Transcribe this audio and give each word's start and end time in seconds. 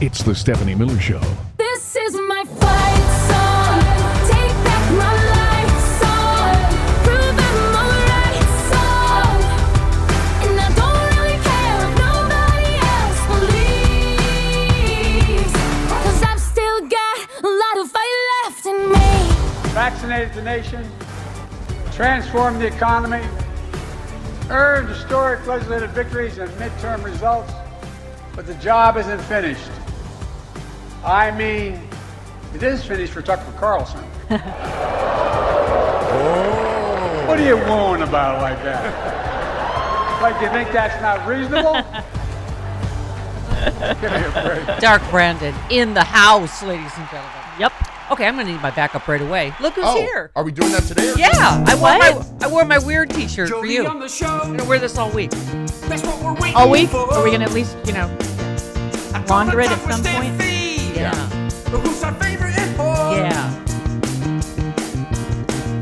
It's 0.00 0.22
the 0.22 0.32
Stephanie 0.32 0.76
Miller 0.76 1.00
Show. 1.00 1.20
This 1.56 1.96
is 1.96 2.14
my 2.14 2.44
fight 2.44 3.08
song. 3.26 3.82
Take 4.30 4.54
back 4.62 4.92
my 4.92 5.10
life 5.34 5.74
song. 5.98 6.54
Prove 7.02 7.34
I'm 7.34 7.74
alright 7.74 8.46
song. 8.70 9.42
And 10.46 10.54
I 10.54 10.70
don't 10.78 11.02
really 11.18 11.34
care 11.42 11.82
if 11.82 11.90
nobody 11.98 12.78
else 12.94 13.20
believes. 15.42 15.50
Cause 15.90 16.22
I've 16.22 16.38
still 16.38 16.80
got 16.86 17.18
a 17.42 17.48
lot 17.48 17.76
of 17.82 17.90
fight 17.90 18.14
left 18.44 18.66
in 18.66 18.78
me. 18.92 19.10
vaccinated 19.74 20.32
the 20.32 20.42
nation, 20.42 20.88
transformed 21.90 22.60
the 22.60 22.68
economy, 22.68 23.26
earned 24.48 24.88
historic 24.88 25.44
legislative 25.44 25.90
victories 25.90 26.38
and 26.38 26.48
midterm 26.52 27.02
results, 27.02 27.52
but 28.36 28.46
the 28.46 28.54
job 28.54 28.96
isn't 28.96 29.20
finished. 29.22 29.72
I 31.08 31.30
mean, 31.36 31.80
it 32.54 32.62
is 32.62 32.84
finished 32.84 33.12
for 33.12 33.22
Tucker 33.22 33.52
Carlson. 33.58 34.04
Oh. 36.10 37.24
What 37.28 37.38
are 37.38 37.44
you 37.46 37.56
wooing 37.56 38.02
about 38.02 38.40
like 38.42 38.60
that? 38.64 39.16
Like 40.22 40.40
you 40.42 40.48
think 40.48 40.72
that's 40.72 41.00
not 41.00 41.24
reasonable? 41.28 41.74
Give 44.00 44.10
me 44.10 44.24
a 44.24 44.30
break. 44.66 44.80
Dark 44.80 45.02
Brandon 45.10 45.54
in 45.70 45.94
the 45.94 46.02
house, 46.02 46.60
ladies 46.64 46.90
and 46.96 47.08
gentlemen. 47.08 47.30
Yep. 47.60 47.72
Okay, 48.10 48.26
I'm 48.26 48.36
gonna 48.36 48.50
need 48.50 48.60
my 48.60 48.72
backup 48.72 49.06
right 49.06 49.20
away. 49.20 49.54
Look 49.60 49.74
who's 49.74 49.84
Oh, 49.86 49.96
here. 49.96 50.32
are 50.34 50.42
we 50.42 50.50
doing 50.50 50.72
that 50.72 50.82
today? 50.84 51.12
Or 51.12 51.16
Yeah, 51.18 51.62
I 51.68 51.74
wore 51.76 51.98
my 51.98 52.10
What? 52.10 52.42
I 52.42 52.48
wore 52.48 52.64
my 52.64 52.78
weird 52.78 53.10
T-shirt 53.10 53.50
for 53.50 53.64
you. 53.64 53.86
on 53.86 54.00
the 54.00 54.08
show. 54.08 54.40
I'm 54.42 54.56
gonna 54.56 54.68
wear 54.68 54.80
this 54.80 54.98
all 54.98 55.10
week. 55.10 55.30
That's 55.30 56.02
what 56.02 56.18
we're 56.20 56.34
waiting 56.34 56.56
All 56.56 56.68
week? 56.68 56.88
for. 56.88 57.12
Are 57.14 57.22
we 57.22 57.30
gonna 57.30 57.44
at 57.44 57.52
least, 57.52 57.76
you 57.84 57.92
know, 57.92 58.08
launder 59.28 59.60
it 59.60 59.70
at 59.70 59.78
some 59.88 60.02
point? 60.02 60.36
Yeah. 60.94 61.50
But 61.70 61.80
who's 61.80 62.02
our 62.02 62.14
favorite 62.14 62.56
info? 62.56 62.92
Yeah. 63.12 63.50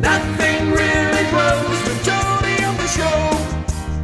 Nothing 0.00 0.70
really 0.70 1.24
grows 1.30 1.78
with 1.86 2.04
Jody 2.04 2.64
on 2.64 2.76
the 2.76 2.88
show. 2.88 3.30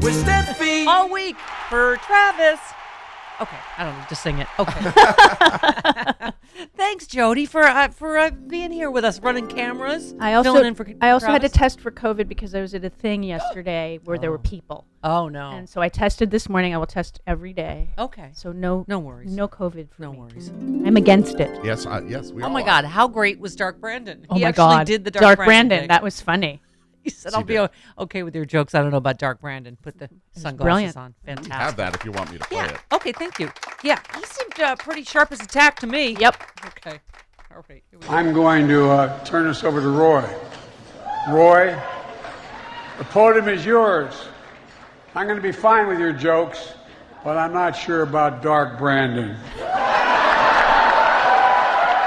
With 0.03 0.25
Steffi. 0.25 0.86
All 0.86 1.09
week 1.09 1.36
for 1.69 1.97
Travis. 1.98 2.61
Okay, 3.43 3.57
I 3.77 3.85
don't 3.85 3.98
know, 3.98 4.05
just 4.09 4.23
sing 4.23 4.39
it. 4.39 4.47
Okay. 4.59 6.31
Thanks, 6.77 7.07
Jody, 7.07 7.47
for 7.47 7.62
uh, 7.62 7.89
for 7.89 8.19
uh, 8.19 8.31
being 8.31 8.71
here 8.71 8.91
with 8.91 9.05
us, 9.05 9.19
running 9.21 9.47
cameras. 9.49 10.15
I 10.21 10.34
also 10.34 10.53
filling 10.53 10.69
in 10.69 10.75
for 10.75 10.87
I 11.01 11.11
also 11.11 11.27
had 11.27 11.43
to 11.43 11.49
test 11.49 11.81
for 11.81 11.91
COVID 11.91 12.29
because 12.29 12.55
I 12.55 12.61
was 12.61 12.75
at 12.75 12.84
a 12.84 12.91
thing 12.91 13.23
yesterday 13.34 13.99
where 14.05 14.19
there 14.19 14.31
were 14.31 14.39
people, 14.39 14.84
Oh 15.03 15.29
no. 15.29 15.51
and 15.51 15.69
so 15.69 15.81
I 15.81 15.89
tested 15.89 16.31
this 16.31 16.49
morning. 16.49 16.75
I 16.75 16.79
will 16.79 16.87
test 16.87 17.21
every 17.27 17.53
day. 17.53 17.91
Okay. 17.99 18.31
So 18.33 18.53
no 18.53 18.84
No 18.87 18.99
worries. 18.99 19.31
no 19.33 19.49
COVID 19.49 19.91
for 19.91 20.03
No 20.03 20.12
me. 20.12 20.19
worries. 20.19 20.49
I'm 20.51 20.97
against 20.97 21.41
it. 21.41 21.51
Yes, 21.65 21.84
uh, 21.87 22.01
yes. 22.06 22.31
We 22.31 22.43
are. 22.43 22.45
Oh 22.45 22.49
all 22.49 22.55
my 22.55 22.62
are. 22.62 22.67
God, 22.67 22.84
how 22.84 23.09
great 23.09 23.41
was 23.41 23.56
Dark 23.56 23.81
Brandon? 23.81 24.27
Oh 24.31 24.34
he 24.37 24.43
my 24.43 24.49
actually 24.49 24.62
god, 24.77 24.87
did 24.87 25.05
the 25.05 25.11
Dark, 25.11 25.39
Brandon. 25.39 25.81
thing. 25.81 25.89
That 25.89 26.03
was 26.03 26.21
funny. 26.21 26.61
He 27.05 27.11
said, 27.11 27.28
Yes, 27.31 27.34
"I'll 27.34 27.41
he 27.41 27.45
be 27.47 27.55
did. 27.55 27.61
o- 27.98 28.03
okay 28.05 28.22
with 28.22 28.34
your 28.34 28.45
jokes." 28.45 28.75
I 28.75 28.81
don't 28.83 28.91
know 28.91 28.97
about 28.97 29.19
Dark 29.19 29.41
Brandon. 29.41 29.77
Put 29.83 29.98
the 29.98 30.08
sunglasses 30.33 30.62
brilliant. 30.62 30.97
on. 30.97 31.14
You 31.27 31.34
Fantastic. 31.34 31.53
have 31.53 31.77
that 31.77 31.94
if 31.97 32.05
you 32.05 32.12
want 32.12 32.31
me 32.31 32.39
to 32.39 32.44
play 32.44 32.59
Yeah. 32.59 32.70
it. 32.72 32.81
Okay. 32.92 33.12
Thank 33.12 33.39
you. 33.41 33.50
Yeah. 33.83 33.98
He 34.17 34.25
seemed 34.25 34.61
uh, 34.61 34.77
pretty 34.77 35.03
sharp 35.05 35.33
as 35.33 35.41
a 35.41 35.47
tack 35.47 35.78
to 35.81 35.86
me. 35.86 36.17
Yep. 36.19 36.36
Okay. 36.67 37.00
All 37.55 37.64
right. 37.69 37.83
Here 37.91 37.98
we 38.00 38.06
go. 38.06 38.12
I'm 38.14 38.33
going 38.33 38.69
to 38.69 38.89
uh, 38.91 39.25
turn 39.25 39.47
this 39.48 39.64
over 39.64 39.81
to 39.81 39.89
Roy. 39.89 40.25
Roy, 41.28 41.77
the 42.98 43.05
podium 43.05 43.48
is 43.48 43.64
yours. 43.66 44.14
I'm 45.14 45.27
going 45.27 45.37
to 45.37 45.42
be 45.42 45.53
fine 45.53 45.87
with 45.89 45.98
your 46.00 46.12
jokes, 46.12 46.72
but 47.22 47.37
I'm 47.37 47.53
not 47.53 47.77
sure 47.77 48.03
about 48.03 48.42
Dark 48.42 48.78
Brandon. 48.78 49.37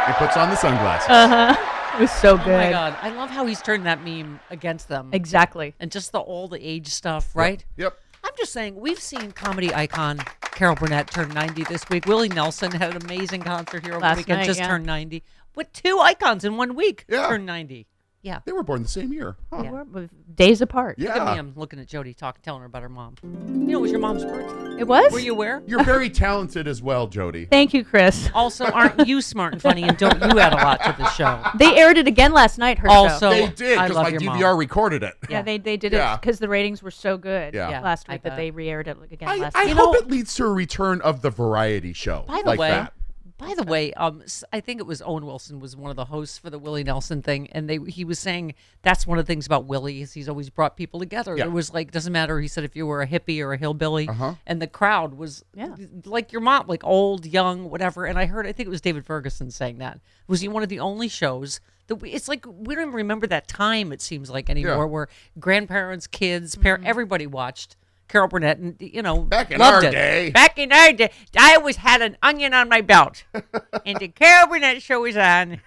He 0.08 0.14
puts 0.14 0.38
on 0.38 0.50
the 0.50 0.56
sunglasses. 0.56 1.58
It 1.96 2.02
was 2.02 2.12
so 2.12 2.36
good. 2.38 2.48
Oh 2.48 2.58
my 2.58 2.70
God. 2.70 2.98
I 3.02 3.10
love 3.10 3.30
how 3.30 3.46
he's 3.46 3.62
turned 3.62 3.86
that 3.86 4.04
meme 4.04 4.40
against 4.50 4.90
them. 4.90 5.10
Exactly. 5.14 5.74
and 5.80 5.90
just 5.92 6.12
the 6.12 6.20
all 6.20 6.48
the 6.50 6.60
age 6.66 6.88
stuff, 6.90 7.34
right? 7.36 7.64
Yep. 7.78 7.98
I'm 8.24 8.34
just 8.38 8.52
saying, 8.52 8.76
we've 8.76 9.00
seen 9.00 9.32
comedy 9.32 9.74
icon 9.74 10.20
Carol 10.42 10.76
Burnett 10.76 11.10
turn 11.10 11.30
90 11.30 11.64
this 11.66 11.88
week. 11.90 12.06
Willie 12.06 12.28
Nelson 12.28 12.72
had 12.72 12.96
an 12.96 13.02
amazing 13.04 13.42
concert 13.44 13.84
here 13.84 13.94
over 13.94 14.02
Last 14.02 14.16
the 14.16 14.20
weekend, 14.22 14.40
night, 14.40 14.46
just 14.46 14.60
yeah. 14.60 14.68
turned 14.68 14.86
90. 14.86 15.24
With 15.56 15.72
two 15.72 16.00
icons 16.00 16.44
in 16.44 16.58
one 16.58 16.76
week 16.76 17.06
Yeah. 17.08 17.28
turned 17.28 17.46
90. 17.46 17.88
Yeah. 18.26 18.40
They 18.44 18.54
were 18.54 18.64
born 18.64 18.82
the 18.82 18.88
same 18.90 19.14
year. 19.14 19.38
Huh. 19.54 19.62
They 19.62 19.70
were 19.70 19.84
with 19.84 20.10
days 20.36 20.60
apart. 20.60 20.98
Yeah. 20.98 21.14
Look 21.14 21.18
at 21.22 21.34
me, 21.34 21.40
I'm 21.40 21.54
looking 21.56 21.80
at 21.80 21.86
Jody, 21.88 22.16
talking, 22.16 22.42
telling 22.44 22.62
her 22.62 22.66
about 22.66 22.82
her 22.82 22.90
mom. 22.90 23.14
You 23.24 23.30
know, 23.30 23.78
it 23.78 23.82
was 23.82 23.92
your 23.92 24.00
mom's 24.00 24.26
birthday. 24.26 24.80
It 24.80 24.88
was. 24.88 25.14
Were 25.14 25.20
you 25.20 25.32
aware? 25.34 25.62
You're 25.68 25.84
very 25.84 26.10
talented 26.10 26.68
as 26.68 26.82
well, 26.82 27.06
Jody. 27.06 27.46
Thank 27.52 27.76
you, 27.76 27.86
Chris. 27.86 28.28
Also, 28.34 28.66
aren't 28.66 29.08
you 29.08 29.22
smart 29.22 29.54
and 29.54 29.62
funny, 29.62 29.84
and 29.84 29.96
don't 29.96 30.20
you 30.24 30.40
add 30.40 30.54
a 30.54 30.56
lot 30.56 30.82
to 30.86 30.96
the 30.98 31.08
show? 31.12 31.40
They 31.56 31.78
aired 31.78 31.98
it 32.00 32.08
again 32.08 32.34
last 32.34 32.58
night. 32.58 32.80
Her 32.80 32.90
Also, 32.90 33.32
show. 33.32 33.46
They 33.46 33.48
did 33.54 33.78
I 33.78 33.84
because 33.88 33.96
love 33.96 34.04
my 34.06 34.10
your 34.10 34.20
DVR 34.22 34.40
mom. 34.52 34.58
recorded 34.58 35.04
it. 35.04 35.14
Yeah, 35.30 35.44
they 35.44 35.60
they 35.60 35.78
did 35.78 35.94
Yeah. 35.94 36.16
it 36.16 36.22
because 36.22 36.40
the 36.40 36.50
ratings 36.50 36.82
were 36.82 36.92
so 36.92 37.18
good 37.18 37.54
Yeah. 37.54 37.70
Yeah, 37.70 37.82
last 37.82 38.08
I 38.10 38.14
week 38.14 38.24
that 38.24 38.36
they 38.36 38.50
re-aired 38.50 38.88
it 38.88 38.98
again 39.12 39.30
I, 39.30 39.38
last 39.38 39.56
I 39.56 39.66
week. 39.66 39.76
hope 39.76 39.94
know- 39.94 40.00
it 40.00 40.08
leads 40.10 40.34
to 40.36 40.46
a 40.46 40.52
return 40.52 41.00
of 41.02 41.22
the 41.22 41.30
variety 41.30 41.94
show. 41.94 42.26
By 42.28 42.42
the 42.42 42.50
like 42.50 42.60
way, 42.60 42.70
that. 42.72 42.94
By 43.38 43.54
the 43.56 43.64
way, 43.64 43.92
um, 43.94 44.22
s- 44.24 44.44
I 44.54 44.60
think 44.62 44.80
it 44.80 44.86
was 44.86 45.02
Owen 45.02 45.26
Wilson 45.26 45.60
was 45.60 45.76
one 45.76 45.90
of 45.90 45.96
the 45.98 46.06
hosts 46.06 46.38
for 46.38 46.50
the 46.50 46.58
Willie 46.58 46.84
Nelson 46.84 47.22
thing, 47.22 47.48
and 47.52 47.70
they 47.70 47.78
he 47.88 48.06
was 48.06 48.18
saying 48.18 48.54
that's 48.82 49.06
one 49.06 49.18
of 49.20 49.26
the 49.26 49.28
things 49.32 49.46
about 49.46 49.66
Willie 49.66 50.02
is 50.02 50.14
he's 50.14 50.30
always 50.30 50.50
brought 50.50 50.78
people 50.78 51.00
together. 51.00 51.36
Yeah. 51.38 51.46
It 51.46 51.52
was 51.52 51.74
like 51.74 51.92
doesn't 51.92 52.14
matter. 52.14 52.40
He 52.40 52.48
said 52.48 52.64
if 52.64 52.76
you 52.76 52.86
were 52.86 53.02
a 53.02 53.08
hippie 53.08 53.42
or 53.42 53.54
a 53.54 53.58
hillbilly, 53.58 54.08
Uh-huh. 54.08 54.36
and 54.48 54.62
the 54.62 54.68
crowd 54.68 55.16
was 55.16 55.44
Yeah. 55.54 55.76
like 56.06 56.32
your 56.32 56.42
mom, 56.42 56.68
like 56.68 56.84
old, 56.84 57.26
young, 57.26 57.70
whatever. 57.70 58.06
And 58.06 58.18
I 58.18 58.26
heard 58.26 58.48
I 58.48 58.52
think 58.54 58.68
it 58.68 58.72
was 58.72 58.82
David 58.82 59.06
Ferguson 59.06 59.52
saying 59.52 59.80
that 59.80 60.00
was 60.28 60.42
he 60.42 60.48
one 60.48 60.64
of 60.64 60.70
the 60.70 60.80
only 60.80 61.08
shows. 61.10 61.60
That 61.88 61.98
we, 61.98 62.10
it's 62.12 62.28
like 62.28 62.46
we 62.48 62.74
don't 62.74 62.84
even 62.86 62.94
remember 62.96 63.28
that 63.28 63.48
time. 63.48 63.92
It 63.92 64.02
seems 64.02 64.30
like 64.32 64.50
anymore, 64.50 64.72
Yeah. 64.78 64.84
where 64.86 65.08
grandparents, 65.40 66.08
kids, 66.08 66.56
parent, 66.56 66.84
everybody 66.86 67.28
watched 67.28 67.76
Carol 68.08 68.28
Burnett, 68.28 68.58
and 68.60 68.76
you 68.80 69.02
know, 69.02 69.20
Back 69.22 69.52
in 69.52 69.60
loved 69.60 69.84
our 69.84 69.90
it. 69.90 69.92
day. 69.92 70.30
Back 70.32 70.58
in 70.60 70.72
our 70.72 70.94
day, 70.94 71.12
I 71.38 71.56
always 71.56 71.78
had 71.78 72.02
an 72.02 72.18
onion 72.22 72.54
on 72.54 72.70
my 72.70 72.82
belt, 72.82 73.24
and 73.86 73.98
the 74.00 74.08
Carol 74.10 74.48
Burnett 74.48 74.82
show 74.82 75.02
was 75.02 75.18
on. 75.18 75.60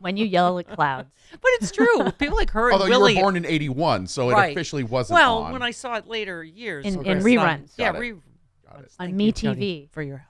when 0.00 0.16
you 0.16 0.24
yell 0.26 0.58
at 0.58 0.68
clouds. 0.68 1.08
But 1.32 1.50
it's 1.54 1.70
true. 1.72 2.10
People 2.18 2.36
like 2.36 2.50
her 2.50 2.66
and 2.70 2.74
Although 2.74 2.88
Willie. 2.90 3.12
you 3.12 3.18
were 3.18 3.22
born 3.24 3.36
in 3.36 3.46
'81, 3.46 4.06
so 4.06 4.30
it 4.30 4.34
Right. 4.34 4.52
officially 4.52 4.84
wasn't 4.84 5.14
well, 5.18 5.38
on. 5.44 5.52
when 5.52 5.62
I 5.62 5.70
saw 5.70 5.94
it 5.96 6.06
later 6.06 6.44
years 6.44 6.84
In- 6.84 6.98
of 7.00 7.06
in 7.06 7.20
course, 7.20 7.34
not- 7.34 7.48
reruns. 7.60 7.70
Yeah, 7.78 7.86
Got 7.92 7.96
it. 7.96 7.98
re- 8.00 8.12
Got 8.70 8.80
it. 8.80 8.92
On 9.00 9.06
Thank 9.06 9.14
Me 9.14 9.24
you, 9.26 9.32
TV. 9.32 9.88
for 9.90 10.02
your 10.02 10.26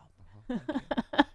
help. 0.48 0.60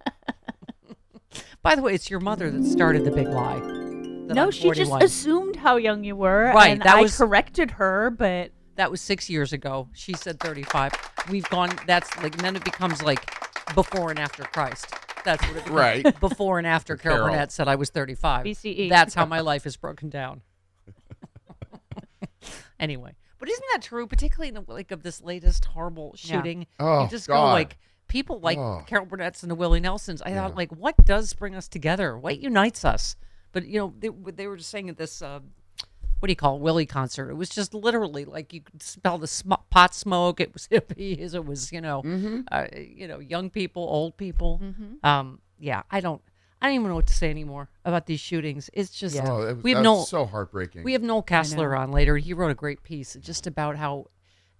By 1.61 1.75
the 1.75 1.81
way, 1.81 1.93
it's 1.93 2.09
your 2.09 2.19
mother 2.21 2.49
that 2.49 2.63
started 2.65 3.03
the 3.03 3.11
big 3.11 3.27
lie. 3.27 3.59
that 3.59 4.33
No, 4.35 4.43
I'm 4.45 4.51
she 4.51 4.69
just 4.71 4.89
41. 4.89 5.01
assumed 5.03 5.55
how 5.57 5.75
young 5.75 6.03
you 6.05 6.15
were, 6.15 6.51
Right, 6.55 6.71
And 6.71 6.81
that 6.81 6.95
I 6.97 7.01
was- 7.01 7.17
corrected 7.17 7.71
her, 7.71 8.09
but 8.09 8.51
That 8.77 8.89
was 8.91 9.01
six 9.01 9.29
years 9.29 9.53
ago. 9.53 9.89
She 9.93 10.13
said 10.13 10.39
35. 10.39 10.93
We've 11.29 11.47
gone, 11.49 11.71
that's 11.85 12.15
like, 12.23 12.33
and 12.35 12.41
then 12.41 12.55
it 12.55 12.63
becomes 12.63 13.01
like 13.03 13.29
before 13.75 14.09
and 14.11 14.19
after 14.19 14.43
Christ. 14.43 14.87
That's 15.25 15.41
what 15.45 15.57
it 15.57 15.63
becomes. 15.65 15.71
Right. 15.75 16.19
Before 16.21 16.57
and 16.57 16.65
after 16.65 16.95
Carol 16.95 17.17
Carol. 17.17 17.29
Burnett 17.31 17.51
said 17.51 17.67
I 17.67 17.75
was 17.75 17.89
35. 17.89 18.45
BCE. 18.45 18.87
That's 18.89 19.13
how 19.13 19.25
my 19.25 19.41
life 19.41 19.65
is 19.65 19.75
broken 19.75 20.07
down. 20.09 20.41
anyway, 22.79 23.15
but 23.39 23.49
isn't 23.49 23.65
that 23.73 23.81
true? 23.81 24.07
Particularly 24.07 24.47
in 24.49 24.53
the 24.53 24.61
wake 24.61 24.91
of 24.91 25.03
this 25.03 25.21
latest 25.21 25.65
horrible 25.65 26.15
Yeah. 26.19 26.37
shooting, 26.37 26.67
Oh, 26.79 27.03
you 27.03 27.09
just 27.09 27.27
go 27.27 27.33
God. 27.33 27.51
like 27.53 27.77
people 28.07 28.39
like 28.39 28.57
Oh. 28.57 28.83
Carol 28.87 29.05
Burnett's 29.05 29.43
and 29.43 29.51
the 29.51 29.55
Willie 29.55 29.79
Nelsons. 29.81 30.21
I 30.21 30.29
Yeah. 30.29 30.43
thought 30.47 30.55
like, 30.55 30.71
what 30.71 31.03
does 31.03 31.33
bring 31.33 31.55
us 31.55 31.67
together? 31.67 32.17
What 32.17 32.39
unites 32.39 32.85
us? 32.85 33.15
But 33.51 33.65
you 33.65 33.79
know, 33.79 33.93
they, 33.99 34.09
they 34.31 34.47
were 34.47 34.55
just 34.57 34.69
saying 34.69 34.89
at 34.89 34.97
this. 34.97 35.21
Uh, 35.21 35.39
what 36.19 36.27
do 36.27 36.31
you 36.31 36.35
call 36.35 36.55
it, 36.55 36.61
Willie 36.61 36.85
concert? 36.85 37.29
It 37.29 37.35
was 37.35 37.49
just 37.49 37.73
literally 37.73 38.25
like 38.25 38.53
you 38.53 38.61
could 38.61 38.81
smell 38.81 39.17
the 39.17 39.27
sm- 39.27 39.53
pot 39.69 39.93
smoke. 39.93 40.39
It 40.39 40.53
was 40.53 40.67
hippies. 40.71 41.33
It 41.33 41.45
was 41.45 41.71
you 41.71 41.81
know, 41.81 42.01
Mm-hmm. 42.03 42.41
uh, 42.51 42.65
you 42.75 43.07
know, 43.07 43.19
young 43.19 43.49
people, 43.49 43.83
old 43.83 44.17
people. 44.17 44.61
Um, 45.03 45.39
yeah, 45.59 45.83
I 45.91 45.99
don't, 45.99 46.21
I 46.61 46.67
don't 46.67 46.75
even 46.75 46.87
know 46.89 46.95
what 46.95 47.07
to 47.07 47.13
say 47.13 47.29
anymore 47.29 47.69
about 47.85 48.05
these 48.07 48.19
shootings. 48.19 48.69
It's 48.73 48.89
just 48.91 49.15
Oh, 49.23 49.41
it 49.43 49.55
was, 49.55 49.63
we 49.63 49.71
have 49.73 49.83
no, 49.83 50.03
so 50.03 50.25
heartbreaking. 50.25 50.83
we 50.83 50.93
have 50.93 51.01
Noel 51.03 51.21
Casler 51.23 51.77
on 51.77 51.91
later. 51.91 52.17
He 52.17 52.33
wrote 52.33 52.51
a 52.51 52.55
great 52.55 52.83
piece 52.83 53.15
just 53.21 53.45
about 53.47 53.75
how 53.75 54.07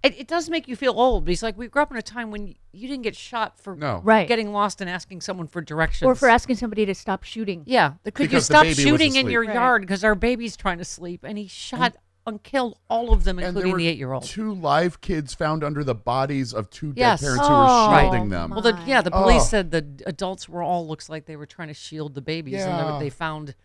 it, 0.04 0.20
it 0.20 0.28
does 0.28 0.50
make 0.50 0.68
you 0.68 0.76
feel 0.76 0.94
old. 1.00 1.26
But 1.26 1.30
he's 1.30 1.44
like, 1.44 1.58
we 1.58 1.68
grew 1.68 1.82
up 1.82 1.92
in 1.92 1.98
a 1.98 2.02
time 2.02 2.32
when 2.32 2.56
you 2.72 2.88
didn't 2.88 3.04
get 3.04 3.16
shot 3.16 3.60
for 3.60 3.76
No. 3.76 4.02
Right. 4.04 4.28
getting 4.28 4.52
lost 4.54 4.80
and 4.82 4.90
asking 4.90 5.22
someone 5.22 5.48
for 5.48 5.62
directions 5.62 6.06
or 6.08 6.16
for 6.16 6.30
asking 6.30 6.58
somebody 6.58 6.86
to 6.86 6.94
stop 6.96 7.24
shooting. 7.24 7.64
yeah, 7.66 7.94
could 8.04 8.20
you 8.20 8.28
Because 8.30 8.48
the 8.48 8.54
stop 8.54 8.66
shooting 8.68 9.16
in 9.16 9.30
your 9.30 9.44
Right. 9.46 9.54
yard 9.56 9.82
because 9.82 10.04
our 10.04 10.16
baby's 10.16 10.56
trying 10.56 10.78
to 10.78 10.86
sleep? 10.86 11.22
And 11.24 11.38
he 11.38 11.48
shot 11.48 11.96
and 12.28 12.44
killed 12.44 12.78
all 12.90 13.14
of 13.14 13.24
them, 13.24 13.40
and 13.40 13.46
there 13.56 13.64
including 13.64 13.72
were 13.72 13.78
the 13.78 13.88
eight-year-old. 13.88 14.24
two 14.24 14.54
live 14.54 15.00
kids 15.00 15.34
found 15.34 15.64
under 15.64 15.82
the 15.84 15.96
bodies 15.96 16.54
of 16.54 16.70
two 16.70 16.88
dead 16.92 17.00
Yes. 17.00 17.22
parents 17.22 17.48
who 17.48 17.54
Oh, 17.54 17.90
were 17.90 18.00
shielding 18.02 18.22
right. 18.24 18.30
them. 18.30 18.50
Well, 18.52 18.62
the, 18.62 18.78
yeah, 18.86 19.02
the 19.02 19.12
police 19.12 19.44
Oh. 19.44 19.46
said 19.46 19.72
the 19.72 20.04
adults 20.06 20.50
were 20.50 20.62
all 20.62 20.86
looks 20.86 21.08
like 21.08 21.26
they 21.26 21.38
were 21.38 21.46
trying 21.46 21.70
to 21.70 21.74
shield 21.74 22.16
the 22.16 22.22
babies, 22.22 22.62
and 22.64 22.74
they, 22.74 22.84
Yeah. 22.84 22.94
were- 22.94 23.00
they 23.00 23.10
found 23.10 23.56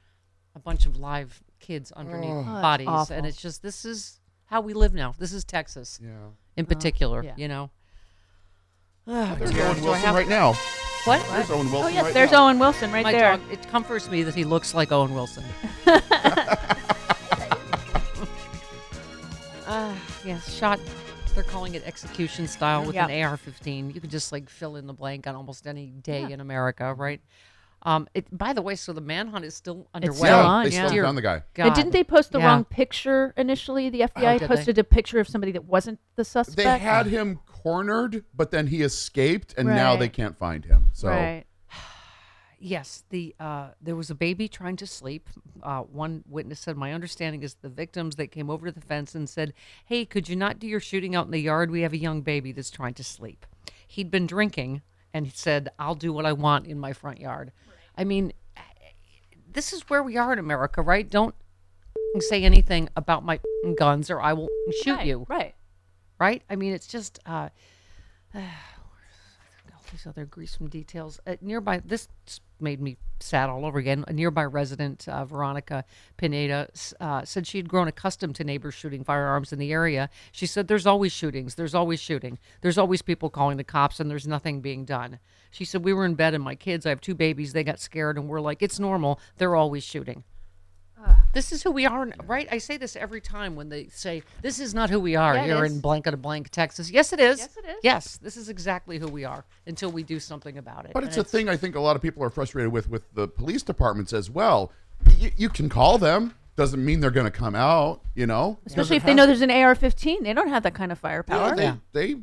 a 0.55 0.61
bunch 0.61 0.87
of 0.87 0.97
live 0.97 1.43
kids 1.59 1.91
underneath 1.93 2.31
Oh. 2.47 2.63
bodies, 2.63 3.11
and 3.11 3.27
it's 3.27 3.37
just 3.43 3.63
this 3.63 3.85
is 3.85 4.21
how 4.53 4.61
we 4.61 4.75
live 4.75 4.93
now. 4.93 5.15
This 5.19 5.33
is 5.33 5.45
Texas 5.45 5.99
Yeah. 6.03 6.11
in 6.59 6.67
particular, 6.67 7.25
yeah. 7.25 7.33
you 7.39 7.49
know. 7.49 7.71
Oh, 9.07 9.35
There's 9.39 9.51
dear. 9.51 9.65
Owen 9.67 9.83
Wilson 9.83 10.03
have- 10.03 10.15
right 10.15 10.29
now. 10.29 10.53
What? 11.05 11.27
There's 11.31 11.51
Owen 11.51 11.73
Wilson 11.73 11.85
Oh 11.85 11.89
yes, 11.89 12.05
right 12.05 12.15
there's 12.15 12.31
now. 12.33 12.45
Owen 12.47 12.59
Wilson 12.61 12.93
right 12.93 13.03
My 13.03 13.13
there. 13.13 13.37
dog. 13.39 13.41
It 13.51 13.67
comforts 13.71 14.09
me 14.11 14.23
that 14.25 14.35
he 14.37 14.45
looks 14.45 14.75
like 14.75 14.93
Owen 14.93 15.15
Wilson. 15.15 15.43
uh, 19.67 19.95
yes, 20.25 20.53
shot. 20.55 20.79
They're 21.35 21.43
calling 21.43 21.75
it 21.75 21.83
execution 21.87 22.47
style 22.47 22.85
with 22.85 22.95
Yeah. 22.95 23.09
an 23.09 23.25
AR-15. 23.25 23.95
You 23.95 24.01
could 24.03 24.11
just 24.11 24.33
like 24.33 24.51
fill 24.51 24.77
in 24.77 24.87
the 24.87 24.93
blank 24.93 25.27
on 25.27 25.35
almost 25.35 25.67
any 25.67 25.87
day 25.87 26.21
Yeah. 26.21 26.29
in 26.35 26.41
America, 26.41 26.93
right? 26.93 27.23
Um, 27.85 28.09
it, 28.15 28.27
by 28.37 28.53
the 28.53 28.63
way, 28.63 28.77
so 28.77 28.93
the 28.93 29.01
manhunt 29.01 29.45
is 29.45 29.55
still 29.55 29.89
underway. 29.93 30.17
still 30.17 30.29
Yeah, 30.29 30.47
on, 30.47 30.65
they 30.65 30.71
yeah. 30.71 30.87
still 30.87 31.03
found 31.05 31.19
the 31.19 31.23
guy. 31.23 31.43
God. 31.55 31.67
And 31.67 31.75
didn't 31.75 31.91
they 31.93 32.05
post 32.05 32.31
the 32.31 32.39
Yeah. 32.39 32.47
wrong 32.47 32.65
picture 32.65 33.35
initially? 33.37 33.91
The 33.91 34.03
FBI 34.03 34.39
did 34.39 34.43
they? 34.43 34.47
posted 34.55 34.79
a 34.79 34.85
picture 34.85 35.19
of 35.19 35.27
somebody 35.29 35.51
that 35.53 35.65
wasn't 35.65 35.99
the 36.15 36.25
suspect. 36.25 36.57
They 36.57 36.79
had 36.79 37.07
him 37.07 37.41
cornered, 37.47 38.25
but 38.35 38.53
then 38.53 38.69
he 38.69 38.83
escaped, 38.83 39.55
and 39.59 39.67
now 39.69 39.91
Right. 39.93 39.99
they 40.01 40.09
can't 40.09 40.39
find 40.39 40.65
him. 40.65 40.91
So 40.93 41.09
right. 41.09 41.45
Yes, 42.65 43.03
the 43.11 43.35
uh, 43.41 43.71
there 43.81 43.97
was 43.97 44.09
a 44.11 44.15
baby 44.15 44.47
trying 44.47 44.77
to 44.77 44.87
sleep. 44.87 45.29
Uh, 45.65 45.81
one 45.81 46.23
witness 46.29 46.61
said, 46.61 46.77
"My 46.77 46.93
understanding 46.93 47.43
is 47.43 47.55
the 47.55 47.69
victims 47.69 48.15
that 48.17 48.29
came 48.29 48.49
over 48.49 48.67
to 48.67 48.73
the 48.73 48.81
fence 48.81 49.17
and 49.17 49.29
said, 49.29 49.53
"Hey, 49.85 50.05
could 50.05 50.29
you 50.29 50.37
not 50.37 50.61
do 50.61 50.69
your 50.69 50.79
shooting 50.79 51.17
out 51.17 51.27
in 51.27 51.33
the 51.33 51.41
yard? 51.41 51.73
We 51.73 51.81
have 51.81 51.93
a 51.93 51.99
young 51.99 52.21
baby 52.23 52.53
that's 52.53 52.71
trying 52.71 52.95
to 52.95 53.03
sleep." 53.05 53.47
He'd 53.89 54.13
been 54.13 54.29
drinking 54.29 54.83
and 55.13 55.27
he 55.27 55.33
said, 55.35 55.71
"I'll 55.77 55.97
do 55.97 56.13
what 56.13 56.25
I 56.25 56.33
want 56.33 56.69
in 56.69 56.79
my 56.79 56.93
front 56.93 57.19
yard." 57.19 57.51
I 57.97 58.05
mean, 58.05 58.33
this 59.53 59.73
is 59.73 59.83
where 59.89 60.03
we 60.03 60.17
are 60.17 60.33
in 60.33 60.39
America, 60.39 60.83
right? 60.83 61.09
Don't 61.09 61.35
say 62.21 62.45
anything 62.45 62.89
about 62.97 63.25
my 63.25 63.41
guns 63.77 64.11
or 64.11 64.21
I 64.21 64.33
will 64.33 64.49
shoot 64.83 64.97
right. 64.97 65.07
you 65.07 65.27
Right. 65.29 65.55
right? 66.19 66.43
I 66.49 66.57
mean, 66.57 66.73
it's 66.73 66.87
just 66.87 67.19
uh, 67.27 67.49
all 68.35 68.43
these 69.91 70.07
other 70.07 70.25
gruesome 70.25 70.69
details. 70.69 71.21
Uh, 71.27 71.37
nearby, 71.41 71.83
this 71.85 72.09
made 72.61 72.81
me 72.81 72.97
sad 73.21 73.49
all 73.49 73.65
over 73.67 73.79
again. 73.79 74.05
A 74.09 74.13
nearby 74.13 74.45
resident, 74.45 75.09
uh, 75.09 75.25
Veronica 75.25 75.85
Pineda, 76.17 76.69
uh, 77.01 77.25
said 77.25 77.47
she 77.47 77.59
had 77.59 77.69
grown 77.69 77.89
accustomed 77.89 78.37
to 78.37 78.45
neighbors 78.45 78.75
shooting 78.75 79.05
firearms 79.05 79.53
in 79.53 79.59
the 79.59 79.73
area. 79.73 80.09
She 80.31 80.47
said, 80.47 80.69
"There's 80.69 80.87
always 80.87 81.13
shootings. 81.13 81.55
There's 81.57 81.75
always 81.75 82.01
shooting. 82.01 82.39
There's 82.61 82.79
always 82.79 83.03
people 83.03 83.31
calling 83.31 83.57
the 83.57 83.65
cops, 83.65 84.01
and 84.01 84.11
there's 84.11 84.27
nothing 84.27 84.61
being 84.61 84.85
done." 84.85 85.19
She 85.53 85.65
said, 85.65 85.85
"We 85.85 85.93
were 85.93 86.05
in 86.05 86.15
bed, 86.15 86.35
and 86.35 86.43
my 86.43 86.57
kids. 86.57 86.85
I 86.87 86.89
have 86.89 87.01
two 87.01 87.15
babies. 87.15 87.53
They 87.53 87.63
got 87.63 87.79
scared, 87.79 88.17
and 88.19 88.29
we're 88.29 88.41
like, 88.41 88.61
it's 88.63 88.81
normal. 88.81 89.21
They're 89.39 89.55
always 89.55 89.85
shooting." 89.85 90.25
This 91.35 91.51
is 91.51 91.63
who 91.63 91.71
we 91.71 91.87
are, 91.87 92.09
right? 92.27 92.47
I 92.53 92.59
say 92.59 92.77
this 92.77 92.95
every 92.95 93.21
time 93.23 93.57
when 93.57 93.71
they 93.71 93.89
say, 93.89 94.23
"This 94.43 94.61
is 94.61 94.75
not 94.75 94.91
who 94.91 95.01
we 95.01 95.17
are 95.17 95.35
Yeah, 95.35 95.43
it 95.43 95.47
here 95.47 95.65
is. 95.65 95.73
in 95.73 95.81
blank 95.81 96.07
of 96.07 96.21
blank, 96.21 96.51
Texas." 96.51 96.91
Yes, 96.91 97.13
it 97.13 97.21
is. 97.21 97.39
Yes, 97.39 97.57
it 97.57 97.65
is. 97.69 97.77
Yes, 97.83 98.17
this 98.19 98.37
is 98.37 98.49
exactly 98.51 98.99
who 98.99 99.09
we 99.09 99.25
are 99.25 99.45
until 99.67 99.91
we 99.91 100.03
do 100.03 100.21
something 100.21 100.59
about 100.59 100.85
it. 100.85 100.93
But 100.93 101.05
And 101.05 101.09
it's 101.09 101.17
a 101.17 101.25
thing 101.25 101.49
I 101.49 101.57
think 101.57 101.75
a 101.75 101.81
lot 101.81 101.97
of 101.97 102.03
people 102.03 102.23
are 102.23 102.29
frustrated 102.31 102.71
with 102.71 102.89
with 102.91 103.13
the 103.15 103.27
police 103.29 103.63
departments 103.63 104.13
as 104.13 104.29
well. 104.31 104.73
You, 105.19 105.31
you 105.37 105.49
can 105.49 105.69
call 105.71 105.97
them. 105.99 106.35
Doesn't 106.55 106.85
mean 106.85 107.01
they're 107.01 107.11
going 107.11 107.25
to 107.25 107.31
come 107.31 107.55
out, 107.55 108.03
you 108.15 108.27
know? 108.27 108.59
Especially 108.67 108.97
if 108.99 109.05
they 109.05 109.15
know 109.15 109.25
there's 109.27 109.41
an 109.41 109.51
AR-15, 109.51 110.23
they 110.23 110.35
don't 110.35 110.49
have 110.49 110.63
that 110.65 110.75
kind 110.75 110.93
of 110.93 110.99
firepower. 110.99 111.49
Yeah, 111.49 111.55
they, 111.55 111.63
Yeah. 111.63 111.77
they, 111.93 112.15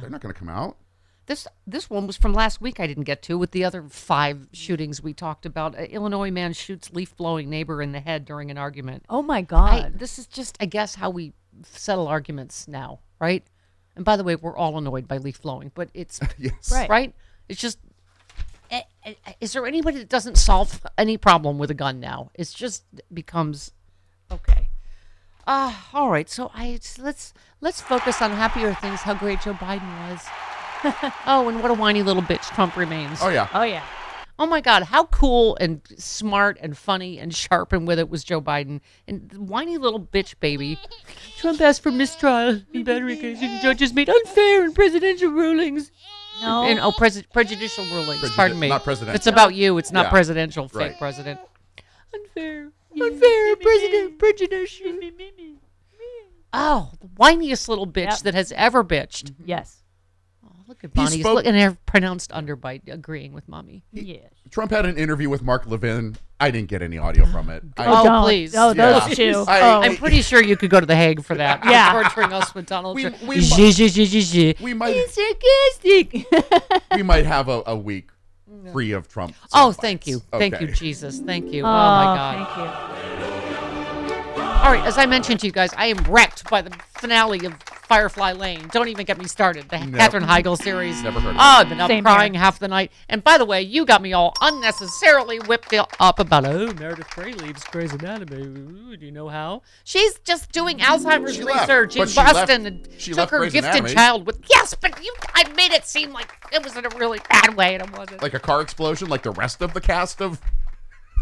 they're 0.00 0.10
not 0.10 0.20
going 0.20 0.34
to 0.34 0.38
come 0.38 0.48
out. 0.48 0.76
This 1.26 1.48
this 1.66 1.90
one 1.90 2.06
was 2.06 2.16
from 2.16 2.32
last 2.32 2.60
week. 2.60 2.78
I 2.78 2.86
didn't 2.86 3.04
get 3.04 3.20
to 3.22 3.36
with 3.36 3.50
the 3.50 3.64
other 3.64 3.82
five 3.82 4.48
shootings 4.52 5.02
we 5.02 5.12
talked 5.12 5.44
about. 5.44 5.74
An 5.74 5.86
Illinois 5.86 6.30
man 6.30 6.52
shoots 6.52 6.92
leaf 6.92 7.16
blowing 7.16 7.50
neighbor 7.50 7.82
in 7.82 7.90
the 7.92 8.00
head 8.00 8.24
during 8.24 8.50
an 8.50 8.58
argument. 8.58 9.04
Oh 9.08 9.22
my 9.22 9.38
I, 9.38 9.42
God. 9.42 9.98
this 9.98 10.18
is 10.18 10.26
just, 10.26 10.56
I 10.60 10.66
guess, 10.66 10.94
how 10.94 11.10
we 11.10 11.32
settle 11.64 12.06
arguments 12.06 12.68
now, 12.68 13.00
right? 13.20 13.44
And 13.96 14.04
by 14.04 14.16
the 14.16 14.22
way, 14.22 14.36
we're 14.36 14.56
all 14.56 14.78
annoyed 14.78 15.08
by 15.08 15.16
leaf 15.18 15.42
blowing, 15.42 15.72
but 15.74 15.88
it's 15.94 16.20
Yes. 16.38 16.70
Right. 16.70 16.88
right? 16.88 17.14
It's 17.48 17.60
just, 17.60 17.78
eh, 18.70 18.82
eh, 19.04 19.14
is 19.40 19.52
there 19.52 19.66
anybody 19.66 19.98
that 19.98 20.08
doesn't 20.08 20.36
solve 20.36 20.86
any 20.96 21.16
problem 21.16 21.58
with 21.58 21.72
a 21.72 21.74
gun 21.74 21.98
now? 21.98 22.30
It's 22.34 22.52
just 22.52 22.84
becomes 23.12 23.72
okay. 24.30 24.68
Uh, 25.44 25.72
all 25.92 26.10
right. 26.10 26.28
So 26.28 26.50
I 26.54 26.78
let's 26.98 27.32
let's 27.60 27.80
focus 27.80 28.20
on 28.20 28.32
happier 28.32 28.74
things. 28.74 29.00
How 29.00 29.14
great 29.14 29.40
Joe 29.40 29.54
Biden 29.54 30.10
was. 30.10 30.20
oh, 31.26 31.48
and 31.48 31.62
what 31.62 31.70
a 31.70 31.74
whiny 31.74 32.02
little 32.02 32.22
bitch 32.22 32.42
Trump 32.54 32.76
remains. 32.76 33.18
Oh, 33.22 33.28
yeah. 33.28 33.48
oh 33.54 33.62
yeah. 33.62 33.84
Oh 34.38 34.44
my 34.44 34.60
God, 34.60 34.82
how 34.82 35.04
cool 35.06 35.56
and 35.62 35.80
smart 35.96 36.58
and 36.60 36.76
funny 36.76 37.18
and 37.18 37.34
sharp 37.34 37.72
and 37.72 37.86
with 37.88 37.98
it 37.98 38.10
was 38.10 38.22
Joe 38.22 38.42
Biden. 38.42 38.80
And 39.08 39.32
whiny 39.48 39.78
little 39.78 39.98
bitch 40.00 40.34
baby. 40.40 40.78
Trump 41.38 41.58
asked 41.62 41.82
for 41.82 41.90
mistrial 41.90 42.60
in 42.74 42.84
battery 42.84 43.16
cases. 43.16 43.62
Judges 43.62 43.94
made 43.94 44.10
unfair 44.10 44.62
and 44.64 44.74
presidential 44.74 45.30
rulings. 45.30 45.90
No. 46.42 46.64
And 46.64 46.78
oh, 46.80 46.92
pres- 46.92 47.22
prejudicial 47.32 47.84
rulings. 47.86 48.20
Prejudi- 48.20 48.36
Pardon 48.36 48.58
me. 48.60 48.68
not 48.68 48.84
presidential. 48.84 49.16
It's 49.16 49.26
about 49.26 49.54
you. 49.54 49.78
It's 49.78 49.90
not 49.90 50.06
Yeah. 50.06 50.10
presidential. 50.10 50.68
Fake 50.68 50.80
Right. 50.80 50.98
president. 50.98 51.40
Unfair. 52.12 52.72
Unfair. 53.00 53.56
President. 53.56 54.18
Prejudicial. 54.18 54.92
Oh, 56.52 56.90
the 57.00 57.06
whiniest 57.08 57.68
little 57.68 57.86
bitch 57.86 58.10
Yep. 58.10 58.18
that 58.20 58.34
has 58.34 58.52
ever 58.52 58.84
bitched. 58.84 59.34
yes. 59.44 59.82
Look 60.68 60.82
at 60.82 60.92
Bonnie. 60.92 61.20
spoke- 61.20 61.36
Look, 61.36 61.46
and 61.46 61.56
they're 61.56 61.76
pronounced 61.86 62.30
underbite, 62.32 62.82
agreeing 62.92 63.32
with 63.32 63.48
mommy. 63.48 63.84
Yes. 63.92 64.22
Trump 64.50 64.72
had 64.72 64.84
an 64.84 64.96
interview 64.98 65.28
with 65.30 65.42
Mark 65.42 65.66
Levin. 65.66 66.16
I 66.40 66.50
didn't 66.50 66.68
get 66.68 66.82
any 66.82 66.98
audio 66.98 67.24
from 67.26 67.48
it. 67.50 67.62
I, 67.76 67.86
Oh, 67.86 68.04
don't. 68.04 68.22
please. 68.24 68.54
Oh, 68.56 68.74
those 68.74 69.08
Yeah. 69.08 69.14
two. 69.14 69.44
I- 69.48 69.60
oh. 69.60 69.80
I'm 69.82 69.96
pretty 69.96 70.22
sure 70.22 70.42
you 70.42 70.56
could 70.56 70.70
go 70.70 70.80
to 70.80 70.86
the 70.86 70.96
Hague 70.96 71.24
for 71.24 71.34
that. 71.36 71.64
Yeah. 71.64 71.92
torturing 71.92 72.32
us 72.32 72.54
with 72.54 72.66
Donald 72.66 72.96
We- 72.96 73.02
Trump. 73.02 73.22
we 73.22 73.36
Zh, 73.40 73.58
mu- 73.58 73.70
zh, 73.72 73.88
zh, 73.90 74.06
zh, 74.06 74.56
zh. 74.56 74.60
we 74.60 74.74
might 74.74 74.94
He's 74.94 75.12
sarcastic. 75.12 76.26
we 76.96 77.02
might 77.02 77.26
have 77.26 77.48
a, 77.48 77.62
a 77.66 77.76
week 77.76 78.10
free 78.72 78.90
of 78.92 79.06
Trump. 79.08 79.34
oh, 79.52 79.70
sound 79.70 79.76
thank 79.76 80.00
bites. 80.00 80.08
you, 80.08 80.22
thank 80.32 80.60
you, 80.60 80.66
Okay. 80.66 80.72
Jesus, 80.74 81.20
thank 81.20 81.52
you. 81.52 81.62
oh, 81.62 81.68
Oh, 81.68 81.70
my 81.70 82.04
God. 82.04 82.46
Thank 82.48 82.58
you. 82.58 84.42
All 84.42 84.72
right, 84.72 84.84
as 84.84 84.98
I 84.98 85.06
mentioned 85.06 85.38
to 85.40 85.46
you 85.46 85.52
guys, 85.52 85.70
I 85.76 85.86
am 85.86 85.98
wrecked 86.04 86.48
by 86.50 86.60
the 86.60 86.70
finale 86.98 87.44
of 87.46 87.54
Firefly 87.86 88.32
Lane. 88.32 88.68
Don't 88.72 88.88
even 88.88 89.04
get 89.06 89.16
me 89.18 89.26
started. 89.26 89.68
The 89.68 89.78
No. 89.84 89.96
Katherine 89.98 90.24
Heigl 90.24 90.56
series. 90.60 91.02
Never 91.02 91.20
heard 91.20 91.30
of 91.30 91.36
Oh, 91.36 91.40
I've 91.40 91.68
been 91.68 91.80
up 91.80 91.88
Same 91.88 92.02
crying 92.04 92.34
here. 92.34 92.42
half 92.42 92.58
the 92.58 92.68
night. 92.68 92.90
And 93.08 93.22
by 93.22 93.38
the 93.38 93.44
way, 93.44 93.62
you 93.62 93.84
got 93.86 94.02
me 94.02 94.12
all 94.12 94.34
unnecessarily 94.40 95.38
whipped 95.40 95.72
up 95.74 96.18
about 96.18 96.44
oh 96.46 96.72
Meredith 96.74 97.08
Grey 97.10 97.32
leaves 97.32 97.62
Grey's 97.64 97.92
Anatomy. 97.92 98.42
Ooh, 98.42 98.96
do 98.96 99.06
you 99.06 99.12
know 99.12 99.28
how? 99.28 99.62
She's 99.84 100.18
just 100.20 100.50
doing 100.52 100.78
Alzheimer's 100.78 101.36
She 101.36 101.44
research 101.44 101.94
but 101.96 102.02
in 102.02 102.08
she 102.08 102.16
left- 102.20 102.34
Boston 102.34 102.66
and 102.66 102.88
she 102.98 103.12
took 103.12 103.30
her 103.30 103.38
Grey's 103.38 103.52
gifted 103.52 103.70
Anatomy. 103.70 103.94
child 103.94 104.26
with. 104.26 104.40
Yes, 104.50 104.74
but 104.74 105.02
you, 105.02 105.14
I 105.34 105.48
made 105.50 105.72
it 105.72 105.84
seem 105.86 106.12
like 106.12 106.32
it 106.52 106.62
was 106.64 106.76
in 106.76 106.84
a 106.84 106.90
really 106.96 107.20
bad 107.30 107.54
way, 107.56 107.74
and 107.74 107.82
it 107.84 107.96
wasn't. 107.96 108.22
Like 108.22 108.34
a 108.34 108.40
car 108.40 108.60
explosion, 108.60 109.08
like 109.08 109.22
the 109.22 109.30
rest 109.30 109.62
of 109.62 109.74
the 109.74 109.80
cast 109.80 110.20
of 110.20 110.40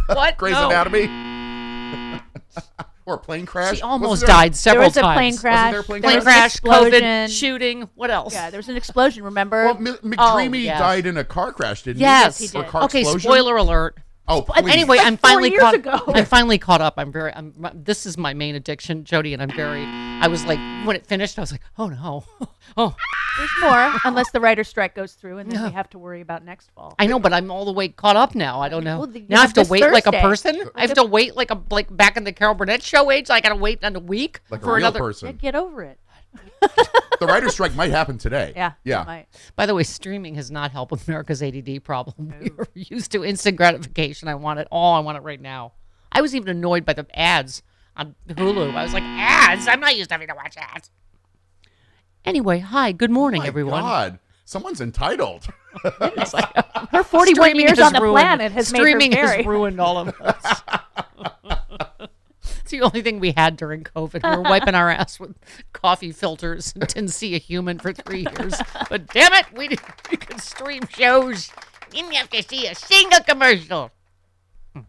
what? 0.07 0.37
Grey's 0.39 0.55
No. 0.55 0.67
Anatomy, 0.71 1.07
or 3.07 3.15
a 3.15 3.19
plane 3.19 3.45
crash. 3.47 3.77
She 3.77 3.83
almost 3.83 4.21
there- 4.23 4.29
died 4.29 4.53
There 4.53 4.57
several 4.57 4.87
was 4.87 4.97
a 4.97 5.01
times. 5.03 5.17
plane 5.17 5.37
crash. 5.37 5.71
there 5.73 5.81
a 5.81 5.85
plane 5.85 6.03
Plane 6.03 6.17
was 6.17 6.25
an 6.25 6.33
crash, 6.33 6.55
explosion. 6.55 6.93
COVID, 7.03 7.29
shooting. 7.39 7.89
What 7.95 8.11
else? 8.11 8.33
Yeah, 8.35 8.51
there 8.51 8.59
was 8.59 8.69
an 8.69 8.77
explosion. 8.77 9.25
Remember? 9.25 9.65
Well, 9.67 9.77
M- 9.77 9.99
McDreamy 10.03 10.49
Oh, 10.55 10.59
yes. 10.59 10.79
died 10.79 11.07
in 11.07 11.17
a 11.17 11.25
car 11.25 11.53
crash, 11.53 11.83
didn't 11.83 12.01
Yes, 12.01 12.39
he? 12.39 12.47
he 12.47 12.59
Or 12.59 12.63
did. 12.63 12.71
car 12.71 12.83
okay, 12.85 13.01
explosion? 13.01 13.31
spoiler 13.31 13.57
alert. 13.57 13.99
Oh, 14.27 14.43
please. 14.43 14.73
Anyway, 14.73 14.99
I'm 15.01 15.17
finally 15.19 15.51
caught. 15.51 15.75
ago. 15.75 16.01
I'm 16.09 16.25
finally 16.25 16.59
caught 16.59 16.81
up. 16.81 16.95
I'm 16.97 17.13
very. 17.13 17.33
I'm. 17.35 17.53
This 17.75 18.07
is 18.07 18.17
my 18.17 18.33
main 18.33 18.55
addiction, 18.55 19.05
Jody, 19.05 19.35
and 19.35 19.43
I'm 19.43 19.51
very. 19.51 19.85
I 19.85 20.29
was 20.29 20.45
like, 20.47 20.59
when 20.87 20.97
it 20.97 21.05
finished, 21.05 21.39
I 21.39 21.43
was 21.43 21.53
like, 21.53 21.61
oh 21.79 21.89
no, 21.89 22.25
oh. 22.77 22.97
There's 23.37 23.51
more, 23.61 23.93
unless 24.05 24.31
the 24.31 24.41
writer's 24.41 24.69
strike 24.69 24.95
goes 24.95 25.15
through, 25.15 25.39
and 25.39 25.51
then 25.51 25.65
we 25.65 25.73
have 25.73 25.91
to 25.91 25.99
worry 25.99 26.21
about 26.21 26.45
next 26.45 26.71
fall. 26.71 26.95
I 27.01 27.07
know, 27.07 27.19
but 27.19 27.33
I'm 27.33 27.51
all 27.51 27.65
the 27.65 27.73
way 27.73 27.89
caught 27.89 28.15
up 28.15 28.37
now. 28.37 28.61
I 28.61 28.69
don't 28.69 28.85
know. 28.85 28.99
Well, 28.99 29.07
the- 29.09 29.25
now 29.29 29.39
I 29.39 29.41
have 29.41 29.49
have 29.49 29.55
to 29.55 29.61
this 29.63 29.71
wait 29.71 29.91
like 29.91 30.07
a 30.07 30.13
person. 30.13 30.71
I 30.77 30.83
have 30.83 30.95
to 30.95 31.05
wait 31.05 31.35
like 31.37 31.51
a 31.51 31.61
like 31.71 31.95
back 31.95 32.17
in 32.17 32.23
the 32.23 32.33
Carol 32.33 32.55
Burnett 32.55 32.83
show 32.83 33.11
age. 33.11 33.31
I 33.31 33.41
got 33.41 33.49
to 33.49 33.57
wait 33.57 33.81
another 33.83 33.99
week 33.99 34.41
like 34.51 34.61
a 34.63 34.65
for 34.65 34.75
real 34.75 34.85
another. 34.85 34.99
Yeah, 35.01 35.05
person. 35.05 35.37
get 35.37 35.57
over 35.57 35.83
it. 35.83 35.99
the 37.21 37.27
writer's 37.27 37.53
strike 37.53 37.75
might 37.75 37.91
happen 37.91 38.19
today. 38.19 38.53
Yeah. 38.57 38.73
yeah. 38.85 39.05
Might. 39.05 39.27
By 39.57 39.67
the 39.67 39.75
way, 39.75 39.83
streaming 39.83 40.35
has 40.37 40.51
not 40.51 40.71
helped 40.73 40.91
with 40.93 41.07
America's 41.09 41.43
ADD 41.43 41.83
problem. 41.85 42.35
We're 42.57 42.67
used 42.75 43.13
to 43.13 43.25
instant 43.25 43.57
gratification. 43.57 44.29
I 44.29 44.35
want 44.35 44.61
it 44.61 44.69
all. 44.71 44.95
I 44.95 45.01
want 45.01 45.19
it 45.19 45.23
right 45.23 45.41
now. 45.41 45.73
I 46.13 46.21
was 46.21 46.35
even 46.35 46.49
annoyed 46.49 46.85
by 46.85 46.93
the 46.93 47.07
ads 47.19 47.63
on 47.97 48.15
Hulu. 48.29 48.75
I 48.75 48.83
was 48.85 48.93
like, 48.95 49.03
ads? 49.05 49.67
I'm 49.69 49.81
not 49.81 49.97
used 49.97 50.09
to 50.11 50.15
having 50.15 50.29
to 50.29 50.35
watch 50.35 50.57
ads. 50.57 50.91
Anyway, 52.25 52.59
hi. 52.61 52.93
Good 52.93 53.11
morning, 53.11 53.43
My 53.43 53.49
everyone. 53.49 53.83
God, 53.83 54.19
somene's 54.45 54.81
entitled. 54.81 55.47
Her 55.83 57.03
41 57.03 57.35
Streaming 57.35 57.67
years 57.67 57.79
on 57.81 57.93
the 57.93 58.01
ruined- 58.01 58.17
planet 58.23 58.53
has 58.53 58.69
streaming 58.69 59.11
made 59.11 59.19
her 59.19 59.27
very. 59.27 59.37
has 59.39 59.47
ruined 59.47 59.81
all 59.81 59.99
of 59.99 60.21
us. 60.21 60.63
it's 62.75 62.81
the 62.81 62.87
only 62.87 63.03
thing 63.03 63.21
we 63.21 63.33
had 63.33 63.57
during 63.57 63.85
COVID. 63.85 64.23
We 64.31 64.37
were 64.37 64.43
wiping 64.43 64.75
our 64.75 64.91
ass 64.91 65.19
with 65.21 65.37
coffee 65.73 66.13
filters 66.13 66.73
and 66.75 66.87
didn't 66.87 67.11
see 67.11 67.35
a 67.35 67.39
human 67.39 67.79
for 67.79 67.93
three 67.93 68.27
years. 68.39 68.55
But 68.89 69.07
damn 69.09 69.33
it, 69.33 69.47
we, 69.57 69.69
did, 69.69 69.81
we 70.11 70.17
could 70.17 70.41
stream 70.41 70.83
shows. 70.89 71.51
Didn't 71.91 72.13
have 72.15 72.31
to 72.31 72.43
see 72.43 72.67
a 72.67 72.75
single 72.75 73.21
commercial. 73.21 73.91
Hmm. 74.75 74.81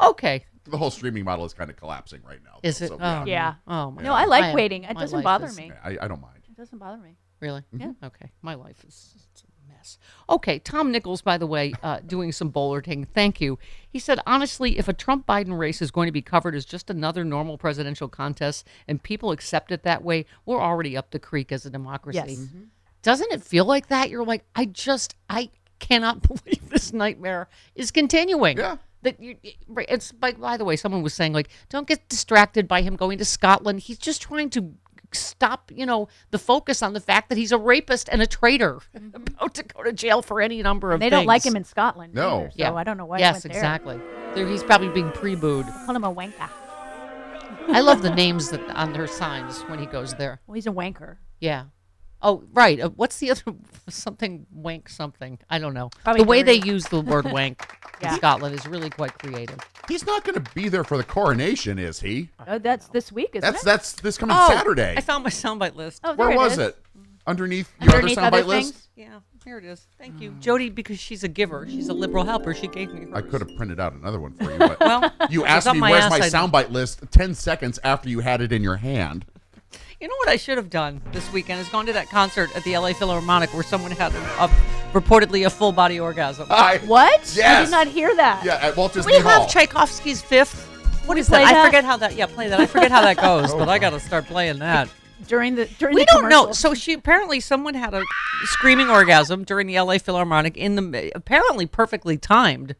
Okay, 0.00 0.44
the 0.64 0.76
whole 0.78 0.90
streaming 0.90 1.24
model 1.24 1.44
is 1.44 1.52
kind 1.52 1.70
of 1.70 1.76
collapsing 1.76 2.20
right 2.26 2.38
now. 2.44 2.58
is 2.62 2.80
it? 2.80 2.88
So, 2.88 2.98
oh, 3.00 3.24
Yeah. 3.26 3.54
Oh 3.66 3.90
my 3.90 4.02
No, 4.02 4.10
God. 4.10 4.16
I 4.16 4.24
like 4.26 4.44
am- 4.44 4.54
waiting. 4.54 4.84
It 4.84 4.96
doesn't 4.96 5.22
bother 5.22 5.46
is- 5.46 5.56
me. 5.56 5.72
I, 5.84 5.96
I 6.00 6.08
don't 6.08 6.20
mind. 6.20 6.40
It 6.48 6.56
doesn't 6.56 6.78
bother 6.78 6.98
me. 6.98 7.16
Really? 7.40 7.62
Yeah. 7.72 7.92
Okay. 8.04 8.30
My 8.42 8.54
life 8.54 8.82
is 8.86 9.14
it's 9.80 9.98
Okay. 10.28 10.58
Tom 10.58 10.92
Nichols, 10.92 11.22
by 11.22 11.38
the 11.38 11.46
way, 11.46 11.72
uh, 11.82 12.00
doing 12.06 12.32
some 12.32 12.50
bowlerting. 12.50 13.04
Thank 13.04 13.40
you. 13.40 13.58
He 13.88 13.98
said, 13.98 14.20
honestly, 14.26 14.78
if 14.78 14.88
a 14.88 14.92
Trump 14.92 15.26
Biden 15.26 15.58
race 15.58 15.82
is 15.82 15.90
going 15.90 16.06
to 16.06 16.12
be 16.12 16.22
covered 16.22 16.54
as 16.54 16.64
just 16.64 16.90
another 16.90 17.24
normal 17.24 17.58
presidential 17.58 18.08
contest 18.08 18.66
and 18.86 19.02
people 19.02 19.32
accept 19.32 19.72
it 19.72 19.82
that 19.82 20.04
way, 20.04 20.26
we're 20.46 20.60
already 20.60 20.96
up 20.96 21.10
the 21.10 21.18
creek 21.18 21.50
as 21.52 21.66
a 21.66 21.70
democracy. 21.70 22.18
Yes. 22.18 22.38
Mm-hmm. 22.38 22.62
Doesn't 23.02 23.32
it 23.32 23.42
feel 23.42 23.64
like 23.64 23.88
that? 23.88 24.10
You're 24.10 24.24
like, 24.24 24.44
I 24.54 24.66
just, 24.66 25.16
I 25.28 25.50
cannot 25.78 26.22
believe 26.28 26.68
this 26.68 26.92
nightmare 26.92 27.48
is 27.74 27.90
continuing. 27.90 28.58
Yeah. 28.58 28.76
That 29.02 29.18
you, 29.18 29.36
right, 29.66 29.86
it's 29.88 30.12
by, 30.12 30.32
by 30.32 30.58
the 30.58 30.64
way, 30.66 30.76
someone 30.76 31.02
was 31.02 31.14
saying 31.14 31.32
like, 31.32 31.48
don't 31.70 31.88
get 31.88 32.06
distracted 32.10 32.68
by 32.68 32.82
him 32.82 32.96
going 32.96 33.16
to 33.16 33.24
Scotland. 33.24 33.80
He's 33.80 33.96
just 33.96 34.20
trying 34.20 34.50
to 34.50 34.74
stop, 35.12 35.70
you 35.74 35.86
know, 35.86 36.08
the 36.30 36.38
focus 36.38 36.82
on 36.82 36.92
the 36.92 37.00
fact 37.00 37.28
that 37.28 37.38
he's 37.38 37.52
a 37.52 37.58
rapist 37.58 38.08
and 38.10 38.20
a 38.22 38.26
traitor 38.26 38.80
about 39.14 39.54
to 39.54 39.62
go 39.62 39.82
to 39.82 39.92
jail 39.92 40.22
for 40.22 40.40
any 40.40 40.62
number 40.62 40.92
of 40.92 41.00
Mm-hmm. 41.00 41.06
They 41.06 41.10
don't 41.10 41.26
like 41.26 41.44
him 41.44 41.56
in 41.56 41.64
Scotland. 41.64 42.14
No. 42.14 42.40
either, 42.40 42.50
so 42.50 42.54
Yeah. 42.56 42.74
I 42.74 42.84
don't 42.84 42.96
know 42.96 43.06
why. 43.06 43.18
he 43.18 43.22
yes, 43.22 43.34
went 43.34 43.42
there. 43.44 43.52
exactly. 43.52 44.00
There, 44.34 44.46
he's 44.46 44.62
probably 44.62 44.88
being 44.88 45.10
pre-booed. 45.12 45.66
Call 45.86 45.96
him 45.96 46.04
a 46.04 46.14
wanker. 46.14 46.48
I 47.68 47.80
love 47.80 48.02
the 48.02 48.14
names 48.14 48.50
that 48.50 48.60
on 48.70 48.92
their 48.92 49.06
signs 49.06 49.60
when 49.62 49.78
he 49.78 49.86
goes 49.86 50.14
there. 50.14 50.40
Well, 50.46 50.54
he's 50.54 50.66
a 50.66 50.70
wanker. 50.72 51.16
Yeah. 51.40 51.64
Oh, 52.22 52.44
right. 52.52 52.80
Uh, 52.80 52.90
what's 52.90 53.18
the 53.18 53.30
other 53.30 53.42
something 53.88 54.46
wank 54.52 54.88
something? 54.88 55.38
I 55.48 55.58
don't 55.58 55.74
know. 55.74 55.90
Probably 56.04 56.22
the 56.22 56.28
way 56.28 56.42
they 56.42 56.54
use 56.54 56.84
the 56.86 57.00
word 57.00 57.24
wank 57.32 57.62
Yeah. 58.02 58.10
in 58.12 58.16
Scotland 58.16 58.54
is 58.54 58.66
really 58.66 58.90
quite 58.90 59.18
creative. 59.18 59.58
He's 59.88 60.04
not 60.06 60.24
going 60.24 60.42
to 60.42 60.50
be 60.54 60.68
there 60.68 60.84
for 60.84 60.96
the 60.96 61.04
coronation, 61.04 61.78
is 61.78 62.00
he? 62.00 62.28
Oh, 62.46 62.58
that's 62.58 62.88
this 62.88 63.10
week, 63.10 63.30
isn't 63.34 63.40
That's 63.50 63.62
it? 63.62 63.66
that's 63.66 63.92
this 63.94 64.18
coming 64.18 64.36
Oh, 64.38 64.48
Saturday. 64.48 64.94
I 64.96 65.00
found 65.00 65.24
my 65.24 65.30
soundbite 65.30 65.74
list. 65.76 66.00
oh, 66.04 66.14
there 66.14 66.28
Where 66.28 66.36
was 66.36 66.52
is. 66.52 66.58
it? 66.58 66.76
Underneath 67.26 67.70
your 67.80 67.94
Underneath 67.94 68.18
other 68.18 68.26
other 68.38 68.42
soundbite 68.42 68.46
list? 68.46 68.88
Yeah, 68.96 69.20
here 69.44 69.58
it 69.58 69.64
is. 69.64 69.86
Thank 69.98 70.20
you, 70.20 70.32
Jody, 70.40 70.68
because 70.70 70.98
she's 70.98 71.22
a 71.22 71.28
giver. 71.28 71.66
She's 71.68 71.88
a 71.88 71.92
liberal 71.94 72.24
helper. 72.24 72.54
She 72.54 72.66
gave 72.66 72.92
me. 72.92 73.06
I 73.12 73.20
could 73.20 73.40
have 73.40 73.54
printed 73.56 73.78
out 73.80 73.92
another 73.94 74.18
one 74.20 74.32
for 74.34 74.50
you, 74.50 74.58
but 74.58 74.80
Well, 74.80 75.12
you 75.30 75.44
asked 75.44 75.70
me 75.72 75.78
my 75.78 75.90
where's 75.90 76.10
my 76.10 76.20
soundbite 76.20 76.70
list 76.70 77.02
10 77.10 77.34
seconds 77.34 77.78
after 77.84 78.08
you 78.08 78.20
had 78.20 78.40
it 78.40 78.52
in 78.52 78.62
your 78.62 78.76
hand. 78.76 79.26
You 80.00 80.08
know 80.08 80.16
what 80.16 80.28
I 80.30 80.36
should 80.36 80.56
have 80.56 80.70
done 80.70 81.02
this 81.12 81.30
weekend 81.30 81.60
is 81.60 81.68
gone 81.68 81.84
to 81.84 81.92
that 81.92 82.08
concert 82.08 82.54
at 82.56 82.64
the 82.64 82.76
LA 82.78 82.94
Philharmonic 82.94 83.52
where 83.52 83.62
someone 83.62 83.90
had 83.90 84.14
a, 84.14 84.44
a, 84.44 84.48
reportedly 84.94 85.44
a 85.44 85.50
full 85.50 85.72
body 85.72 86.00
orgasm. 86.00 86.46
I, 86.48 86.78
What? 86.86 87.38
I 87.44 87.62
did 87.62 87.70
not 87.70 87.86
hear 87.86 88.14
that. 88.16 88.42
Yeah, 88.42 88.54
at 88.62 88.74
Walt 88.78 88.94
Disney 88.94 89.12
we 89.12 89.18
Hall. 89.18 89.42
have 89.42 89.50
Tchaikovsky's 89.50 90.22
Fifth. 90.22 90.66
What 91.04 91.18
is 91.18 91.28
we 91.28 91.36
is 91.36 91.42
that? 91.42 91.54
I 91.54 91.66
forget 91.66 91.84
how 91.84 91.98
that. 91.98 92.14
Yeah, 92.16 92.26
play 92.26 92.48
that. 92.48 92.58
I 92.58 92.64
forget 92.64 92.90
how 92.90 93.02
that 93.02 93.16
goes, 93.20 93.52
but 93.52 93.68
I 93.68 93.78
got 93.78 93.90
to 93.90 94.00
start 94.00 94.24
playing 94.24 94.60
that. 94.60 94.88
During 95.28 95.54
the 95.54 95.66
during 95.78 95.94
the 95.94 96.00
We 96.00 96.04
the 96.06 96.12
don't 96.12 96.30
know. 96.30 96.52
So 96.52 96.72
she 96.72 96.94
apparently 96.94 97.40
someone 97.40 97.74
had 97.74 97.92
a 97.92 98.02
screaming 98.44 98.88
orgasm 98.88 99.44
during 99.44 99.66
the 99.66 99.78
LA 99.78 99.98
Philharmonic 99.98 100.56
in 100.56 100.76
the 100.76 101.12
apparently 101.14 101.66
perfectly 101.66 102.16
timed 102.16 102.74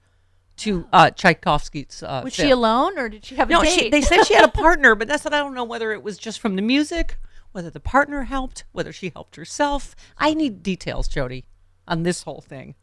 to 0.61 0.87
uh, 0.93 1.11
Tchaikovsky's. 1.11 2.03
Uh, 2.03 2.23
was 2.25 2.35
Fifth. 2.35 2.47
she 2.47 2.51
alone 2.51 2.99
or 2.99 3.09
did 3.09 3.25
she 3.25 3.35
have 3.37 3.49
a 3.49 3.53
No, 3.53 3.65
she, 3.65 3.91
they 3.91 4.03
said 4.03 4.25
she 4.25 4.35
had 4.35 4.45
a 4.45 4.53
partner, 4.53 4.95
but 4.95 5.09
that's 5.09 5.25
what 5.25 5.35
I 5.35 5.39
don't 5.39 5.55
know 5.55 5.65
whether 5.65 5.93
it 5.93 6.03
was 6.03 6.19
just 6.19 6.41
from 6.41 6.57
the 6.57 6.63
music, 6.63 7.17
whether 7.53 7.71
the 7.71 7.81
partner 7.81 8.25
helped, 8.25 8.65
whether 8.73 8.93
she 8.93 9.11
helped 9.15 9.37
herself. 9.37 9.97
I 10.19 10.35
need 10.35 10.63
details, 10.63 11.09
Jody, 11.09 11.47
on 11.89 12.03
this 12.03 12.23
whole 12.23 12.41
thing. 12.41 12.75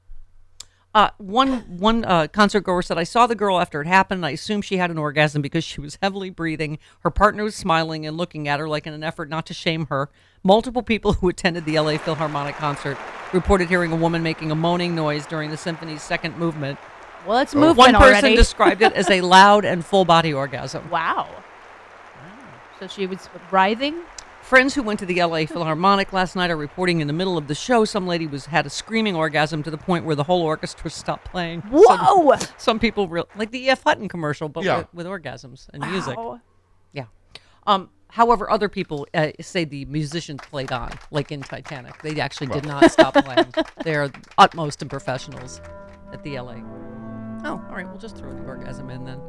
Uh, 0.95 1.11
one 1.17 1.59
one 1.77 2.03
uh, 2.05 2.27
concert 2.27 2.61
goer 2.61 2.81
said, 2.81 2.97
"I 2.97 3.03
saw 3.03 3.27
the 3.27 3.35
girl 3.35 3.59
after 3.59 3.79
it 3.81 3.87
happened. 3.87 4.19
And 4.19 4.25
I 4.25 4.31
assumed 4.31 4.65
she 4.65 4.77
had 4.77 4.89
an 4.89 4.97
orgasm 4.97 5.43
because 5.43 5.63
she 5.63 5.79
was 5.79 5.99
heavily 6.01 6.31
breathing. 6.31 6.79
Her 7.01 7.11
partner 7.11 7.43
was 7.43 7.55
smiling 7.55 8.07
and 8.07 8.17
looking 8.17 8.47
at 8.47 8.59
her 8.59 8.67
like 8.67 8.87
in 8.87 8.93
an 8.93 9.03
effort 9.03 9.29
not 9.29 9.45
to 9.47 9.53
shame 9.53 9.85
her. 9.87 10.09
Multiple 10.43 10.81
people 10.81 11.13
who 11.13 11.29
attended 11.29 11.65
the 11.65 11.79
LA 11.79 11.97
Philharmonic 11.97 12.55
concert 12.55 12.97
reported 13.31 13.69
hearing 13.69 13.91
a 13.91 13.95
woman 13.95 14.23
making 14.23 14.49
a 14.49 14.55
moaning 14.55 14.95
noise 14.95 15.27
during 15.27 15.51
the 15.51 15.57
symphony's 15.57 16.01
second 16.01 16.35
movement. 16.37 16.79
Well, 17.27 17.37
it's 17.39 17.53
Oh. 17.55 17.59
movement 17.59 17.77
One 17.77 17.93
person 17.95 18.11
already. 18.23 18.35
described 18.35 18.81
it 18.81 18.93
as 18.93 19.09
a 19.09 19.21
loud 19.35 19.65
and 19.65 19.85
full 19.85 20.05
body 20.05 20.33
orgasm. 20.33 20.89
wow. 20.89 21.27
So 22.79 22.87
she 22.87 23.07
was 23.07 23.27
writhing. 23.51 23.95
Friends 24.43 24.73
who 24.75 24.81
went 24.83 24.99
to 24.99 25.05
the 25.05 25.21
LA 25.21 25.45
Philharmonic 25.45 26.13
last 26.13 26.35
night 26.35 26.49
are 26.51 26.55
reporting 26.55 27.01
in 27.01 27.07
the 27.07 27.13
middle 27.13 27.37
of 27.37 27.47
the 27.47 27.55
show 27.55 27.83
some 27.83 28.07
lady 28.07 28.27
was 28.27 28.45
had 28.45 28.65
a 28.65 28.69
screaming 28.69 29.13
orgasm 29.15 29.61
to 29.63 29.71
the 29.71 29.77
point 29.77 30.05
where 30.05 30.15
the 30.15 30.23
whole 30.23 30.41
orchestra 30.41 30.89
stopped 30.89 31.25
playing. 31.25 31.63
Some, 31.63 31.71
Whoa! 31.99 32.35
some 32.57 32.79
people 32.79 33.07
real 33.09 33.27
like 33.35 33.51
the 33.51 33.59
E.F. 33.65 33.83
Hutton 33.83 34.07
commercial, 34.07 34.47
but 34.47 34.63
Yeah. 34.63 34.77
with, 34.77 34.93
with 34.93 35.05
orgasms 35.07 35.67
and 35.73 35.83
music. 35.91 36.17
Yeah. 36.93 37.05
Um. 37.65 37.89
However, 38.11 38.49
other 38.49 38.69
people 38.69 39.05
uh, 39.13 39.31
say 39.41 39.65
the 39.65 39.83
musicians 39.85 40.39
played 40.49 40.71
on, 40.71 40.91
like 41.11 41.29
in 41.31 41.41
Titanic. 41.41 42.01
They 42.01 42.17
actually 42.21 42.47
did 42.47 42.65
not 42.65 42.89
stop 42.89 43.15
playing. 43.15 43.53
They're 43.83 44.09
utmost 44.37 44.81
and 44.81 44.89
professionals 44.89 45.59
at 46.13 46.23
the 46.23 46.39
LA. 46.39 46.55
Oh, 47.47 47.63
all 47.69 47.75
right. 47.75 47.87
We'll 47.87 47.97
just 47.97 48.17
throw 48.17 48.33
the 48.33 48.43
orgasm 48.43 48.89
in 48.89 49.05
then. 49.05 49.21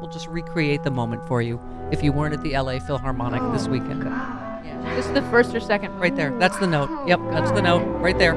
We'll 0.00 0.10
just 0.10 0.28
recreate 0.28 0.84
the 0.84 0.90
moment 0.90 1.26
for 1.26 1.42
you 1.42 1.60
if 1.90 2.02
you 2.02 2.12
weren't 2.12 2.32
at 2.32 2.42
the 2.42 2.52
LA 2.56 2.78
Philharmonic 2.78 3.40
this 3.52 3.66
oh, 3.66 3.70
weekend. 3.70 4.04
Yeah. 4.04 4.94
This 4.94 5.06
is 5.06 5.12
the 5.12 5.22
first 5.22 5.52
or 5.52 5.58
second. 5.58 5.98
Right 5.98 6.14
there. 6.14 6.30
That's 6.38 6.56
the 6.58 6.66
note. 6.68 6.90
Yep, 7.08 7.18
that's 7.32 7.50
the 7.50 7.62
note. 7.62 7.82
Right 8.00 8.16
there. 8.16 8.34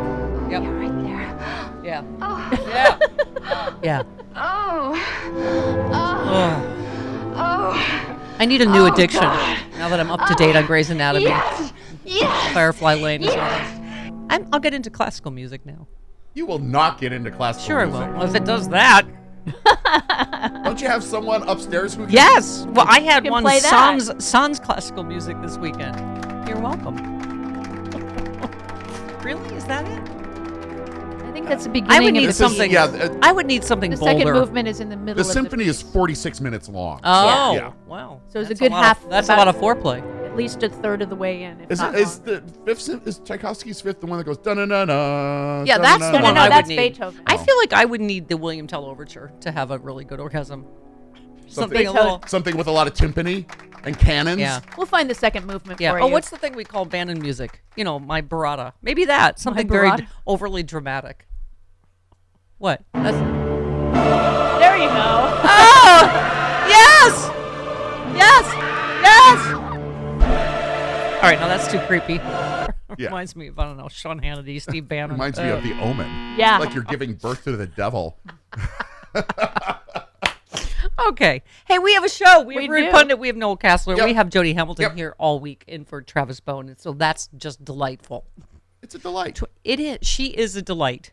Yep. 0.49 0.63
Right 0.63 1.03
there. 1.03 1.83
Yeah. 1.83 2.03
Oh, 2.21 2.49
Yeah. 2.67 3.69
Yeah. 3.83 4.03
oh, 4.35 5.89
Oh. 5.93 7.33
oh. 7.35 8.19
I 8.39 8.45
need 8.45 8.61
a 8.61 8.65
new 8.65 8.81
Oh, 8.87 8.93
addiction 8.93 9.21
God. 9.21 9.59
now 9.77 9.89
that 9.89 9.99
I'm 9.99 10.09
up 10.09 10.25
to 10.27 10.33
date 10.35 10.55
on 10.55 10.65
Grey's 10.65 10.89
Anatomy. 10.89 11.25
Yes, 11.25 11.73
yes. 12.03 12.53
Firefly 12.53 12.95
Lane 12.95 13.23
is 13.23 13.35
on. 13.35 14.27
I'm, 14.29 14.47
I'll 14.51 14.59
get 14.59 14.73
into 14.73 14.89
classical 14.89 15.29
music 15.31 15.65
now. 15.65 15.87
You 16.33 16.45
will 16.45 16.59
not 16.59 16.99
get 16.99 17.11
into 17.11 17.31
classical 17.31 17.67
Sure, 17.67 17.81
I 17.81 17.85
music. 17.85 18.07
will. 18.07 18.13
Well, 18.19 18.23
if 18.29 18.35
it 18.35 18.45
does 18.45 18.69
that. 18.69 19.05
Don't 20.63 20.81
you 20.81 20.87
have 20.87 21.03
someone 21.03 21.47
upstairs 21.47 21.93
who? 21.95 22.05
Can 22.05 22.13
Yes. 22.13 22.65
Well, 22.69 22.85
I 22.87 22.99
had 22.99 23.27
one 23.29 23.43
play 23.43 23.59
that. 23.59 23.99
Sans 24.01 24.23
Sans 24.23 24.59
classical 24.59 25.03
music 25.03 25.39
this 25.41 25.57
weekend. 25.57 25.95
You're 26.47 26.59
welcome. 26.59 26.97
really? 29.23 29.55
Is 29.55 29.65
that 29.65 29.85
it? 29.87 30.09
I 31.27 31.31
think 31.31 31.47
that's 31.47 31.63
the 31.65 31.69
beginning. 31.69 31.97
I 31.97 32.03
would 32.03 32.13
need 32.13 32.23
the 32.23 32.27
This 32.27 32.39
is- 32.41 32.47
something. 32.47 32.71
yeah, 32.71 32.85
uh, 32.85 33.17
I 33.21 33.31
would 33.31 33.45
need 33.45 33.63
something 33.63 33.91
The 33.91 33.97
bolder. 33.97 34.19
second 34.19 34.33
movement 34.33 34.67
is 34.67 34.79
in 34.79 34.89
the 34.89 34.97
middle. 34.97 35.15
The 35.23 35.29
of 35.29 35.33
symphony 35.33 35.65
the, 35.65 35.69
is 35.71 35.81
46 35.81 36.41
minutes 36.41 36.69
long. 36.69 36.99
Oh, 37.03 37.53
Yeah. 37.53 37.71
wow. 37.87 38.21
So 38.29 38.39
it's 38.39 38.49
a 38.49 38.55
good 38.55 38.71
lot 38.71 38.83
half- 38.83 39.03
Of, 39.03 39.09
that's 39.09 39.27
about- 39.27 39.37
a 39.37 39.45
lot 39.45 39.47
of 39.47 39.55
foreplay. 39.57 40.18
At 40.39 40.43
least 40.43 40.63
a 40.63 40.69
third 40.69 41.01
of 41.01 41.09
the 41.09 41.15
way 41.15 41.43
in. 41.43 41.59
If 41.61 41.71
Is, 41.71 41.79
not 41.79 41.95
it, 41.95 42.01
is 42.01 42.19
the 42.19 42.41
fifth 42.65 42.79
sym- 42.81 43.01
is 43.05 43.19
Tchaikovsky's 43.19 43.81
fifth 43.81 43.99
the 43.99 44.05
one 44.07 44.17
that 44.19 44.23
goes 44.23 44.37
da 44.37 44.53
na 44.53 44.63
na 44.63 44.85
na? 44.85 45.63
Yeah, 45.65 45.77
that's 45.77 45.99
the 45.99 46.13
No, 46.13 46.19
no, 46.19 46.23
one 46.23 46.35
no, 46.35 46.41
I 46.41 46.43
would 46.45 46.51
that's 46.53 46.69
need. 46.69 46.77
Beethoven. 46.77 47.21
I 47.27 47.35
oh. 47.35 47.37
feel 47.37 47.57
like 47.57 47.73
I 47.73 47.83
would 47.83 47.99
need 47.99 48.29
the 48.29 48.37
William 48.37 48.65
Tell 48.65 48.85
overture 48.85 49.33
to 49.41 49.51
have 49.51 49.71
a 49.71 49.77
really 49.79 50.05
good 50.05 50.21
orgasm. 50.21 50.65
Something, 51.47 51.49
Something- 51.49 51.87
a 51.87 51.91
little. 51.91 52.23
something 52.27 52.55
with 52.57 52.67
a 52.67 52.71
lot 52.71 52.87
of 52.87 52.93
timpani 52.93 53.45
and 53.83 53.97
cannons. 53.99 54.39
Yeah. 54.39 54.61
We'll 54.77 54.85
find 54.85 55.09
the 55.09 55.15
second 55.15 55.45
movement 55.45 55.81
Yeah. 55.81 55.91
for 55.91 55.99
Oh, 56.01 56.07
you. 56.07 56.13
what's 56.13 56.29
the 56.29 56.37
thing 56.37 56.55
we 56.55 56.63
call 56.63 56.83
abandoned 56.83 57.21
music? 57.21 57.61
You 57.75 57.83
know, 57.83 57.99
my 57.99 58.21
barada. 58.21 58.71
Maybe 58.81 59.05
that. 59.05 59.39
Something 59.39 59.67
very 59.67 59.89
barada? 59.89 60.07
overly 60.25 60.63
dramatic. 60.63 61.27
What? 62.59 62.81
That's, 62.93 63.17
right, 71.29 71.39
now 71.39 71.47
that's 71.47 71.71
too 71.71 71.79
creepy. 71.81 72.19
Reminds 72.97 73.35
me 73.35 73.47
of, 73.47 73.59
I 73.59 73.65
don't 73.65 73.77
know, 73.77 73.87
Sean 73.87 74.19
Hannity, 74.19 74.61
Steve 74.61 74.87
Bannon. 74.87 75.11
Reminds 75.11 75.39
me 75.39 75.49
of 75.49 75.63
The 75.63 75.79
Omen. 75.81 76.35
Yeah. 76.37 76.57
Like 76.57 76.73
you're 76.73 76.83
giving 76.83 77.13
birth 77.13 77.43
to 77.45 77.55
the 77.55 77.67
devil. 77.67 78.17
Okay. 81.07 81.43
Hey, 81.65 81.79
we 81.79 81.93
have 81.93 82.03
a 82.03 82.09
show. 82.09 82.41
We 82.41 82.55
have 82.55 82.61
We 82.63 82.69
Rude 82.69 82.85
do. 82.87 82.91
Pundit. 82.91 83.19
We 83.19 83.27
have 83.27 83.37
Noel 83.37 83.55
Casler. 83.57 83.95
Yep. 83.95 84.05
We 84.05 84.13
have 84.13 84.29
Jody 84.29 84.53
Hamilton 84.53 84.83
Yep. 84.83 84.95
here 84.95 85.15
all 85.17 85.39
week 85.39 85.63
in 85.65 85.85
for 85.85 86.01
Travis 86.01 86.39
Bone. 86.41 86.67
And 86.67 86.79
so 86.79 86.91
that's 86.91 87.29
just 87.37 87.63
delightful. 87.63 88.25
It's 88.83 88.95
a 88.95 88.99
delight. 88.99 89.39
It 89.63 89.79
is. 89.79 89.99
She 90.01 90.27
is 90.27 90.55
a 90.57 90.61
delight. 90.61 91.11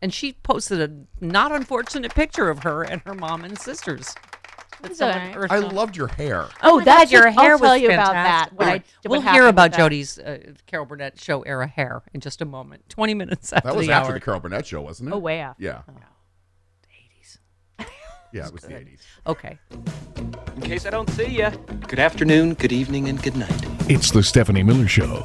And 0.00 0.14
she 0.14 0.34
posted 0.34 0.80
a 0.80 1.24
not 1.24 1.50
unfortunate 1.52 2.14
picture 2.14 2.48
of 2.48 2.60
her 2.62 2.82
and 2.84 3.02
her 3.02 3.14
mom 3.14 3.44
and 3.44 3.58
sisters. 3.58 4.14
That 4.84 4.90
It's 4.90 4.98
someone 4.98 5.18
alright. 5.18 5.36
earthed 5.36 5.52
I 5.52 5.56
on- 5.58 5.74
loved 5.74 5.96
your 5.96 6.08
hair. 6.08 6.46
Oh, 6.62 6.78
my 6.78 6.84
that's 6.84 7.10
God, 7.10 7.12
your 7.12 7.30
hair 7.30 7.52
I'll 7.52 7.58
tell 7.58 7.72
was 7.72 7.80
you 7.82 7.88
about 7.90 8.06
fantastic. 8.12 8.58
that. 8.58 8.58
What 8.58 8.68
I, 8.68 8.72
what 9.08 9.10
we'll 9.24 9.32
hear 9.32 9.46
about. 9.46 9.72
Jody's 9.72 10.18
uh, 10.18 10.38
Carol 10.66 10.86
Burnett 10.86 11.18
show 11.20 11.42
era 11.42 11.66
hair 11.66 12.02
in 12.12 12.20
just 12.20 12.40
a 12.40 12.44
moment. 12.44 12.88
20 12.90 13.14
minutes 13.14 13.52
after 13.52 13.68
That 13.68 13.76
was 13.76 13.86
the 13.86 13.92
after 13.92 14.12
hour. 14.12 14.18
the 14.18 14.24
Carol 14.24 14.40
Burnett 14.40 14.66
show, 14.66 14.80
wasn't 14.82 15.08
it? 15.08 15.14
Oh, 15.14 15.18
way 15.18 15.40
after. 15.40 15.62
Yeah. 15.62 15.82
80s. 16.88 17.38
Yeah, 18.32 18.46
it 18.48 18.52
was 18.52 18.62
the 18.62 18.74
80s. 18.74 18.98
Okay. 19.28 19.58
In 20.56 20.60
case 20.62 20.86
I 20.86 20.90
don't 20.90 21.08
see 21.10 21.28
you, 21.28 21.50
good 21.86 22.00
afternoon, 22.00 22.54
good 22.54 22.72
evening, 22.72 23.08
and 23.08 23.22
good 23.22 23.36
night. 23.36 23.64
It's 23.88 24.10
the 24.10 24.24
Stephanie 24.24 24.64
Miller 24.64 24.88
Show. 24.88 25.24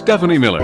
Stephanie 0.00 0.38
Miller. 0.38 0.60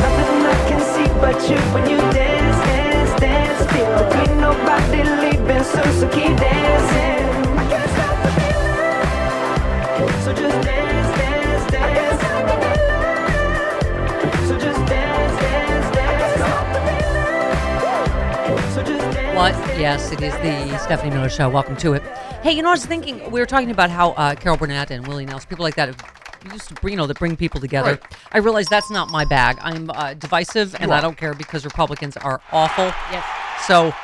What? 19.34 19.54
Yes, 19.78 20.12
it 20.12 20.22
is 20.22 20.32
the 20.36 20.78
Stephanie 20.78 21.10
Miller 21.10 21.28
Show. 21.28 21.50
Welcome 21.50 21.76
to 21.76 21.92
it. 21.92 22.02
Hey, 22.42 22.52
you 22.52 22.62
know, 22.62 22.70
I 22.70 22.72
was 22.72 22.86
thinking, 22.86 23.30
we 23.30 23.38
were 23.38 23.44
talking 23.44 23.70
about 23.70 23.90
how 23.90 24.12
uh, 24.12 24.34
Carol 24.34 24.56
Burnett 24.56 24.90
and 24.90 25.06
Willie 25.06 25.26
Nelson, 25.26 25.46
people 25.50 25.62
like 25.62 25.74
that, 25.74 25.88
have 25.88 26.15
used 26.52 26.68
to 26.68 26.74
bring, 26.74 26.92
you 26.92 26.96
know, 26.98 27.06
that 27.06 27.18
bring 27.18 27.36
people 27.36 27.60
together. 27.60 27.92
Right. 27.92 28.16
I 28.32 28.38
realize 28.38 28.66
that's 28.66 28.90
not 28.90 29.10
my 29.10 29.24
bag. 29.24 29.58
I'm 29.60 29.90
uh, 29.90 30.14
divisive, 30.14 30.74
and 30.74 30.90
You 30.90 30.96
I 30.96 31.00
don't 31.00 31.16
care 31.16 31.34
because 31.34 31.64
Republicans 31.64 32.16
are 32.16 32.40
awful. 32.52 32.86
Yes. 33.10 33.24
So 33.66 33.94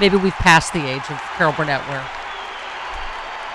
maybe 0.00 0.16
we've 0.16 0.32
passed 0.34 0.72
the 0.72 0.86
age 0.86 1.02
of 1.10 1.20
Carol 1.36 1.52
Burnett 1.52 1.80
where 1.88 2.04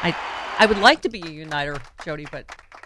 I 0.03 0.15
I 0.59 0.65
would 0.65 0.79
like 0.79 1.01
to 1.01 1.09
be 1.09 1.21
a 1.21 1.29
uniter, 1.29 1.77
Jody, 2.03 2.25
but 2.31 2.45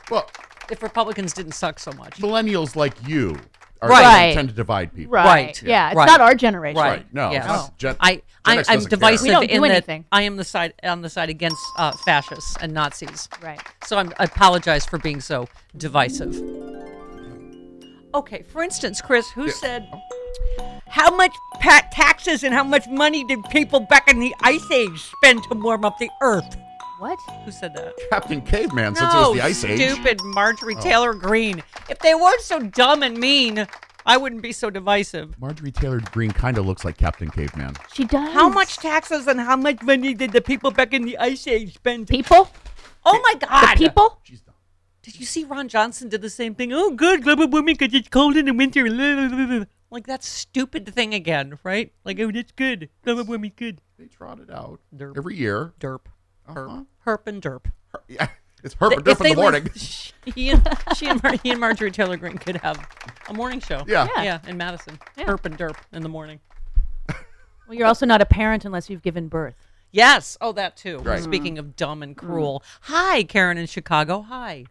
Well, 0.09 0.29
if 0.69 0.81
Republicans 0.83 1.33
didn't 1.33 1.53
suck 1.53 1.79
so 1.79 1.91
much. 1.93 2.17
millennials 2.17 2.75
like 2.75 2.93
you 3.07 3.37
are 3.81 3.89
Right. 3.89 4.33
tend 4.33 4.49
to 4.49 4.55
divide 4.55 4.93
people. 4.93 5.11
Right. 5.13 5.25
Right. 5.25 5.63
Yeah. 5.63 5.87
It's 5.89 5.95
Right. 5.95 6.05
not 6.05 6.21
our 6.21 6.35
generation. 6.35 6.79
Right. 6.81 7.05
No, 7.13 7.31
Yes. 7.31 7.45
it's 7.45 7.47
not 7.53 7.77
Gen- 7.77 7.95
I, 7.99 8.11
Gen 8.15 8.21
I 8.45 8.57
X 8.57 8.69
I'm 8.69 8.75
doesn't 8.75 8.89
care. 8.89 8.97
divisive 8.99 9.23
We 9.23 9.29
don't 9.31 9.47
do 9.47 9.53
in 9.55 9.61
that 9.63 9.71
anything. 9.71 10.05
I 10.11 10.21
am 10.23 10.37
the 10.37 10.43
side 10.43 10.73
on 10.83 11.01
the 11.01 11.09
side 11.09 11.29
against 11.29 11.63
uh, 11.77 11.91
fascists 12.05 12.55
and 12.61 12.73
Nazis. 12.73 13.27
Right. 13.41 13.59
So 13.85 13.97
I'm, 13.97 14.13
I 14.19 14.25
apologize 14.25 14.85
for 14.85 14.97
being 14.99 15.19
so 15.21 15.47
divisive. 15.77 16.35
Okay, 18.13 18.43
for 18.43 18.61
instance, 18.61 19.01
Chris, 19.01 19.29
who 19.31 19.49
said 19.49 19.87
how 20.87 21.15
much 21.15 21.33
pa- 21.61 21.87
taxes 21.93 22.43
and 22.43 22.53
how 22.53 22.63
much 22.63 22.85
money 22.89 23.23
did 23.23 23.39
people 23.51 23.79
back 23.79 24.09
in 24.11 24.19
the 24.19 24.35
Ice 24.41 24.69
Age 24.71 24.99
spend 24.99 25.43
to 25.45 25.55
warm 25.55 25.85
up 25.85 25.97
the 25.97 26.09
Earth? 26.21 26.57
What? 27.01 27.19
Who 27.45 27.51
said 27.51 27.73
that? 27.73 27.93
Captain 28.11 28.41
Caveman 28.41 28.95
since 28.95 29.11
it 29.11 29.17
was 29.17 29.33
the 29.33 29.41
Ice 29.41 29.63
Age. 29.63 29.81
Oh. 29.81 29.93
stupid 29.95 30.21
Marjorie 30.23 30.75
Taylor 30.75 31.15
Greene. 31.15 31.63
If 31.89 31.97
they 31.97 32.13
weren't 32.13 32.41
so 32.41 32.59
dumb 32.59 33.01
and 33.01 33.17
mean, 33.17 33.67
I 34.05 34.17
wouldn't 34.17 34.43
be 34.43 34.51
so 34.51 34.69
divisive. 34.69 35.33
Marjorie 35.39 35.71
Taylor 35.71 35.99
Greene 36.11 36.29
kind 36.29 36.59
of 36.59 36.67
looks 36.67 36.85
like 36.85 36.97
Captain 36.97 37.31
Caveman. 37.31 37.73
She 37.91 38.05
does. 38.05 38.31
How 38.33 38.49
much 38.49 38.77
taxes 38.77 39.25
and 39.25 39.39
how 39.39 39.55
much 39.55 39.81
money 39.81 40.13
did 40.13 40.31
the 40.31 40.41
people 40.41 40.69
back 40.69 40.93
in 40.93 41.01
the 41.01 41.17
Ice 41.17 41.47
Age 41.47 41.73
spend? 41.73 42.07
people? 42.07 42.47
oh 43.03 43.19
my 43.23 43.33
God! 43.47 43.77
The 43.79 43.85
people? 43.85 44.19
She's 44.21 44.41
dumb. 44.41 44.53
Did 45.01 45.19
you 45.19 45.25
see 45.25 45.43
Ron 45.43 45.69
Johnson 45.69 46.07
did 46.07 46.21
the 46.21 46.29
same 46.29 46.53
thing? 46.53 46.71
Oh, 46.71 46.91
good, 46.91 47.23
global 47.23 47.47
warming 47.47 47.77
because 47.79 47.95
it's 47.95 48.09
cold 48.09 48.37
in 48.37 48.45
the 48.45 48.53
winter. 48.53 48.87
Like 49.89 50.05
that 50.05 50.23
stupid 50.23 50.87
thing 50.93 51.15
again, 51.15 51.57
right? 51.63 51.91
Like, 52.05 52.19
oh, 52.19 52.31
that's 52.31 52.51
good. 52.51 52.89
Global 53.03 53.23
warming, 53.25 53.53
good. 53.55 53.81
They 53.97 54.05
trot 54.05 54.39
it 54.39 54.51
out 54.51 54.79
Derp. 54.95 55.17
every 55.17 55.35
year. 55.35 55.73
Derp, 55.79 56.01
Uh-huh. 56.47 56.59
herp, 56.59 56.85
herp, 57.05 57.27
and 57.27 57.41
derp. 57.41 57.65
Her- 57.91 58.01
Yeah, 58.07 58.27
it's 58.63 58.73
Herbert 58.75 59.07
If 59.07 59.17
Durf 59.19 59.25
in 59.25 59.35
the 59.35 59.41
morning. 59.41 59.63
lived- 59.65 60.13
he 60.35 60.49
and 60.49 60.67
she 60.95 61.07
and, 61.07 61.21
Mar- 61.23 61.35
he 61.41 61.49
and 61.51 61.59
Marjorie 61.59 61.91
Taylor 61.91 62.15
Greene 62.17 62.37
could 62.37 62.57
have 62.57 62.77
a 63.27 63.33
morning 63.33 63.59
show. 63.59 63.83
Yeah. 63.87 64.07
Yeah. 64.15 64.23
yeah, 64.23 64.39
in 64.47 64.57
Madison. 64.57 64.99
Yeah. 65.17 65.25
Herp 65.25 65.45
and 65.45 65.57
derp 65.57 65.75
in 65.91 66.03
the 66.03 66.09
morning. 66.09 66.39
Well, 67.67 67.77
you're 67.77 67.87
also 67.87 68.05
not 68.05 68.19
a 68.21 68.25
parent 68.25 68.65
unless 68.65 68.89
you've 68.89 69.01
given 69.01 69.29
birth. 69.29 69.55
Yes. 69.91 70.37
Oh, 70.41 70.51
that 70.53 70.75
too. 70.75 70.97
Right. 70.99 71.23
Speaking 71.23 71.57
of 71.57 71.77
dumb 71.77 72.03
and 72.03 72.17
cruel. 72.17 72.63
Hi, 72.81 73.23
Karen 73.23 73.57
in 73.57 73.65
Chicago. 73.65 74.21
Hi. 74.23 74.65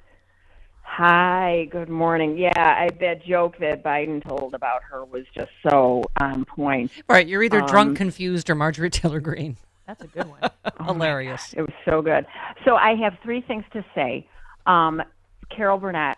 Hi, 0.82 1.66
good 1.70 1.88
morning. 1.88 2.36
Yeah, 2.36 2.50
I, 2.56 2.90
that 3.00 3.24
joke 3.24 3.56
that 3.60 3.82
Biden 3.82 4.22
told 4.26 4.52
about 4.54 4.82
her 4.82 5.04
was 5.04 5.24
just 5.34 5.50
so 5.66 6.02
on 6.20 6.44
point. 6.44 6.90
Right. 7.08 7.26
You're 7.26 7.42
either 7.42 7.60
drunk, 7.62 7.90
Um, 7.90 7.96
confused, 7.96 8.50
or 8.50 8.54
Marjorie 8.54 8.90
Taylor 8.90 9.20
Greene. 9.20 9.56
That's 9.98 10.04
a 10.04 10.06
good 10.06 10.26
one. 10.28 10.40
Hilarious. 10.86 11.52
It 11.56 11.62
was 11.62 11.72
so 11.84 12.00
good. 12.00 12.24
So 12.64 12.76
I 12.76 12.94
have 13.02 13.14
three 13.24 13.40
things 13.40 13.64
to 13.72 13.84
say. 13.94 14.28
Um, 14.66 15.02
Carol 15.48 15.78
Burnett, 15.78 16.16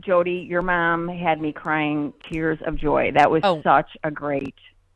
Jody, 0.00 0.44
your 0.48 0.62
mom 0.62 1.06
had 1.08 1.40
me 1.40 1.52
crying 1.52 2.12
tears 2.30 2.58
of 2.66 2.76
joy. 2.76 3.12
That 3.14 3.30
was 3.30 3.42
Oh. 3.44 3.62
such 3.62 3.90
a 4.02 4.10
great. 4.10 4.54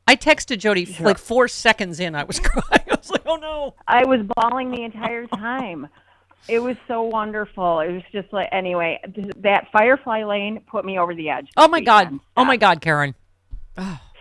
I 0.08 0.16
texted 0.16 0.58
Jody 0.58 0.86
f- 0.90 1.00
like 1.00 1.18
four 1.18 1.46
seconds 1.46 2.00
in. 2.00 2.16
I 2.16 2.24
was 2.24 2.40
crying. 2.40 2.84
I 2.90 2.96
was 2.96 3.10
like, 3.10 3.22
oh 3.26 3.36
no. 3.36 3.74
I 3.86 4.04
was 4.04 4.20
bawling 4.36 4.72
the 4.72 4.82
entire 4.82 5.26
time. 5.28 5.86
It 6.48 6.58
was 6.58 6.76
so 6.88 7.02
wonderful. 7.02 7.78
It 7.80 7.92
was 7.92 8.02
just 8.12 8.32
like 8.32 8.48
anyway, 8.50 9.00
th- 9.14 9.32
that 9.38 9.68
Firefly 9.72 10.24
Lane 10.24 10.60
put 10.66 10.84
me 10.84 10.98
over 10.98 11.14
the 11.14 11.30
edge. 11.30 11.48
Oh 11.56 11.68
my 11.68 11.80
God. 11.80 12.06
weekend. 12.06 12.20
Oh 12.36 12.44
my 12.44 12.56
God, 12.56 12.80
Karen. 12.80 13.14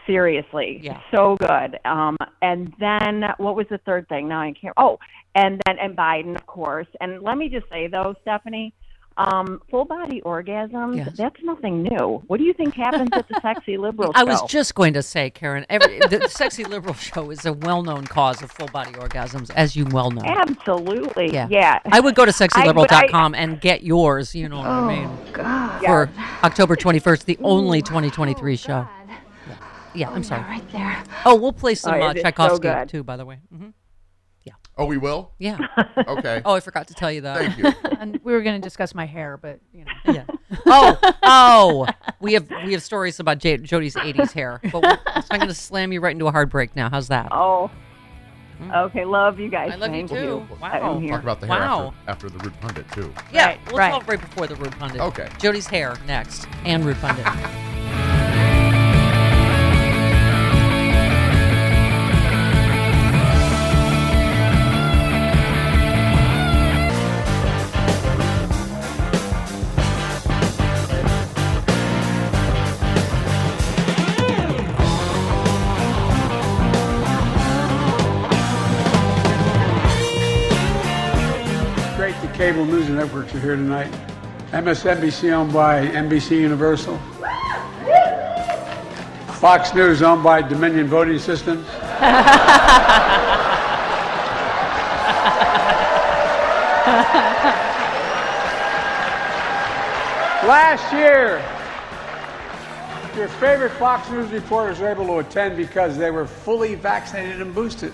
Seriously, 0.06 0.80
Yeah. 0.84 1.00
so 1.12 1.36
good. 1.38 1.80
Um, 1.86 2.18
and 2.42 2.74
then 2.80 3.24
what 3.38 3.56
was 3.56 3.68
the 3.70 3.78
third 3.80 4.08
thing? 4.10 4.28
Now 4.28 4.42
I 4.42 4.54
can't. 4.54 4.74
Oh, 4.78 5.00
and 5.36 5.62
then 5.66 5.80
and 5.80 5.96
Biden, 5.96 6.36
of 6.36 6.46
course. 6.46 6.88
And 7.02 7.22
let 7.22 7.38
me 7.38 7.48
just 7.50 7.68
say 7.70 7.88
though, 7.88 8.16
Stephanie, 8.22 8.74
um, 9.16 9.62
full 9.70 9.86
body 9.86 10.22
orgasms. 10.26 10.98
Yes. 10.98 11.16
That's 11.16 11.36
nothing 11.44 11.84
new. 11.84 12.24
What 12.28 12.38
do 12.38 12.44
you 12.44 12.54
think 12.54 12.74
happens 12.74 13.10
at 13.14 13.28
the 13.28 13.40
sexy 13.42 13.78
liberal 13.78 14.12
I 14.16 14.24
was 14.24 14.42
just 14.44 14.74
going 14.74 14.94
to 14.94 15.04
say, 15.04 15.30
Karen, 15.30 15.66
every, 15.70 16.00
the 16.00 16.28
Sexy 16.30 16.64
Liberal 16.64 16.96
Show 16.96 17.30
is 17.30 17.46
a 17.46 17.54
well 17.54 17.84
known 17.84 18.08
cause 18.08 18.42
of 18.42 18.52
full 18.52 18.68
body 18.70 18.92
orgasms, 18.94 19.52
as 19.56 19.76
you 19.76 19.86
well 19.86 20.10
know. 20.10 20.24
Absolutely. 20.26 21.32
Yeah. 21.32 21.48
Yeah. 21.50 21.80
I 21.92 22.00
would 22.00 22.16
go 22.16 22.26
to 22.26 22.32
I- 22.32 22.48
but 22.48 22.58
I- 22.58 23.08
sexyliberal.com 23.08 23.36
and 23.36 23.62
get 23.62 23.84
yours, 23.84 24.34
you 24.34 24.50
know 24.50 24.58
what 24.58 24.68
I 24.68 24.88
mean? 24.96 25.18
God. 25.32 25.84
For 25.86 26.10
October 26.44 26.76
21st, 26.76 27.26
the 27.26 27.38
only 27.44 27.82
2023 27.84 28.56
show. 28.56 28.88
Yeah, 29.96 30.10
I'm 30.10 30.24
sorry. 30.24 30.42
right 30.44 30.72
there. 30.72 31.04
Oh, 31.26 31.36
we'll 31.36 31.54
play 31.54 31.76
some 31.76 31.94
Oh, 31.96 32.02
uh, 32.02 32.10
it 32.12 32.18
is 32.18 32.22
so 32.24 32.30
Tchaikovsky 32.32 32.86
too, 32.92 33.04
by 33.04 33.16
the 33.18 33.26
way. 33.26 33.38
hmm 33.56 33.70
Yeah. 34.44 34.54
Oh, 34.78 34.86
we 34.86 34.98
will. 34.98 35.32
Yeah. 35.40 35.58
Okay. 36.08 36.42
Oh, 36.44 36.54
I 36.56 36.60
forgot 36.60 36.88
to 36.88 36.94
tell 36.94 37.12
you 37.12 37.22
that. 37.22 37.38
Thank 37.38 37.58
you. 37.58 37.72
And 38.00 38.20
we 38.24 38.34
were 38.34 38.42
going 38.42 38.60
to 38.60 38.66
discuss 38.66 38.94
my 38.94 39.06
hair, 39.06 39.38
but 39.38 39.60
you 39.74 39.86
know. 39.86 40.14
Yeah. 40.14 40.26
Oh, 40.66 40.98
oh, 41.24 41.88
we 42.20 42.34
have 42.34 42.50
we 42.66 42.74
have 42.74 42.84
stories 42.84 43.20
about 43.22 43.38
J- 43.38 43.58
Jody's 43.58 43.96
'80s 43.96 44.32
hair, 44.34 44.60
but 44.72 44.82
we're, 44.84 44.98
I'm 45.32 45.40
going 45.40 45.48
to 45.48 45.54
slam 45.54 45.94
you 45.94 46.02
right 46.02 46.12
into 46.12 46.28
a 46.28 46.32
hard 46.32 46.50
break 46.50 46.76
now. 46.76 46.90
How's 46.90 47.08
that? 47.08 47.30
Oh. 47.32 47.72
Okay. 48.76 49.06
Love 49.06 49.40
you 49.40 49.50
guys. 49.50 49.72
I 49.72 49.76
love 49.76 49.94
you 49.96 50.08
Thank 50.08 50.20
too. 50.20 50.48
Wow. 50.62 50.96
I'm 50.96 51.02
here. 51.02 51.12
Talk 51.14 51.24
about 51.24 51.40
the 51.42 51.48
hair 51.48 51.60
Wow. 51.60 51.94
after, 52.08 52.28
after 52.28 52.38
the 52.38 52.44
Rude 52.44 52.60
Pundit 52.62 52.92
too. 52.92 53.14
Yeah, 53.32 53.46
Right, 53.48 53.60
we'll 53.68 53.78
right. 53.78 53.92
talk 53.92 54.08
right 54.08 54.20
before 54.22 54.48
the 54.48 54.56
Rude 54.56 54.72
Pundit. 54.74 55.00
Okay. 55.02 55.30
Jody's 55.40 55.68
hair 55.68 55.96
next, 56.06 56.46
and 56.66 56.84
Rude 56.84 56.98
Pundit. 56.98 57.26
Cable 82.44 82.66
news 82.66 82.90
networks 82.90 83.34
are 83.34 83.40
here 83.40 83.56
tonight. 83.56 83.90
MSNBC 84.52 85.32
owned 85.32 85.54
by 85.54 85.88
NBC 85.88 86.32
Universal. 86.42 86.98
Fox 89.40 89.74
News 89.74 90.02
owned 90.02 90.24
by 90.24 90.42
Dominion 90.42 90.88
Voting 90.88 91.20
Systems. 91.20 91.66
Last 100.44 100.92
year, 100.92 101.42
your 103.16 103.30
favorite 103.40 103.72
Fox 103.72 104.10
News 104.10 104.30
reporters 104.32 104.80
were 104.80 104.90
able 104.90 105.06
to 105.06 105.20
attend 105.20 105.56
because 105.56 105.98
they 105.98 106.12
were 106.12 106.28
fully 106.28 106.76
vaccinated 106.76 107.40
and 107.40 107.56
boosted. 107.56 107.94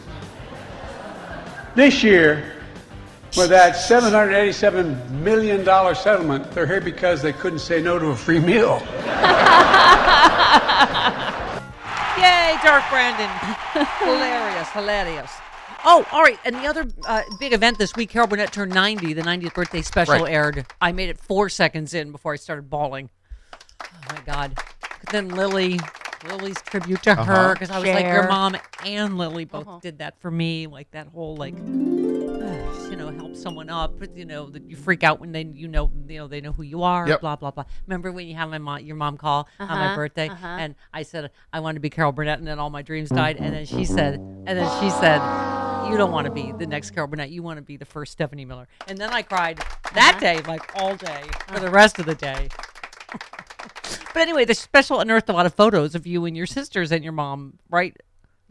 This 1.75 2.01
year, 2.01 2.58
with 3.37 3.49
that 3.49 3.75
$787 3.75 5.09
million 5.11 5.63
settlement, 5.95 6.51
they're 6.51 6.65
here 6.67 6.81
because 6.81 7.21
they 7.21 7.33
couldn't 7.33 7.59
say 7.59 7.81
no 7.81 7.99
to 7.99 8.07
a 8.07 8.15
free 8.15 8.39
meal. 8.39 8.81
Yay, 12.17 12.57
Dark 12.63 12.83
Brandon. 12.89 13.29
hilarious, 13.99 14.69
hilarious. 14.71 15.31
Oh, 15.85 16.05
all 16.11 16.21
right. 16.21 16.37
And 16.43 16.55
the 16.55 16.65
other 16.67 16.85
uh, 17.07 17.21
big 17.39 17.53
event 17.53 17.77
this 17.77 17.95
week, 17.95 18.09
Carol 18.09 18.27
Burnett 18.27 18.51
turned 18.51 18.73
90. 18.73 19.13
The 19.13 19.21
90th 19.21 19.53
birthday 19.53 19.81
special 19.81 20.15
Right. 20.25 20.33
aired. 20.33 20.65
I 20.81 20.91
made 20.91 21.09
it 21.09 21.17
four 21.17 21.47
seconds 21.47 21.93
in 21.93 22.11
before 22.11 22.33
I 22.33 22.35
started 22.35 22.69
bawling. 22.69 23.09
Oh, 23.81 23.87
my 24.09 24.19
God. 24.25 24.57
Then 25.11 25.29
Lily, 25.29 25.79
Lily's 26.23 26.61
tribute 26.61 27.01
to 27.03 27.15
her, 27.15 27.21
Uh-huh. 27.21 27.53
because 27.53 27.69
I 27.71 27.79
was 27.79 27.89
like, 27.89 28.05
your 28.05 28.27
mom 28.27 28.57
and 28.85 29.17
Lily 29.17 29.45
both 29.45 29.81
did 29.81 29.99
that 29.99 30.19
for 30.19 30.29
me. 30.31 30.67
Like 30.67 30.91
that 30.91 31.07
whole, 31.07 31.35
like, 31.35 31.55
you 32.89 32.95
know, 32.97 33.09
help 33.09 33.35
someone 33.35 33.69
up, 33.69 33.95
but, 33.99 34.15
you 34.15 34.25
know, 34.25 34.49
that 34.49 34.63
you 34.69 34.75
freak 34.75 35.03
out 35.03 35.19
when 35.19 35.31
they, 35.31 35.43
you 35.43 35.67
know, 35.67 35.91
you 36.07 36.17
know, 36.19 36.27
they 36.27 36.41
know 36.41 36.51
who 36.51 36.63
you 36.63 36.83
are. 36.83 37.07
Yep. 37.07 37.21
Blah 37.21 37.35
blah 37.35 37.51
blah. 37.51 37.65
Remember 37.87 38.11
when 38.11 38.27
you 38.27 38.35
had 38.35 38.45
my 38.45 38.57
mom, 38.57 38.79
your 38.81 38.95
mom 38.95 39.17
call 39.17 39.47
on 39.59 39.67
my 39.67 39.85
Uh-huh, 39.87 39.95
birthday, 39.95 40.29
uh-huh. 40.29 40.47
and 40.47 40.75
I 40.93 41.03
said 41.03 41.31
I 41.53 41.59
wanted 41.59 41.75
to 41.75 41.79
be 41.81 41.89
Carol 41.89 42.11
Burnett, 42.11 42.39
and 42.39 42.47
then 42.47 42.59
all 42.59 42.69
my 42.69 42.81
dreams 42.81 43.09
died, 43.09 43.37
and 43.37 43.53
then 43.53 43.65
she 43.65 43.85
said, 43.85 44.19
and 44.47 44.57
then 44.57 44.69
she 44.81 44.89
said, 44.89 45.19
you 45.89 45.97
don't 45.97 46.11
want 46.11 46.25
to 46.25 46.31
be 46.31 46.51
the 46.51 46.67
next 46.67 46.91
Carol 46.91 47.07
Burnett, 47.07 47.29
you 47.29 47.41
want 47.43 47.57
to 47.57 47.61
be 47.63 47.77
the 47.77 47.85
first 47.85 48.11
Stephanie 48.13 48.45
Miller, 48.45 48.67
and 48.87 48.97
then 48.97 49.09
I 49.11 49.21
cried 49.21 49.57
that 49.93 50.11
Uh-huh. 50.11 50.19
day, 50.19 50.41
like 50.47 50.75
all 50.79 50.95
day 50.95 51.23
for 51.47 51.59
the 51.59 51.69
rest 51.69 51.99
of 51.99 52.05
the 52.05 52.15
day. 52.15 52.49
But 54.13 54.23
anyway, 54.23 54.43
the 54.43 54.55
special 54.55 54.99
unearthed 54.99 55.29
a 55.29 55.33
lot 55.33 55.45
of 55.45 55.53
photos 55.53 55.93
of 55.93 56.07
you 56.07 56.25
and 56.25 56.35
your 56.35 56.47
sisters 56.47 56.91
and 56.91 57.03
your 57.03 57.13
mom, 57.13 57.59
right? 57.69 57.95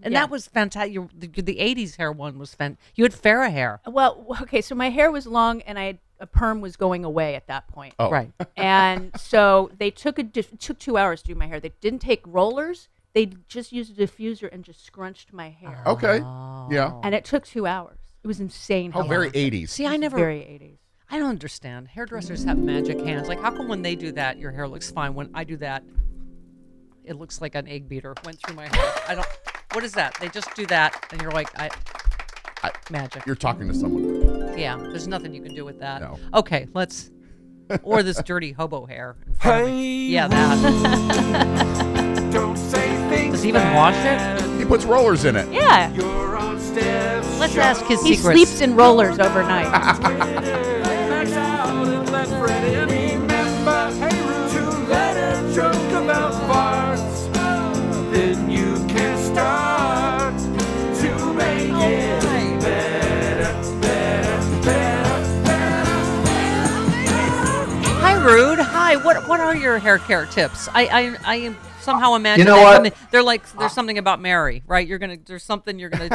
And 0.03 0.13
Yeah. 0.13 0.21
that 0.21 0.31
was 0.31 0.47
fantastic. 0.47 0.93
Your, 0.95 1.09
the, 1.13 1.27
the 1.27 1.57
80s 1.57 1.97
hair 1.97 2.13
one 2.13 2.39
was 2.39 2.55
fan. 2.55 2.79
You 2.95 3.05
had 3.05 3.13
Farrah 3.13 3.51
hair. 3.51 3.81
Well, 3.87 4.25
okay, 4.43 4.61
so 4.61 4.75
my 4.77 4.91
hair 4.91 5.11
was 5.11 5.27
long 5.27 5.61
and 5.63 5.77
I 5.79 5.85
had 5.87 5.99
a 6.21 6.27
perm 6.27 6.61
was 6.61 6.77
going 6.77 7.05
away 7.05 7.35
at 7.35 7.49
that 7.49 7.67
point. 7.69 7.95
Oh. 7.99 8.09
Right. 8.11 8.31
and 8.57 9.11
so 9.19 9.71
they 9.79 9.91
took 9.91 10.19
a 10.19 10.23
diff- 10.23 10.57
took 10.59 10.79
two 10.79 10.97
hours 10.97 11.23
to 11.23 11.29
do 11.29 11.35
my 11.35 11.47
hair. 11.49 11.59
They 11.59 11.73
didn't 11.81 12.01
take 12.01 12.23
rollers. 12.25 12.89
They 13.13 13.27
just 13.49 13.73
used 13.73 13.99
a 13.99 14.07
diffuser 14.07 14.49
and 14.53 14.63
just 14.63 14.85
scrunched 14.87 15.33
my 15.33 15.51
hair. 15.51 15.83
Okay. 15.87 16.21
Oh. 16.23 16.69
Yeah. 16.71 17.01
And 17.03 17.15
it 17.17 17.25
took 17.25 17.45
two 17.45 17.67
hours. 17.67 17.99
It 18.23 18.29
was 18.29 18.39
insane. 18.39 18.93
Oh, 18.95 19.03
how 19.03 19.09
very 19.09 19.27
long 19.27 19.33
80s. 19.33 19.71
See, 19.71 19.87
I 19.87 19.97
never, 19.97 20.17
Very 20.17 20.41
80s. 20.41 20.79
I 21.11 21.19
don't 21.19 21.29
understand. 21.31 21.89
Hairdressers 21.89 22.45
have 22.45 22.59
magic 22.59 23.01
hands. 23.01 23.29
Like, 23.29 23.41
how 23.41 23.51
come 23.51 23.69
when 23.69 23.83
they 23.83 23.95
do 23.97 24.13
that, 24.13 24.39
your 24.39 24.53
hair 24.53 24.69
looks 24.69 24.91
fine? 24.91 25.15
When 25.15 25.31
I 25.35 25.45
do 25.45 25.57
that, 25.59 25.83
it 27.05 27.17
looks 27.17 27.41
like 27.41 27.55
an 27.55 27.67
egg 27.67 27.89
beater 27.89 28.15
went 28.25 28.41
through 28.43 28.57
my 28.57 28.65
hair. 28.67 28.93
I 29.09 29.15
don't, 29.15 29.27
what 29.73 29.85
is 29.85 29.93
that? 29.93 30.15
They 30.21 30.29
just 30.29 30.55
do 30.55 30.67
that, 30.67 31.07
and 31.11 31.23
you're 31.23 31.31
like, 31.31 31.49
I, 31.59 31.71
I- 32.63 32.73
magic. 32.91 33.25
You're 33.25 33.37
talking 33.37 33.69
to 33.69 33.75
someone. 33.75 34.59
Yeah, 34.59 34.77
there's 34.77 35.09
nothing 35.09 35.33
you 35.35 35.41
can 35.43 35.55
do 35.55 35.65
with 35.65 35.79
that. 35.81 36.03
No. 36.03 36.19
Okay, 36.35 36.67
let's. 36.75 37.11
Or 37.83 38.03
this 38.03 38.21
dirty 38.23 38.53
hobo 38.53 38.87
hair. 38.87 39.17
in 39.27 39.35
front 39.35 39.65
of 39.65 39.69
me. 39.71 40.09
Yeah, 40.09 40.29
that. 40.29 42.31
Don't 42.33 42.57
say 42.57 42.89
things 43.11 43.35
Does 43.35 43.43
he 43.43 43.51
even 43.51 43.75
wash 43.75 43.95
it? 43.97 44.59
He 44.59 44.65
puts 44.65 44.85
rollers 44.85 45.25
in 45.27 45.37
it. 45.37 45.51
Yeah. 45.53 45.93
You're 45.93 46.37
on. 46.37 46.59
Let's 47.39 47.57
ask 47.57 47.85
his 47.87 48.03
He 48.03 48.17
secrets. 48.17 48.41
sleeps 48.41 48.61
in 48.61 48.75
rollers 48.77 49.19
overnight. 49.19 50.75
joke 55.59 55.75
about 56.05 56.33
farts. 56.49 57.33
Then 58.13 58.49
you 58.49 58.75
can 58.95 59.19
start 59.33 60.39
to 60.39 61.33
make 61.35 61.71
oh 61.73 61.83
it 61.83 62.61
better, 62.61 63.81
better, 63.81 64.61
better, 64.63 65.43
better. 65.43 65.97
Hi, 68.01 68.15
Rude. 68.25 68.61
Hi. 68.61 68.95
What 68.97 69.27
What 69.27 69.41
are 69.41 69.57
your 69.57 69.79
hair 69.79 69.99
care 69.99 70.27
tips? 70.27 70.69
I 70.73 70.87
I, 70.87 71.17
I 71.25 71.35
am 71.37 71.57
somehow 71.81 72.15
imagine 72.15 72.45
know 72.47 72.63
what? 72.63 72.75
something- 72.77 72.93
they're 73.11 73.23
like 73.25 73.43
there's 73.59 73.73
something 73.73 73.99
about 73.99 74.21
Mary, 74.21 74.63
right? 74.69 74.87
You're 74.87 74.99
gonna 74.99 75.17
there's 75.27 75.43
something 75.43 75.77
you're 75.81 75.91
gonna 75.91 76.09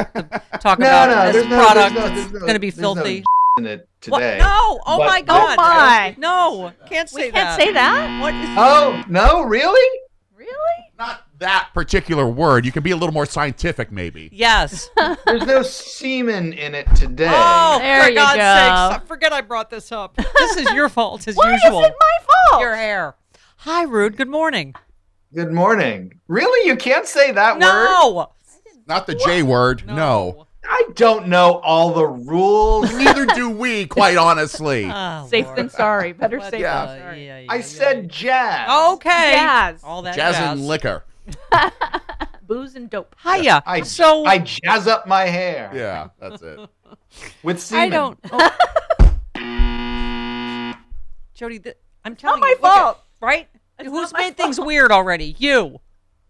talk 0.60 0.78
No, 0.78 0.86
about 0.86 1.08
no, 1.26 1.32
this 1.32 1.46
no- 1.50 1.56
product 1.62 1.94
there's 1.94 2.08
no- 2.08 2.14
that's 2.22 2.32
no- 2.32 2.46
gonna 2.46 2.58
be 2.58 2.70
there's 2.70 2.80
no 2.80 2.94
filthy. 2.94 3.24
In 3.58 3.66
it 3.66 3.88
What? 4.08 4.20
No! 4.38 4.80
Oh 4.86 4.98
my 4.98 5.22
God! 5.22 5.52
Oh 5.58 5.62
my. 5.62 6.14
No! 6.18 6.72
Can't 6.88 7.08
say 7.08 7.26
We 7.26 7.30
can't 7.32 7.34
that. 7.34 7.60
say 7.60 7.72
that? 7.72 8.20
What 8.20 8.34
is? 8.34 8.48
Oh 8.58 9.02
no, 9.08 9.42
really? 9.42 10.00
Really? 10.36 10.50
Not 10.98 11.22
that 11.38 11.70
particular 11.72 12.26
word. 12.26 12.66
You 12.66 12.72
can 12.72 12.82
be 12.82 12.90
a 12.90 12.96
little 12.96 13.12
more 13.12 13.26
scientific, 13.26 13.92
maybe. 13.92 14.28
Yes. 14.32 14.90
There's 15.26 15.46
no 15.46 15.62
semen 15.62 16.52
in 16.52 16.74
it 16.74 16.86
today. 16.96 17.30
Oh, 17.32 17.78
There 17.80 18.02
for 18.04 18.08
you 18.10 18.14
God's 18.16 18.36
go. 18.36 18.40
sakes! 18.96 19.04
I 19.04 19.06
forget 19.06 19.32
I 19.32 19.40
brought 19.40 19.70
this 19.70 19.92
up. 19.92 20.16
This 20.16 20.56
is 20.56 20.70
your 20.72 20.88
fault 20.88 21.26
as 21.28 21.36
Why 21.36 21.54
is 21.54 21.62
usual. 21.64 21.84
it 21.84 21.94
my 21.98 22.26
fault? 22.50 22.60
Your 22.60 22.74
hair. 22.74 23.14
Hi, 23.58 23.84
Rude. 23.84 24.16
Good 24.16 24.28
morning. 24.28 24.74
Good 25.32 25.52
morning. 25.52 26.20
Really, 26.28 26.68
you 26.68 26.76
can't 26.76 27.06
say 27.06 27.30
that 27.32 27.54
word. 27.54 27.60
No. 27.60 28.32
Not 28.86 29.06
the 29.06 29.14
J 29.14 29.42
word. 29.42 29.86
No. 29.86 30.46
I 30.66 30.84
don't 30.94 31.28
know 31.28 31.60
all 31.62 31.92
the 31.92 32.06
rules. 32.06 32.92
Neither 32.94 33.26
do 33.26 33.50
we, 33.50 33.86
quite 33.86 34.16
honestly. 34.16 34.84
Oh, 34.90 35.26
Safe 35.28 35.44
Lord. 35.46 35.58
than 35.58 35.70
sorry. 35.70 36.12
Better 36.12 36.40
safe 36.40 36.60
Yeah. 36.60 36.86
than 36.86 37.00
sorry. 37.00 37.26
yeah, 37.26 37.38
yeah, 37.40 37.52
I 37.52 37.56
yeah. 37.56 37.62
said 37.62 38.08
jazz. 38.08 38.70
Okay. 38.94 39.32
Jazz. 39.34 39.80
All 39.84 40.02
that 40.02 40.14
Jazz 40.14 40.36
jazz. 40.36 40.52
and 40.58 40.66
liquor. 40.66 41.04
Booze 42.46 42.74
and 42.76 42.88
dope. 42.90 43.14
Hiya. 43.22 43.62
I 43.66 43.80
so 43.82 44.24
I 44.26 44.38
jazz 44.38 44.86
up 44.86 45.06
my 45.06 45.22
hair 45.24 45.70
Yeah, 45.74 46.08
that's 46.18 46.42
it. 46.42 46.60
with 47.42 47.60
semen. 47.60 47.84
I 47.84 47.88
don't. 47.88 48.18
oh. 48.32 48.50
Jody, 51.34 51.58
th- 51.58 51.76
I'm 52.04 52.14
telling 52.16 52.40
my 52.40 52.48
you. 52.48 52.54
look 52.62 52.64
at- 52.64 52.82
fault. 52.82 52.98
right? 53.20 53.48
It's 53.78 53.88
Who's 53.88 54.12
not 54.12 54.20
my 54.20 54.26
made 54.26 54.36
things 54.36 54.60
weird 54.60 54.92
already? 54.92 55.34
You. 55.38 55.80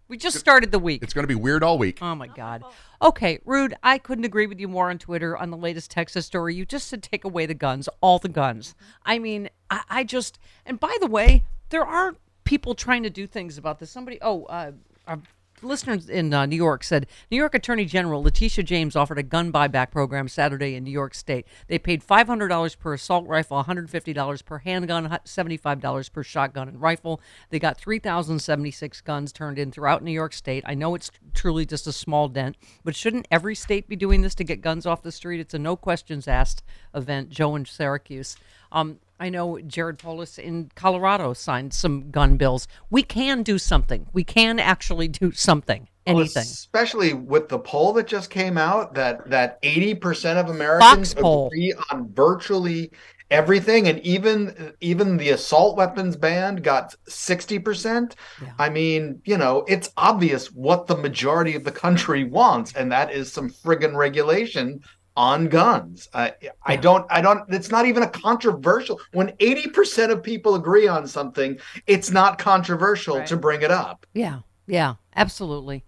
We 0.09 0.17
just 0.17 0.39
started 0.39 0.71
the 0.71 0.79
week. 0.79 1.03
It's 1.03 1.13
going 1.13 1.25
to 1.25 1.29
be 1.29 1.35
weird 1.35 1.63
all 1.63 1.79
week. 1.79 1.99
Oh 2.01 2.15
my 2.15 2.27
God. 2.29 2.63
Okay, 3.05 3.39
Rude, 3.45 3.75
I 3.83 3.99
couldn't 3.99 4.25
agree 4.25 4.47
with 4.47 4.59
you 4.59 4.67
more 4.67 4.89
on 4.89 4.97
Twitter 4.97 5.37
on 5.37 5.51
the 5.51 5.59
latest 5.59 5.91
Texas 5.91 6.25
story. 6.25 6.55
You 6.55 6.65
just 6.65 6.89
said 6.89 7.03
take 7.03 7.23
away 7.23 7.45
the 7.45 7.53
guns, 7.53 7.87
all 8.01 8.19
the 8.19 8.31
guns. 8.31 8.75
I 9.05 9.19
mean, 9.19 9.51
I, 9.69 9.83
I 9.91 10.05
just, 10.05 10.39
and 10.65 10.81
by 10.81 10.97
the 11.03 11.07
way, 11.07 11.45
there 11.69 11.85
are 11.85 12.17
people 12.45 12.75
trying 12.75 13.03
to 13.03 13.11
do 13.11 13.27
things 13.27 13.59
about 13.59 13.79
this. 13.79 13.91
Somebody, 13.91 14.19
oh, 14.23 14.45
uh, 14.45 14.73
our 15.07 15.21
listeners 15.65 16.09
in 16.09 16.33
uh, 16.33 16.47
New 16.47 16.57
York 16.57 16.85
said 16.85 17.07
New 17.31 17.37
York 17.37 17.55
Attorney 17.55 17.85
General 17.85 18.23
Letitia 18.23 18.65
James 18.65 18.97
offered 18.97 19.19
a 19.19 19.23
gun 19.23 19.53
buyback 19.53 19.91
program 19.91 20.29
Saturday 20.29 20.75
in 20.75 20.85
New 20.85 20.91
York 20.91 21.15
State. 21.15 21.47
They 21.67 21.79
paid 21.79 22.07
$500 22.07 22.79
per 22.79 22.95
assault 22.95 23.27
rifle, 23.27 23.63
$150 23.63 24.45
per 24.45 24.59
handgun, 24.59 25.09
$75 25.25 26.13
per 26.13 26.23
shotgun 26.23 26.69
and 26.69 26.81
rifle. 26.81 27.21
They 27.51 27.59
got 27.59 27.79
3,076 27.79 29.01
guns 29.01 29.33
turned 29.33 29.59
in 29.59 29.73
throughout 29.73 30.03
New 30.03 30.13
York 30.13 30.33
State. 30.33 30.65
I 30.67 30.75
know 30.75 30.95
it's 30.95 31.11
truly 31.33 31.67
just 31.67 31.87
a 31.87 31.93
small 31.93 32.29
dent, 32.29 32.57
but 32.85 32.95
shouldn't 32.97 33.29
every 33.31 33.55
state 33.55 33.89
be 33.89 33.97
doing 33.97 34.23
this 34.23 34.35
to 34.37 34.45
get 34.45 34.61
guns 34.61 34.87
off 34.87 35.03
the 35.03 35.13
street? 35.13 35.41
It's 35.41 35.55
a 35.55 35.59
no 35.59 35.77
questions 35.77 36.29
asked 36.29 36.63
event. 36.95 37.31
Joe 37.31 37.57
in 37.57 37.65
Syracuse. 37.65 38.37
Um, 38.73 38.99
I 39.21 39.29
know 39.31 39.61
Jared 39.61 39.99
Polis 39.99 40.39
in 40.39 40.71
Colorado 40.75 41.33
signed 41.33 41.73
some 41.73 42.11
gun 42.11 42.37
bills. 42.37 42.67
We 42.91 43.03
can 43.03 43.43
do 43.43 43.59
something. 43.59 44.07
We 44.13 44.25
can 44.25 44.59
actually 44.59 45.09
do 45.09 45.33
something. 45.33 45.89
Well, 46.07 46.19
Anything. 46.21 46.43
especially 46.43 47.15
with 47.15 47.49
the 47.49 47.59
poll 47.59 47.95
that 47.95 48.07
just 48.07 48.29
came 48.29 48.59
out 48.59 48.95
that 48.95 49.31
that 49.31 49.63
80% 49.63 50.37
of 50.39 50.51
Americans 50.51 51.15
Fox 51.15 51.15
poll. 51.15 51.47
agree 51.47 51.73
on 51.91 52.13
virtually 52.13 52.91
everything 53.31 53.89
and 53.89 53.99
even 54.01 54.75
even 54.83 55.17
the 55.17 55.31
assault 55.31 55.77
weapons 55.79 56.15
ban 56.15 56.57
got 56.57 56.95
60%. 57.09 58.13
I 58.59 58.69
mean, 58.69 59.23
you 59.25 59.39
know, 59.39 59.65
it's 59.67 59.91
obvious 59.97 60.53
what 60.53 60.87
the 60.87 60.97
majority 60.97 61.55
of 61.55 61.65
the 61.65 61.73
country 61.73 62.25
wants 62.25 62.75
and 62.75 62.93
that 62.93 63.11
is 63.11 63.33
some 63.33 63.49
friggin' 63.49 63.97
regulation 63.97 64.81
on 65.17 65.47
guns. 65.49 66.09
I 66.13 66.35
I 66.65 66.77
don't 66.77 67.07
I 67.11 67.21
don't 67.21 67.45
it's 67.53 67.71
not 67.71 67.87
even 67.87 68.03
a 68.03 68.09
controversial 68.09 69.01
when 69.13 69.29
80% 69.39 70.11
of 70.11 70.23
people 70.23 70.55
agree 70.57 70.89
on 70.89 71.07
something, 71.07 71.59
it's 71.87 72.11
not 72.11 72.39
controversial 72.39 73.19
Right. 73.19 73.27
to 73.29 73.37
bring 73.37 73.63
it 73.63 73.71
up. 73.71 74.07
Yeah, 74.13 74.41
yeah, 74.67 74.95
absolutely. 75.15 75.85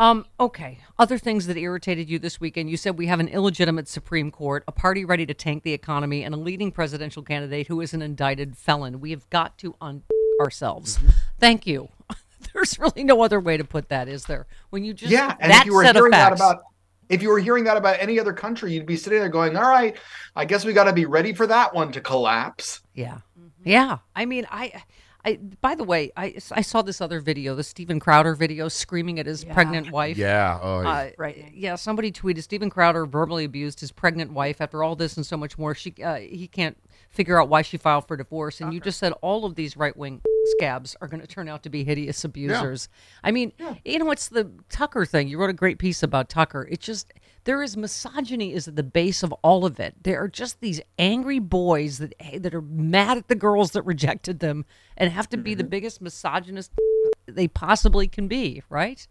Um, 0.00 0.26
okay. 0.38 0.78
Other 0.98 1.18
things 1.18 1.48
that 1.48 1.56
irritated 1.56 2.08
you 2.08 2.20
this 2.20 2.40
weekend. 2.40 2.70
You 2.70 2.76
said 2.76 2.96
we 2.96 3.08
have 3.08 3.18
an 3.18 3.26
illegitimate 3.26 3.88
Supreme 3.88 4.30
Court, 4.30 4.62
a 4.68 4.72
party 4.72 5.04
ready 5.04 5.26
to 5.26 5.34
tank 5.34 5.64
the 5.64 5.72
economy, 5.72 6.22
and 6.22 6.32
a 6.34 6.38
leading 6.38 6.70
presidential 6.70 7.22
candidate 7.22 7.66
who 7.66 7.80
is 7.80 7.92
an 7.94 8.02
indicted 8.02 8.56
felon. 8.56 9.00
We 9.00 9.10
have 9.10 9.28
got 9.30 9.58
to 9.58 9.74
un 9.80 10.04
ourselves. 10.40 11.00
Thank 11.40 11.66
you. 11.66 11.88
There's 12.54 12.78
really 12.78 13.02
no 13.02 13.22
other 13.22 13.40
way 13.40 13.56
to 13.56 13.64
put 13.64 13.88
that, 13.88 14.06
is 14.06 14.24
there? 14.26 14.46
When 14.70 14.84
you 14.84 14.94
just 14.94 15.10
yeah, 15.10 15.34
and 15.40 15.50
that 15.50 15.62
if 15.62 15.66
you 15.66 15.74
were 15.74 15.82
hearing 15.82 16.12
that 16.12 16.32
about 16.32 16.62
if 17.08 17.22
you 17.22 17.28
were 17.30 17.38
hearing 17.38 17.64
that 17.64 17.76
about 17.76 17.96
any 18.00 18.18
other 18.20 18.32
country, 18.32 18.72
you'd 18.72 18.86
be 18.86 18.96
sitting 18.96 19.18
there 19.18 19.28
going, 19.28 19.56
"All 19.56 19.68
right, 19.68 19.96
I 20.36 20.44
guess 20.44 20.64
we 20.64 20.72
got 20.72 20.84
to 20.84 20.92
be 20.92 21.06
ready 21.06 21.32
for 21.32 21.46
that 21.46 21.74
one 21.74 21.92
to 21.92 22.00
collapse." 22.00 22.80
Yeah. 22.94 23.18
Yeah. 23.64 23.98
I 24.14 24.24
mean, 24.24 24.46
I, 24.50 24.82
I, 25.24 25.38
by 25.60 25.74
the 25.74 25.84
way, 25.84 26.12
I, 26.16 26.36
I 26.52 26.62
saw 26.62 26.82
this 26.82 27.00
other 27.00 27.20
video, 27.20 27.54
the 27.54 27.64
Steven 27.64 28.00
Crowder 28.00 28.34
video, 28.34 28.68
screaming 28.68 29.18
at 29.18 29.26
his 29.26 29.44
pregnant 29.44 29.90
wife. 29.90 30.16
Yeah. 30.16 30.58
Oh, 30.62 30.80
yeah. 30.82 30.88
Uh, 30.88 31.10
right. 31.18 31.50
Yeah. 31.52 31.74
Somebody 31.74 32.12
tweeted 32.12 32.42
Steven 32.42 32.70
Crowder 32.70 33.04
verbally 33.04 33.44
abused 33.44 33.80
his 33.80 33.92
pregnant 33.92 34.32
wife. 34.32 34.60
After 34.60 34.82
all 34.82 34.96
this 34.96 35.16
and 35.16 35.26
so 35.26 35.36
much 35.36 35.58
more, 35.58 35.74
she 35.74 35.94
uh, 36.02 36.16
he 36.16 36.48
can't 36.48 36.78
figure 37.10 37.40
out 37.40 37.48
why 37.48 37.62
she 37.62 37.76
filed 37.76 38.06
for 38.06 38.16
divorce. 38.16 38.60
And 38.60 38.72
you 38.72 38.80
just 38.80 38.98
said 38.98 39.12
all 39.20 39.44
of 39.44 39.54
these 39.54 39.76
right 39.76 39.96
wing 39.96 40.22
scabs 40.44 40.96
are 41.00 41.08
going 41.08 41.20
to 41.20 41.26
turn 41.26 41.48
out 41.48 41.62
to 41.62 41.70
be 41.70 41.84
hideous 41.84 42.24
abusers. 42.24 42.88
I 43.22 43.30
mean, 43.30 43.52
you 43.84 43.98
know, 43.98 44.10
it's 44.10 44.28
the 44.28 44.50
Tucker 44.68 45.04
thing. 45.04 45.28
You 45.28 45.38
wrote 45.38 45.50
a 45.50 45.54
great 45.54 45.78
piece 45.78 46.02
about 46.02 46.28
Tucker. 46.28 46.66
It's 46.70 46.84
just 46.84 47.12
there 47.44 47.62
is 47.62 47.76
misogyny 47.76 48.52
is 48.52 48.68
at 48.68 48.76
the 48.76 48.82
base 48.82 49.22
of 49.22 49.32
all 49.42 49.64
of 49.64 49.80
it. 49.80 49.94
There 50.02 50.22
are 50.22 50.28
just 50.28 50.60
these 50.60 50.80
angry 50.98 51.38
boys 51.38 51.98
that 51.98 52.14
that 52.42 52.54
are 52.54 52.62
mad 52.62 53.18
at 53.18 53.28
the 53.28 53.34
girls 53.34 53.72
that 53.72 53.82
rejected 53.82 54.40
them 54.40 54.64
and 54.96 55.10
have 55.10 55.28
to 55.30 55.36
be 55.36 55.54
the 55.54 55.62
mm-hmm. 55.62 55.70
biggest 55.70 56.00
misogynist 56.00 56.72
they 57.26 57.48
possibly 57.48 58.08
can 58.08 58.28
be. 58.28 58.62
Right. 58.68 59.06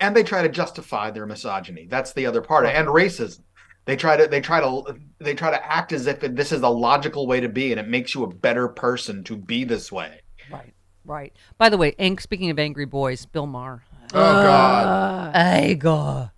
And 0.00 0.14
they 0.14 0.24
try 0.24 0.42
to 0.42 0.48
justify 0.48 1.10
their 1.10 1.26
misogyny. 1.26 1.86
That's 1.86 2.12
the 2.12 2.26
other 2.26 2.42
part, 2.42 2.66
and 2.66 2.88
racism. 2.88 3.40
They 3.86 3.96
try 3.96 4.16
to 4.16 4.26
they 4.26 4.40
try 4.40 4.60
to 4.60 4.96
they 5.18 5.34
try 5.34 5.50
to 5.50 5.72
act 5.72 5.92
as 5.92 6.06
if 6.06 6.20
this 6.20 6.52
is 6.52 6.62
a 6.62 6.68
logical 6.68 7.26
way 7.26 7.40
to 7.40 7.48
be, 7.48 7.70
and 7.70 7.80
it 7.80 7.88
makes 7.88 8.14
you 8.14 8.24
a 8.24 8.34
better 8.34 8.66
person 8.68 9.24
to 9.24 9.36
be 9.36 9.64
this 9.64 9.92
way. 9.92 10.20
Right. 10.50 10.74
Right. 11.04 11.32
By 11.58 11.68
the 11.68 11.76
way, 11.76 11.94
ang- 11.98 12.18
speaking 12.18 12.50
of 12.50 12.58
angry 12.58 12.86
boys, 12.86 13.26
Bill 13.26 13.46
Maher. 13.46 13.82
Oh 14.12 14.18
God. 14.18 15.34
I 15.34 15.74
go. 15.74 16.30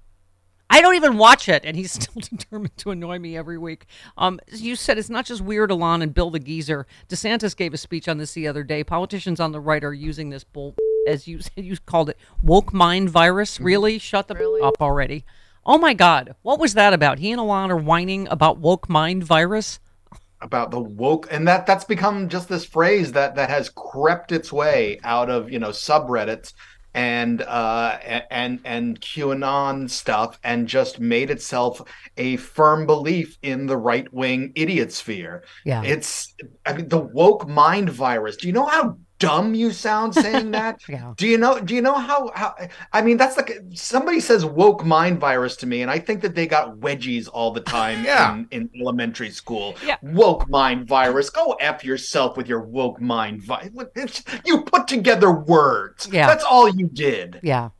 I 0.69 0.81
don't 0.81 0.97
even 0.97 1.17
watch 1.17 1.49
it, 1.49 1.65
and 1.65 1.77
he's 1.77 1.93
still 2.03 2.21
determined 2.21 2.77
to 2.79 2.91
annoy 2.91 3.19
me 3.19 3.37
every 3.37 3.59
week. 3.59 3.87
Um, 4.19 4.41
you 4.53 4.75
said 4.77 4.99
it's 4.99 5.11
not 5.11 5.25
just 5.25 5.41
Weird 5.41 5.71
Elon 5.71 6.03
and 6.03 6.13
Bill 6.13 6.31
the 6.31 6.41
Geezer. 6.41 6.87
DeSantis 7.09 7.57
gave 7.57 7.73
a 7.73 7.77
speech 7.77 8.09
on 8.09 8.19
this 8.19 8.33
the 8.35 8.49
other 8.49 8.65
day. 8.65 8.83
Politicians 8.83 9.39
on 9.41 9.53
the 9.53 9.61
right 9.61 9.85
are 9.85 9.95
using 9.95 10.31
this 10.31 10.45
bull, 10.45 10.75
as 11.07 11.29
you 11.29 11.41
said, 11.41 11.53
you 11.65 11.77
called 11.87 12.11
it 12.11 12.19
woke 12.43 12.73
mind 12.73 13.11
virus. 13.11 13.61
Really? 13.61 13.99
Shut 13.99 14.29
the 14.29 14.61
up 14.63 14.81
already. 14.81 15.25
Oh 15.65 15.79
my 15.79 15.95
God, 15.95 16.35
what 16.43 16.61
was 16.61 16.75
that 16.75 16.93
about? 16.93 17.19
He 17.19 17.33
and 17.33 17.41
Elon 17.41 17.71
are 17.73 17.77
whining 17.77 18.29
about 18.29 18.59
woke 18.59 18.89
mind 18.89 19.25
virus. 19.25 19.81
About 20.41 20.71
the 20.71 20.81
woke 20.81 21.27
and 21.31 21.49
that 21.49 21.67
that's 21.67 21.85
become 21.85 22.29
just 22.29 22.49
this 22.49 22.65
phrase 22.65 23.13
that 23.13 23.35
that 23.37 23.49
has 23.49 23.71
crept 23.71 24.33
its 24.33 24.53
way 24.53 25.01
out 25.03 25.31
of 25.31 25.51
you 25.51 25.59
know 25.59 25.71
subreddits 25.71 26.53
and 26.97 27.43
uh 27.43 27.99
and 28.31 28.59
and 28.65 29.01
QAnon 29.01 29.89
stuff 29.89 30.39
and 30.43 30.67
just 30.67 30.99
made 30.99 31.31
itself 31.31 31.83
a 32.17 32.37
firm 32.37 32.87
belief 32.87 33.37
in 33.43 33.67
the 33.67 33.77
right 33.77 34.11
wing 34.15 34.53
idiot 34.55 34.93
sphere. 34.93 35.45
Yeah. 35.65 35.83
It's 35.83 36.35
I 36.65 36.73
mean 36.73 36.89
the 36.89 36.99
woke 36.99 37.47
mind 37.47 37.91
virus. 37.91 38.37
Do 38.37 38.47
you 38.47 38.55
know 38.55 38.65
how 38.65 38.97
dumb 39.19 39.55
you 39.55 39.71
sound 39.73 40.15
saying 40.15 40.51
that? 40.53 40.81
Yeah. 40.89 41.15
Do 41.17 41.27
you 41.27 41.39
know 41.39 41.59
do 41.61 41.75
you 41.75 41.83
know 41.83 41.95
how 41.95 42.31
how 42.35 42.55
I 42.93 43.03
mean 43.03 43.17
that's 43.17 43.37
like 43.37 43.51
somebody 43.75 44.21
says 44.21 44.45
woke 44.45 44.85
mind 44.85 45.19
virus 45.21 45.57
to 45.57 45.67
me 45.67 45.83
and 45.83 45.91
I 45.91 45.99
think 45.99 46.21
that 46.23 46.35
they 46.35 46.47
got 46.47 46.77
wedgies 46.77 47.29
all 47.33 47.51
the 47.51 47.61
time 47.61 48.05
Yeah. 48.05 48.35
in, 48.35 48.49
in 48.51 48.71
elementary 48.81 49.31
school. 49.31 49.75
Yeah. 49.85 49.97
Woke 50.03 50.49
mind 50.49 50.87
virus. 50.87 51.31
Go 51.31 51.53
F 51.61 51.85
yourself 51.85 52.37
with 52.37 52.49
your 52.49 52.61
woke 52.61 53.01
mind 53.01 53.43
virus. 53.43 54.23
You 54.45 54.63
put 54.63 54.87
together 54.87 55.33
words. 55.33 56.09
Yeah. 56.13 56.27
That's 56.27 56.45
all 56.45 56.69
you 56.69 56.89
did. 56.89 57.41
Yeah. 57.43 57.71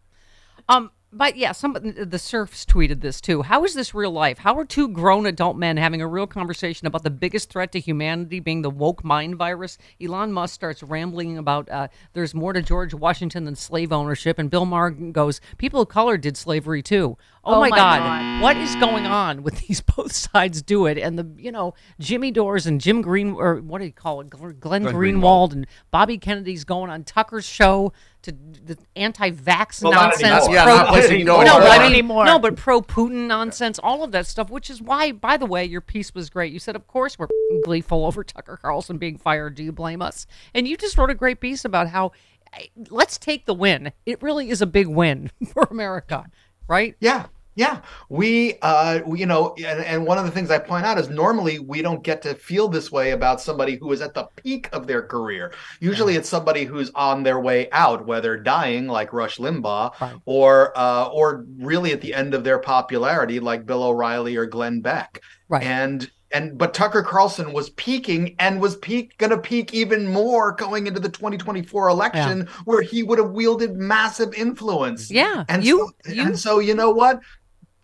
Um. 0.69 0.91
But 1.17 1.37
yeah, 1.37 1.53
somebody 1.53 1.93
the 1.93 2.19
Surfs 2.19 2.67
tweeted 2.67 3.01
this 3.01 3.23
too. 3.23 3.41
How 3.43 3.65
is 3.65 3.73
this 3.73 3.95
real 3.95 4.11
life? 4.11 4.39
How 4.39 4.59
are 4.59 4.67
two 4.67 4.89
grown 4.89 5.25
adult 5.25 5.57
men 5.57 5.79
having 5.79 6.03
a 6.03 6.07
real 6.07 6.27
conversation 6.27 6.87
about 6.87 7.05
the 7.05 7.11
biggest 7.11 7.49
threat 7.49 7.73
to 7.73 7.81
humanity 7.81 8.39
being 8.39 8.61
the 8.61 8.69
woke 8.71 9.03
mind 9.03 9.37
virus? 9.37 9.79
Elon 10.03 10.33
Musk 10.33 10.55
starts 10.55 10.83
rambling 10.83 11.39
about 11.39 11.71
uh, 11.71 11.89
there's 12.13 12.35
more 12.35 12.53
to 12.53 12.61
George 12.61 12.93
Washington 12.93 13.45
than 13.45 13.57
slave 13.57 13.93
ownership, 13.93 14.39
and 14.39 14.51
Bill 14.51 14.67
Maher 14.67 14.91
goes, 14.91 15.41
"People 15.57 15.81
of 15.81 15.89
color 15.89 16.19
did 16.19 16.37
slavery 16.37 16.83
too." 16.83 17.17
Oh, 17.45 17.55
Oh 17.57 17.61
my, 17.61 17.71
my 17.71 17.77
God. 17.77 17.99
God. 18.01 18.43
what 18.43 18.57
is 18.59 18.75
going 18.77 19.07
on 19.07 19.43
with 19.43 19.61
these 19.67 19.81
both 19.81 20.13
sides 20.13 20.61
do 20.61 20.85
it? 20.87 20.99
And 20.99 21.19
the 21.19 21.27
you 21.39 21.51
know 21.51 21.73
Jimmy 21.99 22.31
Dores 22.31 22.67
and 22.67 22.79
Jim 22.81 23.01
Green 23.01 23.33
or 23.33 23.57
what 23.57 23.79
do 23.79 23.87
you 23.87 23.93
call 23.93 24.21
it, 24.21 24.29
Glenn, 24.29 24.57
Glenn 24.61 24.85
Greenwald 24.85 25.53
and 25.53 25.67
Bobby 25.91 26.19
Kennedy's 26.19 26.65
going 26.65 26.91
on 26.91 27.05
Tucker's 27.05 27.47
show 27.47 27.93
to 28.27 28.33
the 28.65 28.77
anti-vax 28.95 29.83
Well, 29.83 29.93
nonsense. 29.93 30.23
anymore. 30.45 30.55
Yeah, 30.55 30.65
pro- 30.65 30.77
not 30.77 30.89
place 30.89 31.11
you 31.11 31.17
can 31.19 31.27
go 31.27 31.43
no, 31.43 31.59
but 31.59 31.63
I 31.63 31.77
anymore. 31.77 31.83
mean, 31.85 31.93
Anymore. 31.93 32.25
no, 32.27 32.39
but 32.39 32.57
pro 32.57 32.83
Putin 32.83 33.27
nonsense, 33.27 33.79
all 33.83 34.05
of 34.05 34.13
that 34.13 34.27
stuff, 34.27 34.51
which 34.51 34.69
is 34.71 34.81
why, 34.83 35.13
by 35.13 35.37
the 35.37 35.47
way, 35.47 35.65
your 35.65 35.81
piece 35.81 36.15
was 36.15 36.29
great. 36.31 36.53
You 36.53 36.59
said, 36.59 36.77
of 36.77 36.87
course, 36.87 37.19
we're 37.19 37.29
gleeful 37.65 38.05
over 38.05 38.23
Tucker 38.23 38.59
Carlson 38.61 38.99
being 38.99 39.17
fired. 39.19 39.55
Do 39.55 39.63
you 39.65 39.73
blame 39.73 40.03
us? 40.03 40.27
And 40.55 40.69
you 40.69 40.77
just 40.77 40.97
wrote 40.99 41.11
a 41.11 41.15
great 41.15 41.41
piece 41.41 41.65
about 41.65 41.89
how 41.89 42.13
eh, 42.53 42.67
let's 42.91 43.19
take 43.19 43.47
the 43.47 43.55
win. 43.55 43.93
It 44.05 44.23
really 44.23 44.51
is 44.51 44.61
a 44.63 44.67
big 44.67 44.87
win 44.87 45.31
for 45.53 45.63
America, 45.71 46.27
right? 46.69 46.95
Yeah. 47.01 47.27
Yeah, 47.57 47.81
we, 48.11 48.59
uh, 48.61 49.01
we, 49.07 49.21
you 49.21 49.27
know, 49.27 49.55
and, 49.57 49.81
and 49.85 50.07
one 50.07 50.19
of 50.19 50.25
the 50.27 50.31
things 50.31 50.51
I 50.51 50.59
point 50.59 50.85
out 50.85 50.99
is 50.99 51.09
normally 51.09 51.59
we 51.59 51.81
don't 51.83 52.03
get 52.05 52.21
to 52.23 52.35
feel 52.35 52.69
this 52.69 52.93
way 52.93 53.13
about 53.13 53.41
somebody 53.41 53.77
who 53.77 53.91
is 53.93 54.03
at 54.03 54.13
the 54.15 54.25
peak 54.37 54.69
of 54.73 54.87
their 54.87 55.03
career. 55.03 55.53
Usually, 55.81 56.17
it's 56.17 56.29
somebody 56.29 56.65
who's 56.65 56.91
on 56.95 57.23
their 57.23 57.41
way 57.41 57.69
out, 57.73 58.07
whether 58.07 58.37
dying 58.37 58.87
like 58.87 59.13
Rush 59.15 59.39
Limbaugh, 59.39 59.99
Right. 60.01 60.17
or 60.27 60.77
uh, 60.79 61.07
or 61.07 61.47
really 61.59 61.93
at 61.93 62.03
the 62.03 62.13
end 62.15 62.35
of 62.35 62.45
their 62.45 62.59
popularity, 62.59 63.41
like 63.41 63.65
Bill 63.67 63.83
O'Reilly 63.83 64.37
or 64.37 64.45
Glenn 64.47 64.81
Beck. 64.83 65.23
Right. 65.49 65.63
And 65.63 66.11
and 66.33 66.59
but 66.59 66.75
Tucker 66.75 67.05
Carlson 67.05 67.53
was 67.53 67.71
peaking 67.71 68.35
and 68.41 68.61
was 68.61 68.77
peak 68.77 69.17
going 69.17 69.31
to 69.31 69.39
peak 69.39 69.73
even 69.73 70.09
more 70.09 70.51
going 70.53 70.89
into 70.89 70.99
the 70.99 71.09
2024 71.09 71.89
election, 71.89 72.49
where 72.65 72.83
he 72.83 73.05
would 73.05 73.19
have 73.19 73.31
wielded 73.31 73.77
massive 73.77 74.35
influence. 74.35 75.09
Yeah, 75.09 75.45
And 75.49 75.65
you- 75.65 75.93
so, 76.05 76.13
you- 76.13 76.23
and 76.23 76.39
so 76.39 76.59
you 76.59 76.75
know 76.75 76.91
what? 76.91 77.21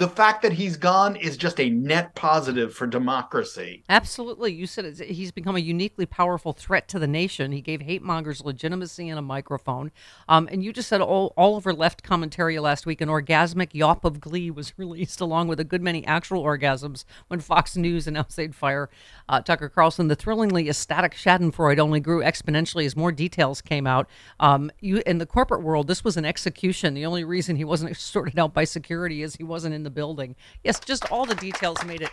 The 0.03 0.09
fact 0.09 0.43
that 0.43 0.55
he's 0.55 0.77
gone 0.77 1.15
is 1.15 1.37
just 1.37 1.61
a 1.61 1.71
net 1.71 2.17
positive 2.17 2.75
for 2.75 2.89
democracy. 2.89 3.85
Absolutely. 3.89 4.53
You 4.53 4.67
said 4.67 4.99
he's 4.99 5.31
become 5.31 5.55
a 5.55 5.61
uniquely 5.61 6.07
powerful 6.07 6.53
threat 6.53 6.89
to 6.89 6.99
the 6.99 7.07
nation. 7.07 7.53
He 7.53 7.61
gave 7.61 7.83
hate 7.83 8.03
mongers 8.03 8.43
legitimacy 8.45 9.09
and 9.09 9.17
a 9.17 9.23
microphone. 9.23 9.93
Um, 10.29 10.49
and 10.51 10.65
you 10.65 10.73
just 10.73 10.89
said 10.89 11.03
all, 11.03 11.33
all 11.37 11.55
over 11.55 11.73
left 11.73 12.03
commentary 12.03 12.59
last 12.59 12.85
week, 12.85 13.01
an 13.01 13.09
orgasmic 13.09 13.75
yawp 13.75 14.05
of 14.05 14.21
glee 14.21 14.51
was 14.51 14.73
released 14.77 15.21
along 15.21 15.47
with 15.47 15.61
a 15.61 15.65
good 15.65 15.83
many 15.83 16.05
actual 16.05 16.43
orgasms 16.43 17.05
when 17.29 17.39
Fox 17.39 17.77
News 17.77 18.09
announced 18.09 18.37
they'd 18.37 18.57
fire 18.57 18.91
uh, 19.29 19.41
Tucker 19.41 19.69
Carlson. 19.69 20.09
The 20.09 20.17
thrillingly 20.17 20.69
ecstatic 20.69 21.15
Schadenfreude 21.15 21.79
only 21.79 22.01
grew 22.01 22.25
exponentially 22.25 22.87
as 22.87 22.97
more 22.97 23.13
details 23.13 23.63
came 23.63 23.87
out. 23.87 24.09
Um, 24.41 24.73
you 24.81 25.01
In 25.07 25.19
the 25.19 25.27
corporate 25.27 25.63
world, 25.63 25.87
this 25.87 26.03
was 26.03 26.17
an 26.17 26.25
execution. 26.25 26.95
The 26.95 27.07
only 27.07 27.23
reason 27.23 27.55
he 27.55 27.65
wasn't 27.65 27.97
sorted 27.97 28.37
out 28.37 28.53
by 28.53 28.65
security 28.65 29.23
is 29.23 29.37
he 29.37 29.45
wasn't 29.45 29.77
in 29.77 29.85
the 29.85 29.92
building. 29.95 30.35
Yes, 30.65 30.81
just 30.81 31.11
all 31.13 31.25
the 31.25 31.35
details 31.37 31.85
made 31.85 32.03
it 32.03 32.11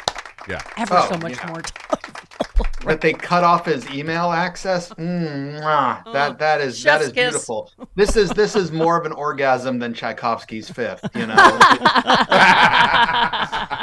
Yeah. 0.47 0.61
ever 0.77 0.95
Oh, 0.97 1.09
so 1.11 1.17
much 1.17 1.37
yeah. 1.37 1.47
more 1.47 1.61
time. 1.61 1.99
That 2.85 3.01
they 3.01 3.11
cut 3.11 3.43
off 3.43 3.65
his 3.65 3.85
email 3.89 4.31
access. 4.31 4.89
Mm, 4.93 5.59
mwah. 5.61 6.01
Oh, 6.05 6.13
that 6.13 6.39
that 6.39 6.61
is 6.61 6.81
that 6.83 6.99
chef's 7.01 7.05
is 7.07 7.11
kiss. 7.11 7.23
beautiful. 7.31 7.71
This 7.95 8.15
is 8.15 8.29
this 8.29 8.55
is 8.55 8.71
more 8.71 8.97
of 8.97 9.05
an 9.05 9.11
orgasm 9.11 9.79
than 9.79 9.93
Tchaikovsky's 9.93 10.69
Fifth. 10.69 11.03
You 11.13 11.25
know. 11.27 11.35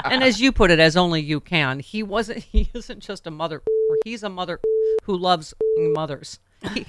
and 0.07 0.23
as 0.25 0.41
you 0.41 0.51
put 0.51 0.71
it, 0.71 0.79
as 0.79 0.97
only 0.97 1.21
you 1.21 1.41
can, 1.41 1.81
he 1.81 2.03
wasn't. 2.03 2.39
He 2.45 2.71
isn't 2.75 3.01
just 3.01 3.27
a 3.27 3.31
mother. 3.31 3.63
He's 4.05 4.23
a 4.23 4.31
mother 4.31 4.61
who 5.05 5.17
loves 5.19 5.53
mothers. 5.77 6.39
He, 6.73 6.87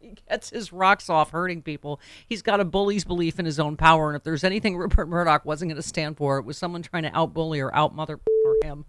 he 0.00 0.16
gets 0.28 0.50
his 0.50 0.72
rocks 0.72 1.08
off 1.10 1.30
hurting 1.30 1.62
people. 1.62 2.00
He's 2.26 2.42
got 2.42 2.58
a 2.60 2.64
bully's 2.64 3.04
belief 3.04 3.38
in 3.38 3.44
his 3.44 3.60
own 3.60 3.76
power, 3.76 4.08
and 4.08 4.16
if 4.16 4.24
there's 4.24 4.44
anything 4.44 4.76
Rupert 4.78 5.08
Murdoch 5.08 5.44
wasn't 5.44 5.70
going 5.70 5.80
to 5.80 5.86
stand 5.86 6.16
for, 6.16 6.38
it 6.38 6.44
was 6.44 6.56
someone 6.56 6.82
trying 6.82 7.02
to 7.04 7.10
outbully 7.10 7.62
or 7.64 7.70
outmother 7.72 8.18
or 8.46 8.56
him. 8.64 8.84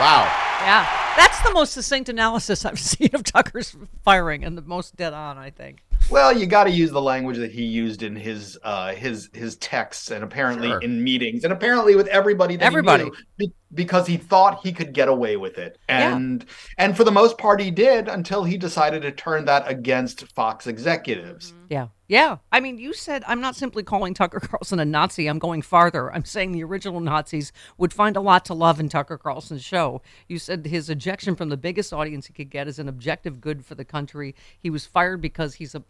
Wow. 0.00 0.30
Yeah, 0.62 1.11
that's 1.16 1.40
the 1.42 1.52
most 1.52 1.72
succinct 1.72 2.08
analysis 2.08 2.64
I've 2.64 2.78
seen 2.92 3.10
of 3.14 3.24
Tucker's 3.24 3.76
firing, 4.04 4.44
and 4.44 4.56
the 4.56 4.62
most 4.62 4.96
dead 4.96 5.12
on, 5.12 5.38
I 5.38 5.50
think. 5.50 5.82
Well, 6.10 6.36
you 6.36 6.46
got 6.46 6.64
to 6.64 6.70
use 6.70 6.90
the 6.90 7.00
language 7.00 7.36
that 7.38 7.52
he 7.52 7.62
used 7.64 8.02
in 8.02 8.16
his 8.16 8.58
uh, 8.64 8.92
his 8.94 9.30
his 9.32 9.56
texts, 9.56 10.10
and 10.10 10.24
apparently 10.24 10.68
Sure. 10.68 10.80
in 10.80 11.02
meetings, 11.02 11.44
and 11.44 11.52
apparently 11.52 11.94
with 11.94 12.08
everybody. 12.08 12.56
That 12.56 12.64
Everybody. 12.66 13.04
he 13.04 13.10
knew, 13.10 13.16
be- 13.38 13.52
because 13.74 14.06
he 14.06 14.18
thought 14.18 14.60
he 14.62 14.70
could 14.72 14.92
get 14.92 15.08
away 15.08 15.36
with 15.36 15.58
it, 15.58 15.78
Yeah. 15.88 16.14
and 16.14 16.44
and 16.76 16.96
for 16.96 17.04
the 17.04 17.12
most 17.12 17.38
part, 17.38 17.60
he 17.60 17.70
did 17.70 18.08
until 18.08 18.42
he 18.44 18.58
decided 18.58 19.02
to 19.02 19.12
turn 19.12 19.44
that 19.46 19.70
against 19.70 20.26
Fox 20.34 20.66
executives. 20.66 21.54
Yeah. 21.70 21.86
Yeah. 22.08 22.36
I 22.50 22.60
mean, 22.60 22.76
you 22.76 22.92
said 22.92 23.22
I'm 23.26 23.40
not 23.40 23.56
simply 23.56 23.82
calling 23.82 24.12
Tucker 24.12 24.40
Carlson 24.42 24.80
a 24.80 24.84
Nazi. 24.84 25.26
I'm 25.28 25.38
going 25.38 25.62
farther. 25.62 26.12
I'm 26.12 26.24
saying 26.26 26.52
the 26.52 26.64
original 26.64 27.00
Nazis 27.00 27.50
would 27.78 27.94
find 27.94 28.14
a 28.16 28.20
lot 28.20 28.44
to 28.46 28.54
love 28.54 28.78
in 28.80 28.90
Tucker 28.90 29.16
Carlson's 29.16 29.64
show. 29.64 30.02
You 30.28 30.38
said 30.38 30.66
his 30.66 30.90
ejection 31.02 31.34
from 31.34 31.48
the 31.48 31.56
biggest 31.56 31.92
audience 31.92 32.26
he 32.26 32.32
could 32.32 32.48
get 32.50 32.68
is 32.68 32.78
an 32.78 32.88
objective 32.88 33.40
good 33.40 33.64
for 33.64 33.74
the 33.74 33.84
country. 33.84 34.34
He 34.58 34.70
was 34.70 34.86
fired 34.86 35.20
because 35.20 35.54
he's 35.54 35.74
a. 35.74 35.82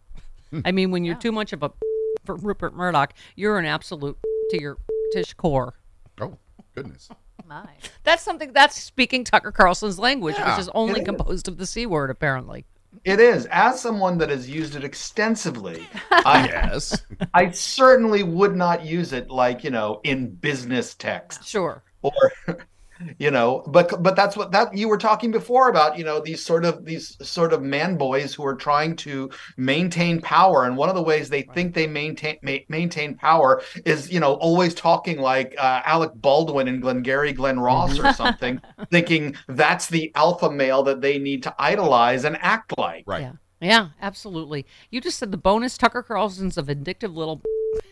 I 0.64 0.72
mean, 0.72 0.90
when 0.90 1.04
you're 1.04 1.14
too 1.14 1.32
much 1.32 1.52
of 1.52 1.62
a 1.62 1.70
for 2.24 2.36
Rupert 2.36 2.74
Murdoch, 2.74 3.12
you're 3.34 3.58
an 3.58 3.66
absolute 3.66 4.16
to 4.50 4.60
your 4.60 4.78
tish 5.12 5.34
core. 5.34 5.74
Oh, 6.20 6.38
goodness. 6.74 7.10
My. 7.46 7.68
That's 8.02 8.22
something 8.22 8.52
that's 8.54 8.80
speaking 8.80 9.22
Tucker 9.24 9.52
Carlson's 9.52 9.98
language, 9.98 10.36
Yeah, 10.38 10.52
which 10.52 10.60
is 10.60 10.70
only 10.74 11.00
it 11.00 11.02
is. 11.02 11.06
composed 11.06 11.48
of 11.48 11.58
the 11.58 11.66
C 11.66 11.84
word, 11.86 12.10
apparently. 12.10 12.64
It 13.04 13.20
is 13.20 13.46
as 13.50 13.78
someone 13.78 14.16
that 14.18 14.30
has 14.30 14.48
used 14.48 14.74
it 14.74 14.82
extensively. 14.82 15.86
I, 16.10 16.46
Yes. 16.46 17.04
I 17.34 17.50
certainly 17.50 18.22
would 18.22 18.56
not 18.56 18.84
use 18.86 19.12
it 19.12 19.30
like 19.30 19.62
you 19.62 19.70
know 19.70 20.00
in 20.02 20.34
business 20.34 20.94
text. 20.94 21.46
Sure. 21.46 21.82
or 22.02 22.12
you 23.18 23.30
know 23.30 23.62
but 23.68 24.02
but 24.02 24.16
that's 24.16 24.36
what 24.36 24.52
that 24.52 24.76
you 24.76 24.88
were 24.88 24.98
talking 24.98 25.30
before 25.30 25.68
about 25.68 25.98
you 25.98 26.04
know 26.04 26.20
these 26.20 26.44
sort 26.44 26.64
of 26.64 26.84
these 26.84 27.16
sort 27.26 27.52
of 27.52 27.62
man 27.62 27.96
boys 27.96 28.34
who 28.34 28.44
are 28.44 28.54
trying 28.54 28.94
to 28.96 29.30
maintain 29.56 30.20
power 30.20 30.64
and 30.64 30.76
one 30.76 30.88
of 30.88 30.94
the 30.94 31.02
ways 31.02 31.28
they 31.28 31.42
think 31.42 31.74
they 31.74 31.86
maintain 31.86 32.36
ma- 32.42 32.56
maintain 32.68 33.14
power 33.14 33.62
is 33.84 34.10
you 34.10 34.20
know 34.20 34.34
always 34.34 34.74
talking 34.74 35.18
like 35.18 35.54
uh, 35.58 35.82
Alec 35.84 36.12
Baldwin 36.14 36.68
and 36.68 36.82
Glengarry 36.82 37.32
Glen 37.32 37.58
Ross 37.58 37.98
or 37.98 38.12
something 38.14 38.60
thinking 38.90 39.36
that's 39.48 39.86
the 39.88 40.12
alpha 40.14 40.50
male 40.50 40.82
that 40.82 41.00
they 41.00 41.18
need 41.18 41.42
to 41.44 41.54
idolize 41.58 42.24
and 42.24 42.36
act 42.40 42.76
like 42.78 43.04
Right. 43.06 43.22
Yeah. 43.22 43.32
Yeah, 43.58 43.88
absolutely. 44.02 44.66
You 44.90 45.00
just 45.00 45.18
said 45.18 45.30
the 45.30 45.38
bonus 45.38 45.78
Tucker 45.78 46.02
Carlson's 46.02 46.58
a 46.58 46.62
vindictive 46.62 47.16
little 47.16 47.40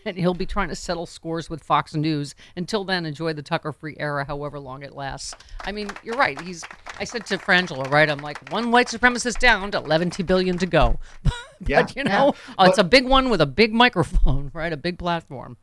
and 0.04 0.16
he'll 0.16 0.34
be 0.34 0.46
trying 0.46 0.68
to 0.68 0.76
settle 0.76 1.06
scores 1.06 1.48
with 1.48 1.62
Fox 1.62 1.94
News. 1.94 2.34
Until 2.56 2.84
then, 2.84 3.06
enjoy 3.06 3.32
the 3.32 3.42
Tucker 3.42 3.72
free 3.72 3.96
era, 3.98 4.24
however 4.24 4.58
long 4.58 4.82
it 4.82 4.94
lasts. 4.94 5.34
I 5.64 5.72
mean, 5.72 5.90
you're 6.02 6.16
right. 6.16 6.40
He's. 6.40 6.64
I 6.98 7.04
said 7.04 7.26
to 7.26 7.38
Frangela, 7.38 7.90
right? 7.90 8.08
I'm 8.08 8.18
like, 8.18 8.50
one 8.50 8.70
white 8.70 8.88
supremacist 8.88 9.38
down 9.38 9.70
to 9.72 9.78
11 9.78 10.12
billion 10.26 10.58
to 10.58 10.66
go. 10.66 11.00
but, 11.22 11.32
Yeah, 11.66 11.86
you 11.96 12.04
know, 12.04 12.34
yeah. 12.58 12.68
it's 12.68 12.78
a 12.78 12.84
big 12.84 13.06
one 13.06 13.30
with 13.30 13.40
a 13.40 13.46
big 13.46 13.72
microphone, 13.72 14.50
right? 14.54 14.72
A 14.72 14.76
big 14.76 14.98
platform. 14.98 15.56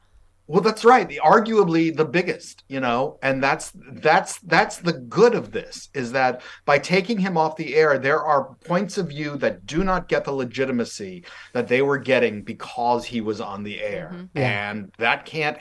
Well, 0.47 0.61
that's 0.61 0.83
right. 0.83 1.07
The 1.07 1.21
arguably 1.23 1.95
the 1.95 2.05
biggest, 2.05 2.63
you 2.67 2.79
know, 2.79 3.17
and 3.23 3.41
that's 3.41 3.71
that's 3.75 4.39
that's 4.39 4.77
the 4.77 4.93
good 4.93 5.33
of 5.33 5.51
this 5.51 5.89
is 5.93 6.11
that 6.11 6.41
by 6.65 6.77
taking 6.77 7.19
him 7.19 7.37
off 7.37 7.55
the 7.55 7.75
air, 7.75 7.97
there 7.97 8.21
are 8.21 8.55
points 8.65 8.97
of 8.97 9.09
view 9.09 9.37
that 9.37 9.65
do 9.65 9.83
not 9.83 10.09
get 10.09 10.25
the 10.25 10.31
legitimacy 10.33 11.23
that 11.53 11.67
they 11.67 11.81
were 11.81 11.97
getting 11.97 12.41
because 12.41 13.05
he 13.05 13.21
was 13.21 13.39
on 13.39 13.63
the 13.63 13.81
air, 13.81 14.27
and 14.35 14.91
that 14.97 15.25
can't 15.25 15.57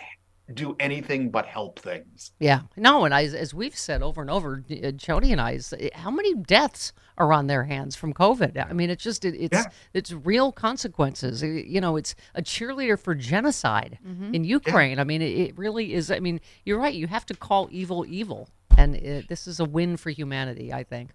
do 0.54 0.76
anything 0.80 1.30
but 1.30 1.46
help 1.46 1.78
things. 1.78 2.32
Yeah, 2.40 2.62
no, 2.76 3.04
and 3.04 3.14
I, 3.14 3.24
as 3.24 3.54
we've 3.54 3.76
said 3.76 4.02
over 4.02 4.20
and 4.20 4.30
over, 4.30 4.64
uh, 4.70 4.90
Jody 4.90 5.32
and 5.32 5.40
I, 5.40 5.52
is, 5.52 5.72
uh, 5.72 5.88
how 5.94 6.10
many 6.10 6.34
deaths 6.34 6.92
are 7.20 7.32
on 7.32 7.46
their 7.46 7.64
hands 7.64 7.94
from 7.94 8.12
COVID? 8.14 8.52
I 8.68 8.72
mean, 8.72 8.90
it's 8.90 9.04
just 9.04 9.24
it, 9.24 9.34
it's 9.38 9.56
Yeah. 9.56 9.66
it's 9.94 10.10
real 10.12 10.50
consequences. 10.50 11.42
You 11.42 11.80
know, 11.80 11.96
it's 11.96 12.14
a 12.34 12.42
cheerleader 12.42 12.98
for 12.98 13.14
genocide 13.14 13.98
Mm-hmm. 14.06 14.34
in 14.34 14.42
Ukraine. 14.44 14.98
I 14.98 15.04
mean, 15.04 15.22
it, 15.22 15.34
it 15.46 15.58
really 15.58 15.94
is. 15.94 16.10
I 16.10 16.18
mean, 16.20 16.40
you're 16.64 16.78
right. 16.78 16.94
You 16.94 17.06
have 17.06 17.26
to 17.26 17.34
call 17.34 17.68
evil 17.70 18.04
evil, 18.08 18.48
and 18.76 18.94
this 19.28 19.46
is 19.46 19.60
a 19.60 19.64
win 19.64 19.96
for 19.96 20.10
humanity. 20.10 20.72
I 20.72 20.82
think. 20.82 21.10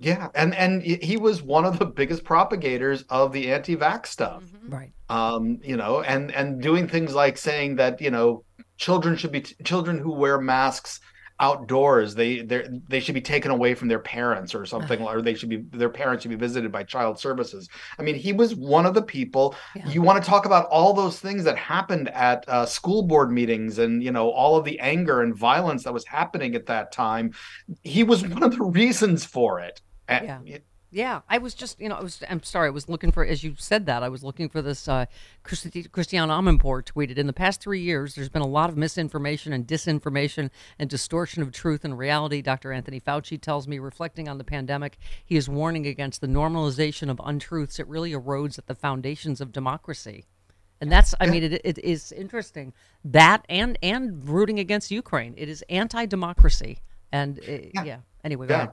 Yeah, 0.00 0.28
and 0.34 0.54
and 0.54 0.80
he 0.82 1.16
was 1.16 1.42
one 1.42 1.64
of 1.64 1.78
the 1.80 1.86
biggest 1.86 2.22
propagators 2.22 3.02
of 3.10 3.32
the 3.32 3.50
anti-vax 3.52 4.06
stuff. 4.06 4.44
Right. 4.68 4.92
um, 5.10 5.58
you 5.64 5.76
know, 5.76 6.02
and 6.02 6.30
and 6.38 6.62
doing 6.62 6.86
things 6.86 7.14
like 7.14 7.36
saying 7.38 7.76
that 7.76 8.00
you 8.00 8.10
know 8.12 8.44
children 8.76 9.16
should 9.16 9.32
be 9.32 9.40
children 9.40 9.98
who 9.98 10.12
wear 10.12 10.38
masks 10.40 11.00
outdoors 11.40 12.14
they 12.14 12.40
they 12.42 12.68
they 12.88 13.00
should 13.00 13.14
be 13.14 13.20
taken 13.20 13.50
away 13.50 13.74
from 13.74 13.88
their 13.88 13.98
parents 14.00 14.54
or 14.54 14.66
something 14.66 15.00
or 15.02 15.22
they 15.22 15.34
should 15.34 15.48
be 15.48 15.58
their 15.72 15.88
parents 15.88 16.22
should 16.22 16.30
be 16.30 16.36
visited 16.36 16.72
by 16.72 16.82
child 16.82 17.18
services. 17.18 17.68
I 17.98 18.02
mean 18.02 18.16
he 18.16 18.32
was 18.32 18.54
one 18.54 18.86
of 18.86 18.94
the 18.94 19.02
people. 19.02 19.54
You 19.86 20.02
want 20.02 20.22
to 20.22 20.28
talk 20.28 20.46
about 20.46 20.66
all 20.66 20.92
those 20.92 21.20
things 21.20 21.44
that 21.44 21.56
happened 21.56 22.08
at 22.10 22.44
uh, 22.48 22.66
school 22.66 23.02
board 23.04 23.30
meetings 23.30 23.78
and 23.78 24.02
you 24.02 24.10
know 24.10 24.30
all 24.30 24.56
of 24.56 24.64
the 24.64 24.78
anger 24.80 25.22
and 25.22 25.34
violence 25.34 25.84
that 25.84 25.92
was 25.94 26.04
happening 26.06 26.54
at 26.54 26.66
that 26.66 26.90
time. 26.92 27.32
He 27.82 28.02
was 28.02 28.26
one 28.26 28.42
of 28.42 28.56
the 28.56 28.64
reasons 28.64 29.24
for 29.24 29.60
it. 29.60 29.80
And- 30.08 30.26
Yeah. 30.46 30.58
Yeah, 30.90 31.20
I 31.28 31.36
was 31.36 31.52
just, 31.52 31.78
you 31.80 31.88
know, 31.90 31.96
I 31.96 32.02
was. 32.02 32.22
I'm 32.30 32.42
sorry, 32.42 32.68
I 32.68 32.70
was 32.70 32.88
looking 32.88 33.12
for, 33.12 33.22
as 33.22 33.44
you 33.44 33.54
said 33.58 33.84
that, 33.86 34.02
I 34.02 34.08
was 34.08 34.24
looking 34.24 34.48
for 34.48 34.62
this. 34.62 34.88
Uh, 34.88 35.04
Christi- 35.42 35.82
Christiane 35.84 36.30
Amanpour 36.30 36.82
tweeted 36.82 37.18
in 37.18 37.26
the 37.26 37.34
past 37.34 37.60
three 37.60 37.82
years, 37.82 38.14
there's 38.14 38.30
been 38.30 38.40
a 38.40 38.46
lot 38.46 38.70
of 38.70 38.76
misinformation 38.78 39.52
and 39.52 39.66
disinformation 39.66 40.48
and 40.78 40.88
distortion 40.88 41.42
of 41.42 41.52
truth 41.52 41.84
and 41.84 41.98
reality. 41.98 42.40
Dr. 42.40 42.72
Anthony 42.72 43.00
Fauci 43.00 43.38
tells 43.38 43.68
me, 43.68 43.78
reflecting 43.78 44.28
on 44.28 44.38
the 44.38 44.44
pandemic, 44.44 44.96
he 45.26 45.36
is 45.36 45.46
warning 45.46 45.86
against 45.86 46.22
the 46.22 46.26
normalization 46.26 47.10
of 47.10 47.20
untruths. 47.22 47.78
It 47.78 47.86
really 47.86 48.12
erodes 48.12 48.58
at 48.58 48.66
the 48.66 48.74
foundations 48.74 49.42
of 49.42 49.52
democracy. 49.52 50.24
And 50.80 50.90
that's, 50.90 51.14
I 51.20 51.26
mean, 51.26 51.42
it, 51.42 51.60
it 51.64 51.78
is 51.78 52.12
interesting 52.12 52.72
that 53.04 53.44
and 53.48 53.76
and 53.82 54.26
rooting 54.28 54.58
against 54.58 54.90
Ukraine. 54.90 55.34
It 55.36 55.48
is 55.48 55.62
anti-democracy, 55.68 56.78
and 57.12 57.40
uh, 57.40 57.82
yeah. 57.84 57.98
Anyway, 58.24 58.46
go 58.46 58.56
Yeah. 58.56 58.66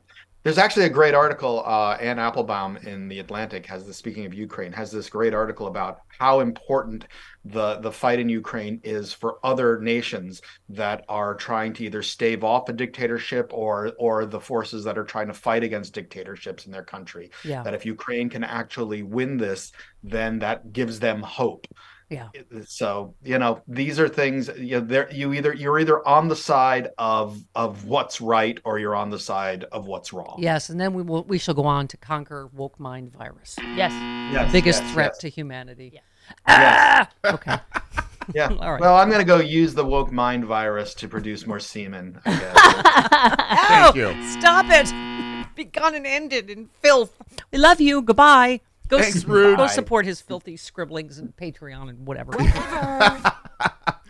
There's 0.46 0.60
actually 0.60 0.86
a 0.86 0.90
great 0.90 1.16
article. 1.16 1.64
Uh, 1.66 1.98
Anne 2.00 2.20
Applebaum 2.20 2.78
in 2.78 3.08
the 3.08 3.18
Atlantic 3.18 3.66
has 3.66 3.88
this. 3.88 3.98
Speaking 3.98 4.28
of 4.28 4.34
Ukraine, 4.36 4.72
has 4.74 4.92
this 4.92 5.10
great 5.10 5.34
article 5.34 5.66
about 5.66 6.02
how 6.20 6.42
important 6.42 7.06
the 7.46 7.78
the 7.78 7.92
fight 7.92 8.20
in 8.20 8.30
Ukraine 8.30 8.80
is 8.84 9.12
for 9.12 9.40
other 9.44 9.80
nations 9.80 10.44
that 10.70 11.04
are 11.10 11.34
trying 11.34 11.74
to 11.74 11.86
either 11.86 12.04
stave 12.04 12.44
off 12.44 12.70
a 12.70 12.74
dictatorship 12.74 13.50
or 13.56 13.94
or 13.98 14.28
the 14.28 14.40
forces 14.40 14.84
that 14.84 15.00
are 15.00 15.04
trying 15.04 15.26
to 15.26 15.34
fight 15.34 15.64
against 15.64 15.94
dictatorships 15.94 16.68
in 16.68 16.72
their 16.72 16.84
country. 16.84 17.32
Yeah. 17.44 17.64
That 17.64 17.74
if 17.74 17.84
Ukraine 17.84 18.30
can 18.30 18.44
actually 18.44 19.02
win 19.02 19.38
this, 19.38 19.72
then 20.04 20.38
that 20.40 20.72
gives 20.72 21.00
them 21.00 21.24
hope. 21.24 21.66
Yeah. 22.10 22.30
So 22.68 23.16
you 23.24 23.40
know 23.40 23.62
these 23.68 24.00
are 24.00 24.08
things 24.08 24.50
you 24.58 24.80
know, 24.80 24.86
there 24.86 25.12
you 25.12 25.34
either 25.34 25.54
you're 25.54 25.80
either 25.80 26.08
on 26.08 26.28
the 26.28 26.36
side 26.36 26.90
of 26.98 27.42
of 27.56 27.86
what's 27.86 28.22
right 28.22 28.60
or 28.64 28.78
you're 28.80 28.96
on 28.96 29.10
the 29.10 29.20
side 29.20 29.66
of 29.72 29.88
what's 29.88 30.14
wrong. 30.14 30.38
Yes, 30.40 30.70
and 30.70 30.80
then 30.80 30.94
we 30.94 31.02
will 31.02 31.24
we 31.24 31.38
shall 31.38 31.56
go 31.56 31.66
on 31.66 31.88
to 31.90 31.98
conquer 31.98 32.48
woke 32.54 32.80
mind 32.80 33.12
virus. 33.12 33.56
Yes. 33.76 33.92
Yes, 34.32 34.52
biggest 34.52 34.84
yes, 34.84 34.94
threat 34.94 35.12
yes. 35.14 35.18
to 35.20 35.30
humanity. 35.30 35.92
Yeah. 35.94 36.02
Ah! 36.48 37.10
Okay. 37.26 37.58
Yeah. 38.34 38.52
All 38.60 38.72
right. 38.72 38.82
Well, 38.82 38.96
I'm 38.96 39.10
going 39.10 39.20
to 39.22 39.26
go 39.26 39.40
use 39.40 39.74
the 39.74 39.86
woke 39.86 40.12
mind 40.12 40.46
virus 40.46 40.94
to 40.96 41.08
produce 41.08 41.46
more 41.46 41.60
semen. 41.60 42.20
I 42.26 42.32
guess. 42.32 43.68
Thank 43.68 43.96
you. 43.96 44.08
Oh, 44.08 44.40
Stop 44.40 44.66
it. 44.70 45.56
Begun 45.56 45.96
and 45.96 46.08
ended 46.08 46.50
in 46.50 46.70
filth. 46.82 47.16
We 47.52 47.60
love 47.60 47.80
you. 47.80 48.02
Goodbye. 48.02 48.62
Go, 48.88 49.00
Thanks, 49.00 49.18
s- 49.18 49.26
Rude. 49.26 49.58
go 49.58 49.68
support 49.68 50.06
his 50.06 50.22
filthy 50.22 50.58
scribblings 50.58 51.18
and 51.20 51.36
Patreon 51.36 51.90
and 51.90 52.06
whatever. 52.08 52.32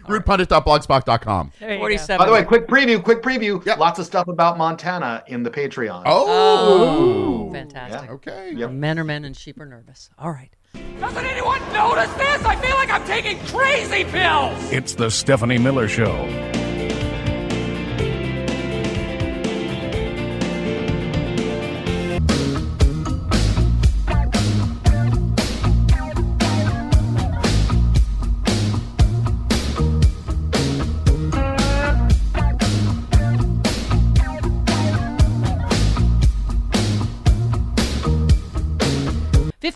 RudePundit.blogspot.com. 0.06 1.52
Forty-seven. 1.60 2.18
By 2.18 2.26
the 2.26 2.32
way, 2.32 2.44
quick 2.44 2.68
preview, 2.68 3.04
quick 3.04 3.22
preview. 3.24 3.66
Lots 3.78 3.98
of 4.00 4.06
stuff 4.06 4.28
about 4.28 4.58
Montana 4.58 5.24
in 5.28 5.42
the 5.44 5.50
Patreon. 5.50 6.04
Oh, 6.06 7.48
oh 7.50 7.52
fantastic. 7.54 8.10
Okay. 8.10 8.54
Men 8.54 9.00
are 9.00 9.04
men 9.04 9.26
and 9.26 9.36
sheep 9.36 9.60
are 9.60 9.66
nervous. 9.66 10.10
All 10.20 10.30
right. 10.32 10.52
Doesn't 11.00 11.26
anyone 11.26 11.62
notice 11.74 12.12
this? 12.14 12.44
I 12.46 12.56
feel 12.58 12.76
like 12.76 12.90
I'm 12.92 13.04
taking 13.06 13.40
crazy 13.48 14.04
pills. 14.04 14.72
It's 14.72 14.94
the 14.94 15.10
Stephanie 15.10 15.58
Miller 15.58 15.88
Show. 15.88 16.54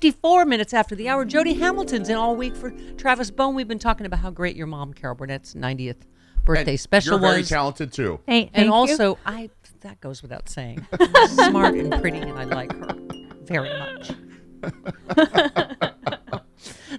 Fifty-four 0.02 0.46
minutes 0.46 0.74
after 0.74 0.96
the 0.96 1.10
hour, 1.10 1.26
Jody 1.26 1.56
Hamilton's 1.56 2.08
in 2.08 2.16
all 2.16 2.34
week 2.34 2.56
for 2.56 2.72
Travis 2.96 3.30
Bone. 3.32 3.54
We've 3.54 3.68
been 3.68 3.80
talking 3.80 4.06
about 4.06 4.22
how 4.22 4.30
great 4.30 4.56
your 4.56 4.66
mom, 4.66 4.94
Carol 4.94 5.14
Burnett's 5.14 5.56
90th 5.56 5.98
birthday 6.46 6.72
And 6.72 6.80
special 6.80 7.20
You're 7.20 7.32
very 7.32 7.44
talented 7.44 7.92
too. 7.92 8.22
Hey, 8.26 8.44
thank 8.44 8.52
and 8.54 8.66
you. 8.68 8.74
also, 8.74 9.18
I 9.26 9.50
that 9.82 10.00
goes 10.00 10.22
without 10.22 10.48
saying. 10.48 10.88
Smart 11.28 11.76
and 11.76 11.92
pretty, 12.00 12.20
and 12.20 12.40
I 12.40 12.46
like 12.46 12.72
her 12.78 12.96
very 13.44 13.78
much. 13.78 14.12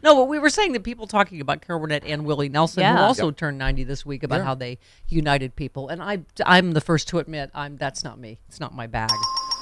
no, 0.02 0.14
but 0.16 0.28
we 0.28 0.38
were 0.38 0.50
saying 0.50 0.72
that 0.72 0.84
people 0.84 1.06
talking 1.06 1.40
about 1.40 1.62
Carol 1.62 1.80
Burnett 1.80 2.04
and 2.04 2.26
Willie 2.26 2.50
Nelson, 2.50 2.84
who 2.84 2.98
also 3.00 3.28
Yep. 3.28 3.36
turned 3.38 3.56
90 3.56 3.84
this 3.84 4.04
week, 4.04 4.24
about 4.24 4.40
Yeah. 4.40 4.44
how 4.44 4.54
they 4.54 4.76
united 5.08 5.56
people. 5.56 5.88
And 5.88 6.02
I, 6.02 6.18
I'm 6.44 6.72
the 6.72 6.82
first 6.82 7.08
to 7.08 7.18
admit, 7.18 7.50
I'm 7.54 7.78
that's 7.78 8.04
not 8.04 8.18
me. 8.20 8.40
It's 8.48 8.60
not 8.60 8.74
my 8.74 8.86
bag. 8.86 9.08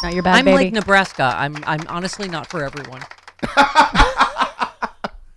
Not 0.02 0.12
your 0.12 0.24
bad 0.24 0.38
I'm 0.38 0.44
baby. 0.44 0.56
like 0.56 0.72
Nebraska. 0.72 1.34
I'm, 1.36 1.56
I'm 1.68 1.86
honestly 1.86 2.28
not 2.28 2.48
for 2.48 2.64
everyone. 2.64 3.02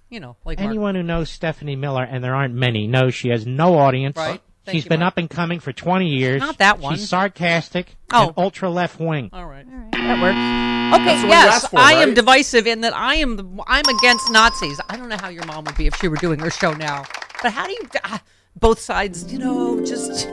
You 0.09 0.19
know, 0.19 0.35
like 0.45 0.59
Mark. 0.59 0.69
Anyone 0.69 0.95
who 0.95 1.03
knows 1.03 1.29
Stephanie 1.29 1.75
Miller, 1.75 2.03
and 2.03 2.23
there 2.23 2.35
aren't 2.35 2.53
many, 2.53 2.87
knows 2.87 3.13
she 3.13 3.29
has 3.29 3.45
no 3.45 3.77
audience. 3.77 4.17
Right. 4.17 4.41
Thank 4.63 4.75
She's 4.75 4.83
you, 4.85 4.89
been 4.89 4.99
Mark. 4.99 5.13
up 5.13 5.17
and 5.17 5.29
coming 5.29 5.59
for 5.59 5.73
20 5.73 6.07
years. 6.07 6.39
Not 6.39 6.59
that 6.59 6.79
one. 6.79 6.95
She's 6.95 7.09
sarcastic 7.09 7.95
Oh. 8.13 8.27
and 8.27 8.33
ultra 8.37 8.69
left 8.69 8.99
wing. 8.99 9.29
All 9.33 9.45
right. 9.45 9.65
that 9.93 10.21
works. 10.21 11.01
Okay, 11.01 11.05
That's 11.05 11.63
yes, 11.63 11.67
for, 11.67 11.79
I 11.79 11.93
am 11.93 12.13
divisive 12.13 12.67
in 12.67 12.81
that 12.81 12.93
I 12.93 13.15
am 13.15 13.37
the, 13.37 13.63
I'm 13.65 13.85
against 13.97 14.29
Nazis. 14.31 14.79
I 14.89 14.97
don't 14.97 15.07
know 15.09 15.17
how 15.17 15.29
your 15.29 15.45
mom 15.45 15.63
would 15.63 15.77
be 15.77 15.87
if 15.87 15.95
she 15.95 16.09
were 16.09 16.17
doing 16.17 16.37
her 16.39 16.49
show 16.51 16.73
now, 16.73 17.05
but 17.41 17.53
how 17.53 17.65
do 17.65 17.71
you 17.71 17.79
ah, 18.03 18.21
both 18.59 18.79
sides, 18.79 19.31
you 19.31 19.39
know, 19.39 19.83
just 19.85 20.27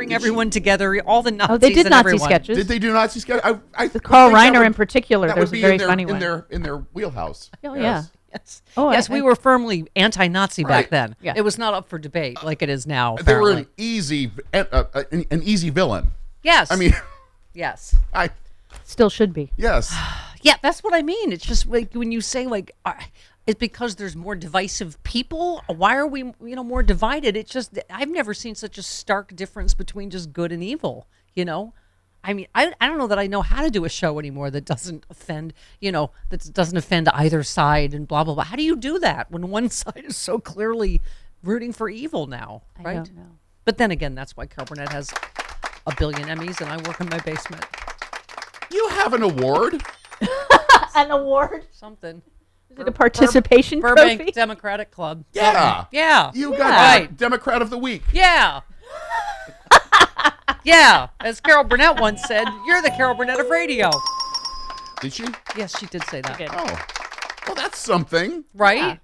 bring 0.00 0.14
everyone 0.14 0.50
together, 0.50 1.00
all 1.06 1.22
the 1.22 1.30
Nazis. 1.30 1.54
Oh, 1.54 1.58
they 1.58 1.72
did 1.72 1.86
and 1.86 1.90
Nazi 1.90 2.00
everyone. 2.00 2.28
sketches. 2.28 2.56
Did 2.56 2.68
they 2.68 2.78
do 2.78 2.92
Nazi 2.92 3.20
sketch? 3.20 3.40
I, 3.44 3.58
I 3.74 3.86
With 3.88 4.02
Carl 4.02 4.30
would 4.30 4.36
Reiner 4.38 4.58
would- 4.58 4.66
in 4.66 4.74
particular, 4.74 5.26
that 5.28 5.34
there 5.34 5.42
would 5.42 5.50
was 5.50 5.58
a 5.58 5.60
very 5.60 5.74
in 5.74 5.78
their, 5.78 5.88
funny 5.88 6.02
in 6.04 6.08
one. 6.08 6.18
their 6.18 6.46
in 6.50 6.62
their 6.62 6.76
wheelhouse. 6.92 7.50
Oh, 7.64 7.74
Yes. 7.74 8.10
Yes, 8.32 8.62
Oh, 8.76 8.92
yes, 8.92 9.10
I- 9.10 9.14
we 9.14 9.22
were 9.22 9.34
firmly 9.34 9.88
anti-Nazi 9.96 10.62
back 10.62 10.88
then. 10.90 11.16
Yeah. 11.20 11.32
It 11.36 11.40
was 11.42 11.58
not 11.58 11.74
up 11.74 11.88
for 11.88 11.98
debate 11.98 12.42
like 12.44 12.62
it 12.62 12.68
is 12.68 12.86
now. 12.86 13.16
They 13.16 13.34
were 13.34 13.50
an 13.50 13.66
easy, 13.76 14.30
uh, 14.54 14.64
uh, 14.70 15.02
an, 15.10 15.24
an 15.32 15.42
easy 15.42 15.68
villain. 15.70 16.12
yes. 16.44 16.70
I 16.70 16.76
mean, 16.76 16.92
yes. 17.54 17.96
I 18.14 18.30
Still 18.84 19.10
should 19.10 19.32
be. 19.34 19.50
yes. 19.56 19.94
Yeah, 20.42 20.54
that's 20.62 20.82
what 20.82 20.94
I 20.94 21.02
mean. 21.02 21.32
It's 21.32 21.44
just 21.44 21.66
like 21.66 21.92
when 21.92 22.12
you 22.12 22.22
say 22.22 22.46
like, 22.46 22.74
uh, 22.86 22.94
it's 23.46 23.58
because 23.58 23.96
there's 23.96 24.14
more 24.14 24.36
divisive 24.36 25.02
people. 25.02 25.62
Why 25.66 25.96
are 25.96 26.06
we, 26.06 26.20
you 26.20 26.56
know, 26.56 26.64
more 26.64 26.82
divided? 26.82 27.36
It's 27.36 27.50
just 27.52 27.78
I've 27.88 28.10
never 28.10 28.34
seen 28.34 28.54
such 28.54 28.78
a 28.78 28.82
stark 28.82 29.34
difference 29.34 29.74
between 29.74 30.10
just 30.10 30.32
good 30.32 30.52
and 30.52 30.62
evil. 30.62 31.06
You 31.34 31.44
know, 31.44 31.72
I 32.22 32.32
mean, 32.34 32.46
I 32.54 32.72
I 32.80 32.86
don't 32.86 32.98
know 32.98 33.06
that 33.06 33.18
I 33.18 33.26
know 33.26 33.42
how 33.42 33.62
to 33.62 33.70
do 33.70 33.84
a 33.84 33.88
show 33.88 34.18
anymore 34.18 34.50
that 34.50 34.64
doesn't 34.64 35.04
offend, 35.08 35.54
you 35.80 35.90
know, 35.90 36.10
that 36.28 36.52
doesn't 36.52 36.76
offend 36.76 37.08
either 37.08 37.42
side 37.42 37.94
and 37.94 38.06
blah 38.06 38.24
blah 38.24 38.34
blah. 38.34 38.44
How 38.44 38.56
do 38.56 38.62
you 38.62 38.76
do 38.76 38.98
that 38.98 39.30
when 39.30 39.48
one 39.50 39.70
side 39.70 40.04
is 40.04 40.16
so 40.16 40.38
clearly 40.38 41.00
rooting 41.42 41.72
for 41.72 41.88
evil 41.88 42.26
now, 42.26 42.62
I 42.78 42.82
right? 42.82 42.94
don't 42.96 43.16
know. 43.16 43.38
But 43.64 43.78
then 43.78 43.90
again, 43.90 44.14
that's 44.14 44.36
why 44.36 44.46
Carol 44.46 44.66
Burnett 44.66 44.90
has 44.90 45.10
a 45.86 45.94
billion 45.96 46.28
Emmys, 46.28 46.60
and 46.60 46.70
I 46.70 46.76
work 46.88 47.00
in 47.00 47.08
my 47.08 47.18
basement. 47.20 47.64
You 48.72 48.88
have 48.90 49.14
an 49.14 49.22
award. 49.22 49.82
An 50.94 51.10
award? 51.12 51.66
Something. 51.70 52.20
Is 52.70 52.78
it 52.78 52.88
a 52.88 52.92
participation 52.92 53.80
Burbank 53.80 54.20
trophy? 54.20 54.32
Democratic 54.32 54.90
Club. 54.90 55.24
Yeah. 55.32 55.84
Yeah. 55.92 56.30
You 56.34 56.52
yeah. 56.52 56.58
got 56.58 56.70
right. 56.70 57.16
Democrat 57.16 57.62
of 57.62 57.70
the 57.70 57.78
Week. 57.78 58.02
Yeah. 58.12 58.60
yeah. 60.64 61.08
As 61.20 61.40
Carol 61.40 61.64
Burnett 61.64 62.00
once 62.00 62.22
said, 62.24 62.46
you're 62.66 62.82
the 62.82 62.90
Carol 62.90 63.14
Burnett 63.14 63.40
of 63.40 63.48
radio. 63.50 63.90
Did 65.00 65.12
she? 65.12 65.24
Yes, 65.56 65.78
she 65.78 65.86
did 65.86 66.04
say 66.04 66.20
that. 66.20 66.40
Oh. 66.52 66.86
Well, 67.46 67.54
that's 67.56 67.78
something. 67.78 68.44
Right? 68.54 68.78
Yeah. 68.78 68.96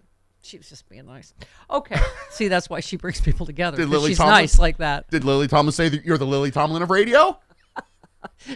She 0.42 0.58
was 0.58 0.68
just 0.68 0.88
being 0.88 1.06
nice. 1.06 1.34
Okay. 1.68 1.98
See, 2.30 2.46
that's 2.48 2.70
why 2.70 2.78
she 2.80 2.96
brings 2.96 3.20
people 3.20 3.46
together. 3.46 3.76
Did 3.78 3.84
'cause 3.84 3.90
Lily 3.92 4.10
she's 4.10 4.18
Tomlin- 4.18 4.34
nice 4.36 4.58
like 4.60 4.76
that. 4.78 5.10
Did 5.10 5.24
Lily 5.24 5.48
Tomlin 5.48 5.72
say 5.72 5.88
that 5.88 6.04
you're 6.04 6.18
the 6.18 6.26
Lily 6.26 6.50
Tomlin 6.52 6.82
of 6.82 6.90
radio? 6.90 7.38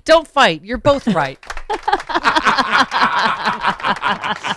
Don't 0.05 0.27
fight. 0.29 0.65
You're 0.65 0.79
both 0.79 1.07
right. 1.09 1.39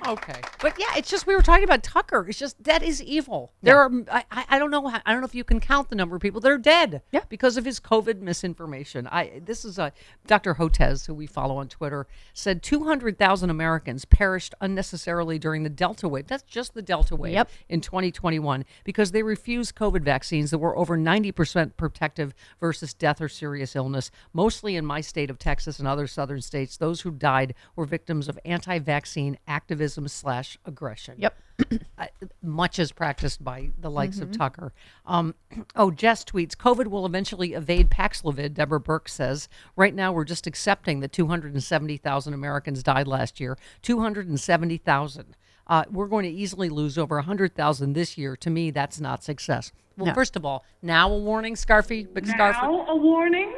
okay, 0.11 0.39
but 0.61 0.73
yeah, 0.79 0.87
it's 0.97 1.09
just 1.09 1.25
we 1.27 1.35
were 1.35 1.41
talking 1.41 1.63
about 1.63 1.83
Tucker. 1.83 2.25
It's 2.27 2.37
just 2.39 2.63
that 2.63 2.83
is 2.83 3.01
evil. 3.01 3.51
There 3.61 3.79
are 3.79 3.91
I, 4.11 4.25
I 4.31 4.45
I 4.49 4.59
don't 4.59 4.71
know 4.71 4.87
how, 4.87 5.01
I 5.05 5.11
don't 5.11 5.21
know 5.21 5.25
if 5.27 5.35
you 5.35 5.43
can 5.43 5.59
count 5.59 5.89
the 5.89 5.95
number 5.95 6.15
of 6.15 6.21
people 6.21 6.41
that 6.41 6.51
are 6.51 6.57
dead 6.57 7.01
Yeah. 7.11 7.21
because 7.29 7.57
of 7.57 7.65
his 7.65 7.79
COVID 7.79 8.19
misinformation. 8.21 9.07
I 9.07 9.41
this 9.45 9.63
is 9.65 9.79
a 9.79 9.91
Dr. 10.27 10.55
Hotez 10.55 11.07
who 11.07 11.13
we 11.13 11.27
follow 11.27 11.57
on 11.57 11.67
Twitter 11.69 12.07
said 12.33 12.61
200,000 12.63 13.49
Americans 13.49 14.05
perished 14.05 14.53
unnecessarily 14.61 15.39
during 15.39 15.63
the 15.63 15.69
Delta 15.69 16.07
wave. 16.07 16.27
That's 16.27 16.43
just 16.43 16.73
the 16.73 16.81
Delta 16.81 17.15
wave 17.15 17.33
Yep. 17.33 17.49
in 17.69 17.81
2021 17.81 18.65
because 18.83 19.11
they 19.11 19.23
refused 19.23 19.75
COVID 19.75 20.01
vaccines 20.03 20.51
that 20.51 20.57
were 20.59 20.77
over 20.77 20.97
90% 20.97 21.77
protective 21.77 22.33
versus 22.59 22.93
death 22.93 23.21
or 23.21 23.29
serious 23.29 23.75
illness. 23.75 24.11
Mostly 24.33 24.75
in 24.75 24.85
my 24.85 25.01
state 25.01 25.29
of 25.29 25.39
Texas 25.39 25.79
and 25.79 25.87
other 25.87 26.07
southern 26.07 26.41
states, 26.41 26.77
those 26.77 27.01
who 27.01 27.11
died 27.11 27.53
were 27.75 27.85
victims 27.85 28.27
of 28.27 28.37
anti-vaccine 28.45 29.37
activism 29.47 30.00
slash 30.07 30.57
aggression. 30.65 31.15
Yep. 31.17 31.35
Uh, 31.97 32.07
much 32.41 32.79
as 32.79 32.91
practiced 32.91 33.43
by 33.43 33.69
the 33.79 33.91
likes 33.91 34.19
of 34.19 34.31
Tucker. 34.31 34.73
Um, 35.05 35.35
oh, 35.75 35.91
Jess 35.91 36.23
tweets 36.25 36.55
COVID 36.55 36.87
will 36.87 37.05
eventually 37.05 37.53
evade 37.53 37.91
Paxlovid, 37.91 38.55
Deborah 38.55 38.79
Birx 38.81 39.09
says. 39.09 39.47
Right 39.75 39.93
now, 39.93 40.11
we're 40.11 40.25
just 40.25 40.47
accepting 40.47 41.01
that 41.01 41.11
270,000 41.11 42.33
Americans 42.33 42.81
died 42.81 43.07
last 43.07 43.39
year. 43.39 43.55
270,000. 43.83 45.37
Uh, 45.67 45.83
we're 45.91 46.07
going 46.07 46.23
to 46.23 46.31
easily 46.31 46.69
lose 46.69 46.97
over 46.97 47.17
100,000 47.17 47.93
this 47.93 48.17
year. 48.17 48.35
To 48.37 48.49
me, 48.49 48.71
that's 48.71 48.99
not 48.99 49.23
success. 49.23 49.71
Well, 49.97 50.07
No. 50.07 50.13
first 50.13 50.35
of 50.35 50.43
all, 50.43 50.65
now 50.81 51.11
a 51.11 51.17
warning, 51.17 51.53
Scarfy 51.53 52.07
McScarf. 52.07 52.53
Now 52.53 52.87
a 52.87 52.95
warning. 52.95 53.53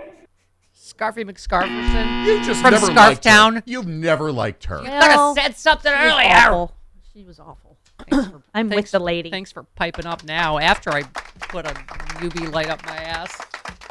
Scarfy 0.84 1.24
McScarferson. 1.30 2.26
You 2.26 2.44
just 2.44 2.62
from 2.62 2.72
never 2.72 2.88
liked 2.88 3.24
her. 3.24 3.32
Scarftown. 3.32 3.64
You've 3.66 3.88
never 3.88 4.32
liked 4.34 4.66
her. 4.66 4.80
You 4.80 4.84
could 4.84 4.92
have 4.92 5.34
said 5.36 5.56
something 5.56 5.92
she 5.92 5.98
was 5.98 6.12
earlier. 6.14 6.28
awful. 6.36 6.76
She 7.14 7.24
was 7.24 7.40
awful. 7.40 7.78
Thanks 8.10 8.28
for- 8.28 8.42
I'm 8.54 8.66
with 8.68 8.74
thanks- 8.76 8.92
the 8.92 9.00
lady. 9.00 9.30
Thanks 9.32 9.52
for 9.52 9.64
piping 9.64 10.06
up 10.06 10.26
now 10.26 10.58
after 10.60 10.90
I 10.92 11.04
put 11.40 11.66
a 11.66 11.70
UV 12.20 12.52
light 12.52 12.70
up 12.70 12.86
my 12.86 12.98
ass. 12.98 13.32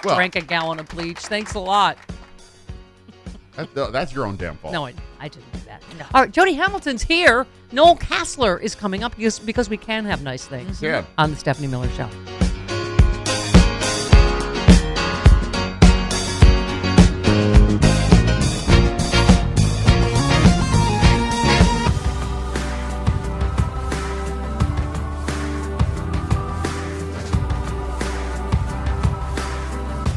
Well- 0.05 0.17
drank 0.17 0.37
a 0.37 0.43
gallon 0.43 0.81
of 0.81 0.89
bleach. 0.89 1.19
Thanks 1.21 1.55
a 1.55 1.61
lot. 1.61 1.97
That- 3.57 3.77
no, 3.77 3.91
that's 3.91 4.15
your 4.15 4.25
own 4.25 4.37
damn 4.37 4.57
fault. 4.57 4.73
No, 4.73 4.87
I, 4.87 4.95
I 5.21 5.29
didn't 5.29 5.53
do 5.53 5.59
that. 5.67 5.83
All 6.15 6.23
right, 6.23 6.31
Jody 6.31 6.55
Hamilton's 6.55 7.03
here. 7.03 7.47
Noel 7.71 7.97
Casler 7.97 8.59
is 8.63 8.75
coming 8.75 9.05
up 9.05 9.15
because, 9.15 9.39
because 9.39 9.69
we 9.69 9.77
can 9.77 10.07
have 10.07 10.23
nice 10.23 10.47
things 10.47 10.81
Yeah. 10.81 11.05
on 11.19 11.33
the 11.33 11.37
Stephanie 11.37 11.69
Miller 11.69 11.91
Show. 11.91 12.09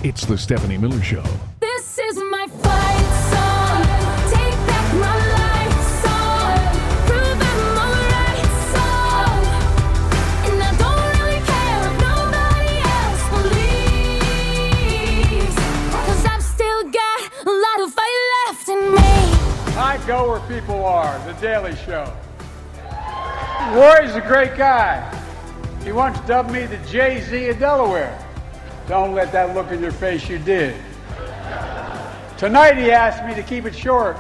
It's 0.05 0.23
the 0.23 0.37
Stephanie 0.37 0.77
Miller 0.77 1.01
Show. 1.01 1.23
This 1.61 1.97
is 1.97 2.17
my 2.29 2.45
fight 2.61 3.09
song. 3.33 3.81
Take 4.29 4.53
back 4.67 4.93
my 5.01 5.17
life 5.33 5.81
song. 6.05 6.61
Prove 7.07 7.41
I'm 7.41 7.77
alright 7.81 8.53
song. 8.69 9.41
And 10.45 10.61
I 10.61 10.69
don't 10.77 11.09
really 11.09 11.41
care 11.41 11.81
if 11.89 11.95
nobody 12.05 12.73
else 12.85 13.25
believes. 15.41 15.57
Cause 15.89 16.23
I've 16.27 16.43
still 16.43 16.83
got 16.91 17.19
a 17.43 17.49
lot 17.49 17.79
of 17.81 17.91
fight 17.91 18.19
left 18.45 18.69
in 18.69 18.93
me. 18.93 19.09
I 19.75 19.97
go 20.05 20.29
where 20.29 20.43
people 20.47 20.85
are. 20.85 21.17
The 21.25 21.33
Daily 21.41 21.75
Show. 21.77 22.13
Roy's 23.73 24.13
a 24.13 24.21
great 24.21 24.55
guy. 24.55 25.01
He 25.83 25.91
once 25.91 26.19
dubbed 26.27 26.51
me 26.51 26.67
the 26.67 26.77
Jay 26.85 27.21
Z 27.21 27.49
of 27.49 27.57
Delaware. 27.57 28.24
Don't 28.88 29.13
let 29.13 29.31
that 29.31 29.55
look 29.55 29.71
in 29.71 29.81
your 29.81 29.91
face 29.91 30.29
you 30.29 30.38
did. 30.38 30.75
Tonight 32.38 32.77
he 32.77 32.91
asked 32.91 33.25
me 33.25 33.33
to 33.33 33.41
keep 33.41 33.65
it 33.65 33.75
short. 33.75 34.17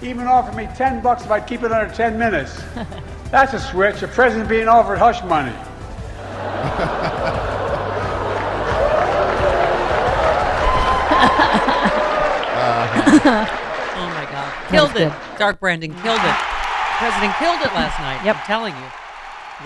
He 0.00 0.10
even 0.10 0.26
offered 0.26 0.56
me 0.56 0.68
10 0.74 1.00
bucks 1.02 1.24
if 1.24 1.30
I'd 1.30 1.46
keep 1.46 1.62
it 1.62 1.70
under 1.70 1.92
10 1.94 2.18
minutes. 2.18 2.62
That's 3.30 3.52
a 3.52 3.60
switch. 3.60 4.02
A 4.02 4.08
president 4.08 4.48
being 4.48 4.68
offered 4.68 4.98
hush 4.98 5.22
money. 5.24 5.54
Oh 12.74 14.08
my 14.14 14.26
God. 14.30 14.68
Killed 14.70 14.96
it. 14.96 15.12
Dark 15.38 15.60
Brandon 15.60 15.92
killed 16.02 16.18
it. 16.20 16.36
The 16.36 16.98
President 16.98 17.34
killed 17.38 17.60
it 17.60 17.72
last 17.74 17.98
night. 18.00 18.24
Yep. 18.24 18.36
I'm 18.36 18.42
telling 18.46 18.74
you. 18.74 18.84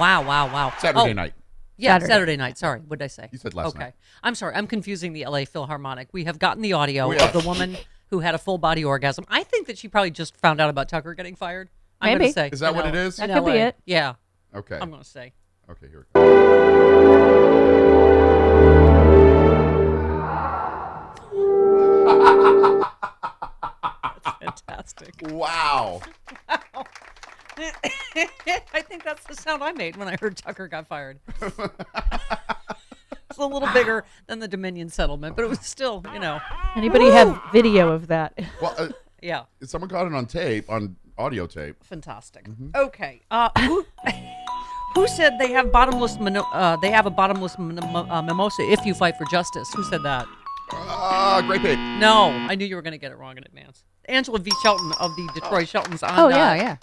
Wow, 0.00 0.22
wow, 0.22 0.52
wow. 0.52 0.72
Saturday 0.78 1.10
Oh, 1.10 1.12
night. 1.12 1.32
Yeah, 1.76 1.94
Saturday. 1.94 2.12
Saturday. 2.12 2.36
night. 2.36 2.58
Sorry. 2.58 2.80
What 2.80 2.98
did 2.98 3.04
I 3.04 3.08
say? 3.08 3.28
You 3.32 3.38
said 3.38 3.54
last 3.54 3.68
okay. 3.70 3.78
night. 3.78 3.86
Okay, 3.88 3.96
I'm 4.22 4.34
sorry. 4.34 4.54
I'm 4.54 4.66
confusing 4.66 5.12
the 5.12 5.26
LA 5.26 5.44
Philharmonic. 5.44 6.08
We 6.12 6.24
have 6.24 6.38
gotten 6.38 6.62
the 6.62 6.72
audio 6.72 7.06
Oh, 7.06 7.12
yeah. 7.12 7.26
of 7.26 7.32
the 7.32 7.46
woman 7.46 7.76
who 8.10 8.20
had 8.20 8.34
a 8.34 8.38
full 8.38 8.58
body 8.58 8.84
orgasm. 8.84 9.24
I 9.28 9.42
think 9.42 9.66
that 9.66 9.76
she 9.78 9.88
probably 9.88 10.10
just 10.10 10.36
found 10.36 10.60
out 10.60 10.70
about 10.70 10.88
Tucker 10.88 11.12
getting 11.14 11.36
fired. 11.36 11.68
I'm 12.00 12.18
gonna 12.18 12.32
say. 12.32 12.48
Is 12.52 12.60
that 12.60 12.74
what 12.74 12.86
it 12.86 12.94
L- 12.94 13.06
is? 13.06 13.16
That 13.16 13.30
could 13.30 13.44
be 13.46 13.52
it. 13.58 13.76
Yeah. 13.84 14.14
Okay. 14.54 14.78
I'm 14.80 14.90
going 14.90 15.02
to 15.02 15.08
say. 15.08 15.32
Okay, 15.68 15.88
here 15.88 16.06
we 16.14 16.20
go. 16.20 17.56
Fantastic. 24.40 25.14
Wow. 25.30 26.00
I 28.72 28.82
think 28.82 29.04
that's 29.04 29.24
the 29.26 29.34
sound 29.34 29.62
I 29.62 29.72
made 29.72 29.96
when 29.96 30.08
I 30.08 30.16
heard 30.20 30.36
Tucker 30.36 30.68
got 30.68 30.86
fired. 30.86 31.18
it's 31.42 33.38
a 33.38 33.46
little 33.46 33.68
bigger 33.72 34.04
than 34.26 34.38
the 34.38 34.48
Dominion 34.48 34.88
settlement, 34.88 35.36
but 35.36 35.44
it 35.44 35.48
was 35.48 35.60
still, 35.60 36.04
you 36.12 36.18
know, 36.18 36.40
Anybody 36.76 37.10
have 37.10 37.40
video 37.52 37.90
of 37.90 38.08
that? 38.08 38.38
Well, 38.60 38.74
uh, 38.78 38.88
yeah, 39.22 39.44
someone 39.62 39.88
caught 39.90 40.06
it 40.06 40.12
on 40.14 40.26
tape, 40.26 40.68
on 40.68 40.96
audio 41.18 41.46
tape. 41.46 41.76
fantastic. 41.82 42.44
Mm-hmm. 42.48 42.70
Okay, 42.74 43.22
uh, 43.30 43.48
who, 43.60 43.86
who 44.94 45.08
said 45.08 45.38
they 45.38 45.52
have 45.52 45.72
bottomless? 45.72 46.18
Mino- 46.18 46.46
uh, 46.52 46.76
they 46.76 46.90
have 46.90 47.06
a 47.06 47.10
bottomless 47.10 47.58
min- 47.58 47.78
uh, 47.78 48.22
mimosa 48.22 48.62
if 48.70 48.84
you 48.84 48.92
fight 48.94 49.16
for 49.16 49.24
justice. 49.30 49.68
Who 49.74 49.82
said 49.84 50.02
that? 50.02 50.26
Ah, 50.72 51.42
great 51.46 51.62
tape. 51.62 51.78
No, 51.78 52.28
I 52.48 52.54
knew 52.56 52.66
you 52.66 52.76
were 52.76 52.82
going 52.82 52.92
to 52.92 52.98
get 52.98 53.12
it 53.12 53.18
wrong 53.18 53.36
in 53.36 53.44
advance. 53.44 53.84
Angela 54.06 54.38
V. 54.38 54.50
Shelton 54.62 54.92
of 55.00 55.14
the 55.16 55.28
Detroit 55.34 55.68
Sheltons 55.68 56.02
on. 56.02 56.18
Oh, 56.18 56.28
yeah, 56.28 56.50
uh, 56.50 56.54
yeah. 56.54 56.76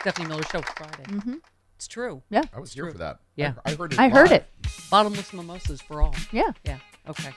Stephanie 0.00 0.28
Miller 0.28 0.42
Show 0.44 0.60
Friday. 0.62 1.04
Mm-hmm. 1.04 1.34
It's 1.76 1.86
true. 1.88 2.22
Yeah. 2.30 2.42
I 2.54 2.60
was 2.60 2.72
here 2.72 2.90
for 2.90 2.98
that. 2.98 3.20
Yeah. 3.36 3.54
I, 3.64 3.72
I 3.72 3.74
heard 3.74 3.92
it. 3.92 3.98
I 3.98 4.08
heard 4.08 4.30
live. 4.30 4.42
it. 4.42 4.46
Bottomless 4.90 5.32
mimosas 5.32 5.80
for 5.80 6.02
all. 6.02 6.14
Yeah. 6.32 6.50
Yeah. 6.64 6.78
Okay. 7.08 7.30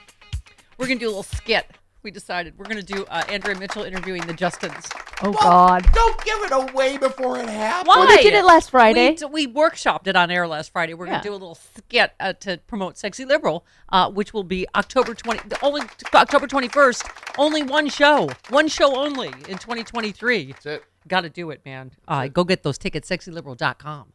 We're 0.78 0.86
gonna 0.88 0.98
do 1.00 1.06
a 1.06 1.08
little 1.14 1.22
skit. 1.22 1.66
We 2.02 2.10
decided 2.10 2.58
we're 2.58 2.64
gonna 2.66 2.82
do 2.82 3.04
uh, 3.08 3.22
Andrea 3.28 3.56
Mitchell 3.56 3.84
interviewing 3.84 4.26
the 4.26 4.34
Justins. 4.34 4.90
Oh, 5.24 5.32
God. 5.32 5.86
Don't 5.92 6.24
give 6.24 6.36
it 6.42 6.50
away 6.50 6.96
before 6.98 7.38
it 7.38 7.48
happens. 7.48 7.86
Why? 7.86 7.98
Well, 7.98 8.08
they 8.08 8.24
did 8.24 8.34
it 8.34 8.44
last 8.44 8.70
Friday. 8.72 9.10
We, 9.10 9.14
d- 9.14 9.24
we 9.26 9.46
workshopped 9.46 10.08
it 10.08 10.16
on 10.16 10.32
air 10.32 10.48
last 10.48 10.72
Friday. 10.72 10.94
We're 10.94 11.06
Yeah. 11.06 11.12
gonna 11.12 11.22
do 11.22 11.30
a 11.30 11.34
little 11.34 11.54
skit 11.54 12.10
uh, 12.18 12.32
to 12.40 12.58
promote 12.66 12.98
Sexy 12.98 13.24
Liberal, 13.24 13.64
uh, 13.90 14.10
which 14.10 14.34
will 14.34 14.42
be 14.42 14.66
October 14.74 15.14
twenty, 15.14 15.38
only 15.62 15.82
October 16.12 16.48
twenty 16.48 16.66
first. 16.66 17.04
Only 17.38 17.62
one 17.62 17.88
show, 17.88 18.28
one 18.50 18.66
show 18.66 18.96
only 18.96 19.28
in 19.28 19.58
2023. 19.58 20.46
That's 20.52 20.66
it. 20.66 20.84
Got 21.08 21.22
to 21.22 21.30
do 21.30 21.50
it, 21.50 21.62
man. 21.64 21.92
Uh, 22.06 22.28
go 22.28 22.44
get 22.44 22.62
those 22.62 22.78
tickets, 22.78 23.08
sexyliberal.com. 23.08 24.12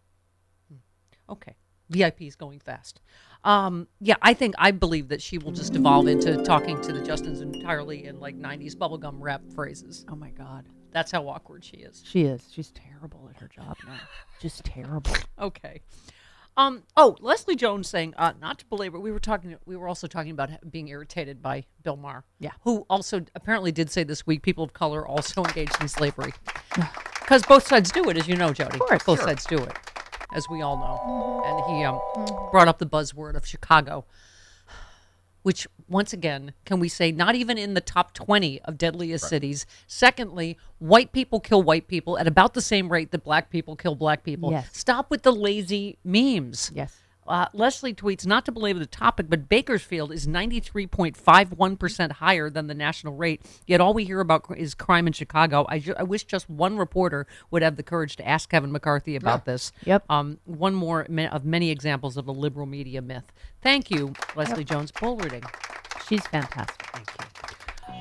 Hmm. 0.70 0.76
Okay. 1.32 1.56
VIP 1.90 2.24
is 2.24 2.36
going 2.36 2.60
fast. 2.60 3.02
Um, 3.44 3.88
yeah, 4.02 4.16
I 4.22 4.34
think 4.34 4.56
I 4.58 4.72
believe 4.72 5.08
that 5.10 5.22
she 5.22 5.38
will 5.38 5.52
just 5.52 5.76
evolve 5.76 6.08
into 6.08 6.44
talking 6.44 6.80
to 6.82 6.92
the 6.92 7.00
Justins 7.00 7.42
entirely 7.42 8.06
in 8.06 8.20
like 8.20 8.38
90s 8.38 8.76
bubblegum 8.76 9.16
rap 9.20 9.42
phrases. 9.56 10.06
Oh, 10.10 10.16
my 10.16 10.32
God. 10.32 10.66
That's 10.92 11.12
how 11.12 11.28
awkward 11.28 11.64
she 11.64 11.78
is. 11.78 12.04
She 12.06 12.24
is. 12.24 12.42
She's 12.52 12.72
terrible 12.72 13.30
at 13.34 13.40
her 13.40 13.48
job 13.48 13.78
now. 13.86 14.00
Just 14.40 14.64
terrible. 14.64 15.12
Okay. 15.40 15.82
Um. 16.58 16.84
Oh, 16.97 17.16
Leslie 17.22 17.55
Jones 17.55 17.88
saying, 17.88 18.16
uh, 18.18 18.34
not 18.41 18.58
to 18.60 18.66
belabor. 18.66 18.99
We 18.99 19.12
were 19.12 19.20
talking. 19.20 19.55
We 19.66 19.78
were 19.78 19.88
also 19.88 20.08
talking 20.08 20.32
about 20.32 20.49
being 20.72 20.88
irritated 20.88 21.41
by 21.41 21.66
Bill 21.84 21.95
Maher. 21.95 22.24
Yeah. 22.39 22.51
Who 22.64 22.86
also 22.89 23.22
apparently 23.36 23.72
did 23.72 23.91
say 23.91 24.03
this 24.03 24.26
week 24.26 24.41
people 24.41 24.64
of 24.64 24.74
color 24.74 25.08
also 25.08 25.43
engaged 25.43 25.80
in 25.80 25.88
slavery. 25.88 26.34
Because 27.20 27.43
both 27.45 27.68
sides 27.68 27.91
do 27.91 28.10
it, 28.10 28.18
as 28.18 28.28
you 28.28 28.36
know, 28.36 28.53
Jody. 28.53 28.76
Of 28.76 28.80
course. 28.88 29.03
both 29.03 29.20
Sure. 29.20 29.28
sides 29.28 29.45
do 29.45 29.58
it, 29.58 29.78
as 30.34 30.47
we 30.49 30.62
all 30.62 30.78
know. 30.78 31.43
And 31.45 31.78
he 31.78 31.84
um, 31.84 31.99
brought 32.51 32.68
up 32.68 32.80
the 32.80 32.86
buzzword 32.88 33.36
of 33.36 33.45
Chicago, 33.45 34.05
which 35.44 35.68
once 35.88 36.14
again, 36.14 36.54
can 36.66 36.80
we 36.80 36.90
say, 36.90 37.12
not 37.12 37.36
even 37.36 37.58
in 37.58 37.74
the 37.74 37.82
top 37.82 38.14
twenty 38.14 38.62
of 38.64 38.78
deadliest 38.78 39.28
cities. 39.28 39.66
Secondly, 39.88 40.58
white 40.80 41.12
people 41.12 41.40
kill 41.40 41.64
white 41.64 41.88
people 41.88 42.18
at 42.18 42.28
about 42.28 42.54
the 42.54 42.62
same 42.62 42.92
rate 42.92 43.12
that 43.12 43.24
black 43.24 43.50
people 43.50 43.76
kill 43.76 43.96
black 43.96 44.24
people. 44.24 44.52
Yes. 44.52 44.70
Stop 44.74 45.10
with 45.10 45.24
the 45.24 45.32
lazy 45.32 45.98
memes. 46.04 46.72
Yes. 46.74 46.98
Uh, 47.28 47.48
Leslie 47.54 47.94
tweets, 47.94 48.26
not 48.26 48.46
to 48.46 48.52
belabor 48.52 48.80
the 48.80 48.86
topic, 48.86 49.28
but 49.30 49.50
Bakersfield 49.50 50.12
is 50.12 50.28
93.51% 50.28 52.12
higher 52.14 52.50
than 52.50 52.68
the 52.68 52.74
national 52.74 53.14
rate. 53.16 53.42
Yet 53.66 53.82
all 53.82 53.94
we 53.94 54.06
hear 54.06 54.20
about 54.20 54.46
is 54.58 54.74
crime 54.74 55.08
in 55.08 55.14
Chicago. 55.14 55.66
I, 55.70 55.80
ju- 55.80 55.96
I 55.98 56.04
wish 56.04 56.24
just 56.24 56.50
one 56.50 56.78
reporter 56.78 57.28
would 57.52 57.62
have 57.62 57.76
the 57.76 57.84
courage 57.84 58.16
to 58.18 58.28
ask 58.28 58.50
Kevin 58.50 58.72
McCarthy 58.72 59.16
about 59.16 59.46
this. 59.46 59.72
Yep. 59.86 60.06
Um, 60.10 60.40
one 60.46 60.74
more 60.74 61.08
of 61.32 61.46
many 61.46 61.70
examples 61.72 62.18
of 62.18 62.26
the 62.26 62.34
liberal 62.34 62.66
media 62.66 63.02
myth. 63.02 63.32
Thank 63.62 63.92
you, 63.92 64.14
Leslie 64.36 64.64
Jones. 64.64 64.92
Bull 64.92 65.18
reading. 65.18 65.44
She's 66.08 66.26
fantastic. 66.28 66.88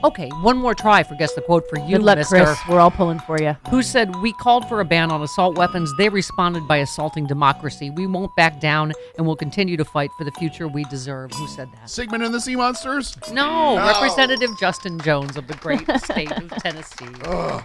Okay, 0.06 0.28
one 0.42 0.56
more 0.56 0.72
try 0.74 1.02
for 1.02 1.16
guess 1.16 1.34
the 1.34 1.40
quote 1.40 1.68
for 1.68 1.78
you, 1.80 1.96
Good 1.96 2.04
luck, 2.04 2.18
Mister. 2.18 2.36
Chris. 2.44 2.58
We're 2.68 2.78
all 2.78 2.92
pulling 2.92 3.18
for 3.18 3.40
you. 3.42 3.56
Who 3.70 3.82
said 3.82 4.14
we 4.22 4.32
called 4.34 4.68
for 4.68 4.80
a 4.80 4.84
ban 4.84 5.10
on 5.10 5.20
assault 5.20 5.56
weapons? 5.58 5.92
They 5.98 6.08
responded 6.08 6.68
by 6.68 6.76
assaulting 6.76 7.26
democracy. 7.26 7.90
We 7.90 8.06
won't 8.06 8.30
back 8.36 8.60
down, 8.60 8.92
and 9.18 9.26
we'll 9.26 9.34
continue 9.34 9.76
to 9.76 9.84
fight 9.84 10.10
for 10.16 10.22
the 10.22 10.30
future 10.32 10.68
we 10.68 10.84
deserve. 10.84 11.32
Who 11.32 11.48
said 11.48 11.68
that? 11.74 11.90
Sigmund 11.90 12.22
and 12.22 12.32
the 12.32 12.40
Sea 12.40 12.54
Monsters? 12.54 13.16
No, 13.32 13.74
No. 13.76 13.86
Representative 13.86 14.50
Justin 14.60 15.00
Jones 15.00 15.36
of 15.36 15.48
the 15.48 15.54
great 15.54 15.84
state 16.04 16.30
of 16.30 16.50
Tennessee. 16.62 17.06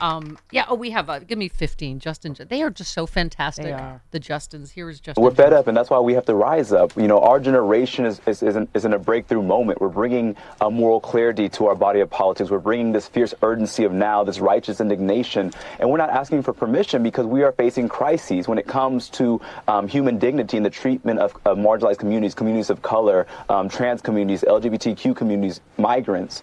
Um, 0.02 0.40
yeah. 0.52 0.66
Oh, 0.68 0.74
we 0.76 0.90
have. 0.90 1.10
Uh, 1.12 1.20
give 1.20 1.38
me 1.38 1.48
fifteen. 1.48 2.00
Justin. 2.00 2.34
Jo- 2.34 2.46
They 2.46 2.64
are 2.64 2.72
just 2.72 2.92
so 2.94 3.06
fantastic. 3.06 3.66
They 3.66 3.72
are. 3.74 4.02
The 4.10 4.20
Justins. 4.20 4.72
Here 4.72 4.90
is 4.90 5.00
Justin. 5.00 5.24
We're 5.24 5.30
fed 5.30 5.52
Jones. 5.52 5.60
up, 5.60 5.68
and 5.68 5.78
that's 5.78 5.92
why 5.92 6.00
we 6.00 6.14
have 6.16 6.26
to 6.26 6.34
rise 6.34 6.72
up. 6.74 6.96
You 6.98 7.08
know, 7.08 7.20
our 7.20 7.40
generation 7.40 8.06
is, 8.06 8.20
is, 8.26 8.42
is, 8.42 8.56
in, 8.56 8.68
is 8.74 8.86
in 8.86 8.94
a 8.94 9.00
breakthrough 9.00 9.44
moment. 9.44 9.80
We're 9.80 9.90
bringing 9.90 10.36
a 10.60 10.72
moral 10.72 11.00
clarity 11.00 11.48
to 11.50 11.68
our 11.68 11.76
body 11.76 12.00
of 12.00 12.10
politics. 12.10 12.31
We're 12.40 12.60
bringing 12.60 12.92
this 12.92 13.08
fierce 13.08 13.34
urgency 13.42 13.84
of 13.84 13.92
now, 13.92 14.24
this 14.24 14.40
righteous 14.40 14.80
indignation. 14.80 15.52
And 15.80 15.90
we're 15.90 15.98
not 15.98 16.10
asking 16.10 16.44
for 16.44 16.54
permission 16.54 17.04
because 17.04 17.26
we 17.26 17.44
are 17.44 17.52
facing 17.52 17.90
crises 17.90 18.48
when 18.48 18.58
it 18.58 18.68
comes 18.68 19.10
to 19.10 19.42
um, 19.68 19.88
human 19.88 20.18
dignity 20.18 20.58
and 20.58 20.66
the 20.66 20.70
treatment 20.70 21.20
of, 21.20 21.36
of 21.46 21.58
marginalized 21.58 21.98
communities, 21.98 22.34
communities 22.34 22.70
of 22.70 22.82
color, 22.82 23.28
um, 23.50 23.68
trans 23.68 24.02
communities, 24.02 24.44
LGBTQ 24.48 25.16
communities, 25.16 25.60
migrants. 25.78 26.42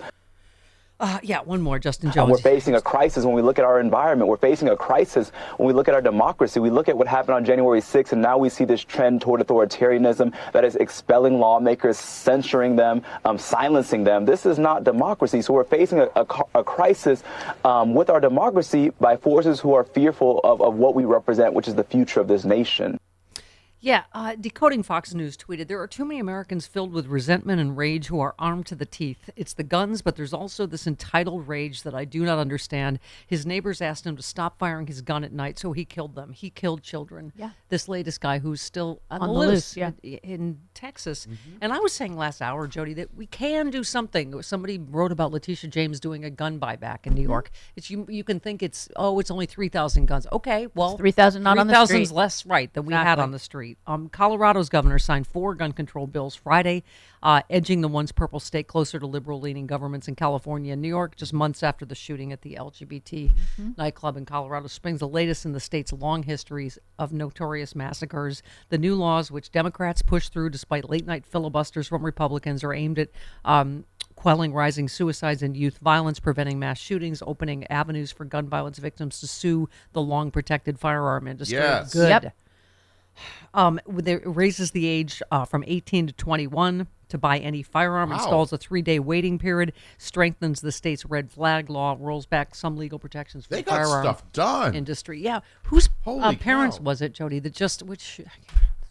Uh, 1.01 1.18
yeah. 1.22 1.40
One 1.40 1.62
more. 1.62 1.78
Justin 1.78 2.09
And 2.09 2.14
Jones. 2.14 2.30
we're 2.30 2.38
facing 2.38 2.74
a 2.74 2.80
crisis 2.80 3.24
when 3.24 3.34
we 3.34 3.42
look 3.42 3.59
at 3.59 3.64
our 3.64 3.78
environment. 3.78 4.28
We're 4.28 4.36
facing 4.36 4.68
a 4.68 4.76
crisis 4.76 5.30
when 5.57 5.68
we 5.68 5.72
look 5.72 5.86
at 5.86 5.94
our 5.94 6.03
democracy. 6.03 6.59
We 6.59 6.70
look 6.70 6.88
at 6.88 6.96
what 6.96 7.07
happened 7.07 7.36
on 7.36 7.44
January 7.44 7.80
6th, 7.80 8.12
and 8.12 8.20
now 8.20 8.36
we 8.36 8.49
see 8.49 8.64
this 8.64 8.82
trend 8.82 9.20
toward 9.20 9.40
authoritarianism 9.40 10.34
that 10.53 10.64
is 10.64 10.74
expelling 10.76 11.38
lawmakers, 11.38 11.99
censoring 11.99 12.74
them, 12.74 13.03
um, 13.24 13.38
silencing 13.38 14.03
them. 14.03 14.24
This 14.24 14.44
is 14.44 14.59
not 14.59 14.82
democracy. 14.82 15.40
So 15.40 15.53
we're 15.55 15.64
facing 15.64 16.01
a, 16.01 16.09
a, 16.16 16.26
a 16.57 16.64
crisis 16.64 17.22
um, 17.64 17.94
with 17.94 18.11
our 18.11 18.20
democracy 18.20 18.90
by 19.01 19.16
forces 19.16 19.61
who 19.61 19.74
are 19.74 19.84
fearful 19.84 20.40
of, 20.42 20.61
of 20.61 20.74
what 20.74 20.96
we 20.96 21.05
represent, 21.05 21.55
which 21.55 21.68
is 21.68 21.76
the 21.76 21.84
future 21.84 22.20
of 22.20 22.26
this 22.26 22.44
nation. 22.44 22.99
Yeah, 23.81 24.05
uh, 24.12 24.35
Decoding 24.35 24.83
Fox 24.83 25.14
News 25.14 25.37
tweeted 25.37 25.68
There 25.68 25.81
are 25.81 25.87
too 25.87 26.05
many 26.05 26.18
Americans 26.18 26.66
filled 26.66 26.93
with 26.93 27.07
resentment 27.07 27.61
and 27.61 27.76
rage 27.76 28.07
who 28.09 28.18
are 28.18 28.35
armed 28.39 28.66
to 28.66 28.74
the 28.74 28.85
teeth. 28.85 29.31
It's 29.37 29.55
the 29.55 29.62
guns, 29.62 30.03
but 30.03 30.16
there's 30.16 30.33
also 30.33 30.66
this 30.66 30.87
entitled 30.87 31.47
rage 31.47 31.85
that 31.85 31.95
I 31.95 32.05
do 32.05 32.24
not 32.24 32.39
understand. 32.39 32.99
His 33.26 33.47
neighbors 33.47 33.81
asked 33.81 34.05
him 34.05 34.16
to 34.16 34.22
stop 34.22 34.59
firing 34.59 34.89
his 34.89 35.01
gun 35.01 35.22
at 35.22 35.33
night, 35.33 35.59
so 35.61 35.72
he 35.72 35.85
killed 35.85 36.16
them. 36.16 36.33
He 36.33 36.51
killed 36.51 36.83
children. 36.83 37.33
Yeah. 37.37 37.51
This 37.68 37.89
latest 37.89 38.20
guy 38.20 38.41
who's 38.41 38.61
still 38.61 39.01
on, 39.11 39.20
On 39.20 39.29
the 39.29 39.35
the 39.35 39.39
loose, 39.39 39.51
loose, 39.51 39.76
yeah. 39.76 39.91
in, 40.03 40.18
in 40.22 40.59
Texas. 40.74 41.29
And 41.61 41.72
I 41.72 41.79
was 41.79 41.93
saying 41.93 42.16
last 42.16 42.43
hour, 42.43 42.66
Jody, 42.66 42.95
that 42.95 43.14
we 43.14 43.26
can 43.26 43.70
do 43.70 43.85
something. 43.85 44.43
Somebody 44.43 44.79
wrote 44.79 45.12
about 45.12 45.31
Letitia 45.31 45.70
James 45.70 46.01
doing 46.01 46.24
a 46.24 46.31
gun 46.31 46.59
buyback 46.59 47.07
in 47.07 47.14
New 47.14 47.22
York. 47.22 47.51
It's 47.76 47.91
you. 47.91 48.07
You 48.09 48.24
can 48.24 48.41
think 48.41 48.62
it's 48.62 48.89
oh, 48.97 49.18
it's 49.20 49.31
only 49.31 49.47
three 49.47 49.68
thousand 49.68 50.07
guns. 50.07 50.26
Okay, 50.33 50.66
well, 50.74 50.97
3,000 50.97 51.43
not 51.43 51.59
on 51.59 51.66
the 51.68 51.72
3,000 51.72 51.97
's 52.05 52.09
street. 52.09 52.16
less 52.16 52.47
right 52.47 52.72
than 52.72 52.87
we 52.87 52.95
had 52.95 53.18
on 53.18 53.31
the 53.31 53.39
street. 53.39 53.68
Um, 53.87 54.09
Colorado's 54.09 54.69
governor 54.69 54.99
signed 54.99 55.27
four 55.27 55.55
gun 55.55 55.73
control 55.73 56.07
bills 56.07 56.35
Friday, 56.35 56.85
uh, 57.23 57.43
edging 57.51 57.81
the 57.81 57.89
once 57.89 58.12
purple 58.12 58.41
state 58.41 58.66
closer 58.66 58.99
to 58.99 59.07
liberal 59.07 59.41
leaning 59.41 59.66
governments 59.66 60.09
in 60.09 60.14
California 60.14 60.73
and 60.73 60.83
New 60.83 60.89
York, 60.89 61.16
just 61.16 61.33
months 61.33 61.62
after 61.62 61.85
the 61.85 61.95
shooting 61.95 62.33
at 62.33 62.43
the 62.43 62.57
LGBT 62.61 63.31
nightclub 63.77 64.16
in 64.16 64.25
Colorado 64.25 64.66
Springs, 64.69 65.01
the 65.01 65.09
latest 65.09 65.45
in 65.45 65.53
the 65.53 65.61
state's 65.61 65.93
long 65.93 66.23
histories 66.23 66.79
of 66.99 67.12
notorious 67.12 67.75
massacres. 67.75 68.43
The 68.69 68.79
new 68.79 68.95
laws, 68.95 69.31
which 69.31 69.51
Democrats 69.51 70.03
pushed 70.03 70.33
through 70.33 70.51
despite 70.51 70.89
late 70.89 71.07
night 71.07 71.27
filibusters 71.27 71.89
from 71.89 72.05
Republicans, 72.05 72.62
are 72.62 72.73
aimed 72.73 72.99
at 72.99 73.09
um, 73.45 73.85
quelling 74.19 74.53
rising 74.53 74.89
suicides 74.89 75.43
and 75.43 75.57
youth 75.57 75.79
violence, 75.79 76.19
preventing 76.19 76.59
mass 76.59 76.79
shootings, 76.79 77.23
opening 77.27 77.66
avenues 77.69 78.11
for 78.11 78.25
gun 78.25 78.49
violence 78.49 78.79
victims 78.79 79.21
to 79.21 79.27
sue 79.27 79.69
the 79.93 80.03
long 80.03 80.31
protected 80.31 80.79
firearm 80.79 81.29
industry. 81.29 81.59
Yes. 81.59 81.93
Good. 81.93 82.09
Yep. 82.09 82.35
Um, 83.55 83.81
there, 83.87 84.19
it 84.19 84.27
raises 84.29 84.71
the 84.73 84.87
age 84.87 85.23
uh, 85.31 85.45
from 85.45 85.64
18 85.66 86.09
to 86.09 86.12
21 86.12 86.87
to 87.09 87.16
buy 87.19 87.39
any 87.39 87.62
firearm, 87.62 88.11
Wow. 88.11 88.16
installs 88.16 88.53
a 88.53 88.59
three 88.59 88.83
day 88.83 88.99
waiting 88.99 89.39
period, 89.39 89.73
strengthens 89.97 90.61
the 90.61 90.71
state's 90.73 91.07
red 91.07 91.31
flag 91.31 91.71
law, 91.71 91.97
rolls 91.99 92.27
back 92.27 92.55
some 92.55 92.77
legal 92.77 92.99
protections 92.99 93.47
for 93.47 93.55
They 93.55 93.62
the 93.62 93.71
got 93.71 93.77
firearm 93.77 94.05
stuff 94.05 94.33
done. 94.33 94.75
industry. 94.75 95.21
Yeah. 95.21 95.41
Whose 95.64 95.89
uh, 96.07 96.35
parents 96.39 96.77
cow. 96.79 96.85
was 96.85 97.01
it, 97.01 97.12
Jody, 97.14 97.39
that 97.39 97.55
just, 97.55 97.83
which, 97.83 98.21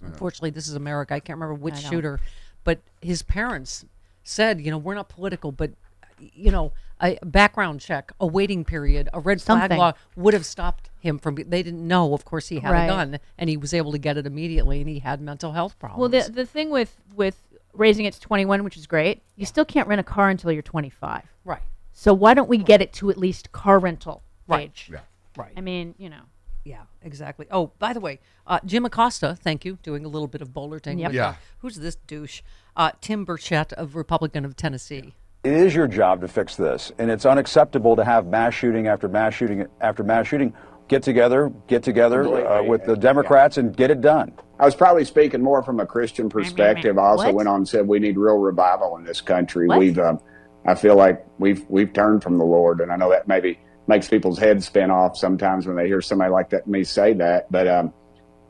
unfortunately, 0.02 0.50
this 0.50 0.68
is 0.68 0.74
America. 0.76 1.14
I 1.14 1.20
can't 1.20 1.38
remember 1.40 1.54
which 1.62 1.78
shooter, 1.78 2.20
but 2.64 2.80
his 3.02 3.22
parents 3.22 3.86
said, 4.24 4.62
you 4.62 4.72
know, 4.72 4.78
we're 4.78 4.96
not 4.96 5.10
political, 5.10 5.52
but, 5.52 5.72
you 6.20 6.52
know, 6.52 6.72
a 7.02 7.18
background 7.24 7.80
check, 7.80 8.12
a 8.20 8.26
waiting 8.28 8.66
period, 8.66 9.10
a 9.14 9.20
red 9.20 9.42
flag 9.42 9.72
law 9.72 9.94
would 10.16 10.34
have 10.34 10.46
stopped 10.46 10.90
him 11.00 11.20
from. 11.20 11.36
They 11.36 11.64
didn't 11.64 11.88
know, 11.88 12.14
of 12.14 12.26
course, 12.26 12.48
he 12.48 12.60
had 12.60 12.72
Right. 12.72 12.86
a 12.86 12.88
gun, 12.88 13.20
and 13.38 13.50
he 13.50 13.58
was 13.58 13.74
able 13.74 13.92
to 13.92 13.98
get 13.98 14.18
it 14.18 14.26
immediately, 14.26 14.80
and 14.82 14.90
he 14.90 15.00
had 15.00 15.22
mental 15.22 15.52
health 15.54 15.78
problems. 15.80 16.00
Well, 16.00 16.10
the 16.26 16.32
the 16.32 16.46
thing 16.46 16.70
with 16.70 16.98
with 17.16 17.44
raising 17.74 18.06
it 18.06 18.14
to 18.16 18.20
21, 18.20 18.64
which 18.64 18.76
is 18.78 18.88
great, 18.88 19.22
you 19.36 19.46
still 19.46 19.66
can't 19.66 19.88
rent 19.88 20.00
a 20.00 20.04
car 20.04 20.30
until 20.30 20.52
you're 20.52 20.64
25. 20.64 21.24
right, 21.46 21.62
So 21.94 22.12
why 22.14 22.34
don't 22.34 22.50
we 22.50 22.58
get 22.58 22.82
it 22.82 22.92
to 22.94 23.12
at 23.12 23.18
least 23.18 23.52
car 23.52 23.78
rental 23.78 24.24
Right. 24.48 24.70
age? 24.70 24.90
Yeah. 24.92 25.02
right. 25.38 25.54
I 25.56 25.62
mean, 25.62 25.94
you 26.00 26.10
know. 26.10 26.22
Yeah, 26.64 26.82
exactly. 27.04 27.46
Oh, 27.52 27.72
by 27.80 27.94
the 27.94 28.00
way, 28.02 28.20
uh, 28.48 28.60
Jim 28.66 28.84
Acosta, 28.84 29.38
thank 29.40 29.64
you, 29.64 29.78
doing 29.84 30.04
a 30.04 30.08
little 30.10 30.28
bit 30.28 30.42
of 30.42 30.54
bowlerting. 30.54 30.98
Yep. 31.00 31.10
with, 31.10 31.16
Yeah. 31.16 31.28
uh, 31.30 31.36
who's 31.60 31.76
this 31.78 31.96
douche? 31.96 32.42
Uh, 32.76 32.92
Tim 33.00 33.26
Burchett 33.26 33.72
of 33.74 33.96
Republican 33.96 34.44
of 34.44 34.56
Tennessee. 34.58 35.14
It 35.48 35.54
is 35.54 35.74
your 35.74 35.88
job 35.88 36.20
to 36.22 36.28
fix 36.28 36.58
this, 36.58 36.92
and 36.98 37.10
it's 37.10 37.26
unacceptable 37.26 37.96
to 37.96 38.04
have 38.04 38.26
mass 38.26 38.54
shooting 38.54 38.88
after 38.88 39.08
mass 39.08 39.34
shooting 39.34 39.66
after 39.80 40.04
mass 40.04 40.28
shooting. 40.28 40.54
Get 40.90 41.04
together, 41.04 41.54
get 41.68 41.84
together 41.84 42.46
uh, 42.46 42.64
with 42.64 42.84
the 42.84 42.98
Democrats 42.98 43.58
and 43.58 43.74
get 43.76 43.90
it 43.90 44.02
done. 44.02 44.34
I 44.60 44.66
was 44.66 44.76
probably 44.76 45.06
speaking 45.06 45.42
more 45.42 45.64
from 45.64 45.80
a 45.80 45.86
Christian 45.86 46.28
perspective. 46.28 46.98
I 46.98 47.02
also 47.02 47.26
What? 47.28 47.36
went 47.36 47.48
on 47.48 47.56
and 47.58 47.68
said 47.68 47.88
we 47.88 48.00
need 48.00 48.18
real 48.18 48.36
revival 48.36 48.98
in 48.98 49.06
this 49.06 49.22
country. 49.22 49.68
What? 49.68 49.80
We've, 49.80 49.98
um, 49.98 50.20
I 50.66 50.76
feel 50.76 50.98
like 50.98 51.26
we've 51.38 51.66
we've 51.70 51.94
turned 51.94 52.24
from 52.24 52.38
the 52.38 52.46
Lord, 52.46 52.82
and 52.82 52.92
I 52.92 52.98
know 52.98 53.10
that 53.12 53.30
maybe 53.30 53.58
makes 53.88 54.10
people's 54.10 54.40
heads 54.40 54.66
spin 54.66 54.92
off 54.92 55.16
sometimes 55.16 55.66
when 55.66 55.78
they 55.78 55.88
hear 55.88 56.02
somebody 56.02 56.30
like 56.30 56.50
that 56.50 56.68
me 56.68 56.84
say 56.84 57.14
that. 57.14 57.50
But 57.50 57.70
um, 57.70 57.94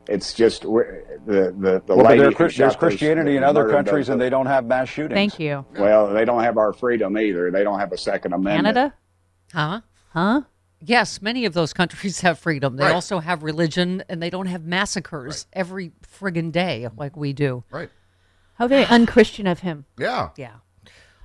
it's 0.08 0.32
just 0.34 0.62
the 0.62 1.04
the 1.26 1.52
the 1.56 1.82
Well, 1.86 1.98
but 1.98 2.06
lady 2.06 2.20
there, 2.22 2.30
who 2.30 2.48
there's 2.48 2.76
Christianity 2.76 3.36
in 3.36 3.44
other 3.44 3.68
countries, 3.70 4.06
those- 4.06 4.12
and 4.14 4.20
they 4.20 4.30
don't 4.30 4.46
have 4.46 4.64
mass 4.66 4.88
shootings. 4.88 5.14
Thank 5.14 5.38
you. 5.38 5.64
Well, 5.78 6.12
they 6.12 6.24
don't 6.24 6.42
have 6.42 6.56
our 6.58 6.72
freedom 6.72 7.16
either. 7.18 7.50
They 7.50 7.62
don't 7.64 7.78
have 7.78 7.92
a 7.92 7.98
Second 7.98 8.32
Amendment. 8.32 8.74
Canada? 8.74 8.94
Huh? 9.52 9.80
Huh? 10.10 10.42
Yes, 10.80 11.20
many 11.20 11.44
of 11.44 11.54
those 11.54 11.72
countries 11.72 12.20
have 12.22 12.38
freedom. 12.38 12.76
They 12.76 12.84
Right. 12.84 12.94
also 12.94 13.18
have 13.20 13.42
religion, 13.42 14.02
and 14.08 14.22
they 14.22 14.30
don't 14.30 14.46
have 14.46 14.64
massacres 14.64 15.46
every 15.52 15.92
friggin' 16.20 16.52
day 16.52 16.88
like 16.96 17.16
we 17.16 17.32
do. 17.32 17.64
Right. 17.70 17.90
How 18.54 18.66
very 18.68 18.84
unchristian 18.86 19.46
of 19.46 19.60
him. 19.60 19.84
Yeah. 19.98 20.30
Yeah. 20.36 20.54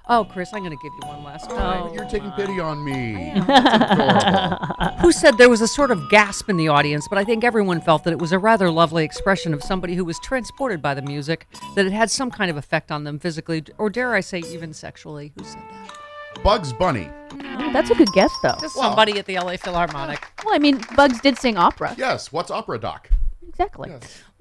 Oh, 0.09 0.25
Chris, 0.25 0.51
I'm 0.53 0.59
going 0.59 0.77
to 0.77 0.83
give 0.83 0.91
you 1.01 1.07
one 1.07 1.23
last 1.23 1.47
oh, 1.49 1.55
try. 1.55 1.93
You're 1.93 2.09
taking 2.09 2.29
pity 2.31 2.59
on 2.59 2.83
me. 2.83 3.31
Who 5.01 5.13
said 5.13 5.37
there 5.37 5.49
was 5.49 5.61
a 5.61 5.67
sort 5.67 5.91
of 5.91 6.09
gasp 6.09 6.49
in 6.49 6.57
the 6.57 6.67
audience, 6.67 7.07
but 7.07 7.17
I 7.17 7.23
think 7.23 7.45
everyone 7.45 7.79
felt 7.79 8.03
that 8.03 8.11
it 8.11 8.19
was 8.19 8.33
a 8.33 8.39
rather 8.39 8.69
lovely 8.69 9.05
expression 9.05 9.53
of 9.53 9.63
somebody 9.63 9.95
who 9.95 10.03
was 10.03 10.19
transported 10.19 10.81
by 10.81 10.93
the 10.93 11.01
music, 11.01 11.47
that 11.75 11.85
it 11.85 11.93
had 11.93 12.11
some 12.11 12.29
kind 12.29 12.51
of 12.51 12.57
effect 12.57 12.91
on 12.91 13.05
them 13.05 13.17
physically, 13.17 13.63
or 13.77 13.89
dare 13.89 14.13
I 14.13 14.19
say, 14.19 14.39
even 14.39 14.73
sexually. 14.73 15.31
Who 15.37 15.45
said 15.45 15.61
that? 15.71 16.43
Bugs 16.43 16.73
Bunny. 16.73 17.09
Oh, 17.31 17.71
that's 17.71 17.89
a 17.89 17.95
good 17.95 18.11
guess, 18.11 18.31
though. 18.43 18.57
Just 18.59 18.75
somebody 18.75 19.17
at 19.19 19.25
the 19.25 19.35
LA 19.35 19.55
Philharmonic. 19.55 20.27
Well, 20.43 20.53
I 20.53 20.59
mean, 20.59 20.83
Bugs 20.97 21.21
did 21.21 21.37
sing 21.37 21.55
opera. 21.55 21.95
Yes. 21.97 22.29
What's 22.33 22.51
opera 22.51 22.77
doc? 22.77 23.09
Exactly. 23.47 23.93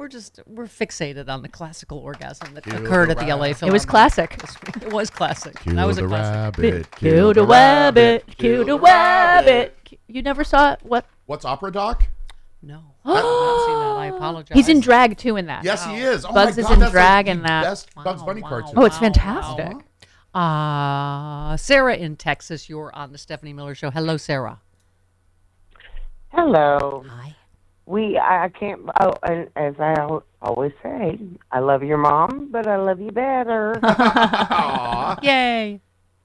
We're 0.03 0.09
just 0.09 0.40
we're 0.48 0.64
fixated 0.66 1.28
on 1.28 1.42
the 1.42 1.48
classical 1.48 1.98
orgasm 1.98 2.55
that 2.55 2.64
Kill 2.64 2.84
occurred 2.84 3.11
the 3.11 3.20
at 3.20 3.24
the 3.24 3.36
LA. 3.36 3.53
Film. 3.53 3.70
It 3.70 3.72
was 3.72 3.86
classic. 3.86 4.36
It 4.82 4.92
was 4.92 5.11
classic. 5.11 5.61
Kill 5.61 5.76
that 5.76 5.86
was 5.86 5.96
a 5.98 6.03
the 6.03 6.09
classic. 6.09 6.59
rabbit. 6.59 6.90
Kill 6.96 7.32
the 7.32 7.46
rabbit. 7.46 8.26
Kill 8.36 8.64
the 8.64 8.76
rabbit. 8.80 9.78
You 10.09 10.22
never 10.22 10.42
saw 10.42 10.72
it? 10.72 10.80
What? 10.82 11.07
What's 11.26 11.44
opera 11.44 11.70
doc? 11.70 12.09
No. 12.62 12.82
I 13.05 13.14
have 13.14 13.22
not 13.22 13.66
seen 13.66 13.74
that. 13.78 13.96
I 13.96 14.07
apologize. 14.16 14.57
He's 14.57 14.68
in 14.68 14.80
drag 14.80 15.16
too 15.18 15.36
in 15.36 15.46
that. 15.46 15.62
Yes, 15.62 15.86
he 15.86 15.98
is. 15.98 16.24
Oh 16.24 16.34
Bugs 16.34 16.57
my 16.57 16.62
is 16.62 16.66
God, 16.66 16.72
in 16.72 16.80
that's 16.80 16.90
drag 16.90 17.26
the 17.26 17.30
in 17.30 17.42
that. 17.42 17.62
Best 17.62 17.94
Bugs 17.94 18.24
Bunny 18.24 18.42
cartoon. 18.42 18.72
Oh, 18.76 18.84
it's 18.84 18.98
fantastic. 18.98 19.76
Uh, 20.34 21.57
Sarah 21.57 21.94
in 21.94 22.16
Texas, 22.16 22.68
you're 22.68 22.92
on 22.92 23.12
the 23.12 23.18
Stephanie 23.18 23.53
Miller 23.53 23.76
Show. 23.76 23.92
Hello, 23.92 24.16
Sarah. 24.16 24.59
Hello. 26.32 27.05
Hi. 27.09 27.36
We, 27.87 28.16
I 28.16 28.45
I 28.45 28.49
can't, 28.49 28.80
oh, 29.01 29.14
and 29.22 29.49
as 29.57 29.74
I 29.78 29.95
always 30.41 30.72
say, 30.83 31.18
I 31.51 31.59
love 31.59 31.83
your 31.83 31.99
mom, 31.99 32.49
but 32.51 32.66
I 32.66 32.76
love 32.76 33.01
you 33.01 33.11
better. 33.11 33.78
Yay. 35.22 35.80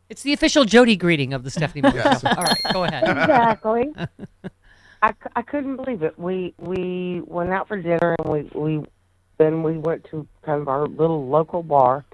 It's 0.10 0.24
the 0.24 0.34
official 0.34 0.64
Jody 0.66 0.95
greeting 0.95 1.34
of 1.34 1.43
the 1.43 1.49
Stephanie 1.49 1.82
Miller 1.82 1.95
Yes. 1.97 2.22
Show. 2.22 2.30
All 2.30 2.43
right, 2.43 2.62
go 2.74 2.84
ahead. 2.86 3.03
exactly. 3.03 3.93
I, 5.01 5.14
I 5.36 5.41
couldn't 5.41 5.76
believe 5.76 6.01
it. 6.01 6.18
We 6.18 6.53
we 6.58 7.22
went 7.26 7.51
out 7.51 7.68
for 7.68 7.80
dinner 7.82 8.16
and 8.24 8.30
we 8.32 8.49
we 8.55 8.84
then 9.38 9.62
we 9.64 9.78
went 9.78 10.05
to 10.12 10.28
kind 10.43 10.62
of 10.62 10.68
our 10.68 10.88
little 10.88 11.28
local 11.28 11.62
bar, 11.62 12.05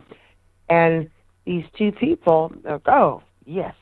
and 0.69 1.09
these 1.45 1.63
two 1.77 1.91
people, 1.91 2.51
they're 2.63 2.73
like, 2.73 2.87
oh 2.87 3.21
yes, 3.45 3.75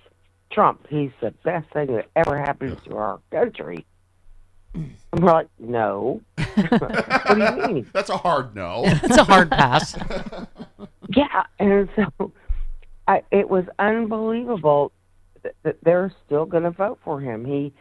Trump, 0.51 0.85
he's 0.89 1.11
the 1.21 1.31
best 1.43 1.71
thing 1.71 1.87
that 1.95 2.07
ever 2.15 2.37
happened 2.37 2.83
to 2.85 2.97
our 2.97 3.19
country. 3.31 3.85
And 4.73 4.95
we're 5.13 5.31
like, 5.33 5.47
no. 5.59 6.21
what 6.55 7.35
do 7.35 7.43
you 7.43 7.67
mean? 7.67 7.89
That's 7.93 8.09
a 8.09 8.17
hard 8.17 8.55
no. 8.55 8.83
It's 8.85 9.17
a 9.17 9.23
hard 9.23 9.51
pass. 9.51 9.95
Yeah, 11.13 11.43
and 11.59 11.89
so 11.95 12.31
I, 13.05 13.21
it 13.31 13.49
was 13.49 13.65
unbelievable 13.79 14.93
that, 15.43 15.55
that 15.63 15.75
they're 15.83 16.09
still 16.25 16.45
going 16.45 16.63
to 16.63 16.71
vote 16.71 16.99
for 17.03 17.19
him. 17.19 17.43
He, 17.43 17.73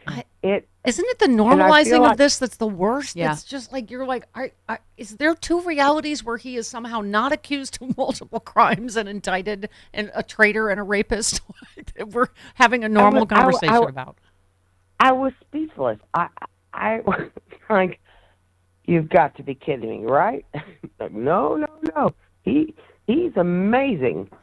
it 0.43 0.67
Isn't 0.85 1.05
it 1.07 1.19
the 1.19 1.27
normalizing 1.27 1.95
of 1.95 2.01
like- 2.01 2.17
this 2.17 2.39
that's 2.39 2.57
the 2.57 2.67
worst? 2.67 3.15
Yeah. 3.15 3.31
It's 3.31 3.45
just 3.45 3.71
like 3.71 3.89
you're 3.89 4.05
like, 4.05 4.25
are, 4.35 4.49
are, 4.67 4.79
is 4.97 5.11
there 5.15 5.33
two 5.33 5.61
realities 5.61 6.25
where 6.25 6.35
he 6.35 6.57
is 6.57 6.67
somehow 6.67 6.99
not 6.99 7.31
accused 7.31 7.77
of 7.81 7.95
multiple 7.97 8.41
crimes 8.41 8.97
and 8.97 9.07
indicted 9.07 9.69
and 9.93 10.11
a 10.13 10.23
traitor 10.23 10.67
and 10.67 10.77
a 10.77 10.83
rapist 10.83 11.39
that 11.95 12.09
we're 12.09 12.27
having 12.55 12.83
a 12.83 12.89
normal 12.89 13.21
was- 13.25 13.31
I 13.31 13.35
w- 13.35 13.37
I 13.37 13.43
conversation 13.43 13.73
w- 13.75 13.89
about? 13.89 14.17
I 14.99 15.11
was 15.13 15.31
speechless. 15.47 15.99
I, 16.13 16.27
I 16.81 16.99
was 17.05 17.29
like, 17.69 17.99
"You've 18.85 19.09
got 19.09 19.35
to 19.37 19.43
be 19.43 19.55
kidding 19.55 20.01
me, 20.05 20.11
right?" 20.11 20.45
like, 20.99 21.11
no, 21.13 21.55
no, 21.55 21.67
no. 21.95 22.13
He, 22.43 22.73
he's 23.07 23.31
amazing. 23.37 24.29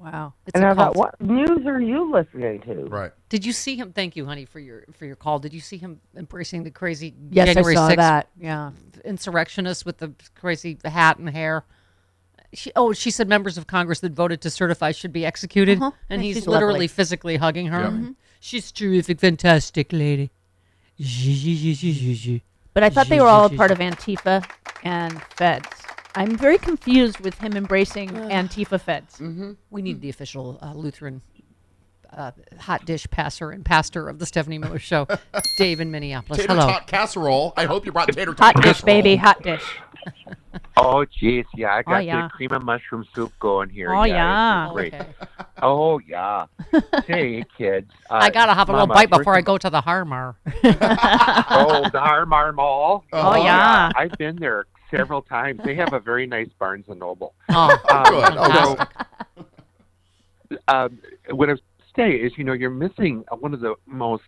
wow. 0.00 0.32
It's 0.46 0.54
and 0.54 0.64
a 0.64 0.68
I 0.68 0.74
thought, 0.74 0.94
cult. 0.94 0.96
what 0.96 1.20
news 1.20 1.66
are 1.66 1.80
you 1.80 2.10
listening 2.10 2.60
to? 2.62 2.86
Right. 2.86 3.12
Did 3.28 3.44
you 3.46 3.52
see 3.52 3.76
him? 3.76 3.92
Thank 3.92 4.16
you, 4.16 4.26
honey, 4.26 4.44
for 4.44 4.58
your 4.58 4.84
for 4.92 5.06
your 5.06 5.16
call. 5.16 5.38
Did 5.38 5.52
you 5.54 5.60
see 5.60 5.76
him 5.78 6.00
embracing 6.16 6.64
the 6.64 6.70
crazy 6.70 7.14
Yes, 7.30 7.48
I 7.50 7.54
January 7.54 7.74
saw 7.76 7.88
6th 7.90 7.96
that. 7.96 8.28
Yeah. 8.38 8.70
insurrectionists 9.04 9.84
with 9.86 9.98
the 9.98 10.12
crazy 10.34 10.78
hat 10.84 11.18
and 11.18 11.28
hair? 11.30 11.64
She, 12.52 12.72
oh, 12.74 12.92
she 12.92 13.12
said 13.12 13.28
members 13.28 13.56
of 13.56 13.68
Congress 13.68 14.00
that 14.00 14.10
voted 14.12 14.40
to 14.40 14.50
certify 14.50 14.90
should 14.90 15.12
be 15.12 15.24
executed, 15.24 15.78
Uh-huh. 15.78 15.92
and 16.08 16.20
Yeah, 16.20 16.26
he's 16.26 16.36
she's 16.38 16.48
literally 16.48 16.72
lovely. 16.72 16.88
physically 16.88 17.36
hugging 17.36 17.66
her. 17.68 17.82
Yeah. 17.82 17.90
Mhm. 17.90 18.14
She's 18.40 18.72
terrific, 18.72 19.20
fantastic 19.20 19.92
lady. 19.92 20.30
But 22.74 22.82
I 22.82 22.90
thought 22.90 23.08
they 23.08 23.20
were 23.20 23.26
all 23.26 23.46
a 23.46 23.50
part 23.50 23.70
of 23.70 23.78
Antifa 23.78 24.44
and 24.84 25.22
Feds. 25.36 25.66
I'm 26.14 26.36
very 26.36 26.58
confused 26.58 27.20
with 27.20 27.38
him 27.38 27.56
embracing 27.56 28.10
Antifa 28.10 28.80
Feds. 28.80 29.18
Mm-hmm. 29.18 29.52
We 29.70 29.82
need 29.82 30.00
the 30.00 30.10
official 30.10 30.58
uh, 30.60 30.74
Lutheran 30.74 31.22
uh, 32.12 32.32
hot 32.58 32.84
dish 32.84 33.08
passer 33.10 33.50
and 33.50 33.64
pastor 33.64 34.08
of 34.08 34.18
the 34.18 34.26
Stephanie 34.26 34.58
Miller 34.58 34.78
Show, 34.78 35.06
Dave 35.58 35.80
in 35.80 35.90
Minneapolis. 35.90 36.40
Tater 36.40 36.54
Hello. 36.54 36.66
tot 36.66 36.86
casserole. 36.86 37.52
I 37.56 37.64
hope 37.66 37.86
you 37.86 37.92
brought 37.92 38.12
tater 38.12 38.34
tot 38.34 38.54
Hot 38.54 38.62
dish, 38.62 38.80
baby, 38.82 39.16
hot 39.16 39.42
dish. 39.42 39.64
Oh, 40.76 41.04
jeez, 41.20 41.44
yeah, 41.54 41.74
I 41.74 41.82
got 41.82 42.04
yeah. 42.04 42.22
the 42.22 42.28
cream 42.30 42.52
of 42.52 42.64
mushroom 42.64 43.04
soup 43.14 43.32
going 43.38 43.68
here. 43.68 43.94
Oh, 43.94 44.04
yeah, 44.04 44.66
yeah. 44.66 44.72
great. 44.72 44.94
Okay. 44.94 45.06
Oh, 45.60 45.98
yeah. 45.98 46.46
hey, 47.06 47.44
kids. 47.58 47.92
Uh, 48.08 48.14
I 48.14 48.30
gotta 48.30 48.54
have 48.54 48.68
a 48.68 48.72
little 48.72 48.86
bite 48.86 49.10
before 49.10 49.36
I 49.36 49.42
go 49.42 49.58
to 49.58 49.68
the 49.68 49.80
Harmar. 49.80 50.36
Oh, 50.64 51.88
the 51.92 52.00
Harmar 52.00 52.52
Mall. 52.52 53.04
Oh, 53.12 53.36
yeah. 53.36 53.90
I've 53.94 54.12
been 54.12 54.36
there 54.36 54.66
several 54.90 55.22
times. 55.22 55.60
They 55.64 55.74
have 55.74 55.92
a 55.92 56.00
very 56.00 56.26
nice 56.26 56.48
Barnes 56.58 56.86
and 56.88 56.98
Noble. 56.98 57.34
Oh, 57.50 57.68
good. 57.68 58.34
Oh, 58.38 58.86
so, 59.36 60.56
um, 60.68 60.98
what 61.30 61.48
I 61.48 61.52
was 61.52 61.60
saying 61.96 62.24
is, 62.24 62.32
you 62.36 62.44
know, 62.44 62.52
you're 62.52 62.70
missing 62.70 63.24
one 63.38 63.54
of 63.54 63.60
the 63.60 63.74
most 63.86 64.24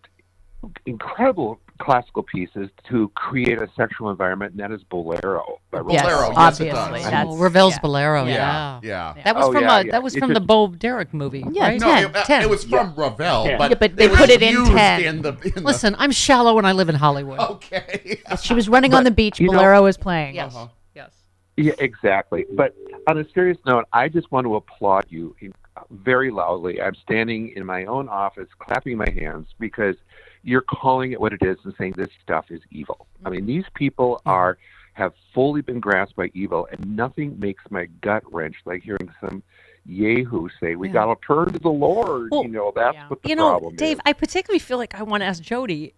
incredible 0.87 1.59
classical 1.81 2.23
pieces 2.23 2.69
to 2.89 3.09
create 3.17 3.61
a 3.61 3.69
sexual 3.77 4.11
environment, 4.11 4.53
and 4.53 4.61
that 4.61 4.71
is 4.71 4.85
Bolero. 4.85 5.59
by 5.73 5.83
Yes, 5.89 6.03
Bolero, 6.03 6.21
Ravel. 6.21 6.35
yes, 6.43 6.61
it 6.61 6.69
obviously. 6.71 6.71
does. 6.71 7.11
That's- 7.11 7.37
Ravel's 7.37 7.75
yeah. 7.75 7.79
Bolero, 7.81 8.25
Yeah, 8.27 8.81
yeah. 8.83 9.15
yeah. 9.17 9.23
That 9.25 9.35
was 9.35 9.47
Oh, 9.47 9.53
from 9.53 9.63
yeah, 9.65 9.73
uh, 9.75 9.79
yeah. 9.83 9.91
that 9.91 10.03
was 10.05 10.15
It 10.15 10.21
from 10.21 10.29
the 10.29 10.35
just- 10.41 10.47
Bo 10.47 10.69
Derek 10.69 11.13
movie, 11.13 11.45
Yeah, 11.51 11.63
right? 11.65 11.81
No, 11.81 11.87
10, 11.89 12.05
it, 12.11 12.17
uh, 12.17 12.25
10. 12.25 12.43
it 12.43 12.51
was 12.51 12.63
from 12.65 12.95
Ravel, 12.95 13.47
Yeah. 13.47 13.59
but, 13.59 13.71
Yeah, 13.71 13.77
but 13.81 13.97
they 13.97 14.07
was 14.07 14.19
put 14.19 14.31
it 14.31 14.43
in 14.43 14.53
used 14.53 14.71
10. 14.71 15.03
In 15.03 15.23
the, 15.23 15.53
in 15.57 15.65
Listen, 15.65 15.97
I'm 15.99 16.13
shallow 16.13 16.57
and 16.59 16.67
I 16.67 16.73
live 16.73 16.89
in 16.89 16.95
Hollywood. 16.95 17.41
Okay. 17.41 18.21
She 18.41 18.55
was 18.55 18.69
running 18.69 18.95
on 18.95 19.03
the 19.05 19.11
beach. 19.11 19.41
you 19.41 19.49
know- 19.49 19.55
Bolero 19.59 19.83
was 19.83 19.97
playing. 19.97 20.37
Yes. 20.37 20.55
Uh-huh. 20.55 20.69
Yes. 20.95 21.11
Yeah, 21.57 21.73
exactly. 21.81 22.47
But 22.55 22.75
on 23.09 23.19
a 23.19 23.29
serious 23.31 23.59
note, 23.67 23.87
I 23.93 24.09
just 24.09 24.31
want 24.31 24.45
to 24.47 24.55
applaud 24.55 25.07
you 25.09 25.35
in- 25.41 25.53
very 25.93 26.31
loudly. 26.31 26.81
I'm 26.81 26.95
standing 26.95 27.53
in 27.57 27.67
my 27.67 27.85
own 27.85 28.09
office, 28.09 28.49
clapping 28.59 28.97
my 28.97 29.11
hands 29.11 29.49
because 29.59 29.97
you're 30.43 30.63
calling 30.63 31.13
it 31.13 31.21
what 31.21 31.33
it 31.33 31.43
is 31.43 31.59
and 31.65 31.75
saying 31.79 31.95
this 31.97 32.11
stuff 32.23 32.47
is 32.51 32.61
evil. 32.71 33.07
I 33.25 33.31
mean, 33.31 33.47
these 33.47 33.65
people 33.75 34.17
mm-hmm. 34.17 34.31
are 34.31 34.59
have 34.95 35.15
fully 35.33 35.63
been 35.63 35.81
grasped 35.81 36.17
by 36.17 36.31
evil, 36.35 36.69
and 36.71 36.97
nothing 36.97 37.39
makes 37.39 37.65
my 37.71 37.87
gut 38.03 38.23
wrench 38.31 38.57
like 38.67 38.83
hearing 38.83 39.11
some 39.21 39.43
yahoo 39.87 40.49
say, 40.61 40.77
"We 40.77 40.89
Yeah. 40.89 40.95
got 40.95 41.07
to 41.07 41.27
turn 41.27 41.53
to 41.53 41.59
the 41.59 41.71
Lord." 41.71 42.29
Well, 42.31 42.43
you 42.43 42.51
know, 42.51 42.73
that's 42.75 42.95
yeah. 42.95 43.09
what 43.09 43.23
the 43.23 43.29
you 43.31 43.37
know, 43.37 43.51
problem 43.51 43.77
Dave, 43.77 43.97
is. 43.97 44.03
I 44.05 44.13
particularly 44.13 44.59
feel 44.59 44.79
like 44.79 44.95
I 44.95 45.03
want 45.03 45.23
to 45.23 45.27
ask 45.27 45.43
Jody 45.43 45.95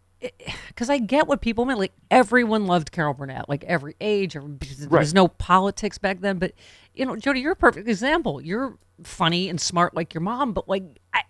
because 0.69 0.91
I 0.91 0.99
get 0.99 1.27
what 1.27 1.41
people 1.41 1.65
meant. 1.65 1.79
Like 1.79 1.93
everyone 2.11 2.67
loved 2.67 2.93
Carol 2.93 3.15
Burnett, 3.15 3.49
like 3.49 3.65
every 3.65 3.97
age. 4.01 4.37
Every, 4.37 4.51
there 4.79 4.89
Right. 4.89 5.01
was 5.01 5.15
no 5.15 5.29
politics 5.29 5.99
back 5.99 6.21
then, 6.21 6.39
but 6.39 6.53
you 6.95 7.05
know, 7.07 7.17
Jody, 7.17 7.41
you're 7.41 7.53
a 7.53 7.57
perfect 7.57 7.89
example. 7.89 8.41
You're 8.41 8.77
funny 9.03 9.49
and 9.49 9.61
smart 9.61 9.95
like 9.95 10.15
your 10.15 10.21
mom, 10.21 10.53
but 10.53 10.69
like, 10.69 10.85
I, 11.13 11.23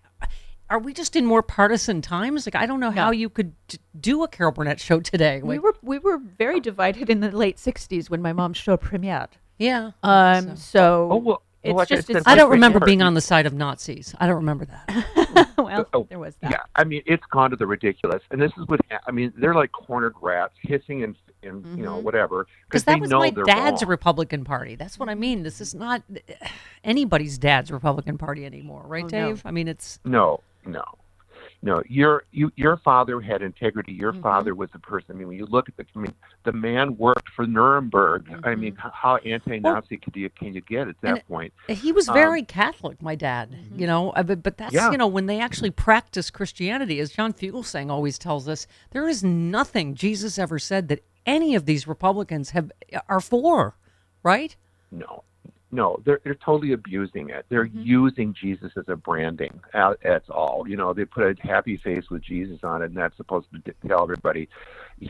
are 0.69 0.79
we 0.79 0.93
just 0.93 1.15
in 1.15 1.25
more 1.25 1.43
partisan 1.43 2.01
times? 2.01 2.47
Like, 2.47 2.55
I 2.55 2.65
don't 2.65 2.79
know 2.79 2.89
how 2.91 3.11
you 3.11 3.29
could 3.29 3.53
d- 3.67 3.77
do 3.99 4.23
a 4.23 4.27
Carol 4.27 4.51
Burnett 4.51 4.79
show 4.79 4.99
today. 4.99 5.41
We 5.43 5.59
were 5.59 5.75
we 5.83 5.99
were 5.99 6.17
very 6.17 6.59
divided 6.59 7.09
in 7.09 7.19
the 7.19 7.29
late 7.31 7.57
'60s 7.57 8.09
when 8.09 8.21
my 8.21 8.33
mom's 8.33 8.57
show 8.57 8.75
premiered. 8.77 9.29
yeah. 9.59 9.91
Um, 10.03 10.55
so 10.57 11.09
Oh, 11.11 11.17
well, 11.17 11.41
it's 11.65 11.75
like 11.75 11.91
I 11.91 11.95
just 11.95 12.07
said, 12.07 12.17
it's 12.17 12.27
I 12.27 12.35
don't 12.35 12.51
remember 12.51 12.79
being 12.79 13.01
on 13.01 13.13
the 13.13 13.21
side 13.21 13.45
of 13.45 13.53
Nazis. 13.53 14.15
I 14.19 14.27
don't 14.27 14.37
remember 14.37 14.65
that. 14.65 15.49
well, 15.57 15.87
Oh, 15.93 16.05
there 16.09 16.19
was 16.19 16.35
that. 16.41 16.51
Yeah, 16.51 16.63
I 16.75 16.83
mean 16.83 17.01
it's 17.05 17.25
gone 17.31 17.49
to 17.51 17.55
the 17.55 17.67
ridiculous, 17.67 18.23
and 18.31 18.41
this 18.41 18.51
is 18.57 18.67
what 18.67 18.79
I 19.07 19.11
mean. 19.11 19.33
They're 19.37 19.55
like 19.55 19.71
cornered 19.71 20.15
rats, 20.21 20.53
hissing 20.61 21.03
and 21.03 21.15
and 21.43 21.65
you 21.77 21.83
know 21.83 21.95
mm-hmm. 21.95 22.03
whatever 22.03 22.47
Because 22.67 22.83
they 22.83 22.93
that 22.93 23.01
was 23.01 23.09
know 23.09 23.19
my 23.19 23.29
dad's 23.29 23.83
wrong. 23.83 23.89
Republican 23.89 24.43
Party. 24.43 24.75
That's 24.75 24.97
what 24.97 25.09
I 25.09 25.15
mean. 25.15 25.43
This 25.43 25.61
is 25.61 25.75
not 25.75 26.01
anybody's 26.83 27.37
dad's 27.37 27.71
Republican 27.71 28.17
Party 28.17 28.45
anymore, 28.45 28.83
right, 28.85 29.03
Oh, 29.03 29.07
no. 29.07 29.27
Dave? 29.27 29.41
I 29.45 29.51
mean, 29.51 29.67
it's 29.67 29.99
No, 30.03 30.41
no, 30.65 30.83
no. 31.65 31.81
Your 31.89 32.23
you 32.31 32.51
your 32.55 32.77
father 32.77 33.19
had 33.19 33.41
integrity. 33.41 33.91
Your 33.91 34.13
Mm-hmm. 34.13 34.21
father 34.21 34.55
was 34.55 34.69
a 34.73 34.79
person. 34.79 35.07
I 35.11 35.13
mean, 35.15 35.27
when 35.27 35.37
you 35.37 35.45
look 35.47 35.67
at 35.67 35.75
the, 35.75 35.85
I 35.95 35.99
mean, 35.99 36.13
the 36.45 36.53
man 36.53 36.95
worked 36.95 37.27
for 37.35 37.45
Nuremberg. 37.45 38.21
I 38.43 38.55
mean, 38.55 38.75
how 38.77 39.17
anti-Nazi 39.17 39.97
could 39.97 40.15
you 40.15 40.29
can 40.29 40.53
you 40.53 40.61
get 40.61 40.87
at 40.87 40.95
that 41.01 41.15
Mm-hmm. 41.17 41.33
Point? 41.33 41.53
he 41.67 41.91
was 41.91 42.07
Um, 42.07 42.13
very 42.13 42.43
Catholic, 42.43 43.01
my 43.01 43.15
dad. 43.15 43.49
You 43.75 43.87
know, 43.87 44.11
uh, 44.11 44.23
but, 44.23 44.43
but 44.43 44.57
that's 44.57 44.73
Yeah. 44.73 44.91
you 44.91 44.97
know 44.97 45.07
when 45.07 45.25
they 45.25 45.39
actually 45.41 45.71
practice 45.71 46.29
Christianity, 46.29 46.99
as 46.99 47.11
John 47.11 47.33
Fugelsang 47.33 47.89
always 47.89 48.17
tells 48.17 48.47
us, 48.47 48.67
there 48.91 49.07
is 49.09 49.23
nothing 49.23 49.95
Jesus 49.95 50.37
ever 50.39 50.59
said 50.59 50.87
that 50.89 51.03
any 51.25 51.55
of 51.55 51.65
these 51.65 51.87
Republicans 51.87 52.51
have 52.51 52.71
are 53.09 53.19
for, 53.19 53.75
right? 54.23 54.55
No, 54.91 55.23
no, 55.75 55.99
they're 56.05 56.19
they're 56.23 56.35
totally 56.35 56.71
abusing 56.71 57.29
it. 57.29 57.45
They're 57.49 57.65
Mm-hmm. 57.65 57.81
using 57.81 58.33
Jesus 58.33 58.71
as 58.77 58.85
a 58.87 58.95
branding. 58.95 59.59
Uh, 59.73 59.95
That's 60.03 60.29
all. 60.29 60.65
You 60.67 60.77
know, 60.77 60.93
they 60.93 61.05
put 61.05 61.23
a 61.25 61.47
happy 61.47 61.77
face 61.77 62.09
with 62.09 62.21
Jesus 62.23 62.59
on 62.63 62.81
it, 62.81 62.85
and 62.85 62.97
that's 62.97 63.15
supposed 63.17 63.47
to 63.65 63.73
tell 63.87 64.03
everybody 64.03 64.47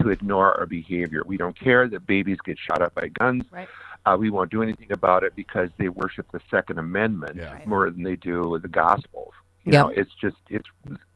to 0.01 0.09
ignore 0.09 0.53
our 0.59 0.65
behavior. 0.65 1.21
We 1.25 1.37
don't 1.37 1.57
care 1.57 1.87
that 1.87 2.05
babies 2.07 2.37
get 2.43 2.57
shot 2.57 2.81
up 2.81 2.93
by 2.95 3.07
guns. 3.09 3.43
Right. 3.51 3.67
Uh, 4.05 4.17
we 4.19 4.29
won't 4.29 4.51
do 4.51 4.61
anything 4.63 4.91
about 4.91 5.23
it 5.23 5.35
because 5.35 5.69
they 5.77 5.89
worship 5.89 6.31
the 6.31 6.41
Second 6.51 6.77
Amendment 6.79 7.35
Yeah. 7.37 7.59
More 7.65 7.89
than 7.89 8.03
they 8.03 8.15
do 8.15 8.59
the 8.61 8.67
Gospels. 8.67 9.33
You 9.63 9.73
Yep. 9.73 9.85
know, 9.85 9.89
it's 9.95 10.13
just 10.15 10.37
it's 10.49 10.69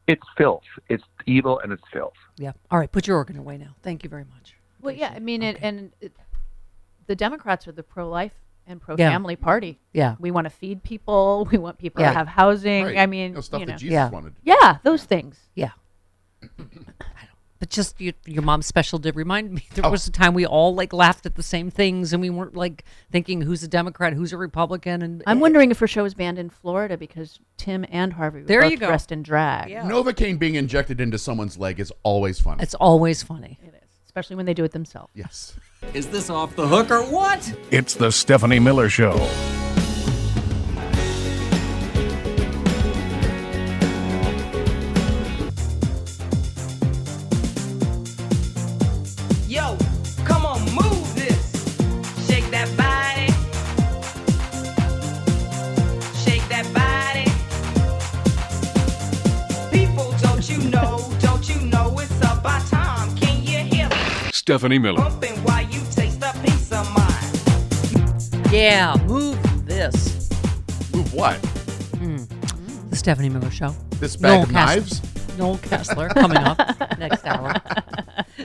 it's 0.06 0.26
filth. 0.36 0.64
It's 0.88 1.04
evil 1.26 1.60
and 1.60 1.72
it's 1.72 1.82
filth. 1.92 2.14
Yeah. 2.36 2.52
All 2.70 2.78
right, 2.78 2.90
put 2.90 3.06
your 3.06 3.16
organ 3.16 3.36
away 3.38 3.58
now. 3.58 3.74
Thank 3.82 4.02
you 4.04 4.10
very 4.10 4.24
much. 4.24 4.54
Well, 4.82 4.94
yeah, 4.94 5.12
I 5.14 5.20
mean, 5.20 5.42
it, 5.42 5.58
and 5.62 5.92
it, 6.00 6.12
the 7.06 7.14
Democrats 7.14 7.68
are 7.68 7.72
the 7.72 7.82
pro-life 7.82 8.32
and 8.66 8.80
Yeah. 8.80 8.84
pro-family 8.84 9.36
party. 9.36 9.80
Yeah. 9.92 10.16
we 10.20 10.30
want 10.30 10.44
to 10.46 10.50
feed 10.50 10.82
people. 10.82 11.46
We 11.52 11.58
want 11.58 11.78
people 11.78 12.02
Yeah. 12.02 12.10
to 12.12 12.18
have 12.18 12.28
housing. 12.28 12.84
Right. 12.84 12.98
I 12.98 13.06
mean, 13.06 13.30
You 13.30 13.34
know, 13.36 13.40
stuff 13.40 13.60
you 13.60 13.66
that 13.66 13.72
know. 13.72 13.78
Jesus 13.78 13.92
Yeah. 13.94 14.08
wanted. 14.10 14.34
Yeah, 14.44 14.78
those 14.84 15.04
things. 15.04 15.38
Yeah. 15.54 15.70
But 17.58 17.68
just 17.68 18.00
you, 18.00 18.14
your 18.24 18.42
mom's 18.42 18.64
special 18.64 18.98
did 18.98 19.16
remind 19.16 19.52
me 19.52 19.66
there 19.74 19.84
Oh. 19.84 19.90
was 19.90 20.06
a 20.06 20.10
time 20.10 20.32
we 20.32 20.46
all 20.46 20.74
like 20.74 20.94
laughed 20.94 21.26
at 21.26 21.34
the 21.34 21.42
same 21.42 21.70
things 21.70 22.14
and 22.14 22.22
we 22.22 22.30
weren't 22.30 22.56
like 22.56 22.84
thinking 23.12 23.42
who's 23.42 23.62
a 23.62 23.68
Democrat, 23.68 24.14
who's 24.14 24.32
a 24.32 24.38
Republican, 24.38 25.02
and 25.02 25.22
I'm 25.26 25.36
eh. 25.36 25.40
wondering 25.42 25.70
if 25.70 25.78
her 25.80 25.86
show 25.86 26.02
was 26.04 26.14
banned 26.14 26.38
in 26.38 26.48
Florida 26.48 26.96
because 26.96 27.38
Tim 27.58 27.84
and 27.90 28.14
Harvey 28.14 28.40
were 28.40 28.46
There 28.46 28.62
both 28.62 28.70
you 28.70 28.76
go. 28.78 28.86
dressed 28.86 29.12
in 29.12 29.22
drag. 29.22 29.68
Yeah. 29.68 29.82
Novocaine 29.82 30.38
being 30.38 30.54
injected 30.54 31.02
into 31.02 31.18
someone's 31.18 31.58
leg 31.58 31.80
is 31.80 31.92
always 32.02 32.40
funny. 32.40 32.62
it's 32.62 32.74
always 32.76 33.22
funny. 33.22 33.58
It 33.62 33.74
is, 33.74 33.90
especially 34.06 34.36
when 34.36 34.46
they 34.46 34.54
do 34.54 34.64
it 34.64 34.72
themselves. 34.72 35.10
yes. 35.14 35.54
Is 35.94 36.06
this 36.08 36.30
off 36.30 36.54
the 36.54 36.68
hook 36.68 36.90
or 36.90 37.02
what? 37.02 37.52
It's 37.70 37.94
the 37.94 38.12
Stephanie 38.12 38.60
Miller 38.60 38.88
Show. 38.88 39.14
Of 64.32 64.62
mine? 66.94 68.52
Yeah, 68.52 68.96
move 69.06 69.66
this. 69.66 70.30
Move 70.94 71.12
what? 71.12 71.40
The 72.90 72.96
Stephanie 72.96 73.28
Miller 73.28 73.50
Show. 73.50 73.74
This 73.98 74.14
bag 74.16 74.30
Noel 74.30 74.42
of 74.44 74.48
Casler- 74.50 74.52
knives? 74.52 75.36
Noel 75.38 75.58
Casler 75.58 76.08
coming 76.14 76.38
up 76.38 76.58
next 76.98 77.26
hour. 77.26 77.54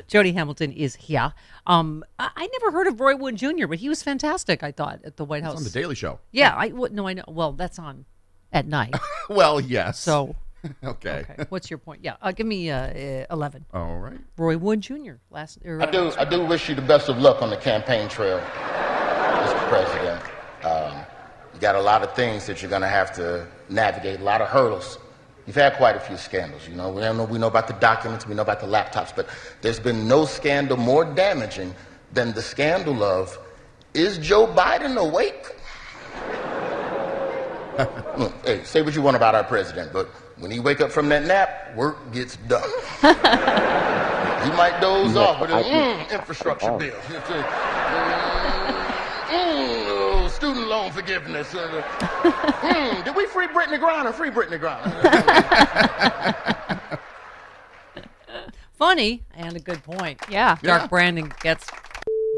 Jody 0.07 0.31
Hamilton 0.33 0.71
is 0.71 0.95
here. 0.95 1.31
Um, 1.67 2.03
I, 2.17 2.29
I 2.35 2.47
never 2.47 2.71
heard 2.71 2.87
of 2.87 2.99
Roy 2.99 3.15
Wood 3.15 3.35
Jr., 3.35 3.67
but 3.67 3.77
he 3.77 3.87
was 3.87 4.01
fantastic. 4.01 4.63
I 4.63 4.71
thought 4.71 5.01
at 5.05 5.17
the 5.17 5.25
White 5.25 5.39
It's 5.43 5.47
House 5.47 5.57
on 5.57 5.63
the 5.63 5.69
Daily 5.69 5.93
Show. 5.95 6.19
Yeah, 6.31 6.55
I 6.57 6.69
w- 6.69 6.91
no, 6.93 7.07
I 7.07 7.13
know. 7.13 7.23
Well, 7.27 7.51
that's 7.53 7.77
on 7.77 8.05
at 8.51 8.65
night. 8.67 8.95
Well, 9.29 9.59
yes. 9.61 9.99
So 9.99 10.35
okay. 10.83 11.25
okay, 11.29 11.45
what's 11.49 11.69
your 11.69 11.77
point? 11.77 12.01
Yeah, 12.03 12.15
uh, 12.21 12.31
give 12.31 12.47
me 12.47 12.69
uh, 12.69 12.77
uh, 12.77 13.25
eleven. 13.31 13.65
All 13.73 13.97
right. 13.97 14.19
Roy 14.37 14.57
Wood 14.57 14.81
Jr. 14.81 15.13
Last. 15.29 15.59
Or, 15.65 15.81
I 15.81 15.85
do. 15.85 16.11
I 16.17 16.25
do 16.25 16.45
wish 16.45 16.69
you 16.69 16.75
the 16.75 16.81
best 16.81 17.09
of 17.09 17.17
luck 17.17 17.41
on 17.41 17.49
the 17.49 17.57
campaign 17.57 18.09
trail, 18.09 18.39
Mr. 18.39 19.69
President. 19.69 20.21
Um, 20.63 21.05
you 21.53 21.59
got 21.59 21.75
a 21.75 21.81
lot 21.81 22.03
of 22.03 22.13
things 22.13 22.45
that 22.47 22.61
you're 22.61 22.69
going 22.69 22.81
to 22.81 22.87
have 22.87 23.13
to 23.15 23.47
navigate, 23.69 24.19
a 24.19 24.23
lot 24.23 24.41
of 24.41 24.47
hurdles. 24.49 24.97
You've 25.45 25.55
had 25.55 25.75
quite 25.75 25.95
a 25.95 25.99
few 25.99 26.17
scandals. 26.17 26.67
You 26.67 26.75
know, 26.75 26.89
we 26.89 27.01
know 27.01 27.23
we 27.25 27.37
know 27.37 27.47
about 27.47 27.67
the 27.67 27.73
documents, 27.73 28.25
we 28.27 28.33
know 28.33 28.41
about 28.41 28.59
the 28.59 28.67
laptops, 28.67 29.15
but 29.15 29.27
there's 29.61 29.79
been 29.79 30.07
no 30.07 30.25
scandal 30.25 30.77
more 30.77 31.05
damaging 31.05 31.73
than 32.13 32.33
the 32.33 32.41
scandal 32.41 33.03
of 33.03 33.37
is 33.93 34.17
Joe 34.17 34.47
Biden 34.47 34.97
awake? 34.97 35.55
Look, 38.17 38.33
hey, 38.45 38.63
say 38.63 38.81
what 38.81 38.95
you 38.95 39.01
want 39.01 39.15
about 39.15 39.35
our 39.35 39.43
president, 39.43 39.93
but 39.93 40.09
when 40.37 40.51
he 40.51 40.59
wake 40.59 40.81
up 40.81 40.91
from 40.91 41.09
that 41.09 41.25
nap, 41.25 41.75
work 41.75 42.11
gets 42.13 42.35
done. 42.47 42.69
he 43.01 44.51
might 44.57 44.77
doze 44.81 45.15
Yeah, 45.15 45.21
off, 45.21 45.39
but 45.39 45.51
I- 45.51 45.63
mm, 45.63 46.11
infrastructure 46.11 46.71
Oh. 46.71 46.77
bill. 46.77 46.95
It's 49.27 49.43
mm, 49.43 49.85
oh, 49.89 50.27
student 50.31 50.67
loan 50.67 50.91
forgiveness. 50.91 51.53
Uh, 51.53 51.81
mm, 52.61 53.03
did 53.03 53.15
we 53.15 53.25
free 53.25 53.47
Brittney 53.47 53.79
Griner? 53.79 54.13
Free 54.13 54.29
Brittney 54.29 54.59
Griner. 54.59 54.91
Funny 58.73 59.23
and 59.35 59.55
a 59.55 59.59
good 59.59 59.83
point. 59.83 60.21
Yeah. 60.29 60.57
Dark 60.61 60.83
Yeah. 60.83 60.87
Brandon 60.87 61.33
gets 61.41 61.67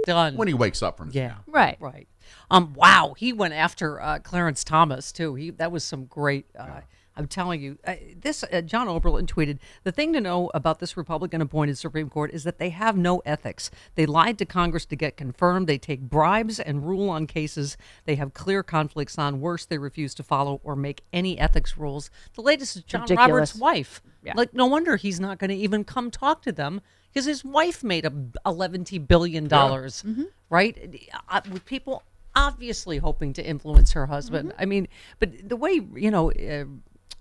done 0.06 0.36
When 0.38 0.48
he 0.48 0.54
wakes 0.54 0.82
up 0.82 0.98
from 0.98 1.10
Yeah. 1.12 1.28
nap. 1.28 1.44
Right. 1.48 1.78
Right. 1.80 2.08
Um. 2.50 2.74
Wow. 2.74 3.16
He 3.18 3.34
went 3.34 3.54
after 3.54 4.02
uh, 4.02 4.20
Clarence 4.20 4.64
Thomas 4.64 5.12
too. 5.12 5.36
He 5.36 5.50
that 5.52 5.72
was 5.72 5.84
some 5.84 6.06
great. 6.06 6.46
Uh, 6.58 6.82
I'm 7.18 7.28
telling 7.28 7.62
you, 7.62 7.80
uh, 7.86 7.96
this 8.16 8.44
uh, 8.44 8.62
John 8.62 8.88
Oberlin 8.88 9.26
tweeted 9.26 9.58
the 9.84 9.92
thing 9.92 10.14
to 10.14 10.22
know 10.22 10.52
about 10.54 10.80
this 10.80 10.96
Republican-appointed 10.96 11.78
Supreme 11.78 12.10
Court 12.10 12.32
is 12.32 12.44
that 12.44 12.60
they 12.60 12.70
have 12.70 12.96
no 12.96 13.24
ethics. 13.26 13.72
They 13.96 14.06
lied 14.06 14.38
to 14.38 14.46
Congress 14.46 14.86
to 14.86 14.96
get 14.96 15.18
confirmed. 15.18 15.66
They 15.66 15.80
take 15.80 16.02
bribes 16.02 16.60
and 16.60 16.88
rule 16.88 17.10
on 17.10 17.26
cases 17.26 17.76
they 18.06 18.16
have 18.16 18.36
clear 18.36 18.62
conflicts 18.62 19.18
on. 19.18 19.42
Worse, 19.42 19.66
they 19.66 19.80
refuse 19.80 20.14
to 20.14 20.24
follow 20.24 20.62
or 20.64 20.76
make 20.76 21.02
any 21.12 21.40
ethics 21.40 21.76
rules. 21.76 22.12
The 22.36 22.44
latest 22.44 22.76
is 22.76 22.84
John 22.84 23.02
Ridiculous. 23.02 23.30
Roberts' 23.30 23.56
wife. 23.56 24.02
Yeah. 24.24 24.34
Like, 24.36 24.54
no 24.54 24.68
wonder 24.68 24.96
he's 24.96 25.20
not 25.20 25.40
going 25.40 25.50
to 25.50 25.56
even 25.56 25.84
come 25.84 26.12
talk 26.12 26.44
to 26.44 26.52
them 26.52 26.82
because 27.10 27.26
his 27.26 27.44
wife 27.44 27.84
made 27.84 28.06
a 28.06 28.14
eleven 28.46 28.86
billion 29.08 29.48
dollars, 29.48 30.06
right? 30.52 31.10
Uh, 31.30 31.42
with 31.52 31.66
people 31.66 32.04
obviously 32.36 33.00
hoping 33.00 33.34
to 33.34 33.44
influence 33.44 33.94
her 33.94 34.06
husband. 34.06 34.54
I 34.60 34.66
mean, 34.66 34.88
but 35.18 35.50
the 35.50 35.56
way 35.56 35.82
you 35.96 36.12
know. 36.12 36.32
Uh, 36.32 36.66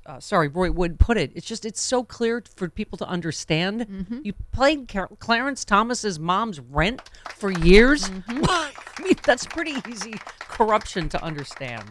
uh, 0.07 0.21
sorry, 0.21 0.49
Roy 0.49 0.71
Wood 0.71 0.99
put 0.99 1.17
it. 1.17 1.33
It's 1.35 1.47
just 1.47 1.65
it's 1.65 1.81
so 1.81 2.05
clear 2.05 2.43
for 2.55 2.69
people 2.69 2.97
to 2.99 3.09
understand. 3.09 3.87
You 4.23 4.33
played 4.53 4.89
Car- 4.89 5.11
Clarence 5.19 5.65
Thomas's 5.65 6.19
mom's 6.19 6.61
rent 6.61 7.03
for 7.31 7.51
years. 7.51 8.11
I 8.29 8.73
mean, 9.03 9.15
that's 9.25 9.47
pretty 9.47 9.75
easy 9.89 10.15
corruption 10.41 11.09
to 11.11 11.23
understand. 11.23 11.85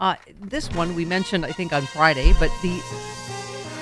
Uh, 0.00 0.14
this 0.40 0.70
one 0.72 0.94
we 0.94 1.04
mentioned, 1.04 1.44
I 1.44 1.50
think, 1.50 1.72
on 1.72 1.82
Friday, 1.82 2.32
but 2.38 2.50
the 2.62 2.80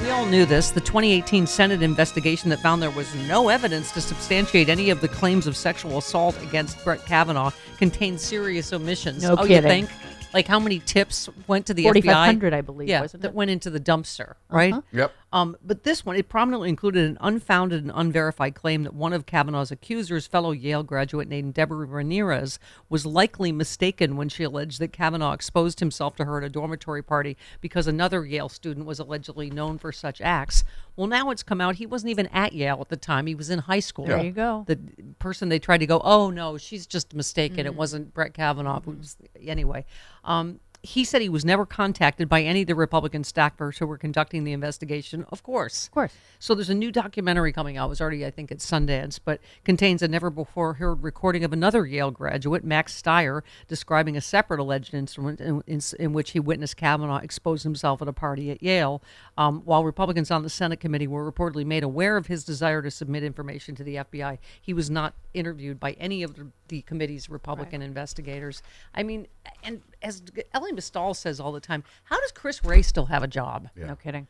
we 0.02 0.10
all 0.10 0.26
knew 0.26 0.44
this. 0.44 0.70
The 0.70 0.80
2018 0.80 1.46
Senate 1.46 1.82
investigation 1.82 2.50
that 2.50 2.60
found 2.60 2.82
there 2.82 2.90
was 2.90 3.12
no 3.28 3.48
evidence 3.48 3.92
to 3.92 4.00
substantiate 4.00 4.68
any 4.68 4.90
of 4.90 5.00
the 5.00 5.08
claims 5.08 5.46
of 5.46 5.56
sexual 5.56 5.98
assault 5.98 6.40
against 6.42 6.82
Brett 6.84 7.04
Kavanaugh 7.06 7.50
contained 7.78 8.20
serious 8.20 8.72
omissions. 8.72 9.22
No 9.22 9.32
oh, 9.32 9.46
kidding. 9.46 9.56
you 9.56 9.62
think? 9.62 9.90
Like 10.36 10.46
how 10.48 10.60
many 10.60 10.80
tips 10.80 11.30
went 11.46 11.64
to 11.66 11.72
the 11.74 11.84
4,500, 11.84 12.52
FBI? 12.52 12.56
I 12.56 12.60
believe, 12.60 12.88
Yeah, 12.90 13.00
wasn't 13.00 13.22
that 13.22 13.28
it? 13.28 13.34
went 13.34 13.50
into 13.50 13.70
the 13.70 13.80
dumpster, 13.80 14.34
right? 14.50 14.70
Uh-huh. 14.74 14.82
Yep. 14.92 15.12
Um, 15.36 15.54
but 15.62 15.82
this 15.82 16.06
one, 16.06 16.16
it 16.16 16.30
prominently 16.30 16.70
included 16.70 17.04
an 17.10 17.18
unfounded 17.20 17.82
and 17.82 17.92
unverified 17.94 18.54
claim 18.54 18.84
that 18.84 18.94
one 18.94 19.12
of 19.12 19.26
Kavanaugh's 19.26 19.70
accusers, 19.70 20.26
fellow 20.26 20.52
Yale 20.52 20.82
graduate 20.82 21.28
named 21.28 21.52
Deborah 21.52 21.84
Ramirez, 21.84 22.58
was 22.88 23.04
likely 23.04 23.52
mistaken 23.52 24.16
when 24.16 24.30
she 24.30 24.44
alleged 24.44 24.78
that 24.80 24.94
Kavanaugh 24.94 25.34
exposed 25.34 25.80
himself 25.80 26.16
to 26.16 26.24
her 26.24 26.38
at 26.38 26.44
a 26.44 26.48
dormitory 26.48 27.02
party 27.02 27.36
because 27.60 27.86
another 27.86 28.24
Yale 28.24 28.48
student 28.48 28.86
was 28.86 28.98
allegedly 28.98 29.50
known 29.50 29.76
for 29.76 29.92
such 29.92 30.22
acts. 30.22 30.64
Well, 30.96 31.06
now 31.06 31.28
it's 31.28 31.42
come 31.42 31.60
out 31.60 31.74
he 31.74 31.84
wasn't 31.84 32.12
even 32.12 32.28
at 32.28 32.54
Yale 32.54 32.78
at 32.80 32.88
the 32.88 32.96
time; 32.96 33.26
he 33.26 33.34
was 33.34 33.50
in 33.50 33.58
high 33.58 33.80
school. 33.80 34.06
There 34.06 34.24
you 34.24 34.32
go. 34.32 34.64
The 34.66 34.78
person 35.18 35.50
they 35.50 35.58
tried 35.58 35.78
to 35.78 35.86
go, 35.86 36.00
oh 36.02 36.30
no, 36.30 36.56
she's 36.56 36.86
just 36.86 37.14
mistaken. 37.14 37.64
Mm. 37.64 37.66
It 37.66 37.74
wasn't 37.74 38.14
Brett 38.14 38.32
Kavanaugh. 38.32 38.80
Was- 38.86 39.18
anyway, 39.44 39.84
um, 40.24 40.60
he 40.86 41.04
said 41.04 41.20
he 41.20 41.28
was 41.28 41.44
never 41.44 41.66
contacted 41.66 42.28
by 42.28 42.42
any 42.42 42.62
of 42.62 42.68
the 42.68 42.74
Republican 42.74 43.22
staffers 43.22 43.78
who 43.78 43.86
were 43.86 43.98
conducting 43.98 44.44
the 44.44 44.52
investigation. 44.52 45.26
Of 45.30 45.42
course, 45.42 45.86
Of 45.86 45.92
course. 45.92 46.12
so 46.38 46.54
there's 46.54 46.70
a 46.70 46.74
new 46.74 46.92
documentary 46.92 47.52
coming 47.52 47.76
out. 47.76 47.86
It 47.86 47.88
was 47.90 48.00
already, 48.00 48.24
I 48.24 48.30
think, 48.30 48.52
at 48.52 48.58
Sundance, 48.58 49.18
but 49.22 49.40
contains 49.64 50.00
a 50.02 50.08
never 50.08 50.30
before 50.30 50.74
heard 50.74 51.02
recording 51.02 51.42
of 51.44 51.52
another 51.52 51.86
Yale 51.86 52.10
graduate, 52.10 52.64
Max 52.64 52.94
Stier, 52.94 53.42
describing 53.66 54.16
a 54.16 54.20
separate 54.20 54.60
alleged 54.60 54.94
incident 54.94 55.40
in, 55.40 55.62
in, 55.66 55.80
in 55.98 56.12
which 56.12 56.30
he 56.30 56.40
witnessed 56.40 56.76
Kavanaugh 56.76 57.16
expose 57.16 57.64
himself 57.64 58.00
at 58.00 58.08
a 58.08 58.12
party 58.12 58.50
at 58.50 58.62
Yale. 58.62 59.02
Um, 59.36 59.62
while 59.64 59.84
Republicans 59.84 60.30
on 60.30 60.42
the 60.42 60.50
Senate 60.50 60.78
committee 60.78 61.08
were 61.08 61.30
reportedly 61.30 61.66
made 61.66 61.82
aware 61.82 62.16
of 62.16 62.28
his 62.28 62.44
desire 62.44 62.80
to 62.82 62.90
submit 62.90 63.24
information 63.24 63.74
to 63.74 63.82
the 63.84 63.96
FBI, 63.96 64.38
he 64.60 64.72
was 64.72 64.88
not 64.88 65.14
interviewed 65.34 65.80
by 65.80 65.92
any 65.92 66.22
of 66.22 66.34
the, 66.34 66.46
the 66.68 66.82
committee's 66.82 67.28
Republican 67.28 67.82
investigators. 67.82 68.62
I 68.94 69.02
mean, 69.02 69.26
and 69.62 69.82
as 70.02 70.22
Elie 70.54 70.72
Mystal 70.72 71.14
says 71.14 71.40
all 71.40 71.52
the 71.52 71.60
time, 71.60 71.84
how 72.04 72.20
does 72.20 72.32
Chris 72.32 72.64
Wray 72.64 72.82
still 72.82 73.06
have 73.06 73.22
a 73.22 73.28
job? 73.28 73.68
No 73.76 73.96
kidding. 73.96 74.26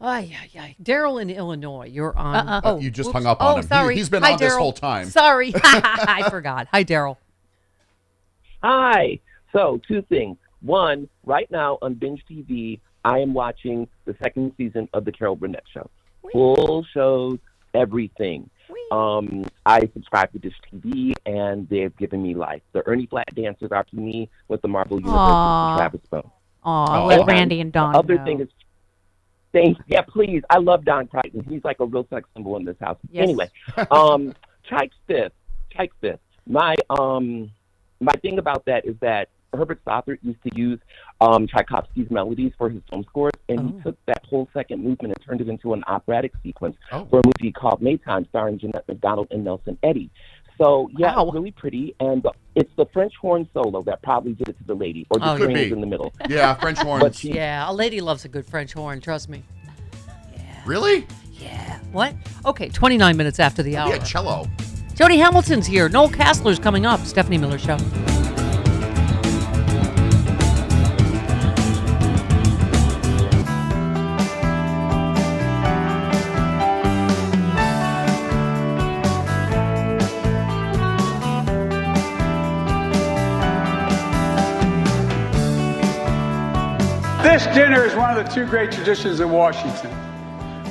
Ay, 0.00 0.28
yeah, 0.30 0.38
yeah. 0.52 0.72
Daryl 0.80 1.20
in 1.20 1.28
Illinois, 1.28 1.86
you're 1.86 2.16
on. 2.16 2.48
Uh-uh. 2.48 2.60
Oh, 2.62 2.78
You 2.78 2.90
just 2.90 3.08
whoops. 3.08 3.14
hung 3.14 3.26
up 3.26 3.40
on 3.40 3.46
oh, 3.46 3.56
him. 3.56 3.62
He- 3.62 3.68
Sorry. 3.68 3.96
he's 3.96 4.08
been 4.08 4.22
Hi, 4.22 4.32
on 4.32 4.38
this 4.38 4.52
Daryl. 4.52 4.58
whole 4.58 4.72
time. 4.72 5.06
Sorry. 5.06 5.52
I 5.64 6.28
forgot. 6.30 6.68
Hi, 6.70 6.84
Daryl. 6.84 7.16
Hi. 8.62 9.18
So, 9.52 9.80
two 9.88 10.02
things. 10.02 10.36
One, 10.60 11.08
right 11.24 11.50
now 11.50 11.78
on 11.82 11.94
Binge 11.94 12.22
TV, 12.30 12.80
I 13.04 13.18
am 13.20 13.32
watching 13.34 13.88
the 14.04 14.14
second 14.22 14.52
season 14.56 14.88
of 14.92 15.04
The 15.04 15.12
Carol 15.12 15.36
Burnett 15.36 15.64
Show. 15.72 15.88
Full 16.32 16.84
shows, 16.92 17.38
everything. 17.74 18.50
Um, 18.90 19.44
I 19.66 19.80
subscribe 19.92 20.32
to 20.32 20.38
Dish 20.38 20.54
TV, 20.72 21.14
and 21.26 21.68
they've 21.68 21.94
given 21.96 22.22
me 22.22 22.34
life. 22.34 22.62
The 22.72 22.86
Ernie 22.86 23.06
Flatt 23.06 23.34
Dancers 23.34 23.70
are 23.72 23.84
to 23.84 23.96
me 23.96 24.28
what 24.46 24.62
the 24.62 24.68
Marvel 24.68 24.98
Universe 24.98 25.14
is 25.14 25.76
Travis 25.78 26.00
Bone. 26.10 26.30
Aw, 26.64 27.02
Oh, 27.02 27.06
let 27.06 27.20
and 27.20 27.28
Randy 27.28 27.60
and 27.60 27.72
Don 27.72 27.92
The 27.92 27.98
other 27.98 28.16
know. 28.16 28.24
thing 28.24 28.40
is, 28.40 28.48
thank 29.52 29.78
yeah, 29.86 30.02
please. 30.02 30.42
I 30.50 30.58
love 30.58 30.84
Don 30.84 31.06
Crichton. 31.06 31.44
He's 31.48 31.64
like 31.64 31.80
a 31.80 31.86
real 31.86 32.06
sex 32.10 32.28
symbol 32.34 32.56
in 32.56 32.64
this 32.64 32.76
house. 32.80 32.98
Yes. 33.10 33.24
Anyway, 33.24 33.50
um, 33.90 34.34
Chike 34.70 34.90
fifth. 35.06 35.32
Chike 35.74 35.90
fifth. 36.00 36.20
My 36.46 36.74
um 36.90 37.50
my 38.00 38.12
thing 38.22 38.38
about 38.38 38.64
that 38.66 38.84
is 38.86 38.96
that 39.00 39.28
Herbert 39.52 39.80
Stothart 39.82 40.20
used 40.22 40.42
to 40.42 40.50
use 40.54 40.78
um, 41.20 41.46
Tchaikovsky's 41.46 42.10
melodies 42.10 42.52
for 42.58 42.68
his 42.68 42.82
film 42.90 43.02
scores, 43.04 43.32
and 43.48 43.60
he 43.60 43.74
oh. 43.78 43.82
took 43.82 44.06
that 44.06 44.24
whole 44.24 44.48
second 44.52 44.82
movement 44.82 45.14
and 45.16 45.24
turned 45.24 45.40
it 45.40 45.48
into 45.48 45.72
an 45.72 45.82
operatic 45.86 46.32
sequence 46.42 46.76
oh. 46.92 47.06
for 47.10 47.20
a 47.20 47.22
movie 47.24 47.52
called 47.52 47.80
Maytime, 47.80 48.28
starring 48.28 48.58
Jeanette 48.58 48.86
MacDonald 48.88 49.28
and 49.30 49.44
Nelson 49.44 49.78
Eddy. 49.82 50.10
So 50.58 50.90
yeah, 50.98 51.20
it's 51.20 51.32
really 51.32 51.52
pretty, 51.52 51.94
and 52.00 52.26
it's 52.56 52.70
the 52.76 52.86
French 52.92 53.12
horn 53.20 53.48
solo 53.54 53.82
that 53.84 54.02
probably 54.02 54.32
did 54.32 54.48
it 54.48 54.58
to 54.58 54.64
the 54.64 54.74
lady, 54.74 55.06
or 55.10 55.20
the 55.20 55.30
Oh, 55.30 55.36
strings 55.36 55.72
in 55.72 55.80
the 55.80 55.86
middle. 55.86 56.12
Yeah, 56.28 56.54
French 56.54 56.78
But 56.78 56.84
horns. 56.84 57.18
she, 57.18 57.32
Yeah, 57.32 57.70
a 57.70 57.72
lady 57.72 58.00
loves 58.00 58.24
a 58.24 58.28
good 58.28 58.44
French 58.44 58.72
horn. 58.72 59.00
Trust 59.00 59.28
me. 59.28 59.44
Really? 60.66 61.06
Yeah. 61.32 61.78
What? 61.92 62.14
Okay, 62.44 62.68
29 62.68 63.16
minutes 63.16 63.38
after 63.38 63.62
the 63.62 63.76
hour. 63.76 63.88
Yeah, 63.88 63.98
cello. 63.98 64.48
Jody 64.94 65.18
Hamilton's 65.18 65.66
here. 65.66 65.88
Noel 65.88 66.08
Casler's 66.08 66.58
coming 66.58 66.84
up. 66.84 67.00
Stephanie 67.06 67.38
Miller 67.38 67.58
Show. 67.58 67.78
This 87.38 87.46
dinner 87.54 87.84
is 87.84 87.94
one 87.94 88.18
of 88.18 88.26
the 88.26 88.28
two 88.34 88.44
great 88.46 88.72
traditions 88.72 89.20
in 89.20 89.30
Washington. 89.30 89.92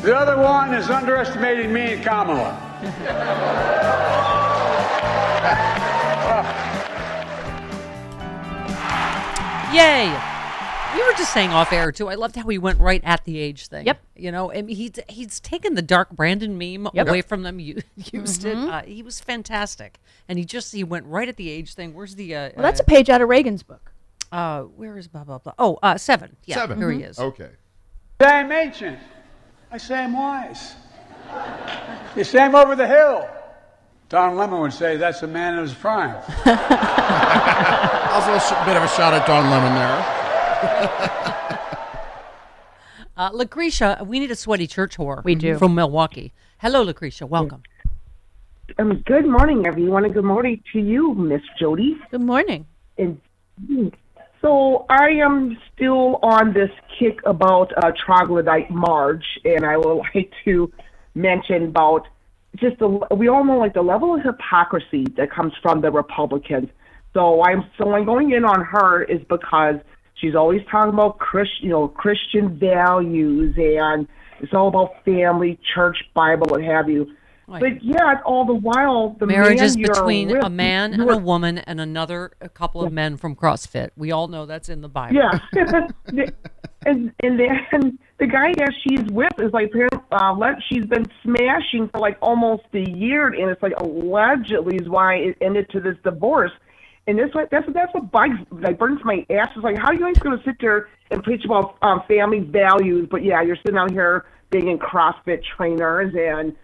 The 0.01 0.13
other 0.13 0.35
one 0.35 0.73
is 0.73 0.89
underestimating 0.89 1.71
me 1.71 1.93
and 1.93 2.03
Kamala. 2.03 2.59
Yay! 9.73 10.07
We 10.95 11.03
were 11.03 11.11
just 11.17 11.33
saying 11.33 11.51
off 11.51 11.73
air 11.73 11.91
too. 11.91 12.07
I 12.07 12.15
loved 12.15 12.35
how 12.37 12.47
he 12.47 12.57
went 12.57 12.79
right 12.79 13.01
at 13.03 13.25
the 13.25 13.37
age 13.37 13.67
thing. 13.67 13.85
Yep. 13.85 14.01
You 14.15 14.31
know, 14.31 14.51
I 14.51 14.61
mean, 14.61 14.75
he's 14.75 14.93
he's 15.09 15.39
taken 15.41 15.75
the 15.75 15.81
dark 15.81 16.09
Brandon 16.11 16.57
meme 16.57 16.87
Yep. 16.93 17.07
away 17.07 17.21
from 17.21 17.43
them. 17.43 17.59
u- 17.59 17.81
Used 17.95 18.43
Mhm. 18.43 18.67
it. 18.67 18.73
Uh, 18.73 18.81
he 18.83 19.03
was 19.03 19.19
fantastic, 19.19 19.99
and 20.27 20.39
he 20.39 20.45
just 20.45 20.73
he 20.73 20.83
went 20.83 21.05
right 21.05 21.27
at 21.27 21.35
the 21.35 21.49
age 21.49 21.73
thing. 21.75 21.93
Where's 21.93 22.15
the? 22.15 22.33
Uh, 22.35 22.49
Well, 22.55 22.63
that's 22.63 22.79
a 22.79 22.83
page 22.85 23.09
out 23.09 23.21
of 23.21 23.29
Reagan's 23.29 23.61
book. 23.63 23.91
Uh, 24.31 24.63
where 24.63 24.97
is 24.97 25.07
blah 25.07 25.23
blah 25.23 25.37
blah? 25.39 25.53
Oh, 25.57 25.77
uh, 25.83 25.97
seven. 25.97 26.35
Yeah, 26.45 26.55
Seven. 26.55 26.77
Here 26.77 26.91
he 26.91 26.99
Mhm. 27.01 27.09
is. 27.09 27.19
Okay. 27.19 27.49
Say 28.21 28.27
I'm 28.27 28.51
ancient. 28.51 28.99
I 29.71 29.77
say 29.77 30.03
I'm 30.03 30.13
wise. 30.13 30.75
You 32.15 32.23
say 32.23 32.39
I'm 32.39 32.55
over 32.55 32.75
the 32.75 32.87
hill. 32.87 33.27
Don 34.09 34.35
Lemon 34.37 34.61
would 34.61 34.73
say 34.73 34.95
that's 34.97 35.21
a 35.23 35.27
man 35.27 35.53
in 35.55 35.59
his 35.61 35.73
prime. 35.73 36.15
Also, 38.17 38.33
a 38.33 38.39
sh- 38.39 38.65
bit 38.65 38.75
of 38.75 38.81
a 38.83 38.87
shot 38.87 39.13
at 39.13 39.27
Don 39.27 39.49
Lemon 39.49 39.75
there. 39.75 41.13
Uh, 43.15 43.31
Lucretia, 43.33 44.03
we 44.05 44.19
need 44.19 44.29
a 44.29 44.35
sweaty 44.35 44.67
church 44.67 44.95
whore. 44.95 45.23
We 45.23 45.33
do. 45.33 45.57
from 45.57 45.73
Milwaukee. 45.73 46.33
Hello, 46.59 46.83
Lucretia. 46.83 47.25
Welcome. 47.25 47.63
Um, 48.77 49.01
good 49.07 49.25
morning, 49.25 49.65
everyone, 49.65 50.05
and 50.05 50.13
good 50.13 50.23
morning 50.23 50.61
to 50.73 50.79
you, 50.79 51.15
Miss 51.15 51.41
Jody. 51.59 51.97
Good 52.11 52.21
morning. 52.21 52.67
And 52.99 53.19
so 54.47 54.85
I 54.89 55.09
am 55.09 55.57
still 55.73 56.19
on 56.23 56.53
this 56.53 56.69
kick 56.97 57.19
about 57.25 57.73
uh, 57.83 57.91
troglodyte 58.05 58.71
Marge, 58.71 59.25
and 59.43 59.65
I 59.65 59.75
would 59.75 60.01
like 60.15 60.31
to 60.45 60.71
mention 61.15 61.63
about 61.63 62.07
just 62.55 62.79
the 62.79 62.87
we 63.15 63.27
all 63.27 63.43
know 63.43 63.57
like 63.57 63.73
the 63.73 63.81
level 63.81 64.15
of 64.15 64.23
hypocrisy 64.23 65.05
that 65.17 65.31
comes 65.31 65.51
from 65.61 65.81
the 65.81 65.91
Republicans. 65.91 66.69
So 67.13 67.43
I'm 67.43 67.69
so 67.77 67.91
I'm 67.91 68.05
going 68.05 68.31
in 68.31 68.45
on 68.45 68.63
her 68.63 69.03
is 69.03 69.19
because 69.27 69.75
she's 70.15 70.33
always 70.33 70.61
talking 70.71 70.93
about 70.93 71.19
Christ, 71.19 71.51
you 71.61 71.69
know, 71.69 71.89
Christian 71.89 72.57
values 72.57 73.53
and 73.57 74.07
it's 74.39 74.53
all 74.53 74.69
about 74.69 75.03
family, 75.03 75.59
church, 75.75 75.97
Bible, 76.13 76.47
what 76.49 76.63
have 76.63 76.87
you. 76.87 77.11
But 77.47 77.81
yet, 77.81 78.21
all 78.25 78.45
the 78.45 78.53
while, 78.53 79.15
the 79.19 79.25
Marriage 79.25 79.57
man 79.57 79.65
is 79.65 79.77
between 79.77 80.29
with- 80.29 80.43
a 80.43 80.49
man 80.49 80.93
and 80.93 81.09
a 81.09 81.17
woman 81.17 81.59
and 81.59 81.79
another 81.79 82.31
a 82.41 82.49
couple 82.49 82.83
of 82.83 82.91
men 82.91 83.15
from 83.15 83.35
CrossFit. 83.35 83.91
We 83.95 84.11
all 84.11 84.27
know 84.27 84.45
that's 84.45 84.67
in 84.67 84.81
the 84.81 84.89
Bible. 84.89 85.15
Yeah. 85.15 85.39
and 86.85 87.13
and 87.23 87.39
then 87.39 87.99
the 88.19 88.27
guy 88.27 88.53
that 88.57 88.73
she's 88.83 89.03
with 89.11 89.31
is 89.39 89.53
like 89.53 89.71
uh, 90.11 90.53
she's 90.67 90.85
been 90.85 91.05
smashing 91.23 91.87
for 91.89 91.99
like 91.99 92.17
almost 92.21 92.63
a 92.73 92.89
year, 92.89 93.27
and 93.27 93.49
it's 93.49 93.63
like 93.63 93.73
allegedly 93.79 94.75
is 94.75 94.89
why 94.89 95.15
it 95.15 95.37
ended 95.39 95.69
to 95.69 95.79
this 95.79 95.95
divorce. 96.03 96.51
And 97.07 97.17
this 97.17 97.29
that's 97.49 97.65
that's 97.73 97.93
what 97.93 98.11
bugs 98.11 98.35
like 98.51 98.77
burns 98.77 98.99
my 99.05 99.25
ass. 99.29 99.49
It's 99.55 99.63
like 99.63 99.77
how 99.77 99.87
are 99.87 99.93
you 99.93 100.01
guys 100.01 100.17
going 100.17 100.37
to 100.37 100.43
sit 100.43 100.55
there 100.59 100.89
and 101.11 101.23
preach 101.23 101.45
about 101.45 101.77
um, 101.81 102.03
family 102.09 102.39
values, 102.39 103.07
but 103.09 103.23
yeah, 103.23 103.41
you're 103.41 103.55
sitting 103.57 103.77
out 103.77 103.91
here 103.91 104.25
being 104.49 104.67
in 104.67 104.79
CrossFit 104.79 105.41
trainers 105.55 106.13
and 106.13 106.55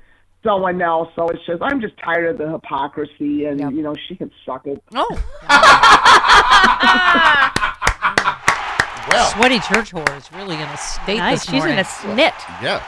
someone 0.43 0.81
else. 0.81 1.09
So 1.15 1.27
it's 1.29 1.45
just 1.45 1.61
I'm 1.61 1.81
just 1.81 1.93
tired 2.03 2.29
of 2.29 2.37
the 2.37 2.51
hypocrisy, 2.51 3.45
and 3.45 3.59
you 3.75 3.81
know 3.81 3.95
she 4.07 4.15
can 4.15 4.31
suck 4.45 4.67
it. 4.67 4.81
Oh. 4.93 5.23
Well. 9.05 9.29
Sweaty 9.31 9.59
church 9.59 9.91
whore 9.91 10.17
is 10.17 10.31
really 10.31 10.55
in 10.55 10.61
a 10.61 10.77
state 10.77 11.17
Nice. 11.17 11.45
this 11.45 11.53
She's 11.53 11.65
in 11.65 11.77
a 11.77 11.83
snit. 11.83 12.31
Yes. 12.61 12.81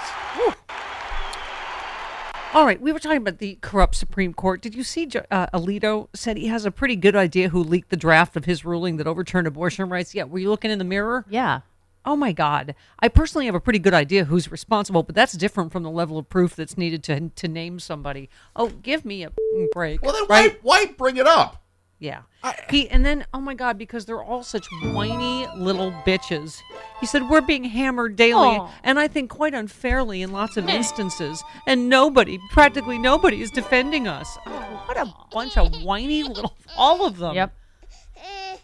All 2.53 2.65
right, 2.65 2.79
we 2.79 2.93
were 2.93 2.99
talking 2.99 3.17
about 3.17 3.39
the 3.39 3.57
corrupt 3.59 3.95
Supreme 3.95 4.33
Court. 4.33 4.61
Did 4.61 4.75
you 4.75 4.83
see 4.83 5.09
uh, 5.29 5.47
Alito 5.47 6.07
said 6.13 6.37
he 6.37 6.47
has 6.47 6.65
a 6.65 6.71
pretty 6.71 6.95
good 6.95 7.13
idea 7.13 7.49
who 7.49 7.61
leaked 7.61 7.89
the 7.89 7.97
draft 7.97 8.37
of 8.37 8.45
his 8.45 8.63
ruling 8.63 8.95
that 8.95 9.07
overturned 9.07 9.45
abortion 9.45 9.89
rights? 9.89 10.15
Yeah, 10.15 10.23
were 10.23 10.39
you 10.39 10.49
looking 10.49 10.71
in 10.71 10.79
the 10.79 10.85
mirror? 10.85 11.25
Yeah. 11.29 11.59
Oh 12.05 12.15
my 12.15 12.31
God. 12.31 12.75
I 12.99 13.07
personally 13.07 13.45
have 13.47 13.55
a 13.55 13.59
pretty 13.59 13.79
good 13.79 13.93
idea 13.93 14.25
who's 14.25 14.51
responsible, 14.51 15.03
but 15.03 15.15
that's 15.15 15.33
different 15.33 15.71
from 15.71 15.83
the 15.83 15.89
level 15.89 16.17
of 16.17 16.29
proof 16.29 16.55
that's 16.55 16.77
needed 16.77 17.03
to 17.03 17.29
to 17.29 17.47
name 17.47 17.79
somebody. 17.79 18.29
Oh, 18.55 18.69
give 18.69 19.05
me 19.05 19.23
a 19.23 19.31
break. 19.71 20.01
Well, 20.01 20.13
then 20.13 20.25
right? 20.29 20.59
why, 20.61 20.85
why 20.85 20.91
bring 20.93 21.17
it 21.17 21.27
up? 21.27 21.63
Yeah. 21.97 22.21
he 22.69 22.89
and 22.89 23.05
then 23.05 23.25
oh 23.33 23.39
my 23.39 23.55
god, 23.55 23.77
because 23.77 24.05
they're 24.05 24.21
all 24.21 24.43
such 24.43 24.67
whiny 24.83 25.47
little 25.55 25.91
bitches. 26.05 26.59
He 26.99 27.05
said 27.05 27.29
we're 27.29 27.41
being 27.41 27.63
hammered 27.63 28.15
daily, 28.15 28.57
Aw. 28.57 28.71
and 28.83 28.99
I 28.99 29.07
think 29.07 29.29
quite 29.29 29.53
unfairly 29.53 30.21
in 30.21 30.31
lots 30.31 30.57
of 30.57 30.67
instances, 30.67 31.43
and 31.65 31.89
nobody, 31.89 32.37
practically 32.51 32.99
nobody, 32.99 33.41
is 33.41 33.49
defending 33.49 34.07
us. 34.07 34.37
Oh, 34.45 34.83
what 34.85 34.97
a 34.97 35.11
bunch 35.31 35.57
of 35.57 35.73
whiny 35.83 36.23
little, 36.23 36.55
all 36.77 37.05
of 37.05 37.17
them. 37.17 37.35
Yep. 37.35 37.53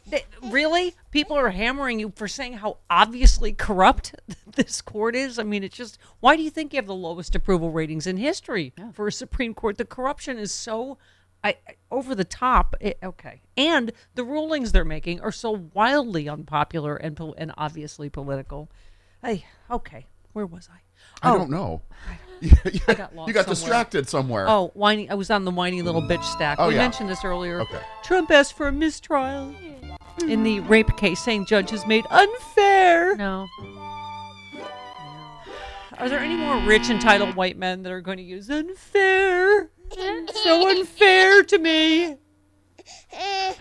They- 0.08 0.26
really? 0.44 0.96
People 1.12 1.38
are 1.38 1.50
hammering 1.52 2.00
you 2.00 2.12
for 2.16 2.28
saying 2.28 2.54
how 2.54 2.78
obviously 2.90 3.54
corrupt 3.54 4.16
this 4.56 4.82
court 4.82 5.16
is? 5.16 5.38
I 5.40 5.44
mean, 5.44 5.64
it's 5.64 5.76
just, 5.78 5.98
why 6.20 6.36
do 6.36 6.44
you 6.44 6.50
think 6.50 6.74
you 6.74 6.78
have 6.78 6.88
the 6.88 6.96
lowest 6.96 7.36
approval 7.36 7.72
ratings 7.72 8.08
in 8.08 8.18
history 8.18 8.74
for 8.94 9.08
a 9.08 9.12
Supreme 9.12 9.54
Court? 9.54 9.78
The 9.78 9.86
corruption 9.86 10.38
is 10.38 10.52
so 10.52 10.98
I, 11.44 11.50
I- 11.68 11.76
over 11.92 12.14
the 12.16 12.24
top. 12.26 12.76
It, 12.82 12.98
okay. 13.04 13.42
And 13.58 13.92
the 14.16 14.24
rulings 14.24 14.72
they're 14.72 14.84
making 14.86 15.22
are 15.22 15.32
so 15.32 15.70
wildly 15.74 16.28
unpopular 16.28 16.96
and, 16.96 17.20
and 17.38 17.52
obviously 17.58 18.10
political. 18.10 18.70
Hey, 19.24 19.46
okay. 19.70 20.08
Where 20.34 20.46
was 20.46 20.68
I? 20.72 20.80
I 21.28 21.32
Oh, 21.34 21.38
don't 21.38 21.52
know. 21.52 21.82
I 22.10 22.18
got 22.96 23.16
lost 23.16 23.28
you 23.28 23.34
got 23.34 23.46
somewhere. 23.46 23.46
distracted 23.46 24.10
somewhere. 24.10 24.46
Oh, 24.48 24.72
whiny! 24.74 25.10
I 25.10 25.14
was 25.14 25.30
on 25.30 25.46
the 25.46 25.52
whiny 25.52 25.82
little 25.82 26.02
bitch 26.02 26.24
stack. 26.24 26.58
Oh, 26.60 26.68
we 26.68 26.76
yeah. 26.76 26.82
mentioned 26.82 27.10
this 27.10 27.24
earlier. 27.24 27.62
Okay. 27.62 27.80
Trump 28.04 28.32
asked 28.32 28.54
for 28.54 28.68
a 28.68 28.72
mistrial 28.72 29.54
in 30.28 30.44
the 30.44 30.60
rape 30.62 30.96
case, 30.98 31.20
saying 31.20 31.46
judge 31.46 31.70
has 31.70 31.86
made 31.86 32.06
unfair. 32.10 33.16
No. 33.16 33.48
Are 35.98 36.10
there 36.10 36.20
any 36.20 36.36
more 36.36 36.58
rich 36.66 36.90
entitled 36.90 37.36
white 37.36 37.58
men 37.58 37.84
that 37.84 37.92
are 37.92 38.02
going 38.02 38.18
to 38.18 38.24
use 38.24 38.50
unfair? 38.50 39.70
so 40.44 40.70
unfair 40.70 41.44
to 41.44 41.58
me. 41.60 42.16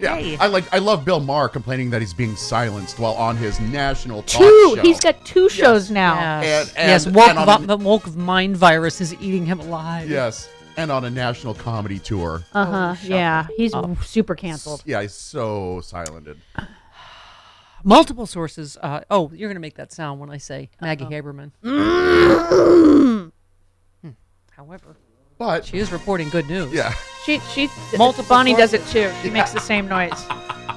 Yeah, 0.00 0.16
Hey. 0.16 0.36
I 0.38 0.46
like. 0.46 0.64
I 0.72 0.78
love 0.78 1.04
Bill 1.04 1.20
Maher 1.20 1.48
complaining 1.48 1.90
that 1.90 2.00
he's 2.00 2.14
being 2.14 2.34
silenced 2.36 2.98
while 2.98 3.12
on 3.14 3.36
his 3.36 3.60
national 3.60 4.22
talk 4.22 4.40
Two. 4.42 4.72
show. 4.76 4.82
He's 4.82 4.98
got 5.00 5.24
two 5.26 5.48
shows 5.48 5.90
now. 5.90 6.40
Yes, 6.40 6.72
And- 6.74 6.88
yes. 6.88 7.06
and- 7.06 7.14
Woke, 7.14 7.28
and 7.28 7.38
on 7.38 7.66
the 7.66 7.76
woke 7.76 8.14
mind 8.16 8.56
virus 8.56 9.00
is 9.00 9.14
eating 9.20 9.44
him 9.46 9.60
alive. 9.60 10.08
yes, 10.08 10.48
and 10.76 10.90
on 10.90 11.04
a 11.04 11.10
national 11.10 11.52
comedy 11.54 11.98
tour. 11.98 12.42
Uh 12.54 12.64
huh. 12.64 12.94
yeah. 13.02 13.46
He's 13.56 13.74
Oh. 13.74 13.96
super 14.04 14.34
canceled. 14.34 14.82
Yeah, 14.86 15.02
he's 15.02 15.12
so 15.14 15.80
silenced. 15.84 16.40
Multiple 17.84 18.26
sources. 18.26 18.76
Uh, 18.82 19.00
oh, 19.10 19.30
you're 19.34 19.48
going 19.48 19.56
to 19.56 19.60
make 19.60 19.76
that 19.76 19.90
sound 19.92 20.20
when 20.20 20.28
I 20.30 20.36
say 20.38 20.68
Maggie 20.80 21.04
Haberman. 21.06 21.52
Hmm. 24.02 24.10
However, 24.52 24.96
but 25.40 25.64
she 25.64 25.78
is 25.78 25.90
reporting 25.90 26.28
good 26.28 26.46
news. 26.48 26.70
Yeah. 26.70 26.92
She 27.24 27.40
she 27.52 27.68
Multiple 27.96 28.28
Bonnie 28.28 28.54
does 28.54 28.74
it 28.74 28.86
too. 28.88 29.10
She 29.22 29.30
makes 29.30 29.52
the 29.52 29.58
same 29.60 29.88
noise. 29.88 30.12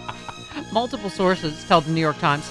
Multiple 0.72 1.10
sources 1.10 1.64
tell 1.66 1.82
the 1.82 1.92
New 1.92 2.00
York 2.02 2.18
Times 2.20 2.50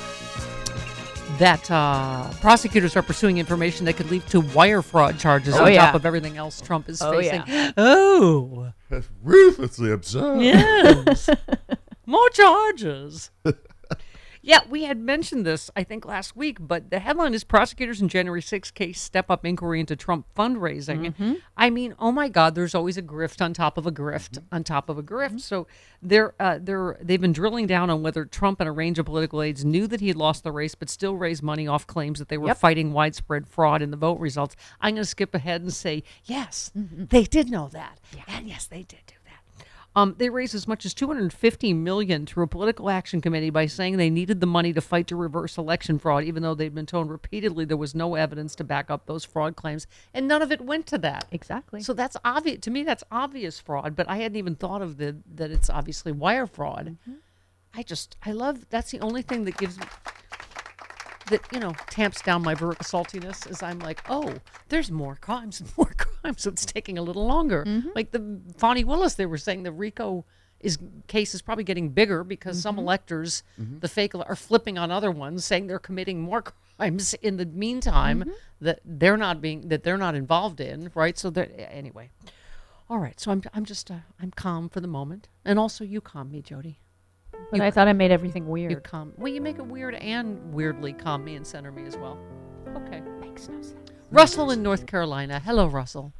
that 1.39 1.69
uh, 1.71 2.31
prosecutors 2.43 2.95
are 2.97 3.03
pursuing 3.03 3.39
information 3.39 3.87
that 3.87 3.95
could 3.97 4.11
lead 4.11 4.25
to 4.29 4.41
wire 4.41 4.83
fraud 4.83 5.19
charges 5.19 5.55
Oh, 5.57 5.65
on 5.65 5.73
yeah. 5.73 5.87
top 5.87 5.95
of 5.95 6.05
everything 6.07 6.37
else 6.37 6.61
Trump 6.61 6.89
is 6.91 7.01
Oh, 7.01 7.13
facing. 7.19 7.43
yeah. 7.47 7.73
Oh, 7.79 8.73
That's 8.91 9.09
ruthlessly 9.23 9.91
absurd. 9.91 10.43
yes. 10.43 11.31
More 12.07 12.29
charges. 12.31 13.31
Yeah, 14.45 14.61
we 14.69 14.85
had 14.85 14.99
mentioned 14.99 15.47
this, 15.47 15.71
I 15.77 15.85
think, 15.85 16.05
last 16.05 16.35
week, 16.35 16.59
but 16.61 16.91
the 16.91 16.99
headline 16.99 17.33
is 17.33 17.45
Prosecutors 17.45 18.03
in 18.03 18.09
January 18.09 18.43
6 18.43 18.73
case 18.73 19.01
step 19.01 19.31
up 19.31 19.47
inquiry 19.47 19.79
into 19.79 19.95
Trump 19.95 20.27
fundraising. 20.37 21.13
Mm-hmm. 21.15 21.35
I 21.57 21.71
mean, 21.71 21.95
oh 22.01 22.11
my 22.11 22.29
God, 22.29 22.57
there's 22.57 22.75
always 22.75 22.97
a 22.97 23.03
grift 23.03 23.41
on 23.41 23.55
top 23.55 23.79
of 23.79 23.87
a 23.87 23.93
grift 23.93 24.39
on 24.51 24.65
top 24.65 24.89
of 24.89 24.99
a 24.99 25.03
grift. 25.03 25.27
Mm-hmm. 25.29 25.39
So 25.39 25.69
they're, 26.03 26.35
uh, 26.41 26.59
they're, 26.61 26.99
they've 27.01 27.21
been 27.21 27.33
drilling 27.33 27.69
down 27.69 27.89
on 27.89 28.03
whether 28.03 28.25
Trump 28.25 28.59
and 28.61 28.69
a 28.69 28.73
range 28.73 28.99
of 28.99 29.07
political 29.07 29.43
aides 29.43 29.65
knew 29.65 29.87
that 29.87 30.01
he 30.01 30.09
had 30.09 30.17
lost 30.17 30.43
the 30.43 30.51
race, 30.51 30.75
but 30.75 30.91
still 30.91 31.15
raised 31.17 31.43
money 31.45 31.69
off 31.69 31.87
claims 31.87 32.19
that 32.19 32.29
they 32.29 32.37
were 32.39 32.49
Yep. 32.49 32.59
fighting 32.59 32.93
widespread 32.93 33.47
fraud 33.47 33.81
in 33.81 33.93
the 33.93 33.97
vote 33.97 34.19
results. 34.19 34.57
I'm 34.81 34.95
going 34.97 35.03
to 35.03 35.09
skip 35.09 35.37
ahead 35.37 35.61
and 35.63 35.73
say, 35.73 36.03
yes, 36.25 36.73
Mm-hmm. 36.77 37.05
they 37.11 37.23
did 37.25 37.49
know 37.49 37.69
that. 37.69 38.01
And 38.27 38.49
yes, 38.49 38.67
they 38.67 38.83
did 38.83 39.01
do. 39.07 39.15
Um, 39.95 40.15
they 40.17 40.31
raised 40.31 40.55
as 40.55 40.67
much 40.67 40.87
as 40.87 40.95
250 40.95 41.75
million 41.75 42.25
through 42.25 42.45
a 42.45 42.49
political 42.49 42.89
action 42.89 43.21
committee 43.21 43.51
by 43.51 43.67
saying 43.67 43.97
they 43.97 44.09
needed 44.09 44.41
the 44.41 44.47
money 44.47 44.73
to 44.73 44.81
fight 44.81 45.07
to 45.09 45.17
reverse 45.17 45.59
election 45.59 45.99
fraud, 45.99 46.25
even 46.25 46.43
though 46.43 46.55
they'd 46.55 46.75
been 46.75 46.87
told 46.87 47.11
repeatedly 47.11 47.65
there 47.65 47.77
was 47.77 47.95
no 47.95 48.15
evidence 48.15 48.55
to 48.55 48.65
back 48.65 48.91
up 48.91 49.05
those 49.07 49.25
fraud 49.25 49.55
claims, 49.55 49.87
and 50.15 50.27
none 50.27 50.41
of 50.41 50.51
it 50.51 50.63
went 50.63 50.87
to 50.87 50.99
that. 50.99 51.27
Exactly. 51.31 51.83
So 51.83 51.93
that's 51.93 52.17
obvious 52.25 52.61
to 52.61 52.71
me. 52.71 52.85
That's 52.85 53.05
obvious 53.11 53.61
fraud, 53.61 53.95
but 53.95 54.09
I 54.09 54.17
hadn't 54.17 54.37
even 54.37 54.55
thought 54.55 54.81
of 54.81 54.97
the 54.97 55.17
that 55.35 55.51
it's 55.51 55.69
obviously 55.69 56.13
wire 56.13 56.47
fraud. 56.47 56.97
I 57.75 57.83
just 57.83 58.17
I 58.25 58.33
love 58.33 58.67
that's 58.71 58.91
the 58.91 59.01
only 59.01 59.23
thing 59.23 59.45
that 59.45 59.57
gives 59.59 59.79
me 59.79 59.87
that 61.33 61.41
you 61.53 61.59
know 61.59 61.73
tamps 61.91 62.21
down 62.23 62.43
my 62.43 62.55
vertical 62.55 62.85
saltiness 62.85 63.51
is 63.51 63.63
I'm 63.63 63.81
like, 63.81 64.03
oh, 64.09 64.35
there's 64.69 64.91
more 64.91 65.17
crimes 65.17 65.61
and 65.61 65.71
more 65.77 65.93
crimes. 65.97 66.43
So 66.43 66.51
it's 66.51 66.65
taking 66.65 66.99
a 66.99 67.03
little 67.03 67.27
longer. 67.27 67.65
Mm-hmm. 67.65 67.89
Like 67.95 68.13
the 68.13 68.41
Fani 68.57 68.85
Willis, 68.85 69.15
they 69.15 69.27
were 69.27 69.39
saying 69.39 69.65
the 69.65 69.73
RICO 69.73 70.25
is 70.61 70.79
case 71.09 71.35
is 71.35 71.43
probably 71.43 71.65
getting 71.65 71.89
bigger 71.89 72.23
because 72.23 72.63
some 72.63 72.77
mm-hmm. 72.77 72.85
electors, 72.85 73.43
mm-hmm. 73.61 73.81
the 73.81 73.89
fake 73.89 74.15
are 74.15 74.37
flipping 74.37 74.79
on 74.79 74.93
other 74.93 75.11
ones, 75.11 75.45
saying 75.45 75.67
they're 75.67 75.81
committing 75.81 76.21
more 76.21 76.43
crimes 76.77 77.15
in 77.15 77.37
the 77.37 77.47
meantime 77.47 78.31
that 78.61 78.81
they're 78.85 79.17
not 79.17 79.41
being 79.41 79.69
that 79.69 79.83
they're 79.83 79.97
not 79.97 80.15
involved 80.15 80.61
in. 80.61 80.91
Right. 80.95 81.19
So 81.19 81.31
they're 81.31 81.51
anyway. 81.57 82.11
All 82.89 82.99
right. 82.99 83.19
So 83.19 83.33
I'm 83.33 83.43
I'm 83.55 83.65
just 83.65 83.91
uh, 83.91 84.05
I'm 84.21 84.31
calm 84.31 84.69
for 84.69 84.81
the 84.81 84.89
moment, 84.89 85.29
and 85.45 85.59
also 85.59 85.83
you 85.83 86.01
calm 86.01 86.31
me, 86.31 86.43
Jody. 86.43 86.79
But 87.51 87.61
I 87.61 87.71
thought 87.71 87.89
I 87.89 87.93
made 87.93 88.11
everything 88.11 88.47
weird. 88.47 88.71
You 88.73 88.81
calm. 88.81 89.13
Well, 89.17 89.33
you 89.33 89.41
make 89.41 89.59
it 89.59 89.67
weird 89.67 89.95
and 89.97 90.53
weirdly 90.53 90.93
calm 90.93 91.25
me 91.25 91.37
and 91.37 91.47
center 91.47 91.71
me 91.71 91.85
as 91.87 91.97
well. 91.97 92.19
Okay. 92.77 93.01
Makes 93.21 93.49
no 93.49 93.61
sense. 93.63 93.75
Russell 94.11 94.51
in 94.51 94.63
North 94.63 94.87
Carolina. 94.87 95.41
Hello, 95.41 95.67
Russell. 95.67 96.13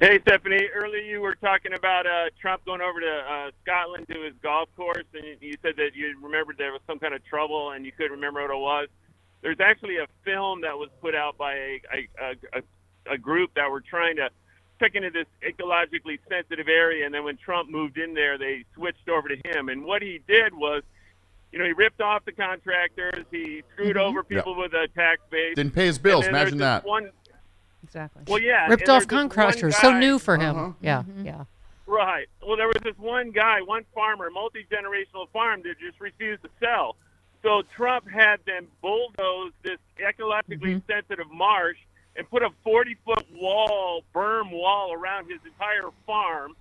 Hey, 0.00 0.18
Stephanie. 0.22 0.68
Earlier 0.74 1.00
you 1.00 1.20
were 1.20 1.36
talking 1.36 1.72
about 1.74 2.06
uh, 2.06 2.30
Trump 2.40 2.64
going 2.64 2.80
over 2.80 3.00
to 3.00 3.06
uh, 3.32 3.50
Scotland 3.62 4.06
to 4.08 4.20
his 4.22 4.34
golf 4.42 4.68
course, 4.76 5.04
and 5.14 5.24
you- 5.24 5.36
you 5.40 5.54
said 5.62 5.74
that 5.76 5.94
you 5.94 6.16
remembered 6.20 6.56
there 6.58 6.72
was 6.72 6.80
some 6.86 6.98
kind 6.98 7.14
of 7.14 7.24
trouble 7.24 7.70
and 7.70 7.86
you 7.86 7.92
couldn't 7.92 8.12
remember 8.12 8.42
what 8.42 8.50
it 8.50 8.58
was. 8.58 8.88
There's 9.42 9.60
actually 9.60 9.96
a 9.98 10.06
film 10.24 10.60
that 10.62 10.76
was 10.78 10.88
put 11.00 11.14
out 11.14 11.36
by 11.36 11.54
a, 11.54 11.80
a, 11.92 12.08
a, 12.20 12.58
a, 12.58 13.14
a 13.14 13.18
group 13.18 13.50
that 13.54 13.70
were 13.70 13.80
trying 13.80 14.16
to 14.16 14.30
check 14.78 14.94
into 14.94 15.10
this 15.10 15.26
ecologically 15.46 16.18
sensitive 16.28 16.68
area, 16.68 17.04
and 17.06 17.14
then 17.14 17.24
when 17.24 17.36
Trump 17.36 17.70
moved 17.70 17.98
in 17.98 18.14
there, 18.14 18.38
they 18.38 18.64
switched 18.74 19.08
over 19.08 19.28
to 19.28 19.36
him. 19.44 19.68
And 19.68 19.84
what 19.84 20.02
he 20.02 20.20
did 20.26 20.54
was, 20.54 20.82
you 21.52 21.58
know, 21.58 21.64
he 21.64 21.72
ripped 21.72 22.00
off 22.00 22.24
the 22.24 22.32
contractors, 22.32 23.24
he 23.30 23.62
screwed 23.72 23.96
over 23.96 24.22
people 24.22 24.56
with 24.56 24.72
a 24.72 24.88
tax 24.94 25.20
base. 25.30 25.54
Didn't 25.54 25.74
pay 25.74 25.86
his 25.86 25.98
bills. 25.98 26.26
Imagine 26.26 26.58
that. 26.58 26.84
One, 26.84 27.10
Exactly. 27.84 28.22
well, 28.26 28.40
yeah. 28.40 28.68
Ripped 28.68 28.82
off 28.82 28.86
there's 28.86 29.06
this 29.06 29.12
one 29.12 29.28
contractors. 29.28 29.76
So 29.76 29.98
new 29.98 30.18
for 30.18 30.36
him. 30.36 30.56
Uh-huh. 30.56 30.72
Yeah. 30.80 31.02
Mm-hmm. 31.02 31.26
Yeah. 31.26 31.44
Right. 31.86 32.26
Well, 32.46 32.56
there 32.56 32.68
was 32.68 32.76
this 32.82 32.96
one 32.96 33.32
guy, 33.32 33.60
one 33.60 33.84
farmer, 33.94 34.30
multi 34.30 34.66
generational 34.70 35.28
farm 35.32 35.62
that 35.64 35.78
just 35.78 36.00
refused 36.00 36.42
to 36.42 36.48
sell. 36.58 36.96
So 37.42 37.62
Trump 37.76 38.08
had 38.08 38.36
them 38.46 38.68
bulldoze 38.80 39.52
this 39.62 39.78
ecologically 40.00 40.80
sensitive 40.86 41.30
marsh 41.30 41.76
and 42.16 42.28
put 42.28 42.42
a 42.42 42.50
40 42.64 42.96
foot 43.04 43.24
wall, 43.34 44.02
berm 44.14 44.50
wall 44.50 44.92
around 44.92 45.30
his 45.30 45.40
entire 45.44 45.88
farm, 46.06 46.54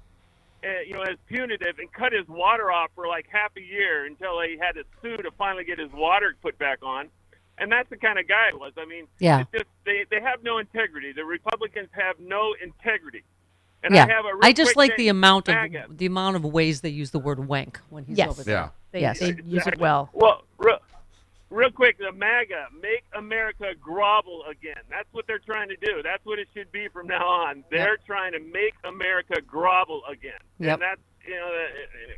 uh, 0.64 0.68
you 0.86 0.94
know, 0.94 1.02
as 1.02 1.18
punitive, 1.28 1.80
and 1.80 1.92
cut 1.92 2.14
his 2.14 2.28
water 2.28 2.72
off 2.72 2.90
for 2.96 3.08
like 3.08 3.26
half 3.32 3.52
a 3.58 3.62
year 3.62 4.06
until 4.06 4.40
he 4.42 4.58
had 4.58 4.74
to 4.74 4.84
sue 5.02 5.18
to 5.18 5.32
finally 5.38 5.64
get 5.64 5.80
his 5.80 5.92
water 5.92 6.36
put 6.42 6.58
back 6.58 6.80
on. 6.84 7.10
And 7.58 7.72
that's 7.72 7.90
the 7.90 7.98
kind 7.98 8.18
of 8.18 8.28
guy 8.28 8.48
it 8.50 8.60
was. 8.60 8.74
I 8.78 8.86
mean, 8.86 9.08
Yeah. 9.20 9.42
it's 9.42 9.52
just 9.52 9.66
they, 9.86 10.06
they 10.10 10.22
have 10.22 10.42
no 10.44 10.58
integrity. 10.58 11.12
The 11.12 11.26
Republicans 11.26 11.90
have 11.92 12.20
no 12.20 12.56
integrity. 12.64 13.24
And 13.84 13.94
yeah. 13.96 14.06
I 14.06 14.12
have 14.12 14.26
a 14.26 14.34
real 14.34 14.40
I 14.44 14.54
just 14.54 14.76
like 14.76 14.96
the 14.96 15.08
amount 15.10 15.50
of 15.50 15.58
the 15.98 16.06
amount 16.06 16.36
of 16.38 16.44
ways 16.46 16.82
they 16.82 16.90
use 16.90 17.10
the 17.12 17.20
word 17.20 17.46
wank 17.48 17.80
when 17.90 18.06
he's 18.06 18.18
Yes. 18.18 18.30
over 18.30 18.44
there. 18.44 18.56
Yeah. 18.56 18.70
They, 18.92 19.02
Yes. 19.02 19.20
they 19.20 19.36
use 19.46 19.66
it 19.68 19.80
well. 19.80 20.10
Well, 20.14 20.44
real, 20.60 20.78
real 21.52 21.70
quick, 21.70 21.98
the 22.00 22.12
MAGA, 22.12 22.68
make 22.82 23.04
America 23.14 23.76
grovel 23.80 24.44
again. 24.50 24.82
That's 24.90 25.08
what 25.12 25.28
they're 25.28 25.40
trying 25.40 25.70
to 25.70 25.76
do. 25.76 26.02
That's 26.04 26.26
what 26.26 26.40
it 26.40 26.48
should 26.56 26.72
be 26.72 26.88
from 26.88 27.08
now 27.08 27.28
on. 27.28 27.64
They're 27.70 27.98
trying 28.08 28.32
to 28.32 28.40
make 28.40 28.74
America 28.84 29.42
grovel 29.46 30.02
again. 30.10 30.40
Yep. 30.60 30.74
And 30.74 30.82
that's, 30.82 31.02
you 31.28 31.36
know, 31.36 31.52
that- 31.54 32.18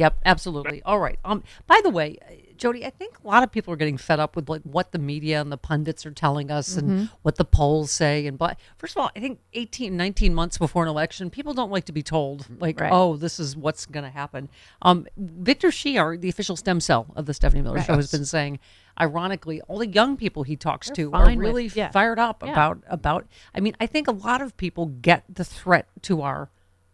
Yep, 0.00 0.18
absolutely. 0.24 0.82
All 0.84 0.98
right. 0.98 1.18
Um, 1.26 1.42
by 1.66 1.78
the 1.84 1.90
way, 1.90 2.16
uh, 2.26 2.32
Jody, 2.56 2.84
I 2.86 2.90
think 2.90 3.18
a 3.22 3.26
lot 3.28 3.42
of 3.42 3.52
people 3.52 3.72
are 3.72 3.76
getting 3.76 3.98
fed 3.98 4.18
up 4.18 4.34
with 4.34 4.48
like 4.48 4.62
what 4.62 4.92
the 4.92 4.98
media 4.98 5.40
and 5.42 5.52
the 5.52 5.56
pundits 5.58 6.04
are 6.06 6.10
telling 6.10 6.50
us 6.50 6.74
and 6.76 6.88
Mhm. 6.90 7.10
what 7.22 7.36
the 7.36 7.44
polls 7.44 7.90
say. 7.90 8.26
And 8.26 8.36
but 8.38 8.58
first 8.78 8.96
of 8.96 9.02
all, 9.02 9.10
I 9.14 9.20
think 9.20 9.40
18, 9.52 9.96
19 9.96 10.34
months 10.34 10.56
before 10.58 10.82
an 10.82 10.88
election, 10.88 11.28
people 11.30 11.52
don't 11.54 11.70
like 11.70 11.84
to 11.84 11.92
be 11.92 12.02
told 12.02 12.46
like, 12.60 12.80
Right. 12.80 12.90
oh, 12.92 13.16
this 13.16 13.38
is 13.38 13.56
what's 13.56 13.84
going 13.86 14.04
to 14.04 14.10
happen. 14.10 14.48
Um, 14.82 15.06
Victor 15.18 15.70
Shear, 15.70 16.16
the 16.16 16.28
official 16.30 16.56
stem 16.56 16.80
cell 16.80 17.06
of 17.14 17.26
the 17.26 17.34
Stephanie 17.34 17.62
Miller 17.62 17.76
Right. 17.76 17.86
Show, 17.86 17.96
has 17.96 18.10
been 18.10 18.24
saying, 18.26 18.58
ironically, 18.98 19.60
all 19.62 19.78
the 19.78 19.86
young 19.88 20.16
people 20.16 20.42
he 20.44 20.56
talks 20.56 20.86
They're 20.88 20.96
to 20.96 21.12
are 21.12 21.26
fine 21.26 21.38
with- 21.38 21.46
really 21.46 21.66
yeah. 21.74 21.90
fired 21.90 22.18
up 22.18 22.42
Yeah. 22.42 22.52
about 22.52 22.82
about. 22.88 23.26
I 23.54 23.60
mean, 23.60 23.76
I 23.80 23.86
think 23.86 24.08
a 24.08 24.12
lot 24.12 24.40
of 24.42 24.56
people 24.56 24.86
get 24.86 25.24
the 25.28 25.44
threat 25.44 25.88
to 26.02 26.22
our 26.22 26.48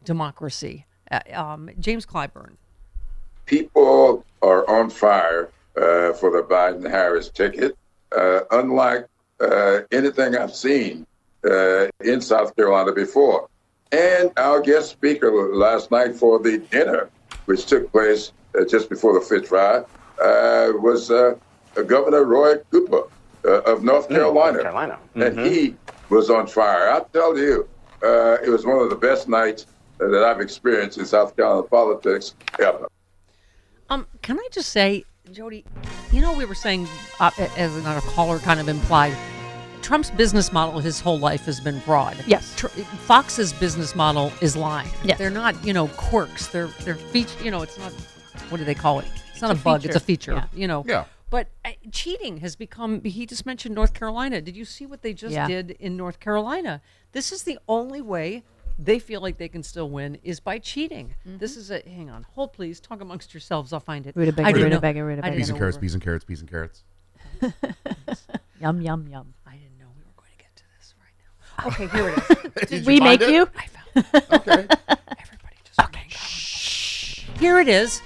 democracy. 0.04 0.86
Uh, 1.10 1.20
um, 1.32 1.70
James 1.78 2.04
Clyburn. 2.06 2.56
People 3.46 4.24
are 4.42 4.68
on 4.68 4.90
fire 4.90 5.50
uh, 5.76 6.12
for 6.14 6.30
the 6.30 6.46
Biden 6.48 6.88
Harris 6.88 7.30
ticket, 7.30 7.76
uh, 8.16 8.40
unlike 8.50 9.06
uh, 9.40 9.80
anything 9.92 10.36
I've 10.36 10.54
seen 10.54 11.06
uh, 11.48 11.86
in 12.00 12.20
South 12.20 12.54
Carolina 12.56 12.92
before. 12.92 13.48
And 13.92 14.32
our 14.36 14.60
guest 14.60 14.90
speaker 14.90 15.30
last 15.54 15.90
night 15.90 16.14
for 16.14 16.40
the 16.40 16.58
dinner, 16.58 17.08
which 17.44 17.66
took 17.66 17.90
place 17.92 18.32
uh, 18.58 18.64
just 18.64 18.90
before 18.90 19.14
the 19.14 19.24
Fish 19.24 19.46
Fry, 19.48 19.78
uh, 20.22 20.72
was 20.74 21.10
uh, 21.10 21.34
Governor 21.86 22.24
Roy 22.24 22.56
Cooper 22.70 23.04
uh, 23.44 23.60
of 23.60 23.84
North 23.84 24.08
Carolina. 24.08 24.62
Carolina. 24.62 24.98
And 25.14 25.38
he 25.38 25.76
was 26.08 26.30
on 26.30 26.46
fire. 26.46 26.90
I 26.90 27.00
tell 27.12 27.38
you, 27.38 27.68
uh, 28.02 28.38
it 28.44 28.50
was 28.50 28.66
one 28.66 28.78
of 28.78 28.90
the 28.90 28.96
best 28.96 29.28
nights 29.28 29.66
that 29.98 30.24
I've 30.24 30.40
experienced 30.40 30.98
in 30.98 31.06
South 31.06 31.36
Carolina 31.36 31.62
politics 31.62 32.34
ever. 32.58 32.88
Um, 33.88 34.06
can 34.22 34.38
I 34.38 34.48
just 34.52 34.70
say, 34.70 35.04
Jody, 35.32 35.64
you 36.12 36.20
know, 36.20 36.32
we 36.32 36.44
were 36.44 36.54
saying, 36.54 36.88
uh, 37.20 37.30
as 37.56 37.76
another 37.76 38.00
caller 38.00 38.38
kind 38.38 38.60
of 38.60 38.68
implied, 38.68 39.14
Trump's 39.82 40.10
business 40.10 40.52
model 40.52 40.80
his 40.80 40.98
whole 41.00 41.18
life 41.18 41.44
has 41.44 41.60
been 41.60 41.80
fraud. 41.80 42.16
Yes. 42.26 42.54
Tr- 42.56 42.66
Fox's 42.66 43.52
business 43.52 43.94
model 43.94 44.32
is 44.40 44.56
lying. 44.56 44.88
Yes. 45.04 45.18
They're 45.18 45.30
not, 45.30 45.64
you 45.64 45.72
know, 45.72 45.86
quirks. 45.88 46.48
They're 46.48 46.66
they're 46.80 46.96
feature. 46.96 47.44
You 47.44 47.52
know, 47.52 47.62
it's 47.62 47.78
not. 47.78 47.92
What 48.48 48.58
do 48.58 48.64
they 48.64 48.74
call 48.74 48.98
it? 48.98 49.06
It's 49.30 49.40
not 49.42 49.50
a, 49.50 49.54
a 49.54 49.62
bug. 49.62 49.84
It's 49.84 49.94
a 49.94 50.00
feature. 50.00 50.32
feature. 50.34 50.48
Yeah. 50.52 50.60
You 50.60 50.66
know. 50.66 50.84
Yeah. 50.88 51.04
But 51.30 51.48
uh, 51.64 51.70
cheating 51.92 52.38
has 52.38 52.56
become. 52.56 53.02
He 53.04 53.26
just 53.26 53.46
mentioned 53.46 53.76
North 53.76 53.94
Carolina. 53.94 54.40
Did 54.40 54.56
you 54.56 54.64
see 54.64 54.86
what 54.86 55.02
they 55.02 55.12
just 55.12 55.34
Yeah. 55.34 55.46
did 55.46 55.70
in 55.72 55.96
North 55.96 56.18
Carolina? 56.18 56.80
This 57.12 57.30
is 57.30 57.44
the 57.44 57.58
only 57.68 58.00
way 58.00 58.42
they 58.78 58.98
feel 58.98 59.20
like 59.20 59.38
they 59.38 59.48
can 59.48 59.62
still 59.62 59.88
win 59.88 60.18
is 60.22 60.40
by 60.40 60.58
cheating. 60.58 61.14
This 61.24 61.56
is 61.56 61.70
a. 61.70 61.80
Hang 61.86 62.10
on, 62.10 62.24
hold 62.34 62.52
please. 62.52 62.78
Talk 62.80 63.00
amongst 63.00 63.32
yourselves. 63.34 63.72
I'll 63.72 63.80
find 63.80 64.06
it. 64.06 64.14
Rutabaga, 64.16 64.48
I 64.48 64.52
didn't 64.52 64.68
know- 64.70 64.76
rutabaga, 64.76 64.98
I 65.00 65.02
rutabaga. 65.02 65.30
didn't 65.32 65.38
Peas 65.38 65.48
and 65.50 65.58
carrots, 65.58 65.76
we 65.76 65.78
were- 65.78 65.82
peas 65.82 65.94
and 65.94 66.02
carrots, 66.02 66.24
peas 66.24 66.40
and 66.40 66.50
carrots. 66.50 66.84
Yum 68.60 68.80
yum 68.80 69.06
yum. 69.08 69.34
I 69.46 69.52
didn't 69.56 69.78
know 69.78 69.86
we 69.94 70.02
were 70.02 70.14
going 70.16 70.30
to 70.32 70.38
get 70.38 70.56
to 70.56 70.64
this 70.78 70.94
right 70.98 71.14
now. 71.18 71.84
Okay, 71.84 71.88
here 71.96 72.08
it 72.08 72.62
is. 72.64 72.68
Did 72.70 72.86
we 72.86 73.00
make 73.00 73.20
it? 73.20 73.28
you? 73.30 73.48
I 73.56 73.66
found 73.66 74.06
it. 74.14 74.32
Okay. 74.32 74.66
Everybody 75.18 75.56
just 75.64 75.80
okay. 75.80 77.38
Here 77.38 77.60
it 77.60 77.68
is. 77.68 78.00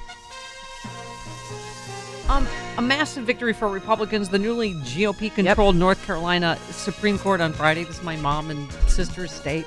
Um, 2.29 2.47
a 2.79 2.83
massive 2.83 3.25
victory 3.25 3.53
for 3.53 3.69
Republicans. 3.69 4.29
The 4.29 4.39
newly 4.39 4.75
GOP-controlled 4.75 5.75
North 5.77 6.05
Carolina 6.07 6.57
Supreme 6.71 7.19
Court 7.19 7.41
on 7.41 7.53
Friday. 7.53 7.83
This 7.85 7.99
is 7.99 8.03
my 8.05 8.17
mom 8.17 8.51
and 8.51 8.71
sister's 8.89 9.31
state. 9.33 9.67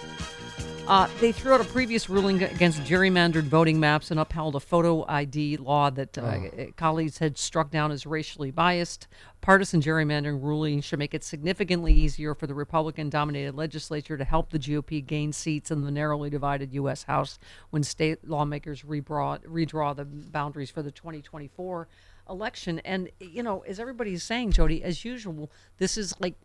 Uh, 0.86 1.08
they 1.22 1.32
threw 1.32 1.54
out 1.54 1.62
a 1.62 1.64
previous 1.64 2.10
ruling 2.10 2.44
against 2.44 2.82
gerrymandered 2.82 3.44
voting 3.44 3.80
maps 3.80 4.12
and 4.12 4.20
upheld 4.20 4.54
a 4.54 4.60
photo 4.60 5.06
ID 5.08 5.56
law 5.56 5.90
that 5.90 6.18
uh, 6.18 6.40
colleagues 6.76 7.20
had 7.20 7.38
struck 7.38 7.72
down 7.72 7.90
as 7.90 8.06
racially 8.06 8.52
biased. 8.52 9.08
Partisan 9.40 9.80
gerrymandering 9.82 10.44
ruling 10.44 10.82
should 10.82 11.00
make 11.00 11.14
it 11.14 11.24
significantly 11.24 11.94
easier 11.94 12.36
for 12.36 12.48
the 12.48 12.54
Republican 12.54 13.10
dominated 13.10 13.56
legislature 13.56 14.18
to 14.18 14.26
help 14.26 14.50
the 14.50 14.60
GOP 14.60 15.06
gain 15.06 15.32
seats 15.32 15.72
in 15.72 15.86
the 15.86 15.92
narrowly 15.92 16.30
divided 16.30 16.74
U.S. 16.74 17.04
House 17.04 17.40
when 17.70 17.82
state 17.82 18.28
lawmakers 18.28 18.82
redraw, 18.82 19.42
redraw 19.46 19.96
the 19.96 20.04
boundaries 20.04 20.70
for 20.70 20.82
the 20.82 20.92
2024 20.92 21.88
election. 22.30 22.80
And, 22.80 23.10
you 23.22 23.42
know, 23.42 23.62
as 23.62 23.80
everybody's 23.80 24.24
saying, 24.24 24.52
Jody, 24.52 24.84
as 24.84 25.06
usual, 25.06 25.50
this 25.78 25.98
is 25.98 26.14
like 26.20 26.36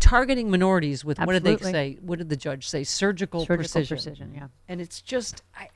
targeting 0.00 0.50
minorities 0.50 1.04
with 1.04 1.18
what 1.18 1.32
did 1.32 1.44
they 1.44 1.56
say? 1.56 1.98
What 2.00 2.18
did 2.18 2.28
the 2.28 2.36
judge 2.36 2.68
say? 2.68 2.84
Surgical, 2.84 3.40
Surgical 3.40 3.56
precision. 3.56 3.96
precision, 3.96 4.32
yeah. 4.34 4.46
And 4.68 4.80
it's 4.80 5.00
just, 5.00 5.42
I, 5.56 5.68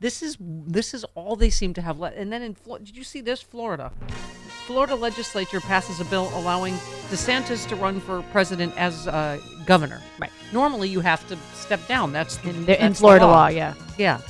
this 0.00 0.22
is 0.22 0.36
this 0.40 0.94
is 0.94 1.04
all 1.14 1.36
they 1.36 1.50
seem 1.50 1.74
to 1.74 1.82
have 1.82 1.98
left. 1.98 2.16
And 2.16 2.32
then 2.32 2.42
in 2.42 2.54
Florida, 2.54 2.84
did 2.86 2.96
you 2.96 3.04
see 3.04 3.20
this? 3.20 3.40
Florida, 3.42 3.92
Florida 4.66 4.94
legislature 4.94 5.60
passes 5.60 6.00
a 6.00 6.04
bill 6.06 6.30
allowing 6.34 6.74
DeSantis 7.10 7.66
to 7.68 7.76
run 7.76 8.00
for 8.00 8.22
president 8.32 8.72
as 8.76 9.08
uh, 9.08 9.40
governor. 9.66 10.00
Right. 10.18 10.30
Normally, 10.52 10.88
you 10.88 11.00
have 11.00 11.26
to 11.28 11.36
step 11.54 11.86
down. 11.88 12.12
That's 12.12 12.36
the, 12.38 12.50
In 12.50 12.66
the- 12.66 12.74
in 12.76 12.80
that's 12.88 12.98
the 12.98 13.02
Florida 13.02 13.26
law, 13.26 13.48
yeah. 13.48 13.74
Yeah. 13.98 14.20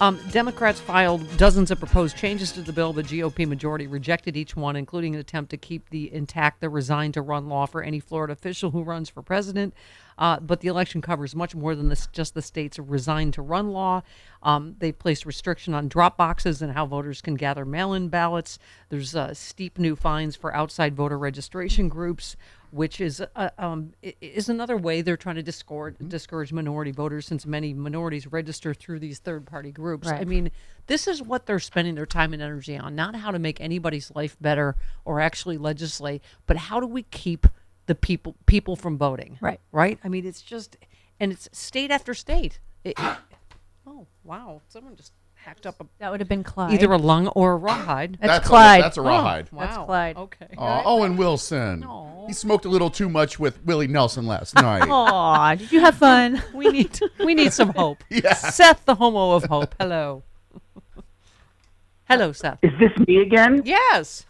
Um, 0.00 0.18
Democrats 0.32 0.80
filed 0.80 1.36
dozens 1.36 1.70
of 1.70 1.78
proposed 1.78 2.16
changes 2.16 2.50
to 2.52 2.62
the 2.62 2.72
bill. 2.72 2.92
The 2.92 3.04
GOP 3.04 3.46
majority 3.46 3.86
rejected 3.86 4.36
each 4.36 4.56
one, 4.56 4.74
including 4.74 5.14
an 5.14 5.20
attempt 5.20 5.50
to 5.50 5.56
keep 5.56 5.90
the 5.90 6.12
intact 6.12 6.60
the 6.60 6.68
resign 6.68 7.12
to 7.12 7.22
run 7.22 7.48
law 7.48 7.66
for 7.66 7.82
any 7.82 8.00
Florida 8.00 8.32
official 8.32 8.72
who 8.72 8.82
runs 8.82 9.08
for 9.08 9.22
president. 9.22 9.74
Uh, 10.18 10.40
but 10.40 10.60
the 10.60 10.68
election 10.68 11.00
covers 11.00 11.34
much 11.34 11.54
more 11.54 11.74
than 11.74 11.88
this, 11.88 12.08
just 12.12 12.34
the 12.34 12.42
state's 12.42 12.78
resign 12.78 13.30
to 13.32 13.42
run 13.42 13.70
law. 13.70 14.02
Um, 14.42 14.76
they 14.78 14.92
placed 14.92 15.24
restriction 15.24 15.72
on 15.72 15.88
drop 15.88 16.16
boxes 16.16 16.62
and 16.62 16.72
how 16.72 16.86
voters 16.86 17.20
can 17.20 17.34
gather 17.34 17.64
mail-in 17.64 18.08
ballots. 18.08 18.58
There's 18.88 19.14
uh, 19.14 19.34
steep 19.34 19.78
new 19.78 19.96
fines 19.96 20.36
for 20.36 20.54
outside 20.54 20.96
voter 20.96 21.18
registration 21.18 21.88
groups 21.88 22.36
which 22.72 23.00
is 23.00 23.22
uh, 23.36 23.50
um, 23.58 23.92
is 24.20 24.48
another 24.48 24.76
way 24.76 25.02
they're 25.02 25.16
trying 25.16 25.36
to 25.36 25.42
discourage 25.42 25.94
discourage 26.08 26.52
minority 26.52 26.90
voters 26.90 27.26
since 27.26 27.46
many 27.46 27.74
minorities 27.74 28.26
register 28.26 28.72
through 28.74 28.98
these 28.98 29.18
third 29.18 29.46
party 29.46 29.70
groups. 29.70 30.08
I 30.20 30.24
mean, 30.24 30.50
this 30.86 31.06
is 31.06 31.22
what 31.22 31.46
they're 31.46 31.58
spending 31.60 31.94
their 31.94 32.06
time 32.06 32.32
and 32.32 32.42
energy 32.42 32.76
on, 32.76 32.94
not 32.94 33.14
how 33.14 33.30
to 33.30 33.38
make 33.38 33.60
anybody's 33.60 34.10
life 34.14 34.36
better 34.40 34.74
or 35.04 35.20
actually 35.20 35.58
legislate, 35.58 36.22
but 36.46 36.56
how 36.56 36.80
do 36.80 36.86
we 36.86 37.02
keep 37.04 37.46
the 37.86 37.94
people 37.94 38.36
people 38.46 38.74
from 38.74 38.96
voting? 38.96 39.38
Right. 39.40 39.60
Right? 39.70 39.98
I 40.02 40.08
mean, 40.08 40.26
it's 40.26 40.40
just 40.42 40.76
and 41.20 41.30
it's 41.30 41.48
state 41.52 41.90
after 41.90 42.14
state. 42.14 42.58
It- 42.84 42.98
it- 42.98 43.16
oh, 43.86 44.06
wow. 44.24 44.62
Someone 44.68 44.96
just 44.96 45.12
hacked 45.44 45.66
up 45.66 45.80
a 45.80 45.86
That 45.98 46.10
would 46.10 46.20
have 46.20 46.28
been 46.28 46.44
Clyde. 46.44 46.72
either 46.72 46.90
a 46.92 46.96
lung 46.98 47.26
or 47.28 47.52
a 47.52 47.56
rawhide. 47.56 48.18
That's 48.20 48.26
That's 48.32 48.46
a- 48.46 48.48
Clyde. 48.48 48.82
that's 48.84 48.96
a 48.96 49.00
Oh, 49.00 49.04
rawhide. 49.04 49.52
wow. 49.52 49.60
That's 49.64 49.76
Clyde. 49.78 50.16
Okay. 50.16 50.48
Aw, 50.56 50.82
Owen 50.84 51.16
Wilson. 51.16 51.84
He 52.26 52.32
smoked 52.32 52.64
a 52.64 52.68
little 52.68 52.90
too 52.90 53.08
much 53.08 53.38
with 53.38 53.62
Willie 53.64 53.88
Nelson 53.88 54.26
last 54.26 54.54
night. 54.56 54.88
Aw, 54.88 55.54
did 55.56 55.72
you 55.72 55.80
have 55.80 55.96
fun? 55.96 56.42
we 56.54 56.68
need 56.70 56.98
we 57.18 57.34
need 57.34 57.52
some 57.52 57.70
hope. 57.74 58.02
Yeah. 58.10 58.34
Seth, 58.34 58.84
the 58.84 58.94
homo 58.94 59.32
of 59.32 59.44
hope. 59.44 59.74
Hello. 59.80 60.22
Hello, 62.08 62.32
Seth. 62.32 62.58
Is 62.62 62.72
this 62.78 63.06
me 63.06 63.18
again? 63.22 63.62
Yes. 63.64 64.26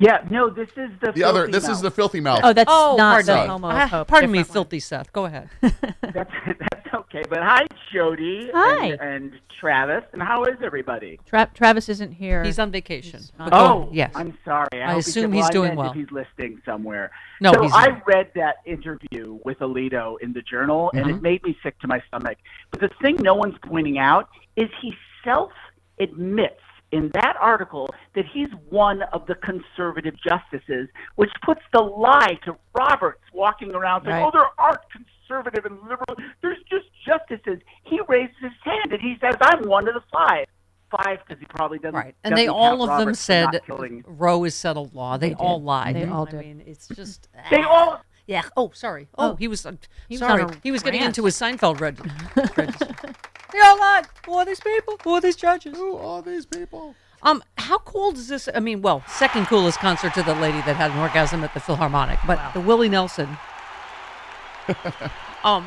Yeah, 0.00 0.26
no, 0.30 0.48
this 0.48 0.68
is 0.76 0.90
the 1.02 1.12
The 1.12 1.22
other, 1.24 1.40
filthy 1.42 1.52
this 1.52 1.64
is 1.64 1.68
mouth. 1.68 1.82
the 1.82 1.90
filthy 1.90 2.20
mouth. 2.20 2.40
Oh, 2.42 2.52
that's 2.54 2.70
Oh, 2.72 2.94
not 2.96 3.12
pardon 3.16 3.36
the 3.36 3.42
me. 3.42 3.48
homo 3.48 3.68
Ah, 3.68 3.84
of 3.84 3.90
hope. 3.90 4.08
Pardon 4.08 4.30
me, 4.32 4.38
one. 4.38 4.44
filthy 4.46 4.80
Seth. 4.80 5.12
Go 5.12 5.26
ahead. 5.26 5.50
That's 5.60 6.30
that's 6.58 6.94
okay. 6.94 7.22
But 7.28 7.40
hi, 7.42 7.66
Jody. 7.92 8.50
Hi. 8.52 8.86
And, 8.92 9.00
and 9.00 9.32
Travis. 9.60 10.02
And 10.14 10.22
how 10.22 10.44
is 10.44 10.56
everybody? 10.64 11.20
Tra- 11.26 11.50
Travis 11.54 11.88
isn't 11.90 12.12
here. 12.12 12.42
He's 12.42 12.58
on 12.58 12.70
vacation. 12.70 13.20
not- 13.38 13.50
But 13.50 13.56
Oh, 13.60 13.82
ahead. 13.82 13.94
yes. 13.94 14.12
I'm 14.14 14.36
sorry. 14.44 14.68
I, 14.72 14.94
I 14.94 14.96
assume 14.96 15.30
well, 15.32 15.36
he's 15.40 15.46
I 15.48 15.52
doing 15.52 15.68
meant 15.68 15.78
well. 15.78 15.90
If 15.90 15.96
he's 15.96 16.10
listening 16.10 16.62
somewhere. 16.64 17.10
No, 17.42 17.52
so 17.52 17.62
he's 17.62 17.72
I 17.74 17.88
not. 17.88 18.06
read 18.06 18.30
that 18.36 18.56
interview 18.64 19.38
with 19.44 19.58
Alito 19.58 20.16
in 20.22 20.32
the 20.32 20.40
Journal, 20.42 20.90
and 20.94 21.04
Mhm. 21.06 21.16
it 21.16 21.22
made 21.22 21.42
me 21.44 21.56
sick 21.62 21.78
to 21.80 21.86
my 21.86 22.00
stomach. 22.08 22.38
But 22.70 22.80
the 22.80 22.90
thing 23.02 23.16
no 23.20 23.34
one's 23.34 23.56
pointing 23.62 23.98
out 23.98 24.28
is 24.56 24.70
he 24.80 24.94
self 25.24 25.52
admits 26.00 26.60
in 26.92 27.10
that 27.14 27.36
article 27.40 27.88
that 28.14 28.24
he's 28.32 28.48
one 28.68 29.02
of 29.12 29.26
the 29.26 29.34
conservative 29.36 30.14
justices, 30.26 30.88
which 31.16 31.30
puts 31.44 31.60
the 31.72 31.80
lie 31.80 32.38
to 32.44 32.56
Roberts 32.76 33.20
walking 33.32 33.74
around 33.74 34.02
saying, 34.04 34.16
Right. 34.16 34.24
"Oh, 34.26 34.30
there 34.32 34.48
aren't 34.58 34.80
conservative 34.90 35.64
and 35.66 35.80
liberal. 35.82 36.16
There's 36.42 36.58
just 36.68 36.86
justices." 37.06 37.60
He 37.84 38.00
raises 38.08 38.34
his 38.40 38.52
hand 38.64 38.92
and 38.92 39.00
he 39.00 39.16
says, 39.20 39.34
"I'm 39.40 39.68
one 39.68 39.86
of 39.88 39.94
the 39.94 40.02
five. 40.12 40.46
Five 40.90 41.20
because 41.24 41.38
he 41.38 41.46
probably 41.46 41.78
doesn't. 41.78 41.94
Right. 41.94 42.16
And 42.24 42.36
they 42.36 42.46
doesn't 42.46 42.58
all 42.60 42.82
of 42.82 42.88
them 42.88 42.98
Roberts 42.98 43.24
for 43.24 43.32
not 43.44 43.52
said 43.54 43.62
killing- 43.64 44.02
Roe 44.08 44.42
is 44.42 44.56
settled 44.56 44.92
law. 44.92 45.16
They, 45.16 45.28
They 45.28 45.34
all 45.36 45.60
did. 45.60 45.64
lied. 45.66 45.94
They 45.96 46.04
all 46.06 46.28
I 46.28 46.32
mean, 46.40 46.64
it's 46.66 46.88
just 46.88 47.28
They 47.50 47.62
all. 47.62 48.00
Yeah. 48.26 48.42
Oh, 48.56 48.72
sorry. 48.74 49.06
Oh, 49.16 49.30
Oh. 49.30 49.36
he 49.36 49.46
was. 49.46 49.64
Uh, 49.64 49.74
He 50.08 50.16
sorry. 50.16 50.42
on 50.42 50.50
a 50.50 50.56
he 50.64 50.72
was 50.72 50.82
getting 50.82 51.02
into 51.02 51.24
his 51.24 51.36
Seinfeld 51.36 51.78
reg- 51.80 52.00
register. 52.56 53.12
They 53.52 53.60
all 53.60 53.78
lied. 53.78 54.06
Who 54.26 54.34
are 54.34 54.44
these 54.44 54.60
people? 54.60 54.96
Who 55.04 55.14
are 55.14 55.20
these 55.20 55.36
judges? 55.36 55.76
Who 55.76 55.96
are 55.96 56.22
these 56.22 56.46
people? 56.46 56.94
Um, 57.22 57.42
how 57.58 57.78
cool 57.78 58.12
does 58.12 58.28
this? 58.28 58.48
I 58.54 58.60
mean, 58.60 58.80
well, 58.80 59.02
second 59.06 59.46
coolest 59.46 59.78
concert 59.78 60.14
to 60.14 60.22
the 60.22 60.34
lady 60.34 60.58
that 60.62 60.76
had 60.76 60.90
an 60.90 60.98
orgasm 60.98 61.44
at 61.44 61.52
the 61.52 61.60
Philharmonic, 61.60 62.18
but 62.26 62.52
the 62.54 62.60
Willie 62.60 62.88
Nelson. 62.88 63.36
um, 65.44 65.66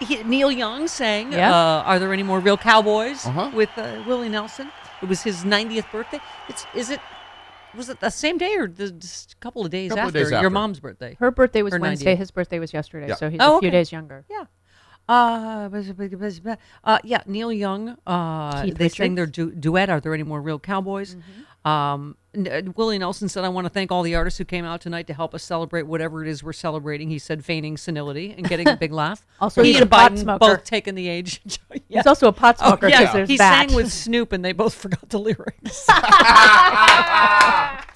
he, 0.00 0.22
Neil 0.22 0.50
Young 0.50 0.88
sang. 0.88 1.32
Yeah. 1.32 1.50
Uh, 1.54 1.82
are 1.82 1.98
there 1.98 2.12
any 2.12 2.22
more 2.22 2.40
real 2.40 2.56
cowboys 2.56 3.26
Uh-huh. 3.26 3.50
with 3.54 3.70
uh, 3.76 4.02
Willie 4.06 4.28
Nelson? 4.28 4.70
It 5.00 5.08
was 5.08 5.22
his 5.22 5.44
90th 5.44 5.90
birthday. 5.90 6.20
It's 6.48 6.66
is 6.74 6.90
it? 6.90 7.00
Was 7.74 7.88
it 7.88 8.00
the 8.00 8.10
same 8.10 8.36
day 8.36 8.54
or 8.56 8.68
the, 8.68 8.90
just 8.90 9.32
a 9.32 9.36
couple 9.36 9.64
of 9.64 9.70
days, 9.70 9.90
Couple 9.90 10.08
of 10.10 10.14
after, 10.16 10.40
your 10.42 10.50
mom's 10.50 10.78
birthday? 10.78 11.16
Her 11.18 11.30
birthday 11.30 11.62
was 11.62 11.72
Her 11.72 11.80
Wednesday. 11.80 12.14
90th. 12.14 12.18
His 12.18 12.30
birthday 12.30 12.58
was 12.58 12.72
yesterday, 12.74 13.08
Yeah. 13.08 13.14
so 13.14 13.30
he's 13.30 13.40
Oh, 13.40 13.56
a 13.56 13.60
few 13.60 13.68
okay. 13.68 13.78
days 13.78 13.90
younger. 13.90 14.26
Yeah. 14.30 14.44
Uh, 15.08 15.68
uh, 16.84 16.98
yeah, 17.04 17.22
Neil 17.26 17.52
Young. 17.52 17.96
Uh, 18.06 18.64
Keith 18.64 18.78
they 18.78 18.88
sang 18.88 19.14
their 19.14 19.26
du- 19.26 19.50
duet. 19.52 19.90
Are 19.90 20.00
there 20.00 20.14
any 20.14 20.22
more 20.22 20.40
real 20.40 20.58
cowboys? 20.58 21.16
Um, 21.64 22.16
n- 22.34 22.48
uh, 22.48 22.72
Willie 22.76 22.98
Nelson 22.98 23.28
said, 23.28 23.44
"I 23.44 23.48
want 23.48 23.66
to 23.66 23.68
thank 23.68 23.92
all 23.92 24.02
the 24.02 24.14
artists 24.16 24.38
who 24.38 24.44
came 24.44 24.64
out 24.64 24.80
tonight 24.80 25.06
to 25.08 25.14
help 25.14 25.32
us 25.34 25.44
celebrate 25.44 25.82
whatever 25.82 26.24
it 26.24 26.28
is 26.28 26.42
we're 26.42 26.52
celebrating." 26.52 27.08
He 27.08 27.18
said, 27.20 27.44
feigning 27.44 27.76
senility 27.76 28.34
and 28.36 28.48
getting 28.48 28.68
a 28.68 28.76
big 28.76 28.92
laugh. 28.92 29.24
Also, 29.40 29.62
he 29.62 29.72
he's 29.72 29.80
and 29.80 29.86
a 29.86 29.90
pot 29.94 30.12
Biden 30.12 30.18
smoker. 30.18 30.38
both 30.38 30.64
taking 30.64 30.94
the 30.94 31.08
age. 31.08 31.40
yeah. 31.88 31.98
He's 32.00 32.06
also 32.06 32.28
a 32.28 32.32
pot 32.32 32.56
Oh, 32.60 32.68
smoker 32.68 32.86
because 32.86 33.14
yeah, 33.14 33.26
he 33.26 33.36
that. 33.36 33.68
sang 33.68 33.76
with 33.76 33.92
Snoop, 33.92 34.32
and 34.32 34.44
they 34.44 34.52
both 34.52 34.74
forgot 34.74 35.08
the 35.08 35.18
lyrics. 35.18 35.86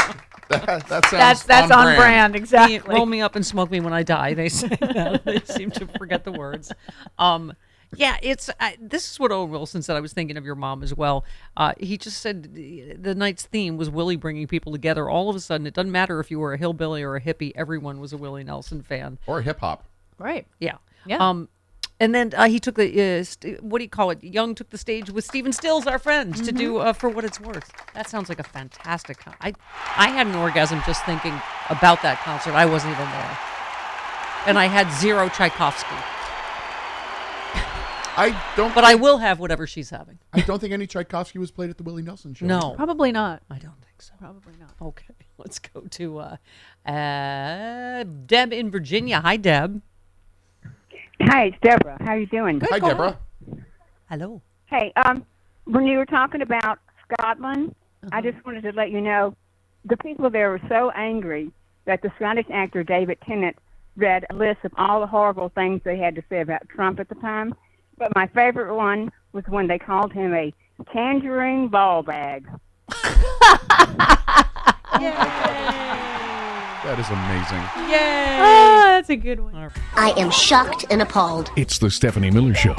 That, 0.48 0.66
that 0.66 0.88
sounds 0.88 1.10
that's 1.10 1.42
that's 1.44 1.70
on, 1.70 1.96
brand. 1.96 2.36
exactly. 2.36 2.78
Roll 2.94 3.06
me 3.06 3.20
up 3.20 3.36
and 3.36 3.44
smoke 3.44 3.70
me 3.70 3.80
when 3.80 3.92
I 3.92 4.02
die. 4.02 4.34
They 4.34 4.48
say 4.48 4.68
that. 4.68 5.22
they 5.24 5.40
seem 5.40 5.70
to 5.72 5.86
forget 5.98 6.24
the 6.24 6.32
words. 6.32 6.72
Um, 7.18 7.52
yeah, 7.94 8.16
it's 8.22 8.48
uh, 8.48 8.70
this 8.80 9.10
is 9.10 9.20
what 9.20 9.32
Owen 9.32 9.50
Wilson 9.50 9.82
said. 9.82 9.96
I 9.96 10.00
was 10.00 10.12
thinking 10.12 10.36
of 10.36 10.44
your 10.44 10.54
mom 10.54 10.82
as 10.82 10.94
well. 10.94 11.24
Uh, 11.56 11.72
he 11.78 11.96
just 11.96 12.20
said 12.20 12.54
the, 12.54 12.94
the 12.94 13.14
night's 13.14 13.44
theme 13.44 13.76
was 13.76 13.90
Willie 13.90 14.16
bringing 14.16 14.46
people 14.46 14.72
together. 14.72 15.08
All 15.08 15.30
of 15.30 15.36
a 15.36 15.40
sudden, 15.40 15.66
it 15.66 15.74
doesn't 15.74 15.92
matter 15.92 16.20
if 16.20 16.30
you 16.30 16.38
were 16.38 16.54
a 16.54 16.58
hillbilly 16.58 17.02
or 17.02 17.16
a 17.16 17.20
hippie. 17.20 17.52
Everyone 17.54 18.00
was 18.00 18.12
a 18.12 18.16
Willie 18.16 18.44
Nelson 18.44 18.82
fan. 18.82 19.18
Or 19.26 19.40
hip 19.40 19.60
hop. 19.60 19.84
Right. 20.18 20.46
Yeah. 20.58 20.76
Yeah. 21.06 21.18
Um, 21.18 21.48
and 21.98 22.14
then 22.14 22.32
uh, 22.36 22.46
he 22.48 22.58
took 22.60 22.74
the 22.74 23.18
uh, 23.20 23.24
st- 23.24 23.62
what 23.62 23.78
do 23.78 23.84
you 23.84 23.90
call 23.90 24.10
it? 24.10 24.22
Young 24.22 24.54
took 24.54 24.70
the 24.70 24.78
stage 24.78 25.10
with 25.10 25.24
Stephen 25.24 25.52
Stills, 25.52 25.86
our 25.86 25.98
friends, 25.98 26.40
to 26.42 26.52
do 26.52 26.78
uh, 26.78 26.92
for 26.92 27.08
what 27.08 27.24
it's 27.24 27.40
worth. 27.40 27.70
That 27.94 28.08
sounds 28.08 28.28
like 28.28 28.38
a 28.38 28.44
fantastic. 28.44 29.18
Con- 29.18 29.34
I 29.40 29.54
I 29.96 30.08
had 30.08 30.26
an 30.26 30.34
orgasm 30.34 30.82
just 30.86 31.04
thinking 31.04 31.40
about 31.70 32.02
that 32.02 32.18
concert. 32.18 32.52
I 32.54 32.66
wasn't 32.66 32.92
even 32.92 33.06
there, 33.10 33.38
and 34.46 34.58
I 34.58 34.66
had 34.66 34.90
zero 35.00 35.28
Tchaikovsky. 35.28 35.88
I 38.18 38.38
don't. 38.56 38.74
But 38.74 38.84
I 38.84 38.94
will 38.94 39.18
have 39.18 39.38
whatever 39.40 39.66
she's 39.66 39.90
having. 39.90 40.18
I 40.32 40.40
don't 40.40 40.58
think 40.58 40.72
any 40.72 40.86
Tchaikovsky 40.86 41.38
was 41.38 41.50
played 41.50 41.70
at 41.70 41.78
the 41.78 41.82
Willie 41.82 42.02
Nelson 42.02 42.34
show. 42.34 42.46
No, 42.46 42.74
Probably 42.76 43.12
not. 43.12 43.42
I 43.50 43.58
don't 43.58 43.80
think 43.82 44.02
so. 44.02 44.12
Probably 44.18 44.54
not. 44.60 44.70
Okay, 44.82 45.14
let's 45.38 45.58
go 45.58 45.80
to 45.80 46.18
uh, 46.18 46.36
uh, 46.90 48.04
Deb 48.26 48.52
in 48.52 48.70
Virginia. 48.70 49.20
Hi, 49.20 49.36
Deb. 49.38 49.80
Hi, 51.22 51.46
it's 51.46 51.56
Deborah. 51.62 51.96
How 52.00 52.12
are 52.12 52.18
you 52.18 52.26
doing? 52.26 52.60
Hi, 52.70 52.78
Deborah. 52.78 53.18
Hello. 54.10 54.42
Hey, 54.66 54.92
um, 55.04 55.24
when 55.64 55.86
you 55.86 55.98
were 55.98 56.06
talking 56.06 56.42
about 56.42 56.78
Scotland, 57.10 57.74
I 58.12 58.20
just 58.20 58.44
wanted 58.44 58.62
to 58.62 58.72
let 58.72 58.90
you 58.90 59.00
know 59.00 59.34
the 59.84 59.96
people 59.96 60.28
there 60.30 60.50
were 60.50 60.60
so 60.68 60.90
angry 60.90 61.50
that 61.86 62.02
the 62.02 62.12
Scottish 62.16 62.46
actor 62.52 62.84
David 62.84 63.18
Tennant 63.26 63.56
read 63.96 64.26
a 64.30 64.34
list 64.34 64.58
of 64.64 64.72
all 64.76 65.00
the 65.00 65.06
horrible 65.06 65.48
things 65.54 65.80
they 65.84 65.98
had 65.98 66.14
to 66.16 66.22
say 66.28 66.40
about 66.40 66.68
Trump 66.68 67.00
at 67.00 67.08
the 67.08 67.14
time. 67.16 67.54
But 67.96 68.14
my 68.14 68.26
favorite 68.28 68.74
one 68.74 69.10
was 69.32 69.44
when 69.48 69.66
they 69.68 69.78
called 69.78 70.12
him 70.12 70.34
a 70.34 70.52
tangerine 70.92 71.68
ball 71.68 72.02
bag. 72.02 72.46
That 76.86 77.00
is 77.00 77.10
amazing. 77.10 77.90
Yay! 77.90 78.38
Oh, 78.38 78.84
that's 78.92 79.10
a 79.10 79.16
good 79.16 79.40
one. 79.40 79.72
I 79.96 80.12
am 80.12 80.30
shocked 80.30 80.84
and 80.88 81.02
appalled. 81.02 81.50
It's 81.56 81.80
the 81.80 81.90
Stephanie 81.90 82.30
Miller 82.30 82.54
Show. 82.54 82.76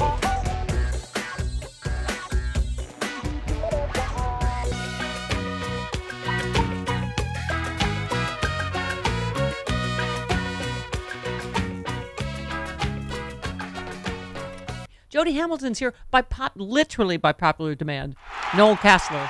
Jody 15.10 15.34
Hamilton's 15.34 15.80
here 15.80 15.94
by 16.12 16.22
pop, 16.22 16.54
literally 16.56 17.18
by 17.18 17.34
popular 17.34 17.76
demand. 17.76 18.16
Noel 18.56 18.78
Casler, 18.78 19.30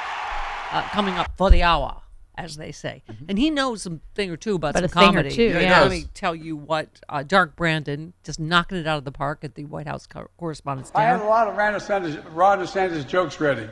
uh, 0.71 0.83
coming 0.91 1.15
up 1.15 1.31
for 1.35 1.49
the 1.49 1.63
hour 1.63 2.03
as 2.37 2.55
they 2.55 2.71
say, 2.71 3.01
and 3.27 3.37
he 3.39 3.49
knows 3.49 3.85
a 3.87 3.99
thing 4.13 4.29
or 4.29 4.37
two 4.37 4.55
about 4.55 4.73
But 4.73 4.89
some 4.89 4.97
a 4.97 5.01
thing 5.05 5.09
or 5.15 5.21
comedy. 5.23 5.35
two, 5.35 5.43
Yeah, 5.43 5.59
yeah. 5.59 5.81
Let 5.81 5.91
me 5.91 6.05
tell 6.13 6.35
you 6.35 6.55
what, 6.55 6.87
uh, 7.09 7.23
Dark 7.23 7.55
Brandon 7.55 8.13
just 8.23 8.39
knocking 8.39 8.77
it 8.77 8.85
out 8.85 8.99
of 8.99 9.05
the 9.05 9.11
park 9.11 9.39
at 9.43 9.55
the 9.55 9.65
White 9.65 9.87
House 9.87 10.05
co- 10.05 10.29
Correspondents' 10.37 10.91
I 10.93 11.03
had 11.03 11.19
a 11.19 11.25
lot 11.25 11.47
of 11.47 11.57
Ron 11.57 11.73
DeSantis, 11.73 12.23
Ron 12.33 12.59
DeSantis 12.59 13.07
jokes 13.07 13.39
ready. 13.41 13.67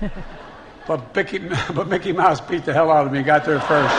but, 0.86 1.14
Mickey, 1.14 1.38
but 1.74 1.88
Mickey 1.88 2.12
Mouse 2.12 2.40
beat 2.40 2.64
the 2.64 2.72
hell 2.72 2.90
out 2.90 3.06
of 3.06 3.12
me, 3.12 3.18
and 3.18 3.26
got 3.26 3.44
there 3.44 3.60
first. 3.60 3.94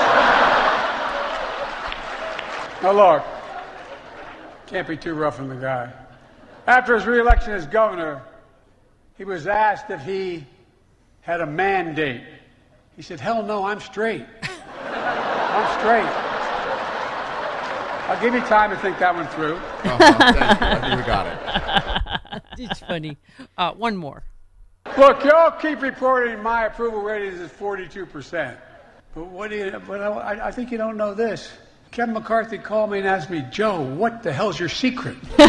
now, 2.81 2.91
look, 2.91 3.23
can't 4.67 4.87
be 4.87 4.95
too 4.97 5.13
rough 5.13 5.39
on 5.39 5.49
the 5.49 5.55
guy. 5.55 5.91
After 6.67 6.95
his 6.95 7.05
reelection 7.05 7.51
as 7.53 7.67
governor, 7.67 8.21
he 9.17 9.23
was 9.25 9.45
asked 9.45 9.89
if 9.89 10.01
he 10.01 10.45
had 11.21 11.41
a 11.41 11.45
mandate. 11.45 12.23
He 12.95 13.01
said, 13.01 13.19
Hell 13.19 13.43
no, 13.43 13.65
I'm 13.65 13.79
straight. 13.79 14.25
I'm 14.43 15.79
straight. 15.79 16.35
I'll 18.07 18.21
give 18.21 18.33
you 18.33 18.41
time 18.41 18.69
to 18.69 18.77
think 18.77 18.99
that 18.99 19.15
one 19.15 19.27
through. 19.29 19.59
I 19.83 20.79
think 20.81 21.01
we 21.01 21.07
got 21.07 21.25
it. 21.25 22.41
it's 22.69 22.79
funny. 22.81 23.17
Uh, 23.57 23.73
one 23.73 23.97
more. 23.97 24.23
Look, 24.97 25.23
y'all 25.23 25.51
keep 25.59 25.81
reporting 25.81 26.41
my 26.43 26.65
approval 26.65 27.01
rating 27.01 27.33
is 27.33 27.49
42%. 27.51 28.55
But 29.15 29.25
what 29.27 29.49
do 29.49 29.57
you, 29.57 29.81
but 29.87 30.01
I, 30.01 30.47
I 30.47 30.51
think 30.51 30.71
you 30.71 30.77
don't 30.77 30.97
know 30.97 31.13
this. 31.13 31.51
Kevin 31.91 32.13
McCarthy 32.13 32.57
called 32.57 32.91
me 32.91 32.99
and 32.99 33.07
asked 33.07 33.29
me, 33.29 33.43
Joe, 33.51 33.81
what 33.81 34.21
the 34.21 34.31
hell's 34.31 34.59
your 34.59 34.69
secret? 34.69 35.17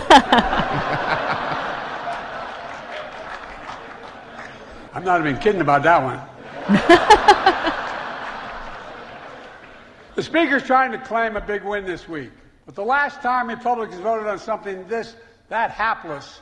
I'm 4.95 5.05
not 5.05 5.21
even 5.21 5.37
kidding 5.39 5.61
about 5.61 5.83
that 5.83 6.03
one. 6.03 6.21
the 10.17 10.23
Speaker's 10.23 10.63
trying 10.63 10.93
to 10.93 10.99
claim 10.99 11.37
a 11.37 11.41
big 11.41 11.65
win 11.65 11.85
this 11.85 12.09
week. 12.09 12.31
But 12.65 12.75
the 12.75 12.85
last 12.85 13.23
time 13.23 13.49
Republicans 13.49 14.01
voted 14.01 14.27
on 14.27 14.39
something 14.39 14.87
this, 14.89 15.15
that 15.49 15.71
hapless, 15.71 16.41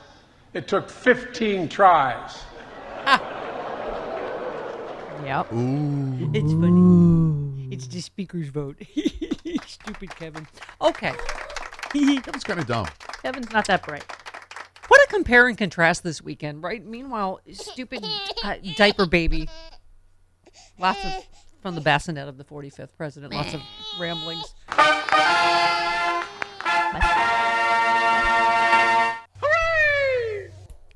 it 0.53 0.67
took 0.67 0.89
15 0.89 1.69
tries. 1.69 2.43
Yep. 5.23 5.47
It's 6.33 6.51
funny. 6.53 7.67
It's 7.71 7.87
the 7.87 8.01
speaker's 8.01 8.49
vote. 8.49 8.77
Stupid 9.65 10.15
Kevin. 10.15 10.47
Okay. 10.81 11.13
Kevin's 11.91 12.43
kind 12.43 12.59
of 12.59 12.67
dumb. 12.67 12.85
Kevin's 13.23 13.51
not 13.51 13.65
that 13.65 13.83
bright. 13.83 14.03
What 14.87 15.01
a 15.01 15.07
compare 15.07 15.47
and 15.47 15.57
contrast 15.57 16.03
this 16.03 16.21
weekend, 16.21 16.61
right? 16.61 16.85
Meanwhile, 16.85 17.39
stupid 17.51 18.05
uh, 18.43 18.55
diaper 18.75 19.07
baby. 19.07 19.49
Lots 20.79 21.03
of 21.05 21.25
from 21.61 21.75
the 21.75 21.81
bassinet 21.81 22.27
of 22.27 22.37
the 22.37 22.43
45th 22.43 22.89
president. 22.97 23.33
Lots 23.33 23.53
of 23.53 23.61
ramblings. 23.99 24.53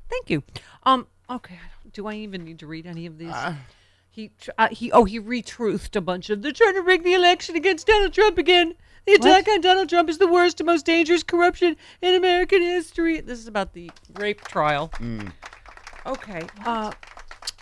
Thank 0.08 0.30
you. 0.30 0.42
Um. 0.84 1.06
Okay. 1.28 1.58
Do 1.92 2.06
I 2.06 2.14
even 2.14 2.44
need 2.44 2.58
to 2.60 2.66
read 2.66 2.86
any 2.86 3.06
of 3.06 3.18
these? 3.18 3.34
he 4.10 4.30
tr- 4.40 4.50
uh, 4.58 4.68
he 4.70 4.92
oh 4.92 5.04
he 5.04 5.20
retruthed 5.20 5.96
a 5.96 6.00
bunch 6.00 6.30
of 6.30 6.42
they're 6.42 6.52
trying 6.52 6.74
to 6.74 6.82
rig 6.82 7.04
the 7.04 7.14
election 7.14 7.56
against 7.56 7.86
Donald 7.86 8.12
Trump 8.12 8.38
again. 8.38 8.74
The 9.06 9.14
attack 9.14 9.48
on 9.48 9.60
Donald 9.62 9.88
Trump 9.88 10.10
is 10.10 10.18
the 10.18 10.26
worst 10.28 10.60
and 10.60 10.66
most 10.66 10.84
dangerous 10.84 11.22
corruption 11.22 11.74
in 12.02 12.14
American 12.14 12.60
history. 12.60 13.20
This 13.20 13.38
is 13.38 13.46
about 13.46 13.72
the 13.72 13.90
rape 14.14 14.42
trial. 14.42 14.92
Okay. 16.06 16.42
Uh, 16.66 16.92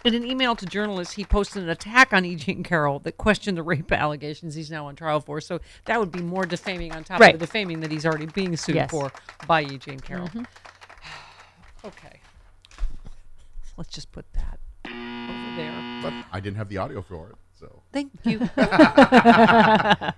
in 0.08 0.14
an 0.14 0.24
email 0.24 0.54
to 0.56 0.66
journalists, 0.66 1.14
he 1.14 1.24
posted 1.24 1.62
an 1.62 1.68
attack 1.68 2.12
on 2.12 2.24
E. 2.24 2.34
Jean 2.36 2.62
Carroll 2.62 2.98
that 3.00 3.16
questioned 3.16 3.56
the 3.56 3.62
rape 3.62 3.90
allegations 3.92 4.54
he's 4.54 4.70
now 4.70 4.86
on 4.86 4.96
trial 4.96 5.20
for. 5.20 5.40
So 5.40 5.60
that 5.86 6.00
would 6.00 6.10
be 6.12 6.20
more 6.22 6.44
defaming 6.46 6.92
on 6.92 7.04
top 7.04 7.20
Right. 7.20 7.34
of 7.34 7.40
the 7.40 7.46
defaming 7.46 7.80
that 7.80 7.90
he's 7.90 8.04
already 8.06 8.26
being 8.26 8.56
sued 8.56 8.76
Yes. 8.76 8.90
for 8.90 9.10
by 9.46 9.62
E. 9.62 9.78
Jean 9.78 10.00
Carroll. 10.00 10.28
Mhm. 10.28 10.46
okay. 11.84 12.20
Let's 13.76 13.90
just 13.90 14.10
put 14.12 14.24
that 14.32 14.58
over 14.84 15.56
there. 15.56 16.00
But 16.02 16.12
I 16.32 16.40
didn't 16.40 16.56
have 16.56 16.68
the 16.68 16.78
audio 16.78 17.00
for 17.02 17.30
it, 17.30 17.36
so. 17.58 17.82
Thank 17.92 18.10
you. 18.24 18.40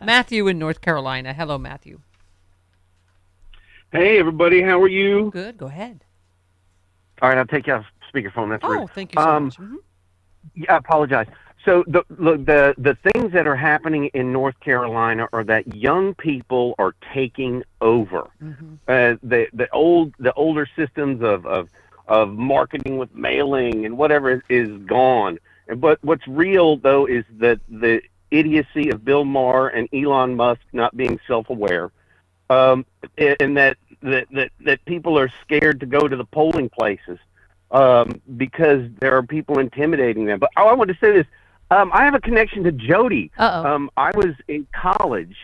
Matthew 0.05 0.47
in 0.49 0.59
North 0.59 0.81
Carolina. 0.81 1.33
Hello, 1.35 1.59
Matthew. 1.59 2.01
Hey, 3.93 4.19
everybody, 4.19 4.63
how 4.63 4.81
are 4.81 4.89
you? 4.89 5.31
Good. 5.33 5.59
Go 5.59 5.67
ahead. 5.67 6.05
All 7.21 7.29
right, 7.29 7.37
I'll 7.39 7.45
take 7.47 7.67
you 7.67 7.75
off 7.75 7.85
speakerphone. 8.13 8.51
That's 8.51 8.65
Oh, 8.65 8.81
rude. 8.81 8.91
thank 8.91 9.15
you 9.15 9.23
so 9.23 9.29
um, 9.29 9.45
much. 9.45 9.57
Mhm. 9.59 9.77
Yeah, 10.55 10.75
I 10.75 10.77
apologize. 10.79 11.27
So 11.65 11.85
the 11.87 12.05
look, 12.19 12.45
the 12.47 12.75
the 12.79 12.97
things 13.13 13.33
that 13.33 13.47
are 13.47 13.57
happening 13.57 14.07
in 14.15 14.33
North 14.33 14.59
Carolina 14.61 15.29
are 15.33 15.45
that 15.45 15.75
young 15.75 16.15
people 16.15 16.75
are 16.79 16.95
taking 17.13 17.63
over. 17.83 18.29
Uh, 18.89 19.17
the 19.23 19.47
the 19.53 19.69
old 19.73 20.15
the 20.19 20.33
older 20.35 20.67
systems 20.75 21.23
of 21.23 21.45
of 21.45 21.69
of 22.09 22.31
marketing 22.33 22.97
with 22.97 23.15
mailing 23.15 23.85
and 23.85 23.97
whatever 23.99 24.43
is 24.49 24.71
gone. 24.85 25.39
But 25.77 25.99
what's 26.03 26.27
real 26.27 26.79
though 26.79 27.05
is 27.07 27.25
that 27.33 27.61
the 27.69 28.01
idiocy 28.31 28.89
of 28.91 29.05
Bill 29.05 29.25
Maher 29.25 29.69
and 29.69 29.87
Elon 29.93 30.37
Musk 30.37 30.63
not 30.73 30.97
being 30.97 31.21
self-aware, 31.27 31.91
um, 32.49 32.87
and 33.19 33.57
that, 33.59 33.77
that 34.03 34.27
that 34.31 34.51
that 34.61 34.85
people 34.87 35.19
are 35.19 35.29
scared 35.43 35.79
to 35.81 35.87
go 35.87 36.09
to 36.09 36.17
the 36.17 36.25
polling 36.25 36.71
places 36.71 37.19
um, 37.71 38.21
because 38.37 38.89
there 39.01 39.17
are 39.17 39.23
people 39.23 39.59
intimidating 39.59 40.27
them. 40.27 40.39
But 40.39 40.51
oh, 40.57 40.67
I 40.67 40.73
want 40.75 40.89
to 40.91 40.97
say 41.01 41.13
this: 41.13 41.27
um, 41.71 41.91
I 41.93 42.05
have 42.05 42.15
a 42.15 42.21
connection 42.21 42.65
to 42.65 42.73
Jody. 42.73 43.31
Uh-oh. 43.39 43.75
Um, 43.75 43.91
I 43.97 44.11
was 44.17 44.35
in 44.49 44.67
college, 44.75 45.37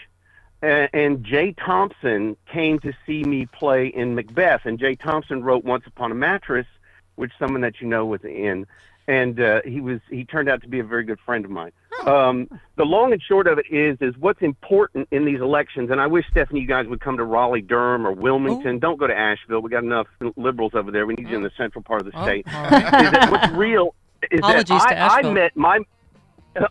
and, 0.62 0.88
and 0.92 1.24
Jay 1.24 1.52
Thompson 1.52 2.36
came 2.46 2.78
to 2.80 2.92
see 3.06 3.22
me 3.22 3.46
play 3.46 3.86
in 3.86 4.14
Macbeth. 4.14 4.62
And 4.64 4.78
Jay 4.78 4.96
Thompson 4.96 5.42
wrote 5.42 5.64
Once 5.64 5.84
Upon 5.86 6.10
a 6.10 6.14
Mattress, 6.14 6.66
which 7.14 7.32
someone 7.38 7.60
that 7.62 7.80
you 7.80 7.86
know 7.86 8.06
was 8.06 8.24
in. 8.24 8.66
And 9.08 9.40
uh, 9.40 9.62
he 9.64 9.80
was 9.80 10.00
he 10.10 10.24
turned 10.24 10.48
out 10.48 10.62
to 10.62 10.68
be 10.68 10.80
a 10.80 10.84
very 10.84 11.04
good 11.04 11.20
friend 11.20 11.44
of 11.44 11.50
mine. 11.50 11.70
Um, 12.06 12.48
the 12.76 12.84
long 12.84 13.12
and 13.12 13.20
short 13.20 13.46
of 13.48 13.58
it 13.58 13.66
is 13.70 13.98
is 14.00 14.14
what's 14.18 14.40
important 14.42 15.08
in 15.10 15.24
these 15.24 15.40
elections. 15.40 15.90
And 15.90 16.00
I 16.00 16.06
wish 16.06 16.24
Stephanie, 16.30 16.60
you 16.60 16.66
guys 16.68 16.86
would 16.86 17.00
come 17.00 17.16
to 17.16 17.24
Raleigh, 17.24 17.62
Durham, 17.62 18.06
or 18.06 18.12
Wilmington. 18.12 18.78
Don't 18.78 18.96
go 18.98 19.06
to 19.06 19.16
Asheville. 19.16 19.60
We 19.60 19.70
got 19.70 19.82
enough 19.82 20.06
liberals 20.36 20.72
over 20.74 20.90
there. 20.90 21.04
We 21.06 21.14
need 21.14 21.28
you 21.28 21.36
in 21.36 21.42
the 21.42 21.50
central 21.56 21.82
part 21.82 22.00
of 22.02 22.12
the 22.12 22.18
Oh, 22.18 22.22
state. 22.24 22.46
all 22.54 22.62
right. 22.70 22.84
Is 23.04 23.10
that 23.10 23.30
what's 23.30 23.52
real 23.52 23.94
is 24.30 24.38
Apologies 24.38 24.68
that 24.68 24.88
to 24.90 24.96
I, 24.96 25.18
I 25.28 25.32
met 25.32 25.56
my 25.56 25.80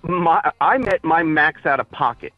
my 0.03 0.51
I 0.61 0.77
met 0.77 1.03
my 1.03 1.21
max 1.23 1.65
out 1.65 1.79
of 1.79 1.89
pocket 1.91 2.33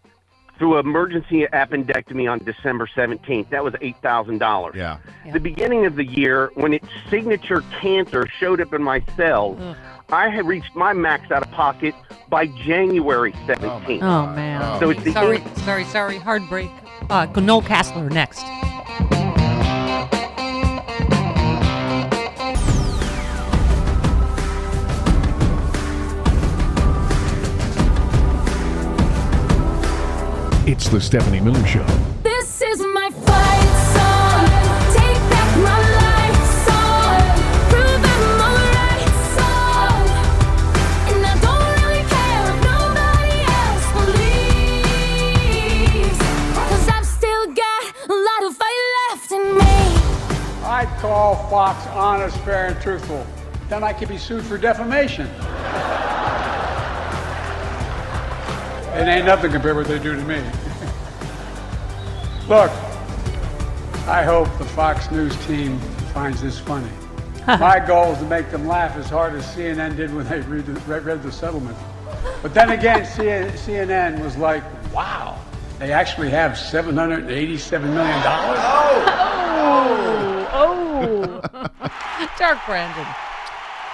through 0.57 0.79
emergency 0.79 1.45
appendectomy 1.53 2.29
on 2.29 2.39
December 2.39 2.89
17th. 2.95 3.47
That 3.51 3.63
was 3.63 3.75
$8,000. 3.75 4.73
Yeah. 4.73 4.97
The 5.31 5.39
beginning 5.39 5.85
of 5.85 5.95
the 5.95 6.03
year, 6.03 6.49
when 6.55 6.73
its 6.73 6.87
signature 7.11 7.61
cancer 7.79 8.27
showed 8.39 8.59
up 8.59 8.73
in 8.73 8.81
my 8.81 9.03
cells, 9.15 9.59
I 10.09 10.29
had 10.29 10.47
reached 10.47 10.73
my 10.73 10.93
max 10.93 11.31
out 11.31 11.43
of 11.43 11.51
pocket 11.51 11.93
by 12.29 12.47
January 12.47 13.33
17th. 13.45 14.01
Oh 14.01 14.33
man. 14.33 14.79
So 14.79 14.89
it's 14.89 15.03
the 15.03 15.11
sorry, 15.11 15.43
sorry, 15.57 15.83
sorry. 15.85 16.17
Hard 16.17 16.47
break. 16.47 16.69
Uh, 17.09 17.25
Noel 17.35 17.61
Casler 17.61 18.09
next. 18.09 18.43
It's 30.65 30.87
the 30.87 31.01
Stephanie 31.01 31.41
Miller 31.41 31.65
Show. 31.65 31.85
Call 51.07 51.35
Fox 51.49 51.87
honest, 51.87 52.37
fair, 52.39 52.67
and 52.67 52.81
truthful. 52.81 53.25
Then 53.69 53.81
I 53.81 53.93
could 53.93 54.09
be 54.09 54.17
sued 54.17 54.43
for 54.43 54.57
defamation. 54.57 55.25
It 58.93 59.07
ain't 59.07 59.25
nothing 59.25 59.53
compared 59.53 59.75
to 59.75 59.79
what 59.79 59.87
they 59.87 59.99
do 59.99 60.17
to 60.17 60.21
me. 60.23 60.41
Look, 62.49 62.71
I 64.05 64.21
hope 64.23 64.49
the 64.57 64.65
Fox 64.65 65.09
News 65.09 65.33
team 65.45 65.79
finds 66.13 66.41
this 66.41 66.59
funny. 66.59 66.91
My 67.47 67.79
goal 67.79 68.11
is 68.11 68.19
to 68.19 68.25
make 68.25 68.51
them 68.51 68.67
laugh 68.67 68.97
as 68.97 69.09
hard 69.09 69.33
as 69.35 69.45
CNN 69.45 69.95
did 69.95 70.13
when 70.13 70.27
they 70.27 70.41
read 70.41 70.65
the, 70.65 70.73
read, 70.81 71.05
read 71.05 71.23
the 71.23 71.31
settlement. 71.31 71.77
But 72.41 72.53
then 72.53 72.71
again, 72.71 73.03
CNN 73.05 74.21
was 74.21 74.35
like, 74.35 74.63
wow, 74.93 75.39
they 75.79 75.91
actually 75.91 76.29
have 76.29 76.53
$787 76.53 77.27
million? 77.83 78.23
Oh, 79.53 80.49
oh. 80.53 81.41
oh. 81.43 81.67
Dark 82.37 82.59
Brandon. 82.65 83.05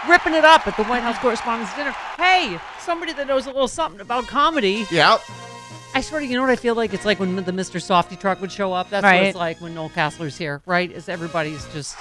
Ripping 0.07 0.33
it 0.33 0.43
up 0.43 0.67
at 0.67 0.75
the 0.75 0.83
White 0.83 1.01
House 1.01 1.17
Correspondents' 1.19 1.73
Dinner. 1.75 1.91
Hey, 2.17 2.59
somebody 2.79 3.13
that 3.13 3.25
knows 3.27 3.45
a 3.45 3.51
little 3.51 3.67
something 3.69 4.01
about 4.01 4.27
comedy. 4.27 4.85
Yeah. 4.91 5.17
I 5.95 6.01
sort 6.01 6.23
of, 6.23 6.29
you 6.29 6.35
know 6.35 6.41
what 6.41 6.49
I 6.49 6.55
feel 6.55 6.75
like? 6.75 6.93
It's 6.93 7.05
like 7.05 7.19
when 7.19 7.35
the 7.35 7.51
Mr. 7.51 7.81
Softy 7.81 8.15
truck 8.15 8.41
would 8.41 8.51
show 8.51 8.73
up. 8.73 8.89
That's 8.89 9.03
what 9.03 9.09
Right. 9.11 9.23
it's 9.27 9.37
like 9.37 9.61
when 9.61 9.75
Noel 9.75 9.89
Casler's 9.89 10.37
here, 10.37 10.61
right? 10.65 10.91
Is 10.91 11.07
everybody's 11.07 11.65
just, 11.73 11.97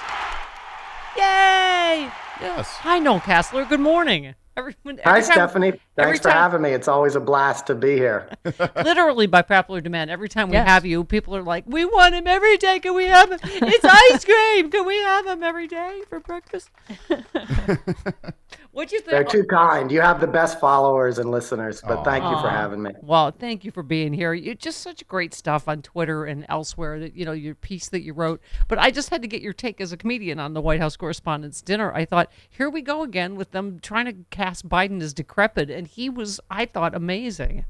yay! 1.16 2.08
Yes. 2.40 2.68
Hi, 2.78 2.98
Noel 2.98 3.20
Casler. 3.20 3.68
Good 3.68 3.80
morning. 3.80 4.34
Every, 4.56 4.76
Hi, 4.86 5.20
time- 5.20 5.22
Stephanie. 5.22 5.68
every 5.68 5.80
Thanks 5.96 6.18
for 6.18 6.24
time- 6.28 6.32
having 6.36 6.60
me. 6.62 6.70
It's 6.72 6.86
always 6.86 7.14
a 7.16 7.20
blast 7.20 7.66
to 7.68 7.74
be 7.74 7.94
here. 7.94 8.28
literally 8.76 9.26
by 9.26 9.40
popular 9.40 9.80
demand. 9.80 10.10
Every 10.10 10.28
time 10.28 10.48
we 10.50 10.54
Yes. 10.54 10.68
have 10.68 10.84
you, 10.84 11.04
people 11.04 11.34
are 11.34 11.42
like, 11.42 11.64
"We 11.66 11.86
want 11.86 12.14
him 12.14 12.26
every 12.26 12.58
day. 12.58 12.78
Can 12.78 12.94
we 12.94 13.06
have 13.06 13.30
him? 13.32 13.38
It's 13.42 13.84
ice 13.84 14.24
cream. 14.26 14.70
Can 14.70 14.84
we 14.86 14.96
have 14.98 15.26
him 15.26 15.42
every 15.42 15.68
day 15.68 16.02
for 16.08 16.20
breakfast?" 16.20 16.68
What'd 18.72 18.90
you 18.90 19.00
think? 19.00 19.10
They're 19.10 19.24
too 19.24 19.44
kind. 19.44 19.92
You 19.92 20.00
have 20.00 20.18
the 20.18 20.26
best 20.26 20.58
followers 20.58 21.18
and 21.18 21.30
listeners, 21.30 21.82
but 21.86 22.04
thank 22.04 22.24
you 22.24 22.40
for 22.40 22.48
having 22.48 22.82
me. 22.82 22.92
Well, 23.02 23.30
thank 23.30 23.66
you 23.66 23.70
for 23.70 23.82
being 23.82 24.14
here. 24.14 24.32
You 24.32 24.54
just 24.54 24.80
such 24.80 25.06
great 25.06 25.34
stuff 25.34 25.68
on 25.68 25.82
Twitter 25.82 26.24
and 26.24 26.46
elsewhere. 26.48 26.98
That 26.98 27.14
you 27.14 27.26
know 27.26 27.32
your 27.32 27.54
piece 27.54 27.90
that 27.90 28.00
you 28.00 28.14
wrote. 28.14 28.40
But 28.68 28.78
I 28.78 28.90
just 28.90 29.10
had 29.10 29.20
to 29.20 29.28
get 29.28 29.42
your 29.42 29.52
take 29.52 29.78
as 29.82 29.92
a 29.92 29.98
comedian 29.98 30.40
on 30.40 30.54
the 30.54 30.62
White 30.62 30.80
House 30.80 30.96
Correspondents' 30.96 31.60
Dinner. 31.60 31.92
I 31.92 32.06
thought, 32.06 32.32
here 32.48 32.70
we 32.70 32.80
go 32.80 33.02
again 33.02 33.36
with 33.36 33.50
them 33.50 33.78
trying 33.78 34.06
to 34.06 34.14
cast 34.30 34.66
Biden 34.66 35.02
as 35.02 35.12
decrepit, 35.12 35.68
and 35.68 35.86
he 35.86 36.08
was, 36.08 36.40
I 36.50 36.64
thought, 36.64 36.94
amazing. 36.94 37.66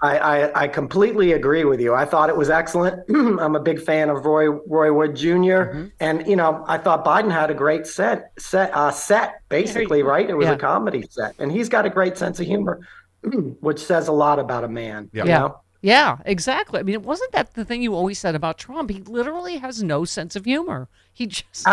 I, 0.00 0.18
I, 0.18 0.62
I 0.64 0.68
completely 0.68 1.32
agree 1.32 1.64
with 1.64 1.80
you. 1.80 1.92
I 1.94 2.04
thought 2.04 2.28
it 2.28 2.36
was 2.36 2.50
excellent. 2.50 3.02
I'm 3.10 3.56
a 3.56 3.60
big 3.60 3.80
fan 3.82 4.10
of 4.10 4.24
Roy 4.24 4.48
Roy 4.48 4.92
Wood 4.92 5.16
junior 5.16 5.90
and 6.00 6.26
you 6.26 6.36
know 6.36 6.64
I 6.68 6.78
thought 6.78 7.04
Biden 7.04 7.32
had 7.32 7.50
a 7.50 7.54
great 7.54 7.86
set 7.86 8.30
set 8.38 8.70
uh, 8.74 8.90
set 8.92 9.40
basically 9.48 10.02
right. 10.02 10.28
It 10.28 10.34
was 10.36 10.46
Yeah. 10.46 10.52
a 10.52 10.58
comedy 10.58 11.04
set, 11.10 11.34
and 11.38 11.50
he's 11.50 11.68
got 11.68 11.84
a 11.84 11.90
great 11.90 12.16
sense 12.16 12.38
of 12.38 12.46
humor, 12.46 12.80
which 13.60 13.80
says 13.84 14.08
a 14.08 14.12
lot 14.12 14.38
about 14.38 14.62
a 14.64 14.68
man. 14.68 15.10
you 15.12 15.24
Yeah. 15.24 15.38
know? 15.38 15.60
Yeah, 15.80 16.18
exactly. 16.24 16.80
I 16.80 16.82
mean, 16.82 16.94
it 16.94 17.02
wasn't 17.02 17.30
that 17.32 17.54
the 17.54 17.64
thing 17.64 17.82
you 17.82 17.94
always 17.94 18.18
said 18.18 18.34
about 18.34 18.58
Trump? 18.58 18.90
He 18.90 19.00
literally 19.02 19.58
has 19.58 19.82
no 19.82 20.04
sense 20.04 20.34
of 20.36 20.44
humor. 20.44 20.88
He 21.12 21.26
just 21.26 21.66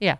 yeah. 0.00 0.16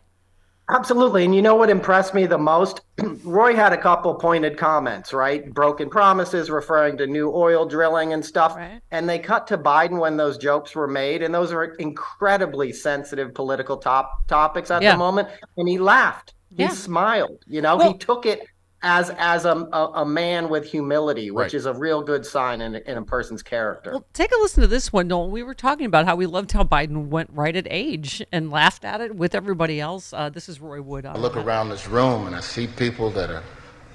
Absolutely. 0.73 1.25
And 1.25 1.35
you 1.35 1.43
know 1.43 1.55
what 1.57 1.71
impressed 1.71 2.15
me 2.15 2.27
the 2.27 2.39
most? 2.39 2.81
Roy 3.25 3.55
had 3.55 3.73
a 3.73 3.77
couple 3.77 4.15
pointed 4.15 4.57
comments, 4.57 5.13
right? 5.13 5.53
Broken 5.53 5.91
promises 5.91 6.51
referring 6.51 6.97
to 6.99 7.07
new 7.07 7.33
oil 7.35 7.67
drilling 7.67 8.13
and 8.13 8.25
stuff. 8.25 8.57
Right. 8.57 8.81
And 8.91 9.09
they 9.09 9.19
cut 9.19 9.47
to 9.49 9.59
Biden 9.59 9.99
when 9.99 10.17
those 10.17 10.39
jokes 10.39 10.75
were 10.75 10.87
made. 10.89 11.23
And 11.23 11.35
those 11.35 11.53
are 11.53 11.65
incredibly 11.65 12.73
sensitive 12.73 13.35
political 13.35 13.77
top 13.79 14.27
topics 14.29 14.71
at 14.71 14.83
Yeah. 14.83 14.93
the 14.93 14.99
moment. 14.99 15.29
And 15.57 15.69
he 15.69 15.79
laughed. 15.79 16.35
He 16.57 16.63
Yeah. 16.65 16.69
smiled. 16.71 17.39
You 17.47 17.63
know, 17.63 17.79
he 17.79 17.97
took 17.97 18.27
it 18.27 18.47
as 18.83 19.11
as 19.19 19.45
a, 19.45 19.53
a, 19.73 19.93
a 19.97 20.07
man 20.07 20.49
with 20.49 20.65
humility, 20.71 21.31
which 21.31 21.41
Right. 21.45 21.55
is 21.55 21.67
a 21.67 21.75
real 21.75 22.03
good 22.03 22.25
sign 22.25 22.61
in, 22.63 22.77
in 22.77 22.97
a 22.97 23.03
person's 23.03 23.43
character. 23.43 23.91
Well, 23.93 24.05
take 24.15 24.33
a 24.33 24.37
listen 24.41 24.63
to 24.63 24.67
this 24.67 24.93
one, 24.93 25.09
Noel. 25.09 25.31
We 25.31 25.43
were 25.43 25.55
talking 25.55 25.87
about 25.87 26.07
how 26.07 26.17
we 26.17 26.27
loved 26.27 26.53
how 26.53 26.65
Biden 26.65 27.09
went 27.09 27.31
right 27.33 27.55
at 27.55 27.67
age 27.71 28.23
and 28.33 28.51
laughed 28.51 28.85
at 28.85 29.01
it 29.01 29.15
with 29.15 29.35
everybody 29.35 29.81
else. 29.81 30.13
Uh, 30.13 30.31
this 30.31 30.49
is 30.49 30.61
Roy 30.61 30.81
Wood. 30.81 31.05
I 31.05 31.15
look 31.17 31.35
that. 31.35 31.45
around 31.45 31.69
this 31.69 31.87
room 31.89 32.27
and 32.27 32.35
I 32.35 32.41
see 32.41 32.67
people 32.67 33.11
that 33.11 33.31
are 33.31 33.43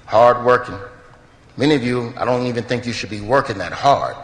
hardworking. 0.06 0.78
Many 1.56 1.74
of 1.74 1.82
you, 1.82 2.12
I 2.16 2.24
don't 2.24 2.46
even 2.46 2.62
think 2.64 2.86
you 2.86 2.92
should 2.92 3.10
be 3.10 3.20
working 3.20 3.58
that 3.58 3.72
hard. 3.72 4.14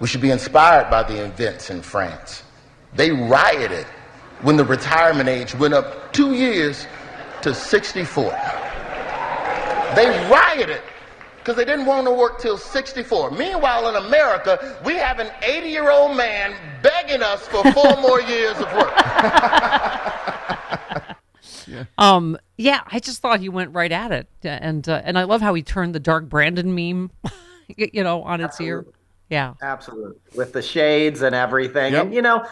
We 0.00 0.08
should 0.08 0.20
be 0.20 0.30
inspired 0.30 0.90
by 0.90 1.02
the 1.02 1.24
events 1.24 1.70
in 1.70 1.82
France. 1.82 2.42
They 2.94 3.10
rioted 3.10 3.86
when 4.42 4.56
the 4.56 4.64
retirement 4.64 5.28
age 5.28 5.54
went 5.54 5.72
up 5.74 6.12
two 6.12 6.34
years 6.34 6.86
to 7.42 7.54
64. 7.54 8.32
They 9.94 10.08
rioted 10.30 10.82
because 11.38 11.56
they 11.56 11.64
didn't 11.64 11.86
want 11.86 12.06
to 12.06 12.12
work 12.12 12.40
till 12.40 12.58
64. 12.58 13.30
Meanwhile, 13.32 13.88
in 13.88 13.96
America, 14.06 14.78
we 14.84 14.94
have 14.94 15.18
an 15.18 15.30
80 15.42 15.68
year 15.68 15.90
old 15.90 16.16
man 16.16 16.54
begging 16.82 17.22
us 17.22 17.46
for 17.48 17.62
four 17.72 17.96
more 18.00 18.20
years 18.20 18.56
of 18.58 18.72
work. 18.74 18.96
Um, 21.98 22.36
yeah, 22.58 22.80
I 22.86 22.98
just 22.98 23.20
thought 23.22 23.40
he 23.40 23.48
went 23.48 23.74
right 23.74 23.92
at 23.92 24.12
it, 24.12 24.28
and 24.42 24.88
uh, 24.88 25.02
and 25.04 25.18
I 25.18 25.22
love 25.24 25.40
how 25.40 25.54
he 25.54 25.62
turned 25.62 25.94
the 25.94 26.00
Dark 26.00 26.28
Brandon 26.28 26.74
meme, 26.74 27.10
you 27.76 28.02
know, 28.02 28.22
on 28.22 28.40
its 28.40 28.60
ear. 28.60 28.84
Yeah, 29.28 29.54
Absolutely. 29.62 30.16
With 30.34 30.52
the 30.52 30.62
shades 30.62 31.22
and 31.22 31.34
everything. 31.34 31.94
And, 31.94 32.12
you 32.12 32.20
know, 32.20 32.44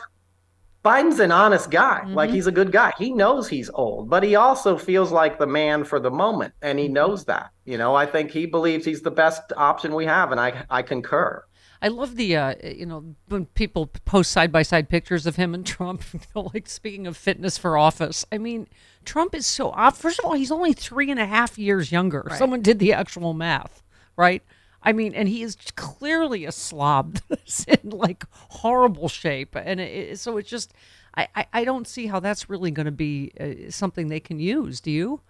Biden's 0.89 1.21
an 1.21 1.31
honest 1.31 1.71
guy. 1.71 2.05
Like, 2.07 2.31
he's 2.31 2.47
a 2.47 2.53
good 2.53 2.73
guy. 2.73 2.93
He 2.97 3.11
knows 3.11 3.47
he's 3.47 3.69
old, 3.75 4.09
but 4.09 4.23
he 4.23 4.37
also 4.37 4.79
feels 4.79 5.13
like 5.13 5.39
the 5.39 5.47
man 5.47 5.85
for 5.85 6.01
the 6.01 6.11
moment. 6.11 6.55
And 6.63 6.79
he 6.79 6.89
knows 6.89 7.27
that. 7.27 7.51
You 7.67 7.77
know, 7.77 7.95
I 7.95 8.07
think 8.07 8.31
he 8.31 8.47
believes 8.47 8.87
he's 8.87 9.03
the 9.03 9.11
best 9.11 9.53
option 9.55 9.95
we 9.95 10.07
have. 10.07 10.33
And 10.33 10.41
I, 10.41 10.65
I 10.71 10.81
concur. 10.81 11.45
I 11.83 11.89
love 11.89 12.17
the 12.17 12.37
uh, 12.37 12.55
you 12.65 12.87
know 12.87 13.15
when 13.29 13.47
people 13.47 13.87
post 13.87 14.33
side 14.33 14.51
by 14.51 14.63
side 14.63 14.89
pictures 14.89 15.27
of 15.27 15.37
him 15.37 15.55
and 15.55 15.65
Trump. 15.65 16.03
you 16.13 16.21
know, 16.35 16.51
like 16.53 16.69
speaking 16.69 17.07
of 17.07 17.17
fitness 17.17 17.57
for 17.57 17.77
office, 17.77 18.25
I 18.33 18.39
mean, 18.39 18.67
Trump 19.05 19.35
is 19.35 19.47
so. 19.47 19.71
Uh, 19.71 19.91
first 19.91 20.19
of 20.19 20.25
all, 20.25 20.33
he's 20.33 20.51
only 20.51 20.73
three 20.73 21.11
and 21.11 21.21
a 21.21 21.27
half 21.27 21.59
years 21.59 21.93
younger. 21.93 22.23
Right. 22.27 22.39
Someone 22.39 22.63
did 22.63 22.81
the 22.81 22.93
actual 22.95 23.33
math, 23.35 23.83
right? 24.17 24.43
I 24.89 24.93
mean, 24.95 25.15
and 25.15 25.29
he 25.29 25.43
is 25.43 25.55
clearly 25.77 26.47
a 26.47 26.53
slob 26.53 27.19
that's 27.29 27.65
in 27.65 27.91
like 27.91 28.25
horrible 28.33 29.09
shape, 29.09 29.55
and 29.55 29.81
it, 29.81 30.19
so 30.19 30.39
it's 30.39 30.49
just. 30.49 30.73
I, 31.15 31.27
I, 31.35 31.47
I 31.53 31.65
don't 31.65 31.87
see 31.87 32.07
how 32.07 32.21
that's 32.21 32.49
really 32.49 32.71
going 32.71 32.87
to 32.87 32.93
be 32.93 33.33
uh, 33.41 33.71
something 33.71 34.09
they 34.09 34.21
can 34.21 34.39
use. 34.39 34.81
Do 34.81 34.91
you? 34.91 35.21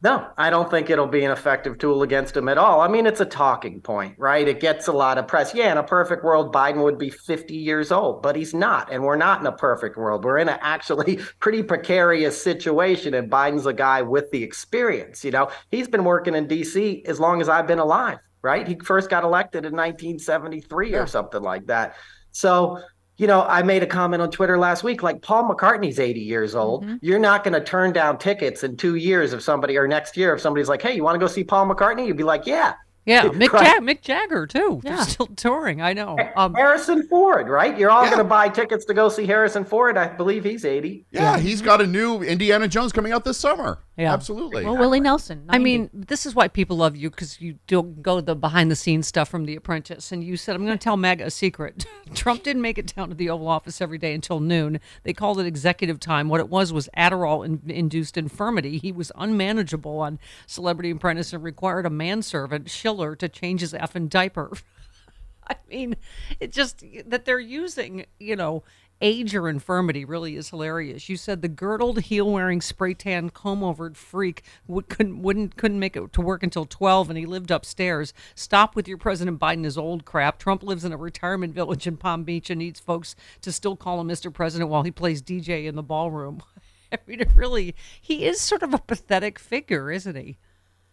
No, 0.00 0.28
I 0.36 0.48
don't 0.48 0.70
think 0.70 0.90
it'll 0.90 1.08
be 1.08 1.24
an 1.24 1.32
effective 1.32 1.78
tool 1.78 2.02
against 2.02 2.36
him 2.36 2.48
at 2.48 2.56
all. 2.56 2.80
I 2.80 2.88
mean, 2.88 3.04
it's 3.04 3.20
a 3.20 3.24
talking 3.24 3.80
point, 3.80 4.14
right? 4.16 4.46
It 4.46 4.60
gets 4.60 4.86
a 4.86 4.92
lot 4.92 5.18
of 5.18 5.26
press. 5.26 5.52
Yeah, 5.54 5.72
in 5.72 5.78
a 5.78 5.82
perfect 5.82 6.24
world, 6.24 6.54
Biden 6.54 6.84
would 6.84 6.98
be 6.98 7.10
50 7.10 7.54
years 7.56 7.90
old, 7.90 8.22
but 8.22 8.36
he's 8.36 8.54
not. 8.54 8.92
And 8.92 9.02
we're 9.02 9.16
not 9.16 9.40
in 9.40 9.46
a 9.46 9.52
perfect 9.52 9.96
world. 9.96 10.24
We're 10.24 10.38
in 10.38 10.48
an 10.48 10.58
actually 10.60 11.16
pretty 11.40 11.64
precarious 11.64 12.40
situation. 12.40 13.12
And 13.12 13.30
Biden's 13.30 13.66
a 13.66 13.72
guy 13.72 14.02
with 14.02 14.30
the 14.30 14.44
experience. 14.44 15.24
You 15.24 15.32
know, 15.32 15.50
he's 15.70 15.88
been 15.88 16.04
working 16.04 16.36
in 16.36 16.46
D.C. 16.46 17.04
as 17.06 17.18
long 17.18 17.40
as 17.40 17.48
I've 17.48 17.66
been 17.66 17.80
alive, 17.80 18.18
right? 18.42 18.66
He 18.66 18.76
first 18.76 19.10
got 19.10 19.24
elected 19.24 19.64
in 19.64 19.72
1973 19.72 20.94
or 20.94 21.06
something 21.06 21.42
like 21.42 21.66
that. 21.66 21.96
So, 22.30 22.80
you 23.16 23.26
know, 23.26 23.42
I 23.42 23.62
made 23.62 23.82
a 23.82 23.86
comment 23.86 24.22
on 24.22 24.30
Twitter 24.30 24.58
last 24.58 24.84
week 24.84 25.02
like 25.02 25.22
Paul 25.22 25.48
McCartney's 25.48 25.98
80 25.98 26.20
years 26.20 26.54
old. 26.54 26.84
Mm-hmm. 26.84 26.96
You're 27.00 27.18
not 27.18 27.42
going 27.42 27.54
to 27.54 27.64
turn 27.64 27.92
down 27.92 28.18
tickets 28.18 28.62
in 28.62 28.76
two 28.76 28.94
years 28.94 29.32
if 29.32 29.42
somebody 29.42 29.76
or 29.76 29.88
next 29.88 30.16
year 30.16 30.34
if 30.34 30.40
somebody's 30.40 30.68
like, 30.68 30.82
hey, 30.82 30.94
you 30.94 31.02
want 31.02 31.16
to 31.16 31.18
go 31.18 31.26
see 31.26 31.44
Paul 31.44 31.66
McCartney? 31.66 32.06
You'd 32.06 32.16
be 32.16 32.24
like, 32.24 32.46
yeah. 32.46 32.74
Yeah, 33.08 33.24
Mick, 33.24 33.52
Right. 33.52 33.64
Jag- 33.64 33.82
Mick 33.82 34.02
Jagger 34.02 34.46
too. 34.46 34.80
They're 34.84 34.96
still 35.04 35.26
touring. 35.36 35.80
I 35.80 35.92
know. 35.94 36.16
Um, 36.36 36.54
Harrison 36.54 37.06
Ford, 37.08 37.48
right? 37.48 37.76
You're 37.78 37.90
all 37.90 38.04
going 38.06 38.18
to 38.18 38.24
buy 38.24 38.48
tickets 38.48 38.84
to 38.84 38.94
go 38.94 39.08
see 39.08 39.26
Harrison 39.26 39.64
Ford. 39.64 39.96
I 39.96 40.08
believe 40.08 40.44
he's 40.44 40.64
80. 40.64 41.06
Yeah, 41.10 41.38
he's 41.38 41.62
got 41.62 41.80
a 41.80 41.86
new 41.86 42.22
Indiana 42.22 42.68
Jones 42.68 42.92
coming 42.92 43.12
out 43.12 43.24
this 43.24 43.38
summer. 43.38 43.78
Yeah. 43.96 44.12
Absolutely. 44.12 44.64
Well, 44.64 44.76
Willie 44.76 45.00
Nelson. 45.00 45.44
I 45.48 45.58
mean, 45.58 45.90
this 45.92 46.24
is 46.24 46.32
why 46.34 46.46
people 46.46 46.76
love 46.76 46.94
you 46.94 47.10
because 47.10 47.40
you 47.40 47.58
don't 47.66 48.00
go 48.00 48.20
the 48.20 48.36
behind 48.36 48.70
the 48.70 48.76
scenes 48.76 49.08
stuff 49.08 49.28
from 49.28 49.44
The 49.44 49.56
Apprentice. 49.56 50.12
And 50.12 50.22
you 50.22 50.36
said, 50.36 50.54
I'm 50.54 50.64
going 50.64 50.78
to 50.78 50.82
tell 50.82 50.96
Meg 50.96 51.20
a 51.20 51.30
secret. 51.32 51.84
Trump 52.14 52.44
didn't 52.44 52.62
make 52.62 52.78
it 52.78 52.94
down 52.94 53.08
to 53.08 53.14
the 53.16 53.28
Oval 53.28 53.48
Office 53.48 53.80
every 53.80 53.98
day 53.98 54.14
until 54.14 54.38
noon. 54.38 54.78
They 55.02 55.12
called 55.12 55.40
it 55.40 55.46
executive 55.46 55.98
time. 55.98 56.28
What 56.28 56.38
it 56.38 56.48
was 56.48 56.72
was 56.72 56.88
Adderall 56.96 57.44
in- 57.44 57.62
induced 57.68 58.16
infirmity. 58.16 58.78
He 58.78 58.92
was 58.92 59.10
unmanageable 59.16 59.98
on 59.98 60.20
Celebrity 60.46 60.90
Apprentice 60.90 61.32
and 61.32 61.42
required 61.42 61.84
a 61.86 61.90
manservant, 61.90 62.70
Schiller, 62.98 63.16
to 63.16 63.28
change 63.28 63.60
his 63.60 63.72
effing 63.72 64.08
diaper. 64.08 64.52
I 65.46 65.56
mean, 65.70 65.96
it 66.40 66.52
just 66.52 66.84
that 67.06 67.24
they're 67.24 67.38
using, 67.38 68.04
you 68.18 68.36
know, 68.36 68.64
age 69.00 69.34
or 69.34 69.48
infirmity 69.48 70.04
really 70.04 70.36
is 70.36 70.50
hilarious. 70.50 71.08
You 71.08 71.16
said 71.16 71.40
the 71.40 71.48
girdled, 71.48 72.00
heel-wearing, 72.00 72.60
spray-tan, 72.60 73.30
comb-overed 73.30 73.96
freak 73.96 74.42
would, 74.66 74.88
couldn't 74.88 75.22
wouldn't 75.22 75.56
couldn't 75.56 75.78
make 75.78 75.96
it 75.96 76.12
to 76.12 76.20
work 76.20 76.42
until 76.42 76.66
twelve, 76.66 77.08
and 77.08 77.18
he 77.18 77.24
lived 77.24 77.50
upstairs. 77.50 78.12
Stop 78.34 78.76
with 78.76 78.88
your 78.88 78.98
President 78.98 79.38
Biden 79.38 79.64
is 79.64 79.78
old 79.78 80.04
crap. 80.04 80.38
Trump 80.38 80.62
lives 80.62 80.84
in 80.84 80.92
a 80.92 80.98
retirement 80.98 81.54
village 81.54 81.86
in 81.86 81.96
Palm 81.96 82.24
Beach 82.24 82.50
and 82.50 82.58
needs 82.58 82.80
folks 82.80 83.14
to 83.40 83.52
still 83.52 83.76
call 83.76 84.00
him 84.00 84.08
Mr. 84.08 84.32
President 84.32 84.68
while 84.68 84.82
he 84.82 84.90
plays 84.90 85.22
DJ 85.22 85.66
in 85.66 85.76
the 85.76 85.82
ballroom. 85.82 86.42
I 86.92 86.98
mean, 87.06 87.20
it 87.20 87.30
really, 87.34 87.74
he 88.00 88.24
is 88.24 88.40
sort 88.40 88.62
of 88.62 88.72
a 88.72 88.78
pathetic 88.78 89.38
figure, 89.38 89.90
isn't 89.90 90.16
he? 90.16 90.38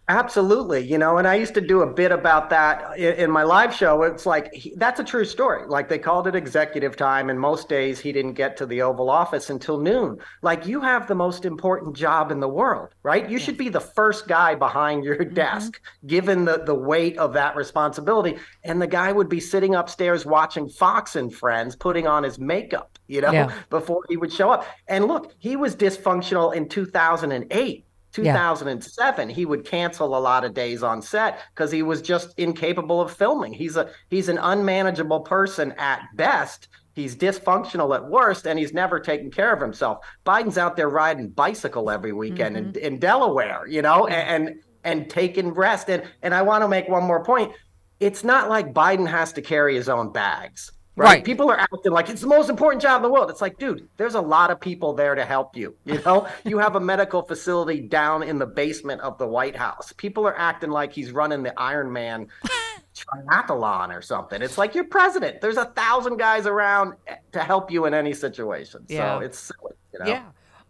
Absolutely, 0.08 0.86
you 0.86 1.00
know, 1.00 1.18
and 1.18 1.28
I 1.28 1.34
used 1.34 1.56
to 1.56 1.62
do 1.62 1.82
a 1.82 1.92
bit 1.92 2.12
about 2.12 2.52
that 2.52 2.96
in, 2.96 3.16
in 3.16 3.32
my 3.32 3.42
live 3.42 3.74
show. 3.74 4.04
It's 4.04 4.28
like 4.28 4.54
he, 4.54 4.76
that's 4.78 5.00
a 5.00 5.04
true 5.04 5.26
story. 5.26 5.66
Like 5.68 5.90
they 5.90 5.98
called 5.98 6.28
it 6.28 6.36
executive 6.36 6.96
time, 6.96 7.32
and 7.32 7.40
most 7.40 7.70
days 7.70 8.00
he 8.00 8.12
didn't 8.12 8.34
get 8.34 8.56
to 8.58 8.68
the 8.68 8.84
Oval 8.84 9.10
Office 9.10 9.50
until 9.50 9.80
noon. 9.80 10.18
Like 10.44 10.68
you 10.68 10.80
have 10.82 11.08
the 11.08 11.16
most 11.16 11.44
important 11.44 11.96
job 11.96 12.32
in 12.32 12.40
the 12.40 12.48
world, 12.48 12.94
right? 13.02 13.28
You 13.28 13.40
should 13.40 13.58
be 13.58 13.70
the 13.70 13.80
first 13.80 14.28
guy 14.28 14.54
behind 14.54 15.04
your 15.04 15.18
mm-hmm. 15.18 15.34
desk, 15.34 15.82
given 16.06 16.46
the 16.46 16.64
the 16.64 16.76
weight 16.76 17.18
of 17.18 17.34
that 17.34 17.56
responsibility. 17.56 18.38
And 18.64 18.80
the 18.80 18.88
guy 18.88 19.12
would 19.12 19.30
be 19.30 19.40
sitting 19.40 19.74
upstairs 19.74 20.24
watching 20.24 20.70
Fox 20.70 21.16
and 21.16 21.34
Friends, 21.34 21.76
putting 21.76 22.06
on 22.06 22.22
his 22.22 22.38
makeup, 22.38 23.00
you 23.08 23.22
know, 23.22 23.32
Yeah. 23.32 23.52
before 23.72 24.02
he 24.08 24.18
would 24.18 24.32
show 24.32 24.52
up. 24.52 24.68
And 24.88 25.06
look, 25.06 25.34
he 25.40 25.56
was 25.56 25.76
dysfunctional 25.76 26.54
in 26.54 26.70
2008. 26.70 27.85
2007 28.16 29.28
he 29.28 29.46
would 29.46 29.66
cancel 29.66 30.18
a 30.18 30.20
lot 30.20 30.46
of 30.46 30.54
days 30.54 30.82
on 30.84 31.02
set 31.02 31.42
because 31.54 31.70
he 31.70 31.84
was 31.84 32.02
just 32.02 32.34
incapable 32.40 33.02
of 33.02 33.12
filming. 33.12 33.52
He's 33.52 33.76
a 33.76 33.90
he's 34.10 34.30
an 34.30 34.38
unmanageable 34.38 35.20
person 35.22 35.74
at 35.74 36.02
best. 36.16 36.70
He's 36.94 37.14
dysfunctional 37.18 37.94
at 37.94 38.08
worst 38.08 38.48
and 38.48 38.58
he's 38.58 38.74
never 38.74 39.02
taken 39.02 39.30
care 39.30 39.52
of 39.52 39.60
himself. 39.60 40.06
Biden's 40.26 40.58
out 40.58 40.78
there 40.78 40.88
riding 40.88 41.28
bicycle 41.28 41.92
every 41.92 42.14
weekend 42.14 42.56
in, 42.56 42.66
mm-hmm. 42.72 42.86
in 42.86 43.00
delaware 43.00 43.68
you 43.68 43.82
know 43.82 44.08
and 44.08 44.48
mm-hmm. 44.48 44.60
and, 44.86 45.02
and 45.02 45.10
taking 45.10 45.50
rest. 45.50 45.90
And 45.90 46.04
and 46.22 46.34
i 46.34 46.42
want 46.42 46.64
to 46.64 46.70
make 46.70 46.88
one 46.88 47.04
more 47.04 47.24
point. 47.24 47.52
It's 48.00 48.24
not 48.24 48.50
like 48.50 48.74
biden 48.74 49.10
has 49.10 49.34
to 49.34 49.42
carry 49.42 49.76
his 49.76 49.90
own 49.90 50.14
bags 50.14 50.72
Right. 50.96 51.06
Right. 51.06 51.26
People 51.26 51.50
are 51.52 51.60
acting 51.60 51.92
like 51.92 52.10
it's 52.10 52.22
the 52.22 52.28
most 52.28 52.50
important 52.50 52.82
job 52.82 52.98
in 52.98 53.04
the 53.04 53.10
world. 53.10 53.30
It's 53.30 53.42
like, 53.42 53.58
dude, 53.58 53.88
there's 53.98 54.16
a 54.16 54.22
lot 54.22 54.50
of 54.50 54.60
people 54.62 54.94
there 54.94 55.14
to 55.14 55.26
help 55.26 55.56
you. 55.58 55.76
You 55.84 56.02
know, 56.06 56.28
you 56.46 56.58
have 56.58 56.76
a 56.76 56.80
medical 56.80 57.22
facility 57.22 57.82
down 57.82 58.24
in 58.24 58.40
the 58.40 58.46
basement 58.46 59.02
of 59.02 59.18
the 59.18 59.28
White 59.28 59.56
House. 59.56 59.94
People 59.98 60.26
are 60.26 60.38
acting 60.38 60.70
like 60.70 60.94
he's 60.94 61.12
running 61.12 61.44
the 61.44 61.58
Iron 61.60 61.92
Man 61.92 62.28
triathlon 62.96 63.96
or 63.96 64.02
something. 64.02 64.42
It's 64.42 64.58
like 64.58 64.74
you're 64.74 64.86
president. 64.86 65.42
There's 65.42 65.58
a 65.58 65.66
thousand 65.66 66.18
guys 66.18 66.46
around 66.46 66.94
to 67.34 67.40
help 67.44 67.72
you 67.72 67.86
in 67.86 67.94
any 67.94 68.14
situation. 68.14 68.86
Yeah. 68.88 69.20
So 69.20 69.26
it's 69.26 69.40
silly, 69.40 69.74
you 69.94 70.00
know? 70.00 70.06
Yeah. 70.06 70.24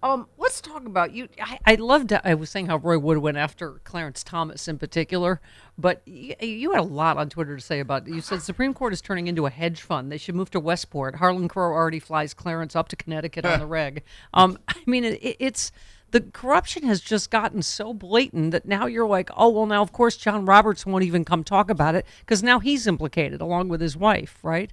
Um, 0.05 0.27
let's 0.37 0.61
talk 0.61 0.85
about 0.85 1.13
you. 1.13 1.27
I, 1.41 1.57
I 1.65 1.75
loved. 1.75 2.13
I 2.13 2.35
was 2.35 2.51
saying 2.51 2.67
how 2.67 2.77
Roy 2.77 2.99
Wood 2.99 3.17
went 3.17 3.37
after 3.37 3.81
Clarence 3.83 4.23
Thomas 4.23 4.67
in 4.67 4.77
particular, 4.77 5.41
but 5.79 6.03
you, 6.05 6.35
you 6.39 6.71
had 6.73 6.81
a 6.81 6.83
lot 6.83 7.17
on 7.17 7.27
Twitter 7.27 7.55
to 7.55 7.61
say 7.61 7.79
about. 7.79 8.07
You 8.07 8.21
said 8.21 8.43
Supreme 8.43 8.75
Court 8.75 8.93
is 8.93 9.01
turning 9.01 9.25
into 9.25 9.47
a 9.47 9.49
hedge 9.49 9.81
fund. 9.81 10.11
They 10.11 10.19
should 10.19 10.35
move 10.35 10.51
to 10.51 10.59
Westport. 10.59 11.15
Harlan 11.15 11.47
Crow 11.47 11.73
already 11.73 11.99
flies 11.99 12.35
Clarence 12.35 12.75
up 12.75 12.87
to 12.89 12.95
Connecticut 12.95 13.45
on 13.47 13.57
the 13.57 13.65
reg. 13.77 14.03
Um, 14.31 14.59
I 14.67 14.75
mean, 14.85 15.03
it, 15.05 15.13
it- 15.23 15.37
it's 15.39 15.71
the 16.11 16.21
corruption 16.21 16.83
has 16.83 17.01
just 17.01 17.31
gotten 17.31 17.63
so 17.63 17.91
blatant 17.91 18.51
that 18.51 18.67
now 18.67 18.85
you're 18.85 19.07
like, 19.07 19.31
oh 19.35 19.49
well, 19.49 19.65
now 19.65 19.81
of 19.81 19.91
course 19.91 20.17
John 20.17 20.45
Roberts 20.45 20.85
won't 20.85 21.03
even 21.03 21.25
come 21.25 21.43
talk 21.43 21.69
about 21.71 21.95
it 21.95 22.05
because 22.19 22.43
now 22.43 22.59
he's 22.59 22.85
implicated 22.85 23.41
along 23.41 23.69
with 23.69 23.81
his 23.81 23.97
wife, 23.97 24.37
right? 24.43 24.71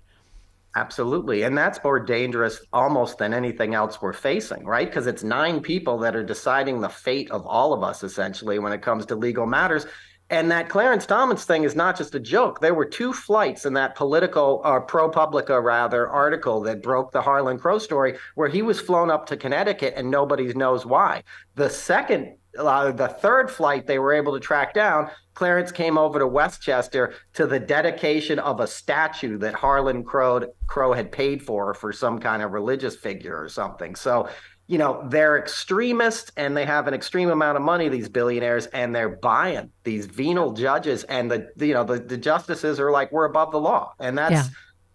Absolutely. 0.75 1.43
And 1.43 1.57
that's 1.57 1.83
more 1.85 2.01
dangerous 2.01 2.65
almost 2.73 3.19
than 3.19 3.35
anything 3.35 3.75
else 3.75 4.01
we're 4.01 4.15
facing, 4.15 4.65
right? 4.65 4.89
Because 4.89 5.07
it's 5.07 5.23
nine 5.23 5.61
people 5.61 5.99
that 5.99 6.17
are 6.17 6.25
deciding 6.25 6.81
the 6.81 6.89
fate 6.89 7.31
of 7.31 7.47
all 7.47 7.75
of 7.75 7.83
us, 7.83 8.03
essentially, 8.03 8.59
when 8.59 8.73
it 8.73 8.81
comes 8.81 9.05
to 9.07 9.15
legal 9.15 9.45
matters. 9.45 9.87
And 10.31 10.51
that 10.51 10.71
Clarence 10.71 11.05
Thomas 11.05 11.45
thing 11.45 11.65
is 11.65 11.77
not 11.77 11.99
just 11.99 12.15
a 12.15 12.21
joke. 12.21 12.61
There 12.61 12.73
were 12.73 12.87
two 12.87 13.13
flights 13.13 13.67
in 13.67 13.75
that 13.75 13.97
political, 13.97 14.63
or 14.65 14.87
ProPublica 14.87 15.63
rather, 15.63 16.09
article 16.09 16.63
that 16.63 16.83
broke 16.83 17.13
the 17.13 17.21
Harlan 17.21 17.59
Crow 17.59 17.79
story, 17.79 18.17
where 18.35 18.49
he 18.49 18.63
was 18.63 18.81
flown 18.81 19.11
up 19.11 19.27
to 19.27 19.37
Connecticut 19.37 19.93
and 19.95 20.11
nobody 20.11 20.55
knows 20.55 20.87
why. 20.87 21.23
The 21.57 21.69
second, 21.69 22.37
uh, 22.59 22.93
the 22.93 23.09
third 23.09 23.51
flight 23.51 23.87
they 23.87 23.99
were 23.99 24.15
able 24.15 24.33
to 24.33 24.41
track 24.41 24.73
down, 24.73 25.11
Clarence 25.35 25.73
came 25.73 25.97
over 25.97 26.19
to 26.19 26.27
Westchester 26.27 27.15
to 27.35 27.47
the 27.47 27.59
dedication 27.59 28.39
of 28.39 28.61
a 28.61 28.67
statue 28.67 29.39
that 29.39 29.55
Harlan 29.55 30.05
Crow, 30.05 30.43
Crow 30.67 30.93
had 30.93 31.11
paid 31.11 31.43
for 31.43 31.75
for 31.75 31.93
some 31.93 32.19
kind 32.19 32.43
of 32.43 32.53
religious 32.53 32.97
figure 32.97 33.37
or 33.41 33.49
something. 33.49 33.95
So, 33.95 34.29
you 34.67 34.79
know, 34.79 35.05
they're 35.09 35.39
extremists 35.39 36.31
and 36.37 36.57
they 36.57 36.65
have 36.65 36.87
an 36.87 36.95
extreme 36.95 37.31
amount 37.31 37.57
of 37.57 37.63
money, 37.63 37.89
these 37.89 38.09
billionaires, 38.09 38.67
and 38.69 38.95
they're 38.95 39.09
buying 39.17 39.71
these 39.85 40.07
venal 40.07 40.53
judges. 40.53 41.05
And 41.05 41.31
the, 41.31 41.49
you 41.57 41.75
know, 41.75 41.85
the, 41.85 41.99
the 41.99 42.17
justices 42.17 42.79
are 42.79 42.91
like, 42.91 43.11
we're 43.13 43.25
above 43.25 43.51
the 43.53 43.61
law. 43.61 43.93
And 43.99 44.17
that's 44.17 44.33
Yeah. 44.33 44.45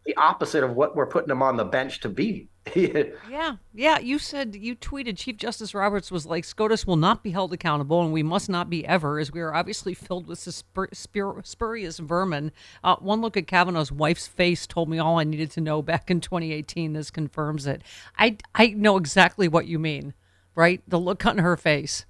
the 0.05 0.15
opposite 0.15 0.63
of 0.63 0.71
what 0.73 0.95
we're 0.95 1.07
putting 1.07 1.27
them 1.27 1.43
on 1.43 1.57
the 1.57 1.65
bench 1.65 1.99
to 2.01 2.09
be. 2.09 2.47
Yeah, 3.29 3.57
yeah. 3.73 3.99
You 3.99 4.19
said 4.19 4.55
you 4.55 4.75
tweeted 4.75 5.17
Chief 5.17 5.37
Justice 5.37 5.73
Roberts 5.73 6.11
was 6.11 6.25
like 6.25 6.45
SCOTUS 6.45 6.87
will 6.87 6.95
not 6.95 7.23
be 7.23 7.31
held 7.31 7.53
accountable, 7.53 8.01
and 8.01 8.11
we 8.13 8.23
must 8.23 8.49
not 8.49 8.69
be 8.69 8.85
ever, 8.85 9.19
as 9.19 9.31
we 9.31 9.41
are 9.41 9.53
obviously 9.53 9.93
filled 9.93 10.27
with 10.27 10.39
spur- 10.39 10.89
spur- 10.93 11.41
spurious 11.43 11.99
vermin. 11.99 12.51
Uh, 12.83 12.95
one 12.97 13.21
look 13.21 13.37
at 13.37 13.47
Kavanaugh's 13.47 13.91
wife's 13.91 14.27
face 14.27 14.65
told 14.65 14.89
me 14.89 14.97
all 14.99 15.19
I 15.19 15.23
needed 15.23 15.51
to 15.51 15.61
know 15.61 15.81
back 15.81 16.09
in 16.09 16.21
2018. 16.21 16.93
This 16.93 17.11
confirms 17.11 17.67
it. 17.67 17.81
I 18.17 18.37
I 18.55 18.67
know 18.67 18.97
exactly 18.97 19.47
what 19.47 19.67
you 19.67 19.79
mean, 19.79 20.13
right? 20.55 20.81
The 20.87 20.99
look 20.99 21.25
on 21.25 21.37
her 21.39 21.57
face. 21.57 22.05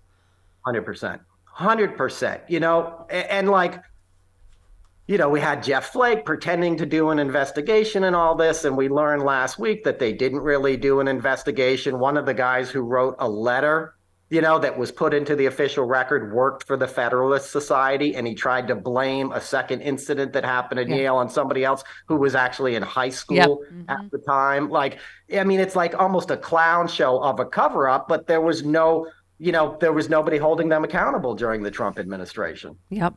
Hundred 0.65 0.83
percent, 0.83 1.21
hundred 1.45 1.97
percent. 1.97 2.41
You 2.47 2.59
know, 2.59 3.05
and, 3.09 3.27
and 3.29 3.49
like, 3.49 3.81
you 5.07 5.17
know, 5.17 5.29
we 5.29 5.39
had 5.39 5.63
Jeff 5.63 5.93
Flake 5.93 6.25
pretending 6.25 6.75
to 6.77 6.85
do 6.85 7.09
an 7.09 7.19
investigation 7.19 8.03
and 8.03 8.15
all 8.15 8.35
this, 8.35 8.65
and 8.65 8.75
we 8.75 8.89
learned 8.89 9.23
last 9.23 9.57
week 9.57 9.85
that 9.85 9.99
they 9.99 10.11
didn't 10.11 10.41
really 10.41 10.75
do 10.75 10.99
an 10.99 11.07
investigation. 11.07 11.97
One 11.99 12.17
of 12.17 12.25
the 12.25 12.33
guys 12.33 12.69
who 12.69 12.81
wrote 12.81 13.15
a 13.19 13.29
letter, 13.29 13.95
you 14.29 14.41
know, 14.41 14.59
that 14.59 14.77
was 14.77 14.91
put 14.91 15.13
into 15.13 15.33
the 15.37 15.45
official 15.45 15.85
record 15.85 16.33
worked 16.33 16.65
for 16.67 16.75
the 16.75 16.89
Federalist 16.89 17.51
Society, 17.51 18.17
and 18.17 18.27
he 18.27 18.35
tried 18.35 18.67
to 18.67 18.75
blame 18.75 19.31
a 19.31 19.39
second 19.39 19.79
incident 19.79 20.33
that 20.33 20.43
happened 20.43 20.81
at 20.81 20.89
Yeah. 20.89 20.95
Yale 20.97 21.15
on 21.15 21.29
somebody 21.29 21.63
else 21.63 21.85
who 22.09 22.17
was 22.17 22.35
actually 22.35 22.75
in 22.75 22.83
high 22.83 23.07
school 23.07 23.37
Yep. 23.37 23.87
at 23.87 24.11
the 24.11 24.17
time. 24.17 24.69
Like, 24.69 24.99
I 25.33 25.45
mean, 25.45 25.61
it's 25.61 25.77
like 25.77 25.97
almost 25.97 26.31
a 26.31 26.37
clown 26.37 26.89
show 26.89 27.23
of 27.23 27.39
a 27.39 27.45
cover 27.45 27.87
up, 27.87 28.09
but 28.09 28.27
there 28.27 28.41
was 28.41 28.65
no, 28.65 29.07
you 29.39 29.53
know, 29.53 29.77
there 29.79 29.93
was 29.93 30.09
nobody 30.09 30.37
holding 30.37 30.67
them 30.67 30.83
accountable 30.83 31.33
during 31.33 31.63
the 31.63 31.71
Trump 31.71 31.97
administration. 31.97 32.75
Yep. 32.89 33.13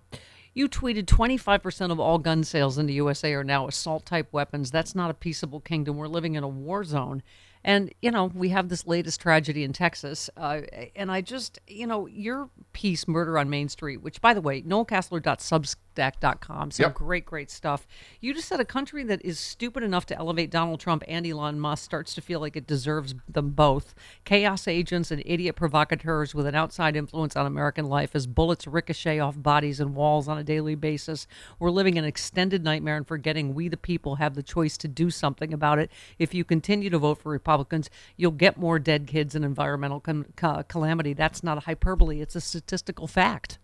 You 0.52 0.68
tweeted 0.68 1.05
25% 1.05 1.93
of 1.93 2.01
all 2.01 2.18
gun 2.18 2.43
sales 2.43 2.77
in 2.77 2.86
the 2.86 2.94
USA 2.94 3.32
are 3.35 3.44
now 3.44 3.68
assault 3.68 4.05
type 4.05 4.32
weapons. 4.32 4.70
That's 4.70 4.94
not 4.94 5.10
a 5.10 5.14
peaceable 5.14 5.60
kingdom. 5.60 5.97
We're 5.97 6.09
living 6.09 6.35
in 6.35 6.43
a 6.43 6.48
war 6.48 6.82
zone. 6.82 7.22
And, 7.62 7.93
you 8.01 8.10
know, 8.10 8.24
we 8.35 8.48
have 8.48 8.68
this 8.68 8.86
latest 8.86 9.20
tragedy 9.20 9.64
in 9.64 9.72
Texas. 9.72 10.31
Uh, 10.36 10.62
and 10.97 11.12
I 11.12 11.20
just, 11.20 11.60
you 11.66 11.86
know, 11.86 12.06
your 12.06 12.48
piece, 12.72 13.06
Murder 13.06 13.39
on 13.39 13.51
Main 13.51 13.68
Street, 13.68 13.98
which, 13.98 14.20
by 14.20 14.35
the 14.35 14.40
way, 14.40 14.62
noelcasler.substack.com, 14.62 15.77
some 16.01 16.85
Yep. 16.86 16.94
great, 16.94 17.24
great 17.27 17.51
stuff. 17.51 17.86
You 18.20 18.32
just 18.35 18.48
said 18.48 18.60
a 18.60 18.64
country 18.64 19.05
that 19.05 19.22
is 19.24 19.39
stupid 19.39 19.82
enough 19.82 20.06
to 20.06 20.16
elevate 20.18 20.51
Donald 20.51 20.81
Trump 20.81 21.02
and 21.06 21.27
Elon 21.27 21.60
Musk 21.60 21.85
starts 21.85 22.14
to 22.14 22.20
feel 22.20 22.40
like 22.40 22.56
it 22.56 22.66
deserves 22.66 23.14
them 23.28 23.51
both. 23.51 23.94
Chaos 24.24 24.66
agents 24.66 25.10
and 25.10 25.22
idiot 25.27 25.56
provocateurs 25.56 26.35
with 26.35 26.47
an 26.47 26.55
outside 26.55 26.97
influence 26.97 27.36
on 27.36 27.47
American 27.47 27.85
life 27.86 28.14
as 28.14 28.27
bullets 28.27 28.66
ricochet 28.66 29.18
off 29.18 29.40
bodies 29.43 29.81
and 29.81 29.94
walls 29.94 30.28
on 30.28 30.39
a 30.39 30.44
daily 30.44 30.74
basis. 30.74 31.27
We're 31.59 31.70
living 31.70 31.98
an 31.98 32.05
extended 32.05 32.64
nightmare 32.64 32.97
and 32.97 33.06
forgetting 33.06 33.55
we, 33.55 33.68
the 33.68 33.77
people, 33.77 34.16
have 34.16 34.35
the 34.35 34.43
choice 34.43 34.77
to 34.78 34.89
do 34.89 35.10
something 35.10 35.52
about 35.52 35.78
it. 35.78 35.90
If 36.18 36.35
you 36.35 36.44
continue 36.44 36.90
to 36.90 36.98
vote 36.98 37.18
for 37.18 37.31
Republicans, 37.31 37.90
you'll 38.16 38.31
get 38.32 38.56
more 38.56 38.78
dead 38.78 39.06
kids 39.06 39.35
and 39.35 39.44
environmental 39.44 40.01
com- 40.01 40.27
ca- 40.36 40.62
calamity. 40.62 41.12
That's 41.12 41.43
not 41.43 41.59
a 41.59 41.62
hyperbole, 41.62 42.20
it's 42.20 42.36
a 42.36 42.40
statistical 42.40 43.06
fact. 43.06 43.59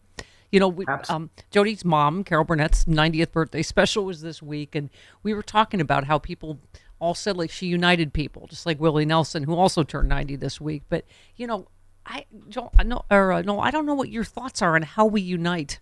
You 0.52 0.60
know, 0.60 0.68
we, 0.68 0.86
um, 1.08 1.30
Jody's 1.50 1.84
mom, 1.84 2.24
Carol 2.24 2.44
Burnett's 2.44 2.84
90th 2.84 3.32
birthday 3.32 3.62
special 3.62 4.04
was 4.04 4.20
this 4.20 4.42
week, 4.42 4.74
and 4.74 4.90
we 5.22 5.34
were 5.34 5.42
talking 5.42 5.80
about 5.80 6.04
how 6.04 6.18
people 6.18 6.60
all 6.98 7.14
said 7.14 7.36
like 7.36 7.50
she 7.50 7.66
united 7.66 8.12
people, 8.12 8.46
just 8.46 8.64
like 8.66 8.80
Willie 8.80 9.04
Nelson, 9.04 9.42
who 9.42 9.54
also 9.54 9.82
turned 9.82 10.08
90 10.08 10.36
this 10.36 10.60
week. 10.60 10.84
But 10.88 11.04
you 11.36 11.46
know, 11.46 11.68
I 12.06 12.24
don't, 12.48 12.86
know, 12.86 13.04
or 13.10 13.32
uh, 13.32 13.42
no, 13.42 13.60
I 13.60 13.70
don't 13.70 13.86
know 13.86 13.94
what 13.94 14.08
your 14.08 14.24
thoughts 14.24 14.62
are 14.62 14.76
on 14.76 14.82
how 14.82 15.06
we 15.06 15.20
unite 15.20 15.80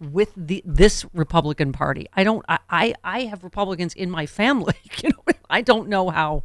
with 0.00 0.32
the 0.36 0.62
this 0.66 1.06
Republican 1.14 1.72
Party. 1.72 2.08
I 2.14 2.24
don't, 2.24 2.44
I, 2.48 2.58
I, 2.68 2.94
I 3.04 3.20
have 3.22 3.44
Republicans 3.44 3.94
in 3.94 4.10
my 4.10 4.26
family. 4.26 4.74
You 5.02 5.10
know, 5.10 5.34
I 5.48 5.62
don't 5.62 5.88
know 5.88 6.10
how, 6.10 6.44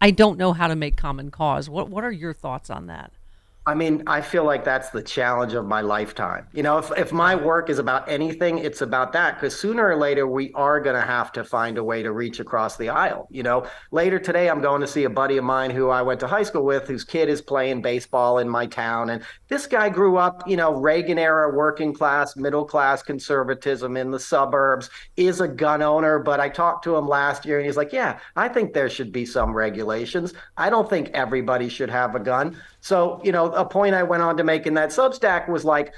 I 0.00 0.10
don't 0.10 0.38
know 0.38 0.52
how 0.52 0.66
to 0.66 0.74
make 0.74 0.96
common 0.96 1.30
cause. 1.30 1.70
What, 1.70 1.88
what 1.88 2.04
are 2.04 2.10
your 2.10 2.32
thoughts 2.32 2.68
on 2.68 2.86
that? 2.86 3.12
I 3.64 3.74
mean, 3.74 4.02
I 4.08 4.22
feel 4.22 4.42
like 4.42 4.64
that's 4.64 4.90
the 4.90 5.02
challenge 5.02 5.54
of 5.54 5.64
my 5.64 5.82
lifetime. 5.82 6.48
You 6.52 6.64
know, 6.64 6.78
if, 6.78 6.90
if 6.98 7.12
my 7.12 7.36
work 7.36 7.70
is 7.70 7.78
about 7.78 8.08
anything, 8.08 8.58
it's 8.58 8.80
about 8.80 9.12
that 9.12 9.36
because 9.36 9.56
sooner 9.56 9.86
or 9.86 9.94
later 9.94 10.26
we 10.26 10.52
are 10.54 10.80
going 10.80 10.96
to 10.96 11.06
have 11.06 11.30
to 11.32 11.44
find 11.44 11.78
a 11.78 11.84
way 11.84 12.02
to 12.02 12.10
reach 12.10 12.40
across 12.40 12.76
the 12.76 12.88
aisle. 12.88 13.28
You 13.30 13.44
know, 13.44 13.64
later 13.92 14.18
today 14.18 14.50
I'm 14.50 14.60
going 14.60 14.80
to 14.80 14.88
see 14.88 15.04
a 15.04 15.10
buddy 15.10 15.36
of 15.36 15.44
mine 15.44 15.70
who 15.70 15.90
I 15.90 16.02
went 16.02 16.18
to 16.20 16.26
high 16.26 16.42
school 16.42 16.64
with 16.64 16.88
whose 16.88 17.04
kid 17.04 17.28
is 17.28 17.40
playing 17.40 17.82
baseball 17.82 18.38
in 18.38 18.48
my 18.48 18.66
town. 18.66 19.10
And 19.10 19.22
this 19.46 19.68
guy 19.68 19.88
grew 19.88 20.16
up, 20.16 20.42
you 20.48 20.56
know, 20.56 20.74
Reagan 20.74 21.18
era 21.18 21.54
working 21.54 21.94
class, 21.94 22.34
middle 22.34 22.64
class 22.64 23.00
conservatism 23.00 23.96
in 23.96 24.10
the 24.10 24.18
suburbs, 24.18 24.90
is 25.16 25.40
a 25.40 25.46
gun 25.46 25.82
owner. 25.82 26.18
But 26.18 26.40
I 26.40 26.48
talked 26.48 26.82
to 26.84 26.96
him 26.96 27.06
last 27.06 27.46
year 27.46 27.58
and 27.58 27.66
he's 27.66 27.76
like, 27.76 27.92
yeah, 27.92 28.18
I 28.34 28.48
think 28.48 28.72
there 28.72 28.90
should 28.90 29.12
be 29.12 29.24
some 29.24 29.54
regulations. 29.54 30.34
I 30.56 30.68
don't 30.68 30.90
think 30.90 31.10
everybody 31.14 31.68
should 31.68 31.90
have 31.90 32.16
a 32.16 32.20
gun. 32.20 32.56
So, 32.82 33.20
you 33.22 33.30
know, 33.30 33.46
a 33.52 33.64
point 33.64 33.94
I 33.94 34.02
went 34.02 34.24
on 34.24 34.36
to 34.36 34.44
make 34.44 34.66
in 34.66 34.74
that 34.74 34.90
Substack 34.90 35.48
was 35.48 35.64
like, 35.64 35.94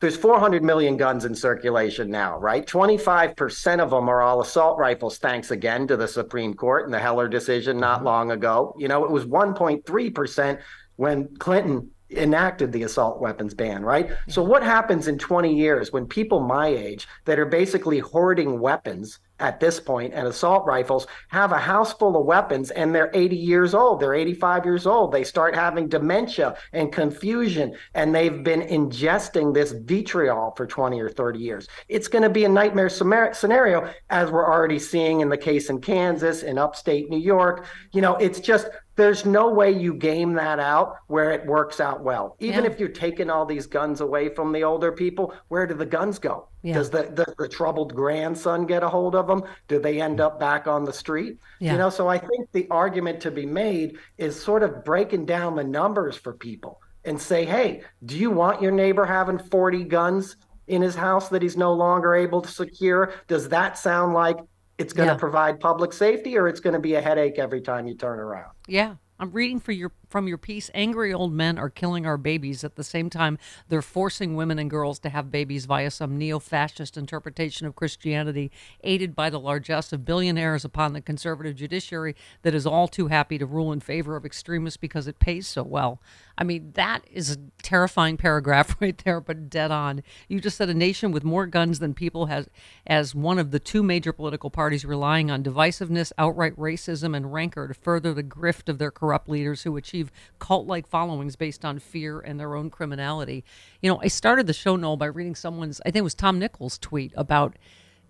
there's 0.00 0.16
400 0.16 0.64
million 0.64 0.96
guns 0.96 1.24
in 1.24 1.34
circulation 1.34 2.10
now, 2.10 2.38
right? 2.38 2.66
25% 2.66 3.80
of 3.80 3.90
them 3.90 4.08
are 4.08 4.20
all 4.20 4.40
assault 4.40 4.76
rifles, 4.76 5.16
thanks 5.16 5.52
again 5.52 5.86
to 5.86 5.96
the 5.96 6.08
Supreme 6.08 6.52
Court 6.52 6.84
and 6.84 6.92
the 6.92 6.98
Heller 6.98 7.28
decision 7.28 7.78
not 7.78 7.98
mm-hmm. 7.98 8.06
long 8.06 8.30
ago. 8.32 8.74
You 8.76 8.88
know, 8.88 9.04
it 9.04 9.10
was 9.12 9.24
1.3% 9.26 10.60
when 10.96 11.36
Clinton 11.36 11.88
enacted 12.10 12.72
the 12.72 12.82
assault 12.82 13.20
weapons 13.20 13.54
ban, 13.54 13.84
right? 13.84 14.10
So 14.28 14.42
mm-hmm. 14.42 14.50
what 14.50 14.64
happens 14.64 15.06
in 15.06 15.18
20 15.18 15.54
years 15.54 15.92
when 15.92 16.04
people 16.04 16.40
my 16.40 16.66
age 16.66 17.06
that 17.26 17.38
are 17.38 17.46
basically 17.46 18.00
hoarding 18.00 18.58
weapons 18.58 19.20
at 19.40 19.60
this 19.60 19.80
point 19.80 20.14
and 20.14 20.26
assault 20.26 20.64
rifles 20.64 21.06
have 21.28 21.52
a 21.52 21.58
house 21.58 21.92
full 21.92 22.16
of 22.16 22.24
weapons 22.24 22.70
and 22.70 22.94
they're 22.94 23.10
80 23.14 23.36
years 23.36 23.74
old, 23.74 24.00
they're 24.00 24.14
85 24.14 24.64
years 24.64 24.86
old, 24.86 25.12
they 25.12 25.24
start 25.24 25.54
having 25.54 25.88
dementia 25.88 26.56
and 26.72 26.92
confusion 26.92 27.74
and 27.94 28.14
they've 28.14 28.44
been 28.44 28.62
ingesting 28.62 29.52
this 29.52 29.72
vitriol 29.72 30.52
for 30.56 30.66
20 30.66 31.00
or 31.00 31.08
30 31.08 31.38
years. 31.38 31.68
It's 31.88 32.08
going 32.08 32.22
to 32.22 32.30
be 32.30 32.44
a 32.44 32.48
nightmare 32.48 32.88
scenario 32.88 33.92
as 34.10 34.30
we're 34.30 34.50
already 34.50 34.78
seeing 34.78 35.20
in 35.20 35.28
the 35.28 35.36
case 35.36 35.70
in 35.70 35.80
Kansas 35.80 36.42
in 36.42 36.58
upstate 36.58 37.10
New 37.10 37.18
York. 37.18 37.66
You 37.92 38.02
know, 38.02 38.16
it's 38.16 38.40
just 38.40 38.68
there's 38.96 39.24
no 39.26 39.48
way 39.50 39.70
you 39.70 39.94
game 39.94 40.34
that 40.34 40.60
out 40.60 40.96
where 41.08 41.32
it 41.32 41.44
works 41.46 41.80
out 41.80 42.02
well. 42.02 42.36
Even 42.40 42.64
Yeah. 42.64 42.70
if 42.70 42.78
you're 42.78 42.88
taking 42.88 43.28
all 43.30 43.44
these 43.44 43.66
guns 43.66 44.00
away 44.00 44.28
from 44.28 44.52
the 44.52 44.62
older 44.64 44.92
people, 44.92 45.34
where 45.48 45.66
do 45.66 45.74
the 45.74 45.86
guns 45.86 46.18
go? 46.18 46.48
Yeah. 46.62 46.74
Does 46.74 46.90
the, 46.90 47.02
the 47.14 47.34
the 47.38 47.48
troubled 47.48 47.94
grandson 47.94 48.66
get 48.66 48.82
a 48.82 48.88
hold 48.88 49.14
of 49.14 49.26
them? 49.26 49.42
Do 49.68 49.78
they 49.78 50.00
end 50.00 50.20
up 50.20 50.38
back 50.38 50.66
on 50.66 50.84
the 50.84 50.92
street? 50.92 51.38
Yeah. 51.60 51.72
You 51.72 51.78
know, 51.78 51.90
so 51.90 52.08
I 52.08 52.18
think 52.18 52.50
the 52.52 52.66
argument 52.70 53.20
to 53.22 53.30
be 53.30 53.46
made 53.46 53.98
is 54.18 54.40
sort 54.40 54.62
of 54.62 54.84
breaking 54.84 55.26
down 55.26 55.56
the 55.56 55.64
numbers 55.64 56.16
for 56.16 56.32
people 56.32 56.80
and 57.04 57.20
say, 57.20 57.44
hey, 57.44 57.82
do 58.06 58.16
you 58.16 58.30
want 58.30 58.62
your 58.62 58.72
neighbor 58.72 59.04
having 59.04 59.38
40 59.38 59.84
guns 59.84 60.36
in 60.68 60.80
his 60.80 60.94
house 60.94 61.28
that 61.28 61.42
he's 61.42 61.56
no 61.56 61.74
longer 61.74 62.14
able 62.14 62.40
to 62.40 62.48
secure? 62.48 63.12
Does 63.28 63.50
that 63.50 63.76
sound 63.76 64.14
like 64.14 64.38
it's 64.78 64.92
going 64.92 65.08
to 65.08 65.14
Yeah. 65.14 65.18
provide 65.18 65.60
public 65.60 65.92
safety 65.92 66.36
or 66.36 66.48
it's 66.48 66.60
going 66.60 66.74
to 66.74 66.80
be 66.80 66.94
a 66.94 67.00
headache 67.00 67.38
every 67.38 67.60
time 67.60 67.86
you 67.86 67.94
turn 67.94 68.18
around? 68.18 68.52
Yeah. 68.66 68.96
I'm 69.20 69.30
reading 69.30 69.60
for 69.60 69.72
your 69.72 69.92
from 70.14 70.28
your 70.28 70.38
piece. 70.38 70.70
Angry 70.74 71.12
old 71.12 71.32
men 71.32 71.58
are 71.58 71.68
killing 71.68 72.06
our 72.06 72.16
babies 72.16 72.62
at 72.62 72.76
the 72.76 72.84
same 72.84 73.10
time 73.10 73.36
they're 73.68 73.82
forcing 73.82 74.36
women 74.36 74.60
and 74.60 74.70
girls 74.70 75.00
to 75.00 75.08
have 75.08 75.32
babies 75.32 75.64
via 75.64 75.90
some 75.90 76.16
neo-fascist 76.16 76.96
interpretation 76.96 77.66
of 77.66 77.74
Christianity, 77.74 78.52
aided 78.84 79.16
by 79.16 79.28
the 79.28 79.40
largesse 79.40 79.92
of 79.92 80.04
billionaires 80.04 80.64
upon 80.64 80.92
the 80.92 81.00
conservative 81.00 81.56
judiciary 81.56 82.14
that 82.42 82.54
is 82.54 82.64
all 82.64 82.86
too 82.86 83.08
happy 83.08 83.38
to 83.38 83.44
rule 83.44 83.72
in 83.72 83.80
favor 83.80 84.14
of 84.14 84.24
extremists 84.24 84.76
because 84.76 85.08
it 85.08 85.18
pays 85.18 85.48
so 85.48 85.64
well. 85.64 86.00
I 86.36 86.44
mean, 86.44 86.72
that 86.74 87.02
is 87.10 87.32
a 87.32 87.38
terrifying 87.62 88.16
paragraph 88.16 88.76
right 88.80 88.96
there, 89.04 89.20
but 89.20 89.50
dead 89.50 89.70
on. 89.70 90.02
You 90.28 90.40
just 90.40 90.56
said 90.56 90.68
a 90.68 90.74
nation 90.74 91.12
with 91.12 91.24
more 91.24 91.46
guns 91.46 91.78
than 91.78 91.94
people 91.94 92.26
has 92.26 92.48
as 92.86 93.14
one 93.14 93.38
of 93.38 93.50
the 93.50 93.60
two 93.60 93.82
major 93.82 94.12
political 94.12 94.50
parties 94.50 94.84
relying 94.84 95.30
on 95.30 95.42
divisiveness, 95.42 96.12
outright 96.18 96.56
racism, 96.56 97.16
and 97.16 97.32
rancor 97.32 97.68
to 97.68 97.74
further 97.74 98.12
the 98.12 98.22
grift 98.22 98.68
of 98.68 98.78
their 98.78 98.90
corrupt 98.90 99.28
leaders 99.28 99.62
who 99.62 99.76
achieve 99.76 100.03
cult-like 100.38 100.86
followings 100.86 101.36
based 101.36 101.64
on 101.64 101.78
fear 101.78 102.20
and 102.20 102.38
their 102.38 102.54
own 102.54 102.70
criminality. 102.70 103.44
You 103.82 103.90
know, 103.90 104.00
I 104.02 104.08
started 104.08 104.46
the 104.46 104.52
show, 104.52 104.76
Noel, 104.76 104.96
by 104.96 105.06
reading 105.06 105.34
someone's, 105.34 105.80
I 105.82 105.84
think 105.90 105.96
it 105.96 106.02
was 106.02 106.14
Tom 106.14 106.38
Nichols' 106.38 106.78
tweet 106.78 107.12
about 107.16 107.56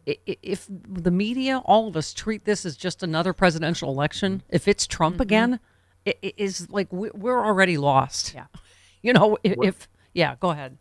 i- 0.08 0.18
i- 0.28 0.36
if 0.42 0.66
the 0.68 1.10
media, 1.10 1.58
all 1.64 1.88
of 1.88 1.96
us, 1.96 2.12
treat 2.12 2.44
this 2.44 2.64
as 2.66 2.76
just 2.76 3.02
another 3.02 3.32
presidential 3.32 3.88
election, 3.90 4.42
if 4.48 4.68
it's 4.68 4.86
Trump 4.86 5.14
mm-hmm. 5.16 5.22
again, 5.22 5.60
it, 6.04 6.18
it 6.22 6.34
is 6.36 6.68
like 6.70 6.92
we- 6.92 7.10
we're 7.14 7.44
already 7.44 7.76
lost. 7.76 8.34
Yeah. 8.34 8.46
You 9.02 9.12
know, 9.12 9.36
if, 9.44 9.54
if 9.62 9.88
yeah, 10.14 10.36
go 10.40 10.48
ahead. 10.48 10.78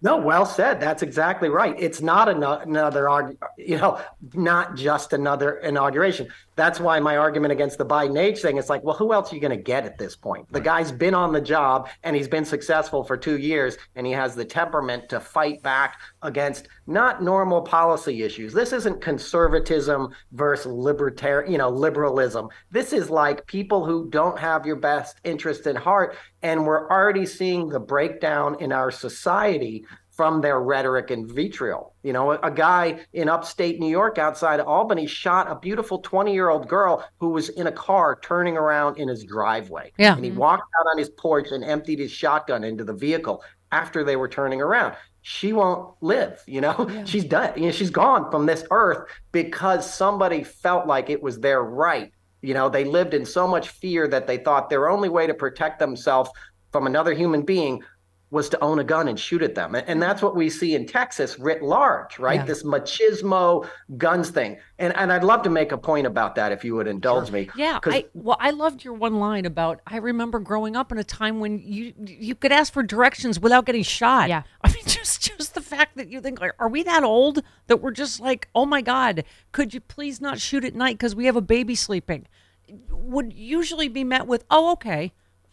No, 0.00 0.16
well 0.16 0.46
said. 0.46 0.80
That's 0.80 1.02
exactly 1.02 1.50
right. 1.50 1.74
It's 1.78 2.00
not 2.00 2.28
ano- 2.28 2.60
another, 2.60 3.36
you 3.58 3.76
know, 3.76 4.00
not 4.32 4.74
just 4.74 5.12
another 5.12 5.58
inauguration. 5.58 6.28
That's 6.58 6.80
why 6.80 6.98
my 6.98 7.16
argument 7.16 7.52
against 7.52 7.78
the 7.78 7.86
Biden 7.86 8.18
age 8.18 8.40
thing 8.40 8.56
is 8.56 8.68
like, 8.68 8.82
well, 8.82 8.96
who 8.96 9.12
else 9.12 9.30
are 9.30 9.36
you 9.36 9.40
going 9.40 9.56
to 9.56 9.62
get 9.62 9.86
at 9.86 9.96
this 9.96 10.16
point? 10.16 10.52
The 10.52 10.60
guy's 10.60 10.90
been 10.90 11.14
on 11.14 11.32
the 11.32 11.40
job 11.40 11.88
and 12.02 12.16
he's 12.16 12.26
been 12.26 12.44
successful 12.44 13.04
for 13.04 13.16
two 13.16 13.38
years, 13.38 13.78
and 13.94 14.04
he 14.04 14.12
has 14.12 14.34
the 14.34 14.44
temperament 14.44 15.08
to 15.10 15.20
fight 15.20 15.62
back 15.62 16.00
against 16.22 16.66
not 16.88 17.22
normal 17.22 17.62
policy 17.62 18.24
issues. 18.24 18.52
This 18.52 18.72
isn't 18.72 19.00
conservatism 19.00 20.08
versus 20.32 20.72
libertarian, 20.72 21.52
you 21.52 21.58
know, 21.58 21.68
liberalism. 21.68 22.48
This 22.72 22.92
is 22.92 23.08
like 23.08 23.46
people 23.46 23.86
who 23.86 24.10
don't 24.10 24.36
have 24.36 24.66
your 24.66 24.74
best 24.74 25.20
interest 25.22 25.68
in 25.68 25.76
heart, 25.76 26.16
and 26.42 26.66
we're 26.66 26.90
already 26.90 27.24
seeing 27.24 27.68
the 27.68 27.78
breakdown 27.78 28.56
in 28.58 28.72
our 28.72 28.90
society 28.90 29.84
from 30.18 30.40
their 30.40 30.60
rhetoric 30.60 31.12
and 31.12 31.30
vitriol. 31.30 31.94
You 32.02 32.12
know, 32.12 32.32
a, 32.32 32.40
a 32.40 32.50
guy 32.50 33.06
in 33.12 33.28
upstate 33.28 33.78
New 33.78 33.88
York 33.88 34.18
outside 34.18 34.58
of 34.58 34.66
Albany 34.66 35.06
shot 35.06 35.48
a 35.48 35.54
beautiful 35.54 36.00
20 36.00 36.34
year 36.34 36.48
old 36.48 36.66
girl 36.66 37.08
who 37.20 37.28
was 37.28 37.50
in 37.50 37.68
a 37.68 37.72
car 37.72 38.18
turning 38.20 38.56
around 38.56 38.98
in 38.98 39.06
his 39.06 39.22
driveway. 39.22 39.92
Yeah. 39.96 40.16
And 40.16 40.24
he 40.24 40.32
walked 40.32 40.64
out 40.80 40.90
on 40.90 40.98
his 40.98 41.08
porch 41.08 41.52
and 41.52 41.62
emptied 41.62 42.00
his 42.00 42.10
shotgun 42.10 42.64
into 42.64 42.82
the 42.82 42.94
vehicle 42.94 43.44
after 43.70 44.02
they 44.02 44.16
were 44.16 44.26
turning 44.26 44.60
around. 44.60 44.96
She 45.22 45.52
won't 45.52 45.94
live, 46.00 46.42
you 46.48 46.62
know, 46.62 47.04
she's 47.04 47.24
done, 47.24 47.52
you 47.56 47.66
know, 47.66 47.70
she's 47.70 47.90
gone 47.90 48.28
from 48.28 48.44
this 48.44 48.64
earth 48.72 49.08
because 49.30 49.88
somebody 49.88 50.42
felt 50.42 50.88
like 50.88 51.10
it 51.10 51.22
was 51.22 51.38
their 51.38 51.62
right. 51.62 52.10
You 52.42 52.54
know, 52.54 52.68
they 52.68 52.82
lived 52.82 53.14
in 53.14 53.24
so 53.24 53.46
much 53.46 53.68
fear 53.68 54.08
that 54.08 54.26
they 54.26 54.38
thought 54.38 54.68
their 54.68 54.88
only 54.90 55.10
way 55.10 55.28
to 55.28 55.34
protect 55.34 55.78
themselves 55.78 56.28
from 56.72 56.88
another 56.88 57.14
human 57.14 57.42
being 57.42 57.84
was 58.30 58.48
to 58.50 58.60
own 58.60 58.78
a 58.78 58.84
gun 58.84 59.08
and 59.08 59.18
shoot 59.18 59.42
at 59.42 59.54
them. 59.54 59.74
And, 59.74 59.88
and 59.88 60.02
that's 60.02 60.20
what 60.20 60.36
we 60.36 60.50
see 60.50 60.74
in 60.74 60.86
Texas 60.86 61.38
writ 61.38 61.62
large, 61.62 62.18
right? 62.18 62.40
Yeah. 62.40 62.44
This 62.44 62.62
machismo 62.62 63.66
guns 63.96 64.30
thing. 64.30 64.58
And 64.78 64.94
and 64.96 65.12
I'd 65.12 65.24
love 65.24 65.42
to 65.42 65.50
make 65.50 65.72
a 65.72 65.78
point 65.78 66.06
about 66.06 66.34
that 66.34 66.52
if 66.52 66.64
you 66.64 66.74
would 66.76 66.86
indulge 66.86 67.30
me. 67.30 67.48
Yeah. 67.56 67.78
I 67.84 68.06
well, 68.14 68.36
I 68.40 68.50
loved 68.50 68.84
your 68.84 68.94
one 68.94 69.18
line 69.18 69.46
about. 69.46 69.80
I 69.86 69.96
remember 69.96 70.38
growing 70.38 70.76
up 70.76 70.92
in 70.92 70.98
a 70.98 71.04
time 71.04 71.40
when 71.40 71.58
you 71.58 71.94
you 72.06 72.34
could 72.34 72.52
ask 72.52 72.72
for 72.72 72.82
directions 72.82 73.40
without 73.40 73.66
getting 73.66 73.82
shot. 73.82 74.28
Yeah, 74.28 74.42
I 74.62 74.72
mean, 74.72 74.82
just 74.86 75.20
just 75.20 75.54
the 75.54 75.60
fact 75.60 75.96
that 75.96 76.08
you 76.08 76.20
think, 76.20 76.40
like, 76.40 76.52
are 76.58 76.68
we 76.68 76.82
that 76.82 77.02
old 77.02 77.42
that 77.66 77.78
we're 77.78 77.92
just 77.92 78.20
like, 78.20 78.48
oh 78.54 78.66
my 78.66 78.82
god, 78.82 79.24
could 79.52 79.74
you 79.74 79.80
please 79.80 80.20
not 80.20 80.40
shoot 80.40 80.64
at 80.64 80.74
night 80.74 80.98
because 80.98 81.14
we 81.14 81.26
have 81.26 81.36
a 81.36 81.40
baby 81.40 81.74
sleeping? 81.74 82.26
Would 82.90 83.32
usually 83.32 83.88
be 83.88 84.04
met 84.04 84.26
with, 84.26 84.44
oh 84.50 84.72
okay, 84.72 85.12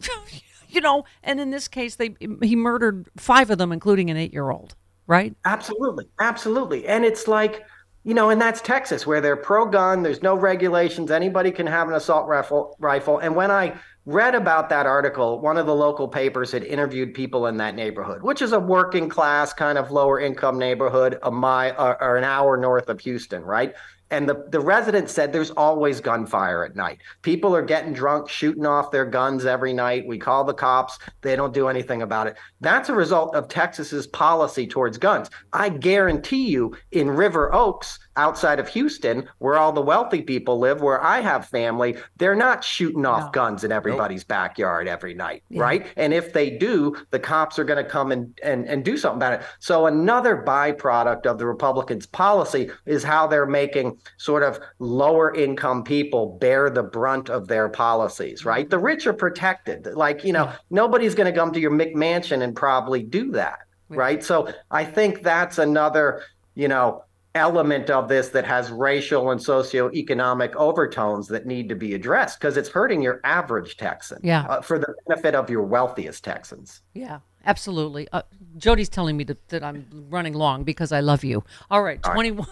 you 0.76 0.80
know. 0.80 1.04
And 1.24 1.40
in 1.40 1.50
this 1.50 1.66
case, 1.66 1.96
they 1.96 2.14
he 2.40 2.54
murdered 2.54 3.08
five 3.16 3.50
of 3.50 3.58
them, 3.58 3.72
including 3.72 4.10
an 4.10 4.16
eight 4.16 4.32
year 4.32 4.50
old. 4.50 4.76
Right? 5.08 5.34
Absolutely. 5.44 6.06
Absolutely. 6.20 6.86
And 6.86 7.04
it's 7.04 7.28
like, 7.28 7.64
you 8.02 8.12
know, 8.12 8.30
and 8.30 8.40
that's 8.40 8.60
Texas 8.60 9.06
where 9.06 9.20
they're 9.20 9.36
pro 9.36 9.66
gun, 9.66 10.02
there's 10.02 10.22
no 10.22 10.36
regulations, 10.36 11.10
anybody 11.10 11.50
can 11.50 11.66
have 11.66 11.88
an 11.88 11.94
assault 11.94 12.28
rifle 12.28 12.76
rifle. 12.78 13.18
And 13.18 13.34
when 13.34 13.50
I 13.50 13.74
read 14.04 14.34
about 14.34 14.68
that 14.68 14.86
article, 14.86 15.40
one 15.40 15.56
of 15.58 15.66
the 15.66 15.74
local 15.74 16.06
papers 16.08 16.52
had 16.52 16.62
interviewed 16.62 17.14
people 17.14 17.46
in 17.46 17.56
that 17.56 17.74
neighborhood, 17.74 18.22
which 18.22 18.42
is 18.42 18.52
a 18.52 18.60
working 18.60 19.08
class 19.08 19.52
kind 19.52 19.78
of 19.78 19.90
lower 19.90 20.20
income 20.20 20.58
neighborhood 20.58 21.18
a 21.22 21.30
mile 21.30 21.74
or, 21.78 22.00
or 22.02 22.16
an 22.16 22.24
hour 22.24 22.56
north 22.56 22.88
of 22.88 23.00
Houston, 23.00 23.42
right? 23.42 23.74
And 24.10 24.28
the, 24.28 24.46
the 24.50 24.60
resident 24.60 25.10
said 25.10 25.32
there's 25.32 25.50
always 25.50 26.00
gunfire 26.00 26.64
at 26.64 26.76
night. 26.76 26.98
People 27.22 27.56
are 27.56 27.62
getting 27.62 27.92
drunk, 27.92 28.28
shooting 28.28 28.64
off 28.64 28.92
their 28.92 29.04
guns 29.04 29.44
every 29.44 29.72
night. 29.72 30.06
We 30.06 30.18
call 30.18 30.44
the 30.44 30.54
cops. 30.54 30.98
They 31.22 31.34
don't 31.34 31.52
do 31.52 31.68
anything 31.68 32.02
about 32.02 32.28
it. 32.28 32.36
That's 32.60 32.88
a 32.88 32.94
result 32.94 33.34
of 33.34 33.48
Texas's 33.48 34.06
policy 34.06 34.66
towards 34.66 34.96
guns. 34.96 35.28
I 35.52 35.70
guarantee 35.70 36.46
you 36.46 36.76
in 36.92 37.10
River 37.10 37.52
Oaks, 37.52 37.98
outside 38.16 38.58
of 38.58 38.68
Houston, 38.68 39.28
where 39.38 39.56
all 39.58 39.72
the 39.72 39.80
wealthy 39.82 40.22
people 40.22 40.58
live, 40.58 40.80
where 40.80 41.02
I 41.02 41.20
have 41.20 41.46
family, 41.48 41.96
they're 42.16 42.34
not 42.34 42.64
shooting 42.64 43.04
off 43.06 43.32
guns 43.32 43.64
in 43.64 43.72
everybody's 43.72 44.24
backyard 44.24 44.88
every 44.88 45.14
night, 45.14 45.42
Yeah. 45.48 45.62
right? 45.62 45.86
And 45.96 46.12
if 46.14 46.32
they 46.32 46.50
do, 46.50 46.96
the 47.10 47.18
cops 47.18 47.58
are 47.58 47.64
going 47.64 47.82
to 47.82 47.88
come 47.88 48.12
and, 48.12 48.38
and, 48.42 48.66
and 48.66 48.84
do 48.84 48.96
something 48.96 49.18
about 49.18 49.34
it. 49.34 49.42
So 49.58 49.86
another 49.86 50.42
byproduct 50.46 51.26
of 51.26 51.38
the 51.38 51.46
Republicans' 51.46 52.06
policy 52.06 52.70
is 52.86 53.02
how 53.04 53.26
they're 53.26 53.46
making 53.46 53.98
sort 54.16 54.42
of 54.42 54.58
lower 54.78 55.34
income 55.34 55.84
people 55.84 56.38
bear 56.40 56.70
the 56.70 56.82
brunt 56.82 57.28
of 57.30 57.48
their 57.48 57.68
policies, 57.68 58.44
right? 58.44 58.68
The 58.68 58.78
rich 58.78 59.06
are 59.06 59.12
protected. 59.12 59.86
Like, 59.94 60.24
you 60.24 60.32
know, 60.32 60.52
nobody's 60.70 61.14
going 61.14 61.32
to 61.32 61.38
come 61.38 61.52
to 61.52 61.60
your 61.60 61.70
McMansion 61.70 62.42
and 62.42 62.54
probably 62.56 63.02
do 63.02 63.30
that, 63.32 63.60
right? 63.88 64.22
So 64.22 64.52
I 64.70 64.84
think 64.84 65.22
that's 65.22 65.58
another, 65.58 66.22
you 66.54 66.68
know, 66.68 67.04
element 67.36 67.90
of 67.90 68.08
this 68.08 68.30
that 68.30 68.44
has 68.44 68.70
racial 68.70 69.30
and 69.30 69.40
socioeconomic 69.40 70.54
overtones 70.56 71.28
that 71.28 71.46
need 71.46 71.68
to 71.68 71.74
be 71.76 71.94
addressed 71.94 72.40
because 72.40 72.56
it's 72.56 72.68
hurting 72.68 73.02
your 73.02 73.20
average 73.24 73.76
Texan 73.76 74.18
Yeah. 74.22 74.46
uh, 74.48 74.60
for 74.60 74.78
the 74.78 74.94
benefit 75.06 75.34
of 75.34 75.48
your 75.48 75.62
wealthiest 75.62 76.24
Texans. 76.24 76.80
Yeah, 76.94 77.20
absolutely. 77.44 78.08
Uh, 78.12 78.22
Jody's 78.56 78.88
telling 78.88 79.16
me 79.16 79.24
that, 79.24 79.48
that 79.48 79.62
I'm 79.62 79.86
running 80.10 80.34
long 80.34 80.64
because 80.64 80.90
I 80.92 81.00
love 81.00 81.22
you. 81.22 81.44
All 81.70 81.82
right, 81.82 82.00
All 82.04 82.10
right. 82.14 82.16
21. 82.16 82.46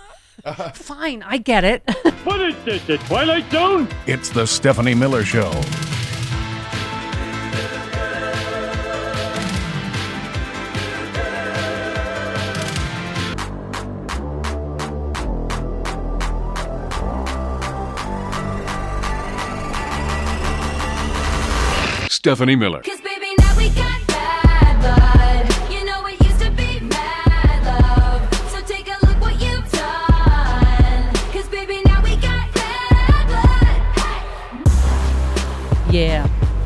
Fine, 0.75 1.23
I 1.23 1.39
get 1.39 1.65
it. 1.65 1.83
What 2.25 2.41
is 2.41 2.55
this, 2.65 2.83
the 2.87 2.97
Twilight 2.99 3.51
Zone? 3.53 3.87
It's 4.07 4.31
the 4.31 4.47
Stephanie 4.47 4.95
Miller 4.95 5.25
Show. 5.25 5.51
Stephanie 22.25 22.57
Miller. 22.57 22.81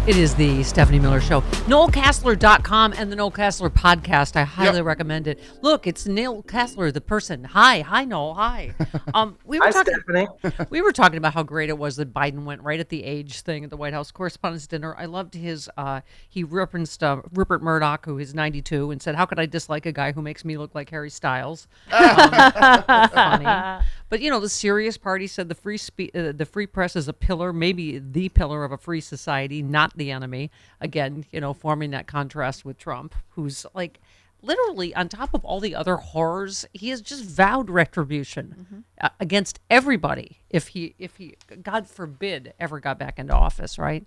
It 0.09 0.17
is 0.17 0.35
the 0.35 0.63
Stephanie 0.63 0.99
Miller 0.99 1.21
Show. 1.21 1.43
NoelCasler.com 1.69 2.95
and 2.97 3.13
the 3.13 3.17
Noel 3.17 3.31
Casler 3.31 3.69
podcast. 3.69 4.37
I 4.37 4.45
highly 4.45 4.81
recommend 4.81 5.27
it. 5.27 5.39
Look, 5.61 5.87
it's 5.87 6.07
Noel 6.07 6.43
Casler, 6.45 6.91
the 6.91 7.03
person. 7.03 7.45
Hi, 7.45 7.83
hi, 7.83 8.07
Noel. 8.07 8.33
Hi. 8.33 8.75
Um, 9.13 9.37
we 9.45 9.59
were 9.59 9.67
Hi, 9.67 9.71
talking. 9.71 9.93
Stephanie. 9.93 10.67
we 10.71 10.81
were 10.81 10.93
talking 10.93 11.19
about 11.19 11.35
how 11.35 11.43
great 11.43 11.69
it 11.69 11.77
was 11.77 11.97
that 11.97 12.15
Biden 12.15 12.45
went 12.45 12.63
right 12.63 12.81
at 12.81 12.89
the 12.89 13.05
age 13.05 13.43
thing 13.43 13.65
at 13.65 13.71
the 13.71 13.77
White 13.77 13.93
House 13.93 14.11
Correspondents' 14.11 14.67
Dinner. 14.67 14.95
I 14.97 15.05
loved 15.05 15.35
his. 15.35 15.69
Uh, 15.77 16.01
he 16.27 16.43
referenced 16.43 17.03
uh, 17.03 17.21
Rupert 17.35 17.63
Murdoch, 17.63 18.07
who 18.07 18.19
is 18.19 18.35
92, 18.35 18.91
and 18.91 19.03
said, 19.03 19.15
"How 19.15 19.27
could 19.27 19.39
I 19.39 19.45
dislike 19.45 19.85
a 19.85 19.93
guy 19.93 20.13
who 20.13 20.23
makes 20.23 20.43
me 20.43 20.57
look 20.57 20.75
like 20.75 20.89
Harry 20.89 21.11
Styles?" 21.11 21.69
Um, 21.93 22.31
funny. 23.13 23.85
But 24.09 24.21
you 24.21 24.31
know, 24.31 24.41
the 24.41 24.49
serious 24.49 24.97
party 24.97 25.27
said 25.27 25.49
the 25.49 25.55
free 25.55 25.77
spe- 25.77 26.15
uh, 26.15 26.33
the 26.33 26.47
free 26.47 26.67
press 26.67 26.97
is 26.97 27.09
a 27.09 27.13
pillar, 27.13 27.53
maybe 27.53 27.99
the 27.99 28.29
pillar 28.31 28.65
of 28.65 28.73
a 28.73 28.79
free 28.79 29.01
society, 29.01 29.63
not 29.63 29.97
the 29.97 30.11
enemy. 30.11 30.51
Again, 30.81 31.25
you 31.31 31.41
know, 31.41 31.53
forming 31.53 31.91
that 31.91 32.07
contrast 32.07 32.65
with 32.65 32.79
Trump, 32.79 33.15
who's 33.31 33.67
like 33.75 34.01
literally 34.41 34.95
on 34.95 35.09
top 35.09 35.35
of 35.35 35.45
all 35.45 35.61
the 35.61 35.75
other 35.75 35.97
horrors, 35.97 36.65
he 36.73 36.89
has 36.91 37.01
just 37.01 37.25
vowed 37.25 37.69
retribution 37.69 38.85
uh, 39.01 39.09
against 39.21 39.61
everybody 39.69 40.39
if 40.49 40.69
he 40.69 40.95
if 40.99 41.17
he 41.17 41.37
God 41.63 41.87
forbid 41.87 42.55
ever 42.59 42.81
got 42.81 42.99
back 42.99 43.19
into 43.19 43.35
office, 43.35 43.79
right? 43.79 44.07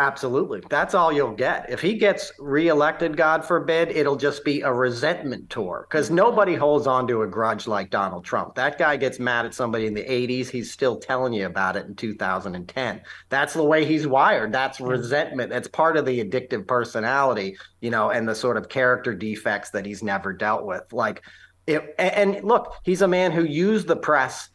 Absolutely. 0.00 0.62
That's 0.70 0.94
all 0.94 1.12
you'll 1.12 1.34
get. 1.34 1.68
If 1.68 1.80
he 1.80 1.94
gets 1.94 2.30
reelected, 2.38 3.16
God 3.16 3.44
forbid, 3.44 3.90
it'll 3.90 4.16
just 4.16 4.44
be 4.44 4.60
a 4.60 4.72
resentment 4.72 5.50
tour 5.50 5.86
because 5.90 6.06
mm-hmm. 6.06 6.16
nobody 6.16 6.54
holds 6.54 6.86
on 6.86 7.08
to 7.08 7.22
a 7.22 7.26
grudge 7.26 7.66
like 7.66 7.90
Donald 7.90 8.24
Trump. 8.24 8.54
That 8.54 8.78
guy 8.78 8.96
gets 8.96 9.18
mad 9.18 9.44
at 9.44 9.54
somebody 9.54 9.86
in 9.86 9.94
the 9.94 10.04
80s. 10.04 10.50
He's 10.50 10.70
still 10.70 11.00
telling 11.00 11.32
you 11.32 11.46
about 11.46 11.74
it 11.74 11.86
in 11.86 11.96
2010. 11.96 13.00
That's 13.28 13.54
the 13.54 13.64
way 13.64 13.84
he's 13.84 14.06
wired. 14.06 14.52
That's 14.52 14.80
resentment. 14.80 15.50
That's 15.50 15.66
part 15.66 15.96
of 15.96 16.06
the 16.06 16.24
addictive 16.24 16.68
personality, 16.68 17.56
you 17.80 17.90
know, 17.90 18.10
and 18.10 18.28
the 18.28 18.36
sort 18.36 18.56
of 18.56 18.68
character 18.68 19.14
defects 19.14 19.70
that 19.70 19.84
he's 19.84 20.04
never 20.04 20.32
dealt 20.32 20.64
with. 20.64 20.92
Like, 20.92 21.24
it, 21.66 21.96
and 21.98 22.36
and 22.36 22.44
look, 22.44 22.72
he's 22.84 23.02
a 23.02 23.08
man 23.08 23.32
who 23.32 23.42
used 23.42 23.88
the 23.88 23.96
press 23.96 24.48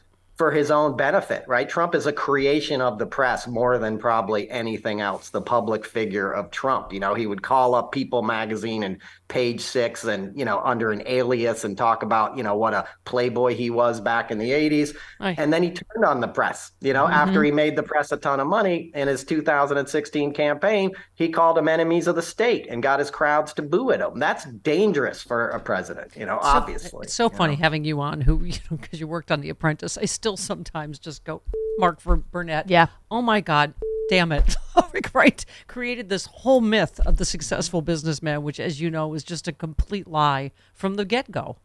for 0.44 0.52
his 0.52 0.72
own 0.72 0.98
benefit, 0.98 1.46
right? 1.48 1.70
Trump 1.70 1.96
is 1.96 2.06
a 2.06 2.12
creation 2.12 2.82
of 2.82 3.00
the 3.00 3.06
press 3.06 3.48
more 3.48 3.78
than 3.78 3.98
probably 3.98 4.52
anything 4.52 5.00
else, 5.00 5.30
the 5.30 5.42
public 5.42 5.86
figure 5.86 6.34
of 6.34 6.52
Trump. 6.52 6.92
You 6.92 7.00
know, 7.00 7.14
he 7.14 7.28
would 7.28 7.42
call 7.42 7.74
up 7.74 7.94
People 7.94 8.22
magazine 8.24 8.84
and 8.84 8.98
page 9.34 9.62
six 9.62 10.04
and, 10.04 10.38
you 10.38 10.46
know, 10.46 10.60
under 10.64 10.92
an 10.92 11.02
alias 11.08 11.64
and 11.64 11.76
talk 11.76 12.04
about, 12.04 12.38
you 12.38 12.44
know, 12.44 12.56
what 12.56 12.72
a 12.76 12.86
playboy 13.04 13.56
he 13.56 13.72
was 13.72 14.00
back 14.00 14.30
in 14.30 14.38
the 14.38 14.52
80s. 14.52 14.96
And 15.20 15.52
then 15.52 15.64
he 15.64 15.72
turned 15.72 16.06
on 16.06 16.22
the 16.22 16.28
press, 16.28 16.72
you 16.82 16.94
know, 16.94 17.08
after 17.08 17.40
Mhm. 17.42 17.46
he 17.46 17.52
made 17.52 17.76
the 17.76 17.82
press 17.82 18.12
a 18.12 18.18
ton 18.18 18.40
of 18.40 18.46
money 18.46 18.92
in 18.94 19.08
his 19.08 19.24
2016 19.24 20.34
campaign, 20.36 20.92
he 21.16 21.30
called 21.30 21.58
them 21.58 21.68
enemies 21.68 22.06
of 22.06 22.16
the 22.16 22.22
state 22.22 22.68
and 22.70 22.84
got 22.84 23.00
his 23.00 23.10
crowds 23.10 23.54
to 23.54 23.64
boo 23.64 23.90
at 23.90 24.02
him. 24.02 24.20
That's 24.20 24.46
dangerous 24.46 25.24
for 25.24 25.50
a 25.50 25.60
president, 25.60 26.16
you 26.16 26.28
know, 26.28 26.38
So- 26.40 26.48
obviously. 26.50 27.00
It's 27.02 27.16
so 27.16 27.28
funny 27.28 27.56
having 27.56 27.84
you 27.86 28.02
on 28.02 28.22
who, 28.22 28.38
you 28.44 28.60
know, 28.70 28.78
because 28.78 29.00
you 29.00 29.08
worked 29.08 29.32
on 29.32 29.42
The 29.42 29.50
Apprentice. 29.50 29.98
I 29.98 30.06
still 30.06 30.38
sometimes 30.38 31.00
just 31.00 31.24
go, 31.24 31.42
Mark 31.80 32.00
for 32.00 32.18
Burnett. 32.18 32.70
Yeah. 32.70 32.86
Oh 33.10 33.24
my 33.24 33.42
God, 33.42 33.74
damn 34.10 34.32
it. 34.32 34.56
right. 35.14 35.46
Created 35.68 36.10
this 36.10 36.26
whole 36.26 36.62
myth 36.62 37.00
of 37.06 37.18
the 37.18 37.26
successful 37.26 37.82
businessman, 37.82 38.44
which, 38.44 38.60
as 38.60 38.82
you 38.82 38.90
know, 38.90 39.14
is 39.14 39.24
just 39.24 39.48
a 39.48 39.52
complete 39.52 40.08
lie 40.08 40.52
from 40.74 40.96
the 40.96 41.06
get 41.06 41.32
go. 41.32 41.58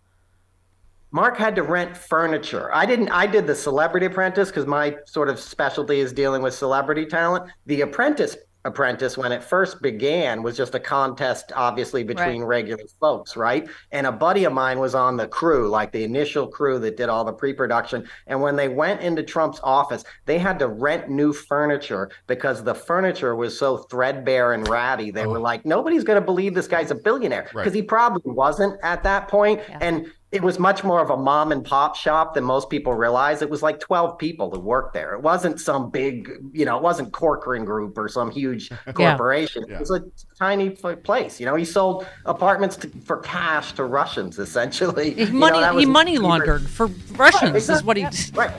Mark 1.11 1.39
had 1.39 1.55
to 1.57 1.63
rent 1.63 1.97
furniture. 1.97 2.73
I 2.75 2.85
didn't. 2.85 3.09
I 3.11 3.27
did 3.27 3.47
the 3.47 3.55
Celebrity 3.55 4.07
Apprentice 4.07 4.49
because 4.49 4.67
my 4.67 4.97
sort 5.07 5.31
of 5.31 5.41
specialty 5.41 6.01
is 6.01 6.13
dealing 6.13 6.43
with 6.43 6.53
celebrity 6.53 7.07
talent. 7.07 7.51
The 7.65 7.81
Apprentice 7.81 8.37
Apprentice, 8.65 9.17
when 9.17 9.33
it 9.33 9.43
first 9.43 9.81
began, 9.81 10.43
was 10.43 10.57
just 10.57 10.75
a 10.75 10.81
contest, 10.81 11.53
obviously 11.55 12.03
between 12.03 12.43
regular 12.43 12.83
folks, 13.01 13.37
right? 13.37 13.69
And 13.93 14.07
a 14.07 14.13
buddy 14.13 14.45
of 14.45 14.53
mine 14.53 14.79
was 14.79 14.95
on 14.95 15.17
the 15.17 15.29
crew, 15.29 15.69
like 15.69 15.93
the 15.93 16.05
initial 16.05 16.47
crew 16.47 16.79
that 16.81 16.97
did 16.97 17.09
all 17.09 17.25
the 17.25 17.33
pre-production. 17.33 18.07
And 18.27 18.43
when 18.43 18.57
they 18.57 18.69
went 18.69 19.01
into 19.01 19.23
Trump's 19.23 19.61
office, 19.63 20.05
they 20.27 20.39
had 20.39 20.59
to 20.59 20.69
rent 20.69 21.09
new 21.09 21.33
furniture 21.33 22.11
because 22.27 22.63
the 22.65 22.75
furniture 22.75 23.37
was 23.37 23.59
so 23.59 23.79
threadbare 23.79 24.53
and 24.53 24.69
ratty. 24.69 25.11
They 25.13 25.25
oh. 25.25 25.31
were 25.31 25.41
like, 25.41 25.65
nobody's 25.65 26.05
going 26.05 26.21
to 26.21 26.25
believe 26.25 26.55
this 26.55 26.69
guy's 26.69 26.91
a 26.91 26.97
billionaire 26.97 27.45
because 27.45 27.67
Right. 27.67 27.75
he 27.75 27.83
probably 27.83 28.33
wasn't 28.33 28.79
at 28.83 29.03
that 29.05 29.29
point. 29.29 29.61
And 29.81 30.13
it 30.31 30.43
was 30.43 30.59
much 30.59 30.85
more 30.85 31.01
of 31.01 31.09
a 31.09 31.17
mom 31.17 31.53
and 31.53 31.65
pop 31.65 31.97
shop 31.97 32.35
than 32.35 32.45
most 32.45 32.69
people 32.69 32.93
realize. 32.93 33.41
It 33.41 33.49
was 33.49 33.63
like 33.63 33.81
12 33.81 34.19
people 34.19 34.51
who 34.51 34.61
worked 34.61 34.93
there. 34.93 35.15
It 35.15 35.23
wasn't 35.23 35.59
some 35.59 35.89
big, 35.89 36.31
you 36.53 36.67
know, 36.67 36.77
it 36.77 36.83
wasn't 36.83 37.13
Corcoran 37.13 37.65
Group 37.65 37.97
or 37.97 38.09
some 38.09 38.31
huge 38.31 38.71
corporation. 38.95 39.65
It 39.71 39.81
was 39.81 39.91
a 39.91 40.05
tiny 40.39 40.69
place. 40.71 41.41
You 41.41 41.47
know, 41.47 41.55
he 41.55 41.65
sold 41.65 42.07
apartments 42.27 42.77
to, 42.77 42.89
for 43.07 43.19
cash 43.21 43.73
to 43.73 43.85
Russians, 43.85 44.39
essentially. 44.39 45.15
He 45.15 45.21
You 45.25 45.27
know, 45.33 45.39
money, 45.39 45.61
that 45.61 45.71
he 45.73 45.77
was- 45.77 45.87
money 45.87 46.19
laundered 46.19 46.69
for 46.69 46.89
Russians, 47.13 47.69
is 47.71 47.83
what 47.83 47.97
he 47.97 48.05
exactly. 48.05 48.39
Right. 48.39 48.55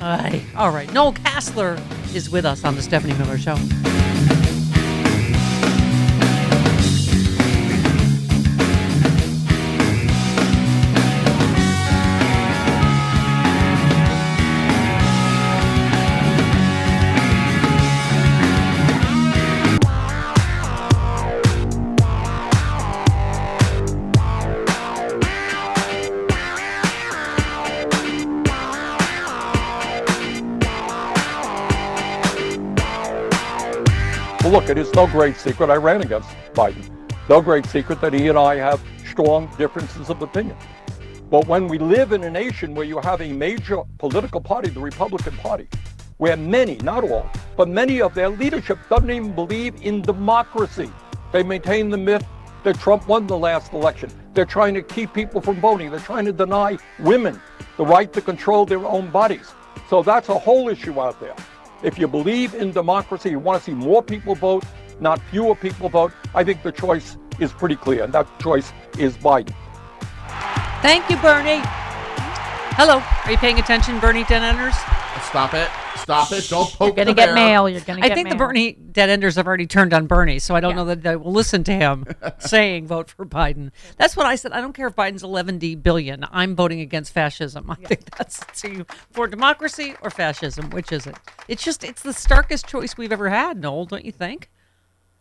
Aye. 0.00 0.42
all 0.56 0.70
right. 0.70 0.90
Noel 0.92 1.12
Casler 1.12 1.78
is 2.14 2.30
with 2.30 2.44
us 2.46 2.64
on 2.64 2.76
the 2.76 2.82
Stephanie 2.82 3.14
Miller 3.14 3.38
Show. 3.38 3.56
Look, 34.54 34.68
it 34.70 34.78
is 34.78 34.94
no 34.94 35.04
great 35.08 35.36
secret 35.36 35.68
I 35.68 35.74
ran 35.74 36.00
against 36.00 36.28
Biden. 36.52 36.88
No 37.28 37.42
great 37.42 37.66
secret 37.66 38.00
that 38.00 38.12
he 38.12 38.28
and 38.28 38.38
I 38.38 38.54
have 38.54 38.80
strong 39.04 39.52
differences 39.58 40.10
of 40.10 40.22
opinion. 40.22 40.56
But 41.28 41.48
when 41.48 41.66
we 41.66 41.76
live 41.76 42.12
in 42.12 42.22
a 42.22 42.30
nation 42.30 42.72
where 42.72 42.84
you 42.84 43.00
have 43.00 43.20
a 43.20 43.32
major 43.32 43.82
political 43.98 44.40
party, 44.40 44.70
the 44.70 44.78
Republican 44.78 45.36
Party, 45.38 45.66
where 46.18 46.36
many, 46.36 46.76
not 46.76 47.02
all, 47.02 47.28
but 47.56 47.68
many 47.68 48.00
of 48.00 48.14
their 48.14 48.28
leadership 48.28 48.78
doesn't 48.88 49.10
even 49.10 49.34
believe 49.34 49.74
in 49.82 50.02
democracy. 50.02 50.88
They 51.32 51.42
maintain 51.42 51.90
the 51.90 51.98
myth 51.98 52.24
that 52.62 52.78
Trump 52.78 53.08
won 53.08 53.26
the 53.26 53.36
last 53.36 53.72
election. 53.72 54.08
They're 54.34 54.44
trying 54.44 54.74
to 54.74 54.82
keep 54.82 55.12
people 55.12 55.40
from 55.40 55.60
voting. 55.60 55.90
They're 55.90 55.98
trying 55.98 56.26
to 56.26 56.32
deny 56.32 56.78
women 57.00 57.42
the 57.76 57.84
right 57.84 58.12
to 58.12 58.20
control 58.20 58.66
their 58.66 58.86
own 58.86 59.10
bodies. 59.10 59.52
So 59.90 60.04
that's 60.04 60.28
a 60.28 60.38
whole 60.38 60.68
issue 60.68 61.00
out 61.00 61.18
there. 61.18 61.34
If 61.84 61.98
you 61.98 62.08
believe 62.08 62.54
in 62.54 62.72
democracy, 62.72 63.28
you 63.28 63.38
want 63.38 63.58
to 63.58 63.64
see 63.64 63.74
more 63.74 64.02
people 64.02 64.34
vote, 64.34 64.64
not 65.00 65.20
fewer 65.30 65.54
people 65.54 65.90
vote, 65.90 66.12
I 66.34 66.42
think 66.42 66.62
the 66.62 66.72
choice 66.72 67.18
is 67.38 67.52
pretty 67.52 67.76
clear, 67.76 68.04
and 68.04 68.12
that 68.14 68.26
choice 68.40 68.72
is 68.98 69.18
Biden. 69.18 69.54
Thank 70.80 71.10
you, 71.10 71.18
Bernie. 71.18 71.62
Hello. 72.76 73.00
Are 73.24 73.30
you 73.30 73.38
paying 73.38 73.60
attention, 73.60 74.00
Bernie 74.00 74.24
Dead 74.24 74.42
Enders? 74.42 74.74
Stop 75.28 75.54
it. 75.54 75.70
Stop 75.96 76.32
it. 76.32 76.48
Don't 76.48 76.68
poke 76.72 76.96
You're 76.96 77.04
gonna 77.04 77.14
get 77.14 77.26
bear. 77.26 77.34
mail. 77.34 77.68
You're 77.68 77.80
gonna 77.80 78.04
I 78.04 78.08
get 78.08 78.14
think 78.16 78.28
the. 78.30 78.34
Bernie 78.34 78.72
Dead 78.72 79.08
Enders 79.08 79.36
have 79.36 79.46
already 79.46 79.66
turned 79.68 79.94
on 79.94 80.06
Bernie, 80.06 80.40
so 80.40 80.56
I 80.56 80.60
don't 80.60 80.74
know 80.74 80.84
that 80.86 81.02
they 81.04 81.14
will 81.14 81.32
listen 81.32 81.62
to 81.64 81.72
him 81.72 82.04
saying 82.40 82.86
vote 82.88 83.10
for 83.10 83.24
Biden. 83.24 83.70
That's 83.96 84.16
what 84.16 84.26
I 84.26 84.34
said. 84.34 84.52
I 84.52 84.60
don't 84.60 84.72
care 84.72 84.88
if 84.88 84.96
Biden's 84.96 85.22
11D 85.22 85.82
billion. 85.84 86.26
I'm 86.32 86.56
voting 86.56 86.80
against 86.80 87.12
fascism. 87.12 87.70
I 87.70 87.76
think 87.76 88.10
that's 88.16 88.40
to 88.62 88.84
for 89.12 89.28
democracy 89.28 89.94
or 90.02 90.10
fascism. 90.10 90.70
Which 90.70 90.90
is 90.90 91.06
it? 91.06 91.14
It's 91.46 91.62
just 91.62 91.84
it's 91.84 92.02
the 92.02 92.12
starkest 92.12 92.66
choice 92.66 92.96
we've 92.96 93.12
ever 93.12 93.28
had, 93.28 93.60
Noel. 93.60 93.84
Don't 93.86 94.04
you 94.04 94.12
think? 94.12 94.50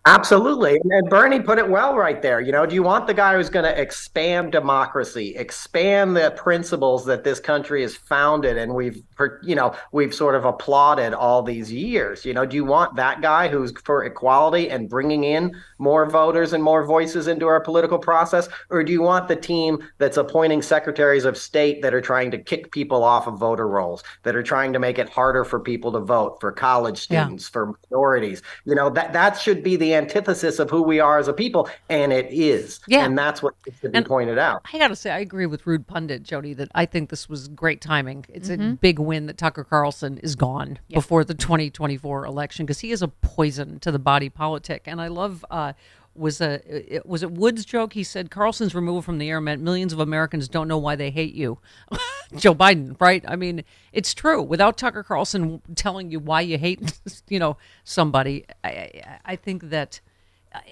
Absolutely. 0.05 0.81
And- 0.89 1.09
Bernie 1.09 1.39
put 1.39 1.59
it 1.59 1.69
well 1.69 1.95
right 1.95 2.21
there. 2.21 2.41
You 2.41 2.51
know, 2.51 2.65
do 2.65 2.75
you 2.75 2.83
want 2.83 3.07
the 3.07 3.13
guy 3.13 3.35
who's 3.37 3.49
going 3.49 3.63
to 3.63 3.81
expand 3.81 4.51
democracy, 4.51 5.33
expand 5.37 6.17
the 6.17 6.31
principles 6.31 7.05
that 7.05 7.23
this 7.23 7.39
country 7.39 7.83
is 7.83 7.95
founded 7.95 8.57
and 8.57 8.75
we've, 8.75 9.01
you 9.43 9.55
know, 9.55 9.73
we've 9.93 10.13
sort 10.13 10.35
of 10.35 10.43
applauded 10.43 11.13
all 11.13 11.41
these 11.41 11.71
years? 11.71 12.25
You 12.25 12.33
know, 12.33 12.45
do 12.45 12.57
you 12.57 12.65
want 12.65 12.97
that 12.97 13.21
guy 13.21 13.47
who's 13.47 13.71
for 13.85 14.03
equality 14.03 14.69
and 14.69 14.89
bringing 14.89 15.23
in 15.23 15.55
more 15.77 16.05
voters 16.09 16.51
and 16.51 16.61
more 16.61 16.85
voices 16.85 17.27
into 17.27 17.47
our 17.47 17.61
political 17.61 17.97
process? 17.97 18.49
Or 18.69 18.83
do 18.83 18.91
you 18.91 19.01
want 19.01 19.29
the 19.29 19.37
team 19.37 19.79
that's 19.99 20.17
appointing 20.17 20.63
secretaries 20.63 21.23
of 21.23 21.37
state 21.37 21.81
that 21.81 21.93
are 21.93 22.01
trying 22.01 22.29
to 22.31 22.37
kick 22.37 22.73
people 22.73 23.05
off 23.05 23.25
of 23.25 23.39
voter 23.39 23.69
rolls, 23.69 24.03
that 24.23 24.35
are 24.35 24.43
trying 24.43 24.73
to 24.73 24.79
make 24.79 24.99
it 24.99 25.07
harder 25.07 25.45
for 25.45 25.61
people 25.61 25.93
to 25.93 25.99
vote, 26.01 26.39
for 26.41 26.51
college 26.51 27.07
Yeah. 27.09 27.23
students, 27.23 27.47
for 27.47 27.73
minorities? 27.89 28.41
You 28.65 28.75
know, 28.75 28.89
that, 28.89 29.13
that 29.13 29.39
should 29.39 29.63
be 29.63 29.77
the 29.77 29.92
the 29.93 29.97
antithesis 29.97 30.59
of 30.59 30.69
who 30.69 30.81
we 30.81 30.99
are 30.99 31.19
as 31.19 31.27
a 31.27 31.33
people, 31.33 31.69
and 31.89 32.11
it 32.11 32.27
is. 32.31 32.79
Yeah. 32.87 33.05
and 33.05 33.17
that's 33.17 33.41
what 33.43 33.53
needs 33.65 33.79
to 33.81 33.89
be 33.89 33.97
And 33.97 34.05
pointed 34.05 34.37
out. 34.37 34.65
I 34.73 34.77
got 34.77 34.87
to 34.89 34.95
say, 34.95 35.11
I 35.11 35.19
agree 35.19 35.45
with 35.45 35.65
Rude 35.67 35.87
Pundit, 35.87 36.23
Jody, 36.23 36.53
that 36.55 36.69
I 36.73 36.85
think 36.85 37.09
this 37.09 37.29
was 37.29 37.47
great 37.49 37.81
timing. 37.81 38.25
It's 38.29 38.49
a 38.49 38.57
Mhm. 38.57 38.79
big 38.79 38.99
win 38.99 39.27
that 39.27 39.37
Tucker 39.37 39.63
Carlson 39.63 40.17
is 40.19 40.35
gone 40.35 40.79
before 40.89 41.23
the 41.23 41.33
2024 41.33 42.25
election 42.25 42.65
because 42.65 42.79
he 42.79 42.91
is 42.91 43.01
a 43.01 43.07
poison 43.07 43.79
to 43.79 43.91
the 43.91 43.99
body 43.99 44.29
politic. 44.29 44.83
And 44.85 44.99
I 45.01 45.07
love. 45.07 45.45
Uh, 45.49 45.73
was 46.15 46.41
a 46.41 46.61
it, 46.95 47.05
was 47.05 47.23
it 47.23 47.31
Wood's 47.31 47.65
joke? 47.65 47.93
He 47.93 48.03
said 48.03 48.31
Carlson's 48.31 48.75
removal 48.75 49.01
from 49.01 49.17
the 49.17 49.29
air 49.29 49.41
meant 49.41 49.61
millions 49.61 49.93
of 49.93 49.99
Americans 49.99 50.47
don't 50.47 50.67
know 50.67 50.77
why 50.77 50.95
they 50.95 51.11
hate 51.11 51.33
you, 51.33 51.59
Joe 52.35 52.55
Biden. 52.55 52.99
Right? 52.99 53.23
I 53.27 53.35
mean, 53.35 53.63
it's 53.91 54.13
true. 54.13 54.41
Without 54.41 54.77
Tucker 54.77 55.03
Carlson 55.03 55.61
telling 55.75 56.11
you 56.11 56.19
why 56.19 56.41
you 56.41 56.57
hate, 56.57 56.99
you 57.29 57.39
know, 57.39 57.57
somebody, 57.83 58.45
I 58.63 58.69
I, 58.69 59.19
I 59.25 59.35
think 59.35 59.69
that 59.69 60.01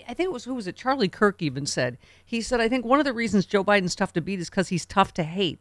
I 0.07 0.13
think 0.13 0.27
it 0.27 0.31
was 0.31 0.43
who 0.43 0.53
was 0.53 0.67
it? 0.67 0.75
Charlie 0.75 1.09
Kirk 1.09 1.41
even 1.41 1.65
said 1.65 1.97
he 2.23 2.41
said 2.41 2.61
I 2.61 2.69
think 2.69 2.85
one 2.85 2.99
of 2.99 3.05
the 3.05 3.13
reasons 3.13 3.45
Joe 3.45 3.63
Biden's 3.63 3.95
tough 3.95 4.13
to 4.13 4.21
beat 4.21 4.39
is 4.39 4.49
because 4.49 4.67
he's 4.69 4.85
tough 4.85 5.13
to 5.15 5.23
hate. 5.23 5.59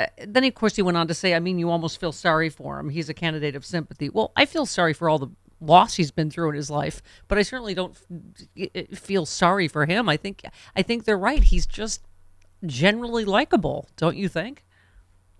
Uh, 0.00 0.06
then 0.26 0.44
of 0.44 0.54
course 0.54 0.76
he 0.76 0.82
went 0.82 0.96
on 0.96 1.06
to 1.08 1.14
say, 1.14 1.34
I 1.34 1.38
mean, 1.38 1.58
you 1.58 1.70
almost 1.70 2.00
feel 2.00 2.12
sorry 2.12 2.48
for 2.48 2.80
him. 2.80 2.88
He's 2.88 3.08
a 3.08 3.14
candidate 3.14 3.54
of 3.54 3.64
sympathy. 3.64 4.08
Well, 4.08 4.32
I 4.36 4.46
feel 4.46 4.66
sorry 4.66 4.92
for 4.94 5.08
all 5.08 5.18
the 5.18 5.28
loss 5.62 5.94
he's 5.94 6.10
been 6.10 6.30
through 6.30 6.50
in 6.50 6.56
his 6.56 6.70
life, 6.70 7.02
but 7.28 7.38
I 7.38 7.42
certainly 7.42 7.74
don't 7.74 7.96
feel 8.94 9.26
sorry 9.26 9.68
for 9.68 9.86
him. 9.86 10.08
I 10.08 10.16
think 10.16 10.44
I 10.76 10.82
think 10.82 11.04
they're 11.04 11.18
right. 11.18 11.42
He's 11.42 11.66
just 11.66 12.02
generally 12.66 13.24
likable, 13.24 13.88
don't 13.96 14.16
you 14.16 14.28
think? 14.28 14.64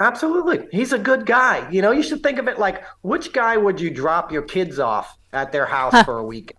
Absolutely. 0.01 0.67
He's 0.73 0.93
a 0.93 0.99
good 0.99 1.27
guy. 1.27 1.69
You 1.71 1.83
know, 1.83 1.93
you 1.93 2.03
should 2.03 2.23
think 2.23 2.39
of 2.39 2.49
it 2.49 2.59
like 2.59 2.83
which 3.03 3.33
guy 3.33 3.57
would 3.57 3.81
you 3.81 3.91
drop 3.91 4.33
your 4.33 4.43
kids 4.43 4.79
off 4.79 5.17
at 5.33 5.53
their 5.53 5.67
house 5.67 6.03
for 6.05 6.19
a 6.19 6.25
week? 6.25 6.55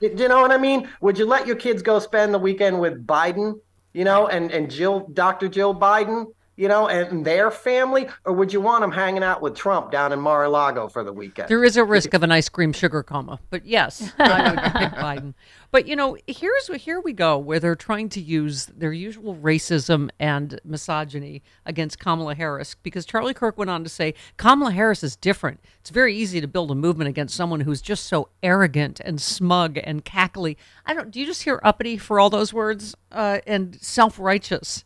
Do 0.00 0.12
you 0.16 0.28
know 0.28 0.40
what 0.40 0.52
I 0.52 0.58
mean? 0.58 0.88
Would 1.00 1.18
you 1.18 1.26
let 1.26 1.46
your 1.46 1.56
kids 1.56 1.82
go 1.82 1.98
spend 1.98 2.32
the 2.32 2.38
weekend 2.38 2.80
with 2.80 3.06
Biden, 3.06 3.60
you 3.92 4.04
know, 4.04 4.28
and, 4.28 4.50
and 4.50 4.70
Jill, 4.70 5.08
Dr. 5.12 5.48
Jill 5.48 5.74
Biden, 5.74 6.26
you 6.58 6.66
know, 6.66 6.88
and 6.88 7.24
their 7.24 7.52
family? 7.52 8.08
Or 8.24 8.32
would 8.32 8.52
you 8.52 8.60
want 8.60 8.82
them 8.82 8.90
hanging 8.90 9.22
out 9.22 9.40
with 9.40 9.54
Trump 9.54 9.92
down 9.92 10.12
in 10.12 10.20
Mar 10.20 10.44
a 10.44 10.48
Lago 10.50 10.88
for 10.88 11.04
the 11.04 11.12
weekend? 11.12 11.48
There 11.48 11.62
is 11.62 11.76
a 11.76 11.84
risk 11.84 12.12
of 12.14 12.24
an 12.24 12.32
ice 12.32 12.48
cream 12.48 12.72
sugar 12.72 13.04
coma, 13.04 13.38
but 13.48 13.64
yes, 13.64 14.12
I 14.18 14.50
would 14.50 14.58
pick 14.58 14.92
Biden. 15.00 15.34
But 15.70 15.86
you 15.86 15.94
know, 15.94 16.16
here's 16.26 16.66
here 16.66 17.00
we 17.00 17.12
go 17.12 17.38
where 17.38 17.60
they're 17.60 17.76
trying 17.76 18.08
to 18.10 18.20
use 18.20 18.66
their 18.66 18.92
usual 18.92 19.36
racism 19.36 20.10
and 20.18 20.60
misogyny 20.64 21.42
against 21.64 22.00
Kamala 22.00 22.34
Harris 22.34 22.74
because 22.82 23.06
Charlie 23.06 23.34
Kirk 23.34 23.56
went 23.56 23.70
on 23.70 23.84
to 23.84 23.88
say 23.88 24.14
Kamala 24.36 24.72
Harris 24.72 25.04
is 25.04 25.14
different. 25.14 25.60
It's 25.78 25.90
very 25.90 26.16
easy 26.16 26.40
to 26.40 26.48
build 26.48 26.72
a 26.72 26.74
movement 26.74 27.08
against 27.08 27.36
someone 27.36 27.60
who's 27.60 27.80
just 27.80 28.06
so 28.06 28.30
arrogant 28.42 28.98
and 29.04 29.20
smug 29.20 29.78
and 29.84 30.04
cackly. 30.04 30.56
I 30.84 30.94
don't. 30.94 31.12
Do 31.12 31.20
you 31.20 31.26
just 31.26 31.44
hear 31.44 31.60
uppity 31.62 31.98
for 31.98 32.18
all 32.18 32.30
those 32.30 32.52
words 32.52 32.96
uh, 33.12 33.38
and 33.46 33.80
self 33.80 34.18
righteous? 34.18 34.84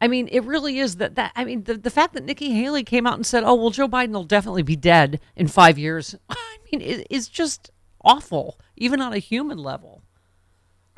I 0.00 0.08
mean, 0.08 0.28
it 0.30 0.44
really 0.44 0.78
is 0.78 0.96
that 0.96 1.14
that 1.14 1.32
I 1.36 1.44
mean, 1.44 1.64
the, 1.64 1.74
the 1.74 1.90
fact 1.90 2.14
that 2.14 2.24
Nikki 2.24 2.50
Haley 2.50 2.84
came 2.84 3.06
out 3.06 3.14
and 3.14 3.26
said, 3.26 3.44
"Oh, 3.44 3.54
well, 3.54 3.70
Joe 3.70 3.88
Biden 3.88 4.12
will 4.12 4.24
definitely 4.24 4.62
be 4.62 4.76
dead 4.76 5.20
in 5.34 5.48
five 5.48 5.78
years," 5.78 6.14
I 6.28 6.58
mean, 6.70 6.80
it, 6.80 7.06
it's 7.10 7.28
just 7.28 7.70
awful, 8.02 8.58
even 8.76 9.00
on 9.00 9.12
a 9.12 9.18
human 9.18 9.58
level. 9.58 10.02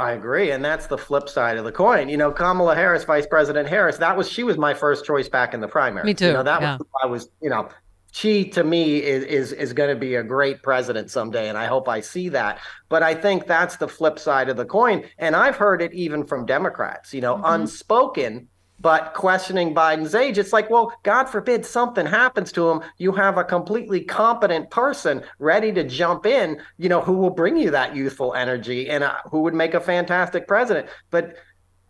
I 0.01 0.13
agree, 0.13 0.53
and 0.53 0.65
that's 0.65 0.87
the 0.87 0.99
flip 0.99 1.29
side 1.29 1.57
of 1.57 1.65
the 1.65 1.73
coin. 1.73 2.09
You 2.09 2.17
know, 2.17 2.31
Kamala 2.31 2.75
Harris, 2.77 3.03
Vice 3.03 3.27
President 3.27 3.69
Harris, 3.69 3.97
that 3.97 4.17
was 4.17 4.29
she 4.31 4.45
was 4.45 4.57
my 4.57 4.73
first 4.73 5.05
choice 5.05 5.29
back 5.29 5.55
in 5.55 5.61
the 5.61 5.67
primary. 5.67 6.05
Me 6.05 6.15
too, 6.15 6.27
You 6.27 6.33
know, 6.35 6.43
that 6.45 6.61
yeah. 6.61 6.77
was 6.77 6.87
I 7.03 7.07
was. 7.07 7.31
You 7.43 7.51
know, 7.51 7.69
she 8.13 8.45
to 8.51 8.63
me 8.63 9.03
is 9.03 9.25
is 9.25 9.53
is 9.53 9.73
going 9.73 9.91
to 9.91 9.97
be 9.97 10.15
a 10.15 10.23
great 10.23 10.63
president 10.63 11.11
someday, 11.11 11.49
and 11.49 11.59
I 11.59 11.67
hope 11.67 11.89
I 11.89 12.01
see 12.01 12.29
that. 12.29 12.61
But 12.89 13.03
I 13.03 13.15
think 13.15 13.47
that's 13.47 13.77
the 13.77 13.89
flip 13.89 14.21
side 14.21 14.49
of 14.49 14.57
the 14.57 14.65
coin, 14.65 15.05
and 15.19 15.35
I've 15.35 15.57
heard 15.57 15.83
it 15.83 15.93
even 15.93 16.25
from 16.25 16.47
Democrats. 16.47 17.13
You 17.13 17.21
know, 17.21 17.35
mm-hmm. 17.35 17.47
unspoken. 17.47 18.49
But 18.81 19.13
questioning 19.15 19.75
Biden's 19.75 20.15
age, 20.15 20.39
it's 20.39 20.53
like, 20.53 20.71
well, 20.71 20.93
God 21.03 21.25
forbid 21.25 21.67
something 21.67 22.07
happens 22.07 22.53
to 22.53 22.69
him. 22.69 22.81
You 22.99 23.13
have 23.13 23.37
a 23.37 23.45
completely 23.45 24.03
competent 24.03 24.71
person 24.71 25.23
ready 25.41 25.73
to 25.73 25.83
jump 25.83 26.27
in, 26.27 26.61
you 26.77 26.89
know, 26.89 27.01
who 27.01 27.15
will 27.15 27.31
bring 27.31 27.57
you 27.57 27.71
that 27.73 27.97
youthful 27.97 28.35
energy 28.35 28.89
and 28.89 29.03
uh, 29.03 29.15
who 29.31 29.43
would 29.43 29.55
make 29.55 29.75
a 29.75 29.81
fantastic 29.81 30.47
president. 30.47 30.89
But 31.11 31.37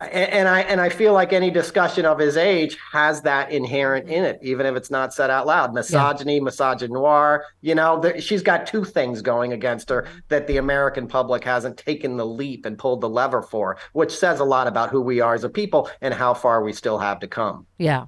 and, 0.01 0.31
and 0.31 0.47
I 0.47 0.61
and 0.61 0.79
I 0.79 0.89
feel 0.89 1.13
like 1.13 1.33
any 1.33 1.51
discussion 1.51 2.05
of 2.05 2.19
his 2.19 2.37
age 2.37 2.77
has 2.91 3.21
that 3.23 3.51
inherent 3.51 4.09
in 4.09 4.23
it, 4.23 4.39
even 4.41 4.65
if 4.65 4.75
it's 4.75 4.89
not 4.89 5.13
said 5.13 5.29
out 5.29 5.45
loud. 5.45 5.73
Misogyny, 5.73 6.39
misogynoir. 6.39 7.41
You 7.61 7.75
know, 7.75 7.99
there, 7.99 8.19
she's 8.21 8.41
got 8.41 8.65
two 8.65 8.85
things 8.85 9.21
going 9.21 9.53
against 9.53 9.89
her 9.89 10.07
that 10.29 10.47
the 10.47 10.57
American 10.57 11.07
public 11.07 11.43
hasn't 11.43 11.77
taken 11.77 12.17
the 12.17 12.25
leap 12.25 12.65
and 12.65 12.77
pulled 12.77 13.01
the 13.01 13.09
lever 13.09 13.41
for, 13.41 13.77
which 13.93 14.15
says 14.15 14.39
a 14.39 14.45
lot 14.45 14.67
about 14.67 14.89
who 14.89 15.01
we 15.01 15.19
are 15.19 15.33
as 15.33 15.43
a 15.43 15.49
people 15.49 15.89
and 16.01 16.13
how 16.13 16.33
far 16.33 16.63
we 16.63 16.71
still 16.71 16.99
have 16.99 17.19
to 17.19 17.27
come. 17.27 17.65
Yeah. 17.77 18.05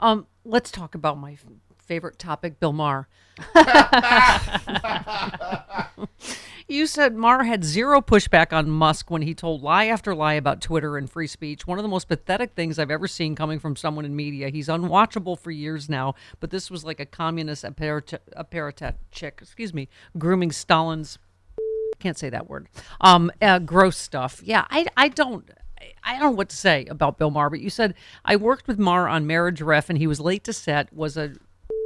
Um, 0.00 0.26
let's 0.44 0.70
talk 0.70 0.94
about 0.94 1.18
my 1.18 1.36
favorite 1.78 2.18
topic, 2.18 2.60
Bill 2.60 2.72
Maher. 2.72 3.08
you 6.68 6.86
said 6.86 7.14
Maher 7.14 7.44
had 7.44 7.64
zero 7.64 8.00
pushback 8.00 8.52
on 8.52 8.70
Musk 8.70 9.10
when 9.10 9.22
he 9.22 9.34
told 9.34 9.62
lie 9.62 9.86
after 9.86 10.14
lie 10.14 10.34
about 10.34 10.60
Twitter 10.60 10.96
and 10.96 11.10
free 11.10 11.26
speech. 11.26 11.66
One 11.66 11.78
of 11.78 11.82
the 11.82 11.88
most 11.88 12.08
pathetic 12.08 12.54
things 12.54 12.78
I've 12.78 12.90
ever 12.90 13.08
seen 13.08 13.34
coming 13.34 13.58
from 13.58 13.76
someone 13.76 14.04
in 14.04 14.14
media. 14.14 14.48
He's 14.48 14.68
unwatchable 14.68 15.38
for 15.38 15.50
years 15.50 15.88
now, 15.88 16.14
but 16.40 16.50
this 16.50 16.70
was 16.70 16.84
like 16.84 17.00
a 17.00 17.06
communist 17.06 17.64
apparat 17.64 18.94
chick, 19.10 19.38
excuse 19.42 19.74
me, 19.74 19.88
grooming 20.18 20.52
Stalin's 20.52 21.18
can't 22.02 22.18
say 22.18 22.30
that 22.30 22.50
word. 22.50 22.68
Um, 23.00 23.30
uh, 23.40 23.60
gross 23.60 23.96
stuff. 23.96 24.42
Yeah, 24.44 24.66
I, 24.70 24.86
I 24.96 25.08
don't. 25.08 25.48
I 26.04 26.12
don't 26.12 26.22
know 26.22 26.30
what 26.30 26.48
to 26.48 26.56
say 26.56 26.84
about 26.86 27.18
Bill 27.18 27.30
Maher, 27.30 27.50
but 27.50 27.60
you 27.60 27.70
said 27.70 27.94
I 28.24 28.36
worked 28.36 28.68
with 28.68 28.78
Maher 28.78 29.08
on 29.08 29.26
Marriage 29.26 29.62
Ref, 29.62 29.88
and 29.88 29.98
he 29.98 30.06
was 30.06 30.20
late 30.20 30.44
to 30.44 30.52
set. 30.52 30.92
Was 30.92 31.16
a 31.16 31.34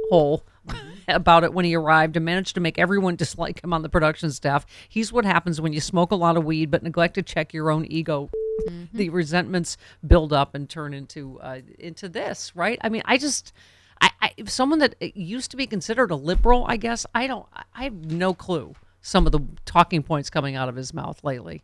hole 0.09 0.43
about 1.07 1.43
it 1.43 1.53
when 1.53 1.65
he 1.65 1.75
arrived, 1.75 2.15
and 2.15 2.25
managed 2.25 2.55
to 2.55 2.61
make 2.61 2.77
everyone 2.77 3.15
dislike 3.17 3.63
him 3.63 3.73
on 3.73 3.81
the 3.81 3.89
production 3.89 4.31
staff. 4.31 4.65
He's 4.87 5.11
what 5.11 5.25
happens 5.25 5.61
when 5.61 5.73
you 5.73 5.81
smoke 5.81 6.11
a 6.11 6.15
lot 6.15 6.37
of 6.37 6.45
weed, 6.45 6.71
but 6.71 6.83
neglect 6.83 7.15
to 7.15 7.23
check 7.23 7.53
your 7.53 7.71
own 7.71 7.85
ego. 7.85 8.29
Mm-hmm. 8.67 8.97
The 8.97 9.09
resentments 9.09 9.77
build 10.05 10.33
up 10.33 10.55
and 10.55 10.69
turn 10.69 10.93
into 10.93 11.39
uh, 11.41 11.61
into 11.79 12.09
this, 12.09 12.55
right? 12.55 12.79
I 12.81 12.89
mean, 12.89 13.03
I 13.05 13.17
just. 13.17 13.53
I, 13.99 14.11
I 14.21 14.31
someone 14.45 14.77
that 14.79 14.93
uh, 15.01 15.07
used 15.15 15.49
to 15.51 15.57
be 15.57 15.65
considered 15.65 16.11
a 16.11 16.15
liberal, 16.15 16.65
I 16.67 16.77
guess. 16.77 17.07
I 17.15 17.25
don't. 17.25 17.47
I 17.73 17.85
have 17.85 18.11
no 18.11 18.35
clue 18.35 18.75
some 19.01 19.25
of 19.25 19.31
the 19.31 19.39
talking 19.65 20.03
points 20.03 20.29
coming 20.29 20.55
out 20.55 20.67
of 20.69 20.75
his 20.75 20.93
mouth 20.93 21.23
lately. 21.23 21.63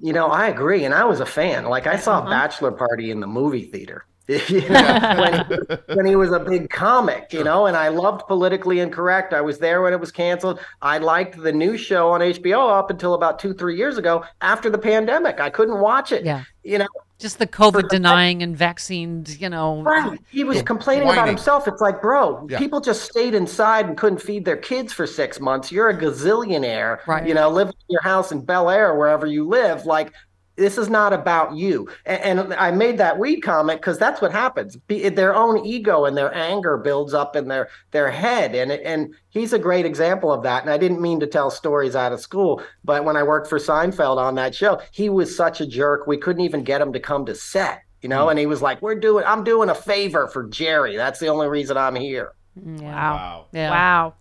You 0.00 0.12
know, 0.12 0.28
I 0.28 0.48
agree, 0.48 0.84
and 0.84 0.94
I 0.94 1.04
was 1.04 1.20
a 1.20 1.26
fan. 1.26 1.64
Like 1.64 1.86
I 1.86 1.96
saw 1.96 2.18
uh-huh. 2.18 2.30
Bachelor 2.30 2.72
Party 2.72 3.10
in 3.10 3.20
the 3.20 3.26
movie 3.26 3.64
theater. 3.64 4.04
you 4.48 4.60
know, 4.68 5.14
when, 5.18 5.34
he, 5.46 5.94
when 5.94 6.06
he 6.06 6.14
was 6.14 6.30
a 6.32 6.38
big 6.38 6.68
comic, 6.68 7.32
you 7.32 7.42
know, 7.42 7.64
and 7.64 7.74
I 7.76 7.88
loved 7.88 8.26
Politically 8.26 8.78
Incorrect. 8.80 9.32
I 9.32 9.40
was 9.40 9.58
there 9.58 9.80
when 9.80 9.94
it 9.94 10.00
was 10.00 10.12
canceled. 10.12 10.60
I 10.82 10.98
liked 10.98 11.42
the 11.42 11.50
new 11.52 11.78
show 11.78 12.10
on 12.10 12.20
HBO 12.20 12.78
up 12.78 12.90
until 12.90 13.14
about 13.14 13.38
two, 13.38 13.54
three 13.54 13.76
years 13.76 13.96
ago 13.96 14.24
after 14.42 14.68
the 14.68 14.76
pandemic. 14.76 15.40
I 15.40 15.48
couldn't 15.48 15.80
watch 15.80 16.12
it. 16.12 16.26
Yeah. 16.26 16.44
You 16.62 16.76
know, 16.76 16.88
Just 17.18 17.38
the 17.38 17.46
COVID 17.46 17.88
denying 17.88 18.42
and 18.42 18.54
vaccines, 18.54 19.40
you 19.40 19.48
know. 19.48 19.82
Right. 19.82 20.20
He 20.30 20.44
was 20.44 20.60
complaining 20.60 21.08
about 21.08 21.26
himself. 21.26 21.66
It's 21.66 21.80
like, 21.80 22.02
bro, 22.02 22.46
Yeah. 22.50 22.58
people 22.58 22.80
just 22.82 23.04
stayed 23.10 23.32
inside 23.34 23.86
and 23.86 23.96
couldn't 23.96 24.20
feed 24.20 24.44
their 24.44 24.58
kids 24.58 24.92
for 24.92 25.06
six 25.06 25.40
months. 25.40 25.72
You're 25.72 25.88
a 25.88 25.96
gazillionaire, 25.96 26.98
Right. 27.06 27.26
you 27.26 27.32
know, 27.32 27.48
living 27.48 27.72
in 27.88 27.94
your 27.94 28.02
house 28.02 28.30
in 28.32 28.42
Bel 28.42 28.68
Air, 28.68 28.94
wherever 28.94 29.26
you 29.26 29.48
live. 29.48 29.86
Like, 29.86 30.12
this 30.58 30.76
is 30.76 30.90
not 30.90 31.12
about 31.12 31.56
you. 31.56 31.88
And, 32.04 32.40
and 32.40 32.54
I 32.54 32.70
made 32.70 32.98
that 32.98 33.18
weed 33.18 33.40
comment 33.40 33.80
because 33.80 33.98
that's 33.98 34.20
what 34.20 34.32
happens. 34.32 34.76
Be, 34.76 35.08
their 35.08 35.34
own 35.34 35.64
ego 35.64 36.04
and 36.04 36.16
their 36.16 36.34
anger 36.34 36.76
builds 36.76 37.14
up 37.14 37.36
in 37.36 37.48
their 37.48 37.68
their 37.92 38.10
head, 38.10 38.54
and 38.54 38.72
and 38.72 39.14
he's 39.30 39.52
a 39.52 39.58
great 39.58 39.86
example 39.86 40.32
of 40.32 40.42
that. 40.42 40.62
And 40.62 40.70
I 40.70 40.76
didn't 40.76 41.00
mean 41.00 41.20
to 41.20 41.26
tell 41.26 41.50
stories 41.50 41.96
out 41.96 42.12
of 42.12 42.20
school, 42.20 42.62
but 42.84 43.04
when 43.04 43.16
I 43.16 43.22
worked 43.22 43.48
for 43.48 43.58
Seinfeld 43.58 44.18
on 44.18 44.34
that 44.34 44.54
show, 44.54 44.80
he 44.90 45.08
was 45.08 45.34
such 45.34 45.60
a 45.60 45.66
jerk. 45.66 46.06
We 46.06 46.18
couldn't 46.18 46.44
even 46.44 46.64
get 46.64 46.80
him 46.80 46.92
to 46.92 47.00
come 47.00 47.24
to 47.26 47.34
set. 47.34 47.82
You 48.02 48.08
know, 48.08 48.24
hmm. 48.24 48.30
and 48.30 48.38
he 48.38 48.46
was 48.46 48.60
like, 48.60 48.82
"We're 48.82 49.00
doing, 49.00 49.24
I'm 49.26 49.44
doing 49.44 49.70
a 49.70 49.74
favor 49.74 50.28
for 50.28 50.48
Jerry. 50.48 50.96
That's 50.96 51.20
the 51.20 51.28
only 51.28 51.48
reason 51.48 51.76
I'm 51.76 51.96
here." 51.96 52.32
Mm, 52.58 52.82
wow. 52.82 53.46
Yeah. 53.52 53.70
Wow. 53.70 54.14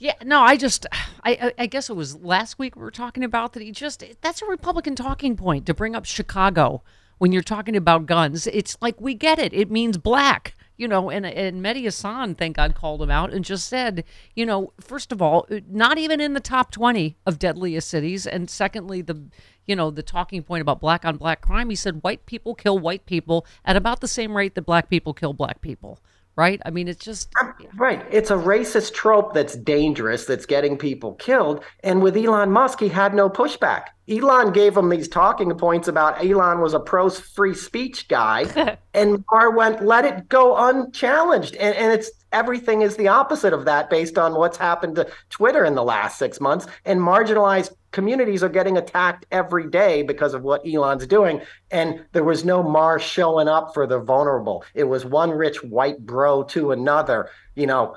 Yeah, 0.00 0.14
no, 0.24 0.40
I 0.40 0.56
just, 0.56 0.86
I, 1.22 1.52
I, 1.58 1.66
guess 1.66 1.90
it 1.90 1.94
was 1.94 2.16
last 2.16 2.58
week 2.58 2.74
we 2.74 2.80
were 2.80 2.90
talking 2.90 3.22
about 3.22 3.52
that 3.52 3.62
he 3.62 3.70
just, 3.70 4.02
that's 4.22 4.40
a 4.40 4.46
Republican 4.46 4.96
talking 4.96 5.36
point 5.36 5.66
to 5.66 5.74
bring 5.74 5.94
up 5.94 6.06
Chicago 6.06 6.82
when 7.18 7.32
you're 7.32 7.42
talking 7.42 7.76
about 7.76 8.06
guns. 8.06 8.46
It's 8.46 8.78
like, 8.80 8.98
we 8.98 9.12
get 9.12 9.38
it. 9.38 9.52
It 9.52 9.70
means 9.70 9.98
black, 9.98 10.54
you 10.78 10.88
know, 10.88 11.10
and, 11.10 11.26
and 11.26 11.62
Mehdi 11.62 11.82
Hasan, 11.82 12.34
thank 12.34 12.56
God, 12.56 12.74
called 12.74 13.02
him 13.02 13.10
out 13.10 13.30
and 13.30 13.44
just 13.44 13.68
said, 13.68 14.04
you 14.34 14.46
know, 14.46 14.72
first 14.80 15.12
of 15.12 15.20
all, 15.20 15.46
not 15.68 15.98
even 15.98 16.18
in 16.18 16.32
the 16.32 16.40
top 16.40 16.70
20 16.70 17.18
of 17.26 17.38
deadliest 17.38 17.90
cities. 17.90 18.26
And 18.26 18.48
secondly, 18.48 19.02
the, 19.02 19.22
you 19.66 19.76
know, 19.76 19.90
the 19.90 20.02
talking 20.02 20.42
point 20.42 20.62
about 20.62 20.80
black 20.80 21.04
on 21.04 21.18
black 21.18 21.42
crime, 21.42 21.68
he 21.68 21.76
said 21.76 22.02
white 22.02 22.24
people 22.24 22.54
kill 22.54 22.78
white 22.78 23.04
people 23.04 23.44
at 23.66 23.76
about 23.76 24.00
the 24.00 24.08
same 24.08 24.34
rate 24.34 24.54
that 24.54 24.62
black 24.62 24.88
people 24.88 25.12
kill 25.12 25.34
black 25.34 25.60
people. 25.60 26.00
Right? 26.40 26.58
I 26.64 26.70
mean, 26.70 26.88
it's 26.88 27.04
just 27.04 27.28
um, 27.38 27.52
Right. 27.74 28.02
It's 28.10 28.30
a 28.30 28.34
racist 28.34 28.94
trope 28.94 29.34
that's 29.34 29.54
dangerous, 29.56 30.24
that's 30.24 30.46
getting 30.46 30.78
people 30.78 31.12
killed. 31.16 31.62
And 31.84 32.00
with 32.00 32.16
Elon 32.16 32.50
Musk, 32.50 32.80
he 32.80 32.88
had 32.88 33.12
no 33.12 33.28
pushback. 33.28 33.88
Elon 34.08 34.50
gave 34.50 34.74
him 34.74 34.88
these 34.88 35.06
talking 35.06 35.54
points 35.54 35.86
about 35.86 36.24
Elon 36.24 36.62
was 36.62 36.72
a 36.72 36.80
pro 36.80 37.10
free 37.10 37.52
speech 37.52 38.08
guy, 38.08 38.78
and 38.94 39.22
Maher 39.30 39.50
went, 39.50 39.84
let 39.84 40.06
it 40.06 40.30
go 40.30 40.56
unchallenged. 40.56 41.56
And, 41.56 41.76
and 41.76 41.92
it's 41.92 42.10
everything 42.32 42.80
is 42.80 42.96
the 42.96 43.08
opposite 43.08 43.52
of 43.52 43.66
that 43.66 43.90
based 43.90 44.16
on 44.16 44.34
what's 44.34 44.56
happened 44.56 44.96
to 44.96 45.10
Twitter 45.28 45.66
in 45.66 45.74
the 45.74 45.84
last 45.84 46.18
six 46.18 46.40
months. 46.40 46.66
And 46.86 47.00
marginalized 47.00 47.72
communities 47.92 48.42
are 48.42 48.48
getting 48.48 48.76
attacked 48.76 49.26
every 49.30 49.68
day 49.68 50.02
because 50.02 50.34
of 50.34 50.42
what 50.42 50.66
Elon's 50.66 51.06
doing. 51.06 51.40
And 51.70 52.04
there 52.12 52.24
was 52.24 52.44
no 52.44 52.62
Maher 52.62 52.98
showing 52.98 53.48
up 53.48 53.74
for 53.74 53.86
the 53.86 53.98
vulnerable. 53.98 54.64
It 54.74 54.84
was 54.84 55.04
one 55.04 55.30
rich 55.30 55.62
white 55.62 56.04
bro 56.06 56.42
to 56.44 56.72
another, 56.72 57.30
you 57.54 57.66
know. 57.66 57.96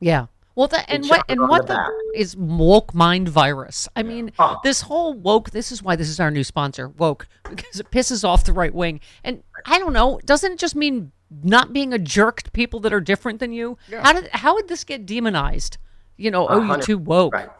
Yeah. 0.00 0.26
Well, 0.54 0.68
that, 0.68 0.86
and 0.88 1.06
what 1.06 1.22
and 1.28 1.40
what 1.48 1.66
the 1.66 1.74
the, 1.74 2.18
is 2.18 2.34
woke 2.34 2.94
mind 2.94 3.28
virus? 3.28 3.88
I 3.94 4.02
mean, 4.02 4.32
Oh. 4.38 4.58
this 4.64 4.80
whole 4.80 5.12
woke. 5.12 5.50
This 5.50 5.70
is 5.70 5.82
why 5.82 5.96
this 5.96 6.08
is 6.08 6.18
our 6.18 6.30
new 6.30 6.44
sponsor, 6.44 6.88
woke, 6.88 7.28
because 7.50 7.78
it 7.78 7.90
pisses 7.90 8.24
off 8.24 8.44
the 8.44 8.54
right 8.54 8.74
wing. 8.74 9.00
And 9.22 9.42
I 9.66 9.78
don't 9.78 9.92
know, 9.92 10.18
doesn't 10.24 10.52
it 10.52 10.58
just 10.58 10.74
mean 10.74 11.12
not 11.42 11.74
being 11.74 11.92
a 11.92 11.98
jerk 11.98 12.42
to 12.44 12.50
people 12.52 12.80
that 12.80 12.92
are 12.94 13.02
different 13.02 13.38
than 13.38 13.52
you? 13.52 13.76
How 14.00 14.14
did 14.14 14.28
how 14.28 14.54
would 14.54 14.68
this 14.68 14.82
get 14.82 15.04
demonized? 15.04 15.76
You 16.16 16.30
know, 16.30 16.46
oh, 16.48 16.62
you 16.62 16.80
too 16.80 16.96
woke. 16.96 17.34
Right. 17.34 17.50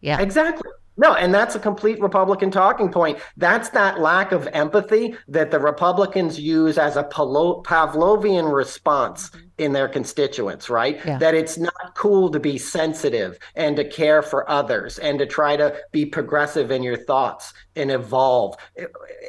Yeah. 0.00 0.20
Exactly. 0.20 0.68
No, 0.96 1.14
and 1.14 1.32
that's 1.32 1.54
a 1.54 1.58
complete 1.58 2.00
Republican 2.00 2.50
talking 2.50 2.90
point. 2.90 3.18
That's 3.36 3.70
that 3.70 4.00
lack 4.00 4.32
of 4.32 4.46
empathy 4.48 5.16
that 5.28 5.50
the 5.50 5.58
Republicans 5.58 6.38
use 6.38 6.76
as 6.76 6.96
a 6.96 7.04
Pavlovian 7.04 8.52
response 8.52 9.30
mm-hmm. 9.30 9.46
In 9.62 9.72
their 9.72 9.88
constituents, 9.88 10.68
right? 10.68 11.00
Yeah. 11.04 11.18
That 11.18 11.34
it's 11.34 11.58
not 11.58 11.94
cool 11.94 12.30
to 12.30 12.40
be 12.40 12.58
sensitive 12.58 13.38
and 13.54 13.76
to 13.76 13.84
care 13.84 14.22
for 14.22 14.48
others 14.50 14.98
and 14.98 15.18
to 15.18 15.26
try 15.26 15.56
to 15.56 15.76
be 15.92 16.04
progressive 16.04 16.70
in 16.70 16.82
your 16.82 16.96
thoughts 16.96 17.52
and 17.76 17.90
evolve. 17.90 18.56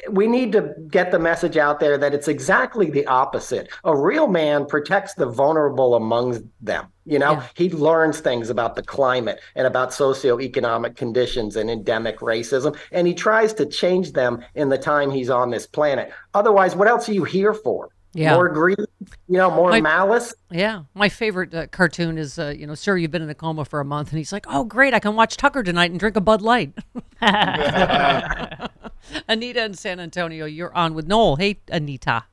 We 0.09 0.27
need 0.27 0.51
to 0.53 0.73
get 0.89 1.11
the 1.11 1.19
message 1.19 1.57
out 1.57 1.79
there 1.79 1.97
that 1.97 2.13
it's 2.13 2.27
exactly 2.27 2.89
the 2.89 3.05
opposite. 3.07 3.69
A 3.83 3.95
real 3.95 4.27
man 4.27 4.65
protects 4.65 5.13
the 5.13 5.27
vulnerable 5.27 5.95
among 5.95 6.49
them. 6.61 6.87
You 7.05 7.19
know, 7.19 7.43
he 7.55 7.69
learns 7.69 8.21
things 8.21 8.49
about 8.49 8.75
the 8.75 8.83
climate 8.83 9.41
and 9.55 9.67
about 9.67 9.89
socioeconomic 9.89 10.95
conditions 10.95 11.57
and 11.57 11.69
endemic 11.69 12.19
racism, 12.19 12.77
and 12.93 13.05
he 13.05 13.13
tries 13.13 13.53
to 13.55 13.65
change 13.65 14.13
them 14.13 14.43
in 14.55 14.69
the 14.69 14.77
time 14.77 15.11
he's 15.11 15.29
on 15.29 15.49
this 15.49 15.67
planet. 15.67 16.13
Otherwise, 16.33 16.75
what 16.75 16.87
else 16.87 17.09
are 17.09 17.13
you 17.13 17.25
here 17.25 17.53
for? 17.53 17.89
Yeah. 18.15 18.35
More 18.35 18.49
greed, 18.49 18.77
you 19.27 19.37
know, 19.37 19.49
more 19.49 19.71
My- 19.71 19.81
malice. 19.81 20.35
Yeah, 20.51 20.83
my 20.93 21.09
favorite 21.09 21.53
uh, 21.53 21.65
cartoon 21.67 22.17
is, 22.19 22.37
uh, 22.37 22.53
you 22.55 22.67
know, 22.67 22.75
sir, 22.75 22.95
you've 22.95 23.09
been 23.11 23.23
in 23.23 23.29
a 23.29 23.33
coma 23.35 23.65
for 23.65 23.79
a 23.79 23.85
month, 23.85 24.09
and 24.11 24.19
he's 24.19 24.31
like, 24.31 24.45
oh, 24.47 24.63
great, 24.65 24.93
I 24.93 24.99
can 24.99 25.15
watch 25.15 25.35
Tucker 25.35 25.63
tonight 25.63 25.89
and 25.91 25.99
drink 25.99 26.15
a 26.15 26.21
Bud 26.21 26.41
Light. 26.41 26.73
Anita 29.27 29.63
in 29.65 29.73
San 29.73 29.99
Antonio, 29.99 30.45
you're 30.45 30.73
on 30.75 30.93
with 30.93 31.07
Noel. 31.07 31.35
Hey, 31.37 31.59
Anita. 31.69 32.25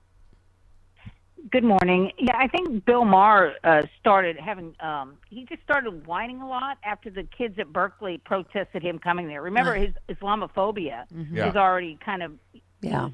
Good 1.50 1.64
morning. 1.64 2.12
Yeah, 2.18 2.36
I 2.38 2.46
think 2.46 2.84
Bill 2.84 3.04
Maher 3.04 3.54
uh, 3.64 3.82
started 3.98 4.36
having. 4.38 4.76
Um, 4.78 5.14
he 5.30 5.44
just 5.46 5.62
started 5.62 6.06
whining 6.06 6.40
a 6.40 6.48
lot 6.48 6.78
after 6.84 7.10
the 7.10 7.24
kids 7.24 7.58
at 7.58 7.72
Berkeley 7.72 8.18
protested 8.24 8.82
him 8.84 9.00
coming 9.00 9.26
there. 9.26 9.42
Remember, 9.42 9.74
his 9.74 9.92
Islamophobia 10.08 11.06
Mhm. 11.12 11.48
is 11.48 11.56
already 11.56 11.98
kind 12.04 12.22
of. 12.22 12.32
Yeah. 12.82 13.08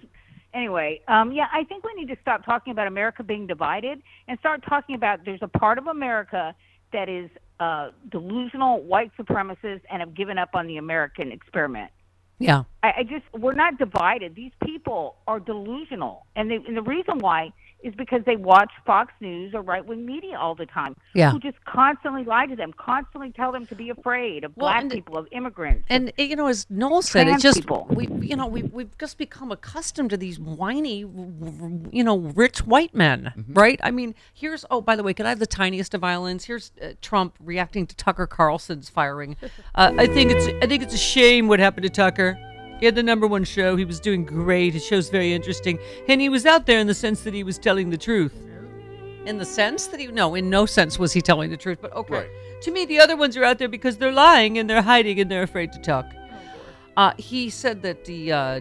Anyway, 0.56 1.02
um, 1.06 1.32
yeah, 1.32 1.48
I 1.52 1.64
think 1.64 1.84
we 1.84 1.92
need 1.92 2.08
to 2.08 2.16
stop 2.22 2.42
talking 2.46 2.70
about 2.70 2.86
America 2.86 3.22
being 3.22 3.46
divided 3.46 4.00
and 4.26 4.38
start 4.38 4.64
talking 4.66 4.94
about 4.94 5.22
there's 5.26 5.42
a 5.42 5.48
part 5.48 5.76
of 5.76 5.86
America 5.86 6.54
that 6.94 7.10
is 7.10 7.28
uh, 7.60 7.90
delusional 8.10 8.82
white 8.82 9.12
supremacists 9.18 9.82
and 9.90 10.00
have 10.00 10.14
given 10.14 10.38
up 10.38 10.50
on 10.54 10.66
the 10.66 10.78
American 10.78 11.30
experiment. 11.30 11.90
Yeah. 12.38 12.64
I, 12.82 12.92
I 12.98 13.02
just 13.02 13.24
we're 13.34 13.52
not 13.52 13.76
divided. 13.76 14.34
These 14.34 14.52
people 14.64 15.16
are 15.26 15.40
delusional, 15.40 16.24
and, 16.36 16.50
they, 16.50 16.56
and 16.56 16.74
the 16.74 16.82
reason 16.82 17.18
why 17.18 17.52
is 17.86 17.94
because 17.94 18.22
they 18.26 18.36
watch 18.36 18.70
Fox 18.84 19.12
News 19.20 19.54
or 19.54 19.62
right 19.62 19.84
wing 19.86 20.04
media 20.04 20.36
all 20.36 20.54
the 20.54 20.66
time, 20.66 20.96
Yeah. 21.14 21.30
who 21.30 21.38
just 21.38 21.62
constantly 21.64 22.24
lie 22.24 22.46
to 22.46 22.56
them, 22.56 22.72
constantly 22.76 23.30
tell 23.32 23.52
them 23.52 23.64
to 23.66 23.74
be 23.74 23.90
afraid 23.90 24.44
of 24.44 24.56
Well, 24.56 24.70
black 24.72 24.82
and- 24.82 24.90
people, 24.90 25.16
of 25.16 25.28
immigrants. 25.30 25.84
And 25.88 26.12
uh, 26.18 26.22
you 26.22 26.34
know, 26.36 26.48
as 26.48 26.66
Noel 26.68 27.02
said, 27.02 27.26
it 27.28 27.30
trans 27.30 27.42
just 27.42 27.60
people. 27.60 27.86
we 27.90 28.08
you 28.26 28.36
know 28.36 28.46
we 28.46 28.64
we've 28.64 28.96
just 28.98 29.16
become 29.18 29.52
accustomed 29.52 30.10
to 30.10 30.16
these 30.16 30.38
whiny, 30.38 31.04
w- 31.04 31.30
w- 31.30 31.88
you 31.92 32.02
know, 32.04 32.18
rich 32.18 32.58
white 32.66 32.94
men, 32.94 33.32
right? 33.50 33.78
I 33.82 33.90
mean, 33.92 34.14
here's 34.34 34.64
oh 34.70 34.80
by 34.80 34.96
the 34.96 35.02
way, 35.02 35.14
can 35.14 35.24
I 35.26 35.28
have 35.30 35.38
the 35.38 35.46
tiniest 35.46 35.94
of 35.94 36.00
violins? 36.00 36.44
Here's 36.46 36.72
uh, 36.82 36.88
Trump 37.00 37.36
reacting 37.40 37.86
to 37.86 37.94
Tucker 37.96 38.26
Carlson's 38.26 38.88
firing. 38.90 39.36
Uh, 39.74 39.92
I 39.96 40.06
think 40.06 40.32
it's 40.32 40.46
I 40.62 40.66
think 40.66 40.82
it's 40.82 40.94
a 40.94 40.98
shame 40.98 41.46
what 41.48 41.60
happened 41.60 41.84
to 41.84 41.90
Tucker. 41.90 42.36
He 42.80 42.86
had 42.86 42.94
the 42.94 43.02
number 43.02 43.26
one 43.26 43.44
show. 43.44 43.76
He 43.76 43.84
was 43.84 44.00
doing 44.00 44.24
great. 44.24 44.74
His 44.74 44.84
show's 44.84 45.08
very 45.08 45.32
interesting, 45.32 45.78
and 46.08 46.20
he 46.20 46.28
was 46.28 46.44
out 46.44 46.66
there 46.66 46.78
in 46.78 46.86
the 46.86 46.94
sense 46.94 47.22
that 47.22 47.34
he 47.34 47.42
was 47.42 47.58
telling 47.58 47.90
the 47.90 47.96
truth. 47.96 48.34
In 49.24 49.38
the 49.38 49.44
sense 49.44 49.86
that 49.88 49.98
he 49.98 50.06
no, 50.08 50.34
in 50.34 50.50
no 50.50 50.66
sense 50.66 50.98
was 50.98 51.12
he 51.12 51.20
telling 51.20 51.50
the 51.50 51.56
truth. 51.56 51.78
But 51.80 51.92
okay, 51.94 52.28
to 52.62 52.70
me, 52.70 52.84
the 52.84 53.00
other 53.00 53.16
ones 53.16 53.36
are 53.36 53.44
out 53.44 53.58
there 53.58 53.68
because 53.68 53.96
they're 53.96 54.12
lying 54.12 54.58
and 54.58 54.68
they're 54.68 54.82
hiding 54.82 55.18
and 55.20 55.30
they're 55.30 55.42
afraid 55.42 55.72
to 55.72 55.80
talk. 55.80 56.06
Uh, 56.96 57.12
he 57.18 57.50
said 57.50 57.82
that 57.82 58.04
the 58.04 58.32
uh, 58.32 58.60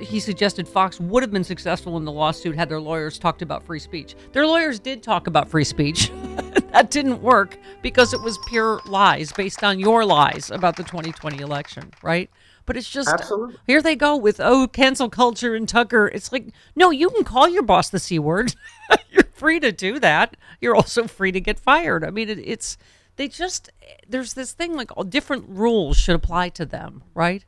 he 0.00 0.20
suggested 0.20 0.66
Fox 0.66 0.98
would 0.98 1.22
have 1.22 1.30
been 1.30 1.44
successful 1.44 1.96
in 1.96 2.04
the 2.04 2.12
lawsuit 2.12 2.56
had 2.56 2.68
their 2.68 2.80
lawyers 2.80 3.18
talked 3.18 3.42
about 3.42 3.62
free 3.62 3.78
speech. 3.78 4.14
Their 4.32 4.46
lawyers 4.46 4.78
did 4.78 5.02
talk 5.02 5.26
about 5.26 5.48
free 5.48 5.64
speech. 5.64 6.10
that 6.72 6.90
didn't 6.90 7.22
work 7.22 7.58
because 7.82 8.12
it 8.12 8.20
was 8.20 8.38
pure 8.46 8.80
lies 8.86 9.32
based 9.32 9.62
on 9.62 9.78
your 9.78 10.04
lies 10.04 10.50
about 10.50 10.76
the 10.76 10.84
2020 10.84 11.38
election, 11.38 11.90
right? 12.02 12.30
But 12.64 12.76
it's 12.76 12.88
just 12.88 13.08
Absolutely. 13.08 13.56
here 13.66 13.82
they 13.82 13.96
go 13.96 14.16
with 14.16 14.40
oh 14.40 14.68
cancel 14.68 15.08
culture 15.10 15.54
and 15.54 15.68
Tucker. 15.68 16.08
It's 16.08 16.32
like 16.32 16.48
no, 16.76 16.90
you 16.90 17.10
can 17.10 17.24
call 17.24 17.48
your 17.48 17.62
boss 17.62 17.88
the 17.88 17.98
c 17.98 18.18
word. 18.18 18.54
You're 19.10 19.24
free 19.32 19.60
to 19.60 19.72
do 19.72 19.98
that. 19.98 20.36
You're 20.60 20.76
also 20.76 21.06
free 21.06 21.32
to 21.32 21.40
get 21.40 21.58
fired. 21.58 22.04
I 22.04 22.10
mean, 22.10 22.28
it, 22.28 22.38
it's 22.38 22.76
they 23.16 23.28
just 23.28 23.70
there's 24.08 24.34
this 24.34 24.52
thing 24.52 24.74
like 24.74 24.96
all 24.96 25.04
different 25.04 25.44
rules 25.48 25.96
should 25.96 26.14
apply 26.14 26.50
to 26.50 26.64
them, 26.64 27.02
right? 27.14 27.44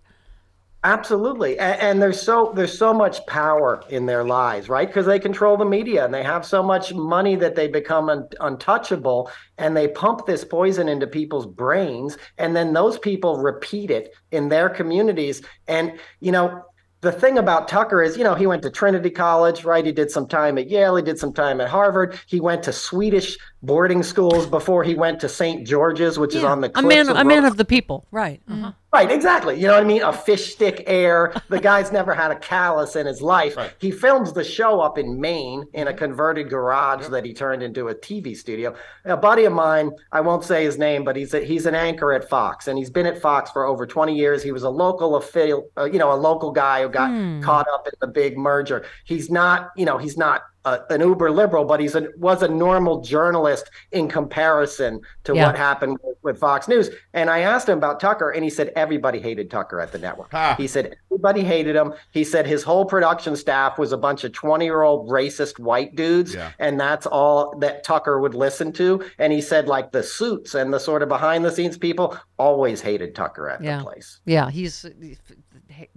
Absolutely, 0.86 1.58
and, 1.58 1.80
and 1.80 2.02
there's 2.02 2.20
so 2.20 2.52
there's 2.54 2.76
so 2.76 2.92
much 2.92 3.26
power 3.26 3.82
in 3.88 4.04
their 4.04 4.22
lives, 4.22 4.68
right? 4.68 4.86
Because 4.86 5.06
they 5.06 5.18
control 5.18 5.56
the 5.56 5.64
media 5.64 6.04
and 6.04 6.12
they 6.12 6.22
have 6.22 6.44
so 6.44 6.62
much 6.62 6.92
money 6.92 7.36
that 7.36 7.54
they 7.54 7.68
become 7.68 8.10
un- 8.10 8.28
untouchable, 8.40 9.30
and 9.56 9.74
they 9.74 9.88
pump 9.88 10.26
this 10.26 10.44
poison 10.44 10.86
into 10.90 11.06
people's 11.06 11.46
brains, 11.46 12.18
and 12.36 12.54
then 12.54 12.74
those 12.74 12.98
people 12.98 13.38
repeat 13.38 13.90
it 13.90 14.12
in 14.30 14.50
their 14.50 14.68
communities. 14.68 15.40
And 15.68 15.98
you 16.20 16.32
know, 16.32 16.62
the 17.00 17.12
thing 17.12 17.38
about 17.38 17.66
Tucker 17.66 18.02
is, 18.02 18.18
you 18.18 18.24
know, 18.24 18.34
he 18.34 18.46
went 18.46 18.62
to 18.62 18.70
Trinity 18.70 19.10
College, 19.10 19.64
right? 19.64 19.86
He 19.86 19.92
did 19.92 20.10
some 20.10 20.28
time 20.28 20.58
at 20.58 20.68
Yale, 20.68 20.96
he 20.96 21.02
did 21.02 21.18
some 21.18 21.32
time 21.32 21.62
at 21.62 21.68
Harvard. 21.68 22.20
He 22.26 22.40
went 22.40 22.62
to 22.64 22.72
Swedish 22.72 23.38
boarding 23.64 24.02
schools 24.02 24.46
before 24.46 24.84
he 24.84 24.94
went 24.94 25.20
to 25.20 25.28
St. 25.28 25.66
George's, 25.66 26.18
which 26.18 26.34
is 26.34 26.44
on 26.44 26.60
the 26.60 26.70
a 26.78 26.82
man 26.82 27.08
of 27.08 27.16
a 27.16 27.24
man 27.24 27.44
of 27.44 27.56
the 27.56 27.64
people, 27.64 28.06
right? 28.10 28.40
Uh-huh. 28.48 28.72
Right, 28.92 29.10
exactly. 29.10 29.56
You 29.56 29.66
know 29.66 29.72
what 29.74 29.82
I 29.82 29.86
mean? 29.86 30.02
A 30.02 30.12
fish 30.12 30.52
stick 30.52 30.84
heir. 30.86 31.34
The 31.48 31.58
guy's 31.58 31.90
never 31.90 32.14
had 32.14 32.30
a 32.30 32.36
callus 32.36 32.94
in 32.94 33.06
his 33.06 33.20
life. 33.20 33.56
He 33.80 33.90
films 33.90 34.32
the 34.32 34.44
show 34.44 34.80
up 34.80 34.98
in 34.98 35.20
Maine 35.20 35.64
in 35.72 35.88
a 35.88 35.92
converted 35.92 36.48
garage 36.48 37.08
that 37.08 37.24
he 37.24 37.34
turned 37.34 37.60
into 37.60 37.88
a 37.88 37.94
TV 37.94 38.36
studio. 38.36 38.72
A 39.04 39.16
buddy 39.16 39.46
of 39.46 39.52
mine, 39.52 39.90
I 40.12 40.20
won't 40.20 40.44
say 40.44 40.62
his 40.62 40.78
name, 40.78 41.02
but 41.02 41.16
he's 41.16 41.34
a, 41.34 41.40
he's 41.40 41.66
an 41.66 41.74
anchor 41.74 42.12
at 42.12 42.28
Fox, 42.28 42.68
and 42.68 42.78
he's 42.78 42.90
been 42.90 43.06
at 43.06 43.20
Fox 43.20 43.50
for 43.50 43.64
over 43.64 43.84
20 43.84 44.14
years. 44.14 44.44
He 44.44 44.52
was 44.52 44.62
a 44.62 44.70
local 44.70 45.16
affiliate, 45.16 45.64
uh, 45.76 45.86
you 45.86 45.98
know, 45.98 46.12
a 46.12 46.14
local 46.14 46.52
guy 46.52 46.82
who 46.82 46.88
got 46.88 47.10
Hmm. 47.10 47.40
caught 47.42 47.66
up 47.74 47.88
in 47.88 47.94
the 48.00 48.06
big 48.06 48.38
merger. 48.38 48.84
He's 49.04 49.28
not, 49.28 49.70
you 49.76 49.86
know, 49.86 49.98
he's 49.98 50.16
not 50.16 50.42
a, 50.64 50.80
an 50.90 51.00
uber 51.00 51.30
liberal, 51.30 51.64
but 51.64 51.80
he's 51.80 51.94
a, 51.94 52.08
was 52.18 52.42
a 52.42 52.48
normal 52.48 53.00
journalist 53.02 53.70
in 53.92 54.08
comparison 54.08 55.00
to 55.24 55.34
Yeah. 55.34 55.46
what 55.46 55.56
happened 55.56 55.98
with, 56.02 56.16
with 56.22 56.38
Fox 56.38 56.68
News. 56.68 56.90
And 57.12 57.28
I 57.30 57.40
asked 57.40 57.68
him 57.68 57.78
about 57.78 58.00
Tucker, 58.00 58.30
and 58.30 58.42
he 58.42 58.50
said 58.50 58.72
everybody 58.76 59.20
hated 59.20 59.50
Tucker 59.50 59.80
at 59.80 59.92
the 59.92 59.98
network. 59.98 60.32
He 60.56 60.66
said 60.66 60.96
everybody 61.10 61.44
hated 61.44 61.76
him. 61.76 61.92
He 62.12 62.24
said 62.24 62.46
his 62.46 62.62
whole 62.62 62.84
production 62.84 63.36
staff 63.36 63.78
was 63.78 63.92
a 63.92 63.98
bunch 63.98 64.24
of 64.24 64.32
20 64.32 64.64
year 64.64 64.82
old 64.82 65.08
racist 65.10 65.58
white 65.58 65.94
dudes, 65.96 66.34
and 66.58 66.78
that's 66.80 67.06
all 67.06 67.56
that 67.58 67.84
Tucker 67.84 68.20
would 68.20 68.34
listen 68.34 68.72
to. 68.74 69.04
And 69.18 69.32
he 69.32 69.40
said, 69.40 69.68
like, 69.68 69.92
the 69.92 70.02
suits 70.02 70.54
and 70.54 70.72
the 70.72 70.80
sort 70.80 71.02
of 71.02 71.08
behind 71.08 71.44
the 71.44 71.50
scenes 71.52 71.76
people 71.78 72.16
always 72.38 72.80
hated 72.80 73.14
Tucker 73.14 73.48
at 73.48 73.62
Yeah, 73.62 73.78
the 73.78 73.84
place. 73.84 74.20
yeah, 74.24 74.50
he's 74.50 74.84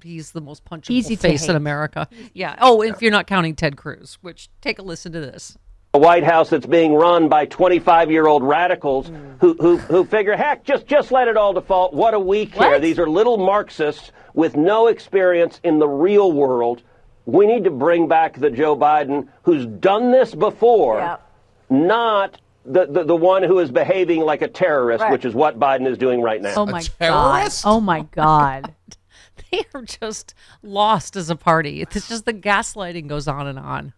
he's 0.03 0.31
the 0.31 0.41
most 0.41 0.65
punchable 0.65 0.91
Easy 0.91 1.15
face 1.15 1.47
in. 1.47 1.55
America. 1.55 2.07
Yeah. 2.33 2.55
Oh, 2.59 2.81
if 2.81 3.01
you're 3.01 3.11
not 3.11 3.27
counting 3.27 3.55
Ted 3.55 3.77
Cruz, 3.77 4.17
which 4.21 4.49
take 4.61 4.79
a 4.79 4.81
listen 4.81 5.11
to 5.13 5.19
this. 5.19 5.57
A 5.93 5.99
White 5.99 6.23
House 6.23 6.49
that's 6.49 6.65
being 6.65 6.93
run 6.93 7.29
by 7.29 7.45
25 7.45 8.11
year 8.11 8.27
old 8.27 8.43
radicals 8.43 9.09
mm. 9.09 9.37
who, 9.39 9.55
who, 9.59 9.77
who 9.77 10.05
figure, 10.05 10.35
heck, 10.35 10.63
just, 10.63 10.85
just 10.85 11.11
let 11.11 11.27
it 11.27 11.37
all 11.37 11.53
default. 11.53 11.93
What 11.93 12.11
do 12.11 12.19
we 12.19 12.45
care? 12.45 12.79
These 12.79 12.99
are 12.99 13.09
little 13.09 13.37
Marxists 13.37 14.11
with 14.33 14.55
no 14.55 14.87
experience 14.87 15.59
in 15.63 15.79
the 15.79 15.87
real 15.87 16.31
world. 16.31 16.83
We 17.25 17.47
need 17.47 17.63
to 17.63 17.71
bring 17.71 18.07
back 18.07 18.37
the 18.39 18.49
Joe 18.49 18.75
Biden 18.75 19.27
who's 19.43 19.65
done 19.65 20.11
this 20.11 20.35
before 20.35 21.19
not 21.69 22.39
the, 22.65 22.85
the, 22.85 23.03
the 23.03 23.15
one 23.15 23.43
who 23.43 23.59
is 23.59 23.71
behaving 23.71 24.21
like 24.21 24.41
a 24.41 24.47
terrorist, 24.47 25.01
Right. 25.01 25.11
which 25.11 25.25
is 25.25 25.33
what 25.33 25.59
Biden 25.59 25.87
is 25.87 25.97
doing 25.97 26.21
right 26.21 26.41
now. 26.41 26.53
Oh, 26.55 26.61
oh 26.61 26.65
my 26.65 26.83
god. 26.99 27.51
Oh 27.63 27.79
my 27.79 28.01
god. 28.01 28.73
they 29.51 29.63
are 29.73 29.83
just 29.83 30.33
lost 30.61 31.15
as 31.15 31.29
a 31.29 31.35
party. 31.35 31.81
It's 31.81 32.07
just 32.07 32.25
the 32.25 32.33
gaslighting 32.33 33.07
goes 33.07 33.27
on 33.27 33.47
and 33.47 33.59
on. 33.59 33.93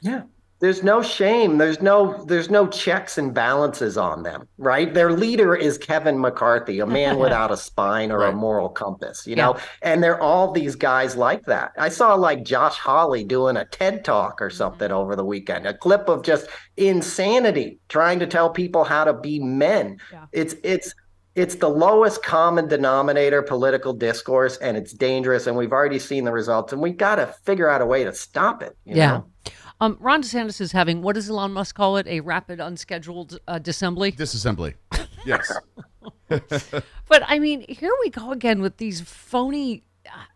Yeah. 0.00 0.22
There's 0.60 0.82
no 0.82 1.02
shame. 1.02 1.58
There's 1.58 1.80
no 1.80 2.24
there's 2.24 2.50
no 2.50 2.66
checks 2.66 3.16
and 3.16 3.32
balances 3.32 3.96
on 3.96 4.24
them, 4.24 4.48
right? 4.58 4.92
Their 4.92 5.12
leader 5.12 5.54
is 5.54 5.78
Kevin 5.78 6.18
McCarthy, 6.18 6.80
a 6.80 6.86
man 6.86 7.18
without 7.20 7.52
a 7.52 7.56
spine 7.56 8.10
or 8.10 8.24
a 8.24 8.32
moral 8.32 8.68
compass, 8.68 9.24
you 9.24 9.36
know? 9.36 9.56
And 9.82 10.02
they're 10.02 10.20
all 10.20 10.50
these 10.50 10.74
guys 10.74 11.14
like 11.14 11.44
that. 11.44 11.72
I 11.78 11.90
saw 11.90 12.14
like 12.14 12.42
Josh 12.42 12.76
Hawley 12.76 13.22
doing 13.22 13.56
a 13.56 13.66
TED 13.66 14.04
talk 14.04 14.42
or 14.42 14.50
something 14.50 14.90
over 14.90 15.14
the 15.14 15.24
weekend, 15.24 15.64
a 15.64 15.74
clip 15.74 16.08
of 16.08 16.24
just 16.24 16.48
insanity 16.76 17.78
trying 17.88 18.18
to 18.18 18.26
tell 18.26 18.50
people 18.50 18.82
how 18.82 19.04
to 19.04 19.14
be 19.14 19.38
men. 19.38 19.98
It's 20.32 20.56
it's 20.64 20.92
it's 21.38 21.54
the 21.54 21.68
lowest 21.68 22.22
common 22.22 22.66
denominator 22.66 23.42
political 23.42 23.92
discourse 23.92 24.56
and 24.56 24.76
it's 24.76 24.92
dangerous 24.92 25.46
and 25.46 25.56
we've 25.56 25.72
already 25.72 25.98
seen 25.98 26.24
the 26.24 26.32
results 26.32 26.72
and 26.72 26.82
we've 26.82 26.96
got 26.96 27.16
to 27.16 27.26
figure 27.44 27.68
out 27.68 27.80
a 27.80 27.86
way 27.86 28.04
to 28.04 28.12
stop 28.12 28.62
it. 28.62 28.76
you 28.84 28.96
yeah. 28.96 29.06
know? 29.06 29.26
Um, 29.80 29.96
Ron 30.00 30.22
DeSantis 30.22 30.60
is 30.60 30.72
having 30.72 31.02
what 31.02 31.14
does 31.14 31.30
Elon 31.30 31.52
Musk 31.52 31.76
call 31.76 31.96
it? 31.96 32.06
A 32.08 32.18
rapid 32.20 32.58
unscheduled 32.58 33.38
uh, 33.46 33.60
disassembly. 33.60 34.16
Disassembly. 34.16 34.74
Yes. 35.24 35.52
But 37.08 37.22
I 37.26 37.38
mean, 37.38 37.64
here 37.68 37.92
we 38.02 38.10
go 38.10 38.32
again 38.32 38.60
with 38.60 38.76
these 38.76 39.00
phony. 39.00 39.82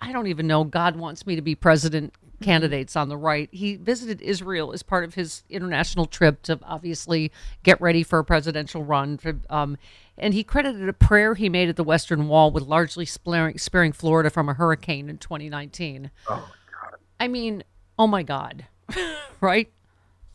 I 0.01 0.11
don't 0.13 0.27
even 0.27 0.47
know. 0.47 0.65
God 0.65 0.97
wants 0.97 1.27
me 1.27 1.37
to 1.37 1.43
be 1.43 1.55
president 1.55 2.15
candidates 2.43 2.97
on 2.97 3.09
the 3.09 3.17
right. 3.17 3.49
He 3.53 3.77
visited 3.77 4.21
Israel 4.21 4.73
as 4.73 4.83
part 4.83 5.05
of 5.05 5.15
his 5.15 5.43
international 5.49 6.07
trip 6.07 6.43
to 6.43 6.59
obviously 6.63 7.33
get 7.63 7.81
ready 7.81 8.03
for 8.03 8.19
a 8.19 8.25
presidential 8.25 8.85
run. 8.85 9.19
For, 9.19 9.39
um, 9.49 9.77
and 10.19 10.35
he 10.35 10.45
credited 10.45 10.89
a 10.89 10.93
prayer 10.93 11.35
he 11.35 11.49
made 11.49 11.69
at 11.69 11.77
the 11.77 11.85
Western 11.85 12.29
Wall 12.29 12.51
with 12.51 12.65
largely 12.65 13.07
sparing, 13.07 13.59
sparing 13.59 13.93
Florida 13.93 14.31
from 14.31 14.49
a 14.49 14.55
hurricane 14.55 15.09
in 15.09 15.19
2019. 15.19 16.11
Oh, 16.29 16.51
God! 16.81 16.99
I 17.19 17.29
mean, 17.29 17.65
oh 17.99 18.07
my 18.07 18.23
God, 18.23 18.67
right? 19.41 19.73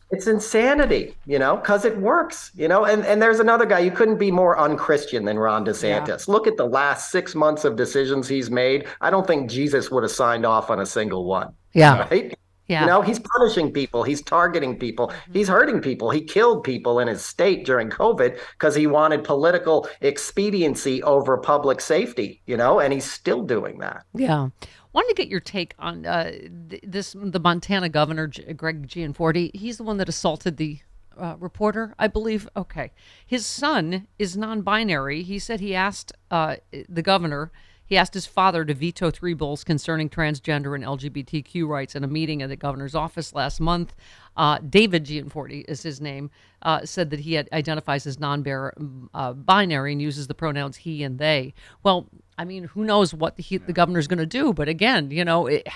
It's 0.10 0.28
insanity, 0.28 1.16
you 1.26 1.38
know, 1.38 1.58
because 1.58 1.84
it 1.84 1.98
works, 1.98 2.52
you 2.56 2.68
know. 2.68 2.86
And 2.86 3.06
and 3.06 3.22
there's 3.22 3.40
another 3.40 3.66
guy. 3.66 3.80
You 3.80 3.92
couldn't 3.92 4.18
be 4.18 4.32
more 4.32 4.58
unchristian 4.58 5.26
than 5.26 5.38
Ron 5.38 5.66
DeSantis. 5.66 6.28
Look 6.30 6.48
at 6.48 6.56
the 6.56 6.66
last 6.66 7.12
six 7.12 7.36
months 7.36 7.66
of 7.66 7.76
decisions 7.76 8.28
he's 8.28 8.50
made. 8.50 8.88
I 9.02 9.10
don't 9.10 9.28
think 9.28 9.50
Jesus 9.50 9.92
would 9.92 10.04
have 10.04 10.12
signed 10.12 10.46
off 10.46 10.70
on 10.70 10.80
a 10.80 10.86
single 10.86 11.26
one. 11.26 11.54
Yeah. 11.74 12.08
Right? 12.10 12.34
Yeah. 12.68 12.82
You 12.82 12.88
know, 12.88 13.02
he's 13.02 13.20
punishing 13.20 13.72
people. 13.72 14.04
He's 14.04 14.22
targeting 14.22 14.78
people. 14.78 15.08
Mm-hmm. 15.08 15.34
He's 15.34 15.48
hurting 15.48 15.82
people. 15.82 16.10
He 16.10 16.22
killed 16.22 16.64
people 16.64 17.00
in 17.00 17.08
his 17.08 17.24
state 17.24 17.66
during 17.66 17.90
COVID 17.90 18.38
because 18.54 18.76
he 18.76 18.88
wanted 18.88 19.24
political 19.24 19.88
expediency 20.02 21.02
over 21.04 21.38
public 21.38 21.80
safety, 21.80 22.42
you 22.46 22.58
know, 22.58 22.80
and 22.80 22.92
he's 22.92 23.10
still 23.10 23.44
doing 23.44 23.80
that. 23.80 24.04
Yeah. 24.14 24.50
Wanted 24.98 25.10
to 25.10 25.22
get 25.22 25.28
your 25.28 25.42
take 25.42 25.76
on 25.78 26.08
uh, 26.08 26.32
th- 26.70 26.82
this 26.84 27.16
the 27.16 27.40
Montana 27.40 27.88
governor 27.88 28.26
G- 28.26 28.52
Greg 28.54 28.88
Gianforte. 28.88 29.56
He's 29.56 29.78
the 29.78 29.84
one 29.84 29.98
that 29.98 30.10
assaulted 30.10 30.58
the 30.58 30.80
uh, 31.16 31.36
reporter, 31.38 31.94
I 32.00 32.08
believe. 32.08 32.50
Okay, 32.58 32.92
his 33.24 33.46
son 33.46 34.08
is 34.18 34.36
non-binary. 34.36 35.22
He 35.22 35.38
said 35.38 35.60
he 35.60 35.76
asked 35.76 36.14
uh, 36.32 36.56
the 36.90 37.04
governor. 37.04 37.52
He 37.86 37.96
asked 37.96 38.16
his 38.16 38.26
father 38.26 38.66
to 38.66 38.74
veto 38.74 39.12
three 39.12 39.36
bills 39.36 39.64
concerning 39.64 40.10
transgender 40.10 40.74
and 40.74 40.84
LGBTQ 40.84 41.68
rights 41.68 41.94
in 41.94 42.04
a 42.04 42.08
meeting 42.08 42.42
at 42.42 42.50
the 42.50 42.56
governor's 42.56 42.96
office 42.96 43.36
last 43.36 43.60
month. 43.60 43.94
Uh, 44.38 44.60
David 44.60 45.04
Gianforte 45.04 45.66
is 45.68 45.84
his 45.84 46.00
name. 46.00 46.30
Uh, 46.62 46.86
said 46.86 47.10
that 47.10 47.20
he 47.20 47.34
had, 47.34 47.50
identifies 47.52 48.08
as 48.08 48.20
non-binary 48.20 49.92
and 49.92 50.02
uses 50.02 50.28
the 50.28 50.34
pronouns 50.34 50.78
he 50.78 51.04
and 51.04 51.20
they. 51.20 51.54
Well, 51.84 52.08
I 52.38 52.46
mean, 52.46 52.66
who 52.66 52.84
knows 52.84 53.14
what 53.14 53.36
the, 53.36 53.44
he, 53.44 53.58
the 53.58 53.74
governor's 53.74 54.08
going 54.08 54.20
to 54.20 54.26
do? 54.26 54.54
But 54.54 54.70
again, 54.70 55.12
you 55.12 55.26
know, 55.26 55.48
it, 55.48 55.68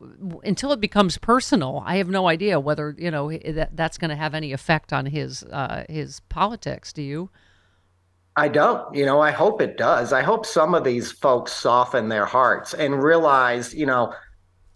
until 0.44 0.72
it 0.72 0.80
becomes 0.80 1.18
personal, 1.18 1.82
I 1.84 1.96
have 1.96 2.08
no 2.08 2.28
idea 2.28 2.58
whether 2.58 2.94
you 2.98 3.10
know 3.10 3.30
that 3.30 3.76
that's 3.76 3.98
going 3.98 4.10
to 4.10 4.16
have 4.16 4.34
any 4.34 4.52
effect 4.52 4.92
on 4.92 5.06
his 5.06 5.42
uh, 5.44 5.84
his 5.88 6.20
politics. 6.28 6.92
Do 6.92 7.02
you? 7.02 7.30
I 8.36 8.48
don't. 8.48 8.94
You 8.94 9.04
know, 9.04 9.20
I 9.20 9.32
hope 9.32 9.60
it 9.60 9.76
does. 9.76 10.12
I 10.12 10.22
hope 10.22 10.46
some 10.46 10.74
of 10.74 10.84
these 10.84 11.12
folks 11.12 11.52
soften 11.52 12.08
their 12.08 12.26
hearts 12.26 12.72
and 12.72 13.02
realize, 13.02 13.74
you 13.74 13.86
know, 13.86 14.14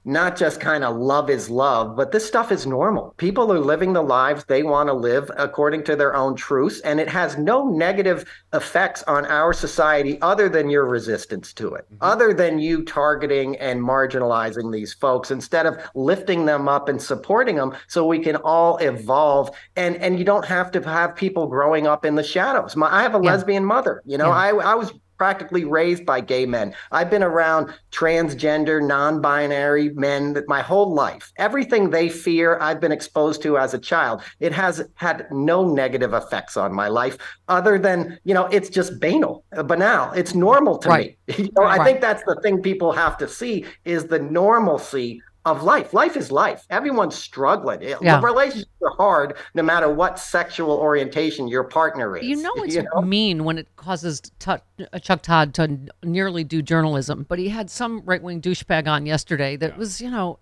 not 0.05 0.36
just 0.36 0.60
kind 0.60 0.85
of 0.85 0.97
love 0.97 1.31
is 1.31 1.48
love, 1.48 1.97
but 1.97 2.12
this 2.12 2.26
stuff 2.26 2.52
is 2.52 2.66
normal. 2.66 3.14
People 3.16 3.52
are 3.52 3.59
living 3.59 3.93
the 3.93 4.02
lives 4.02 4.44
they 4.44 4.62
want 4.62 4.89
to 4.89 4.93
live 4.93 5.31
according 5.36 5.85
to 5.85 5.97
their 5.97 6.14
own 6.14 6.36
truths, 6.36 6.81
and 6.81 7.01
it 7.01 7.09
has 7.09 7.39
no 7.39 7.68
negative 7.68 8.24
effects 8.52 9.02
on 9.05 9.24
our 9.26 9.52
society 9.52 10.20
other 10.20 10.48
than 10.48 10.68
your 10.68 10.86
resistance 10.86 11.52
to 11.55 11.74
it, 11.74 11.86
mm-hmm. 11.86 11.97
other 12.01 12.35
than 12.35 12.59
you 12.59 12.85
targeting 12.85 13.56
and 13.56 13.81
marginalizing 13.81 14.72
these 14.72 14.93
folks 14.93 15.31
instead 15.31 15.66
of 15.66 15.78
lifting 15.94 16.44
them 16.44 16.68
up 16.68 16.89
and 16.89 17.01
supporting 17.01 17.56
them 17.56 17.74
so 17.89 18.06
we 18.06 18.18
can 18.18 18.36
all 18.36 18.76
evolve. 18.78 19.51
And 19.76 19.97
and 19.97 20.18
you 20.18 20.24
don't 20.24 20.44
have 20.44 20.70
to 20.72 20.82
have 20.82 21.16
people 21.16 21.47
growing 21.47 21.86
up 21.86 22.05
in 22.05 22.14
the 22.14 22.22
shadows. 22.22 22.76
My, 22.76 22.93
I 22.93 23.02
have 23.02 23.14
a 23.14 23.18
lesbian 23.18 23.64
mother. 23.64 24.02
You 24.05 24.18
know, 24.18 24.31
I 24.31 24.48
I 24.51 24.74
was 24.74 24.93
practically 25.16 25.65
raised 25.65 26.05
by 26.05 26.20
gay 26.20 26.47
men. 26.47 26.74
I've 26.93 27.11
been 27.11 27.23
around 27.23 27.73
transgender, 27.93 28.85
non-binary 28.86 29.91
men 29.91 30.36
my 30.49 30.61
whole 30.62 30.93
life. 30.95 31.32
Everything 31.39 31.91
they 31.91 32.09
fear, 32.09 32.59
I've 32.61 32.81
been 32.81 32.93
exposed 32.93 33.43
to 33.43 33.59
as 33.59 33.74
a 33.74 33.78
child. 33.78 34.23
It 34.41 34.53
has 34.53 34.86
had 34.95 35.27
no 35.31 35.66
negative 35.73 36.12
effects 36.15 36.57
on 36.57 36.73
my 36.73 36.89
life 36.89 37.19
other 37.49 37.78
than, 37.78 38.19
you 38.24 38.35
know, 38.35 38.47
it's 38.47 38.69
just 38.69 39.01
banal, 39.01 39.45
uh, 39.57 39.62
banal. 39.62 40.12
It's 40.12 40.35
normal 40.35 40.78
to 40.78 40.89
Right. 40.89 41.19
me. 41.28 41.35
You 41.45 41.51
know, 41.57 41.65
I 41.66 41.82
think 41.85 42.01
that's 42.01 42.23
the 42.24 42.36
thing 42.43 42.62
people 42.62 42.93
have 42.93 43.16
to 43.19 43.28
see 43.28 43.66
is 43.85 44.07
the 44.07 44.19
normalcy 44.19 45.20
of 45.44 45.62
life. 45.62 45.92
Life 45.92 46.16
is 46.16 46.32
life. 46.32 46.64
Everyone's 46.70 47.14
struggling. 47.14 47.82
Yeah. 47.82 48.20
Relationships 48.22 48.70
are 48.82 48.96
hard 48.96 49.36
no 49.54 49.62
matter 49.62 49.88
what 49.88 50.18
sexual 50.18 50.72
orientation 50.72 51.48
your 51.48 51.64
partner 51.64 52.16
is. 52.16 52.24
You 52.24 52.36
know 52.36 52.52
it's 52.56 52.74
you 52.74 52.82
know? 52.94 53.02
mean 53.02 53.44
when 53.44 53.58
it 53.58 53.68
causes 53.76 54.22
uh, 54.46 54.58
Chuck 55.00 55.22
Todd 55.22 55.54
to 55.54 55.78
nearly 56.02 56.44
do 56.44 56.62
journalism, 56.62 57.26
but 57.28 57.38
he 57.38 57.48
had 57.48 57.68
some 57.70 58.02
right 58.04 58.22
wing 58.22 58.40
douchebag 58.40 58.88
on 58.88 59.06
yesterday 59.06 59.56
that 59.56 59.76
was, 59.76 60.00
you 60.00 60.10
know, 60.10 60.38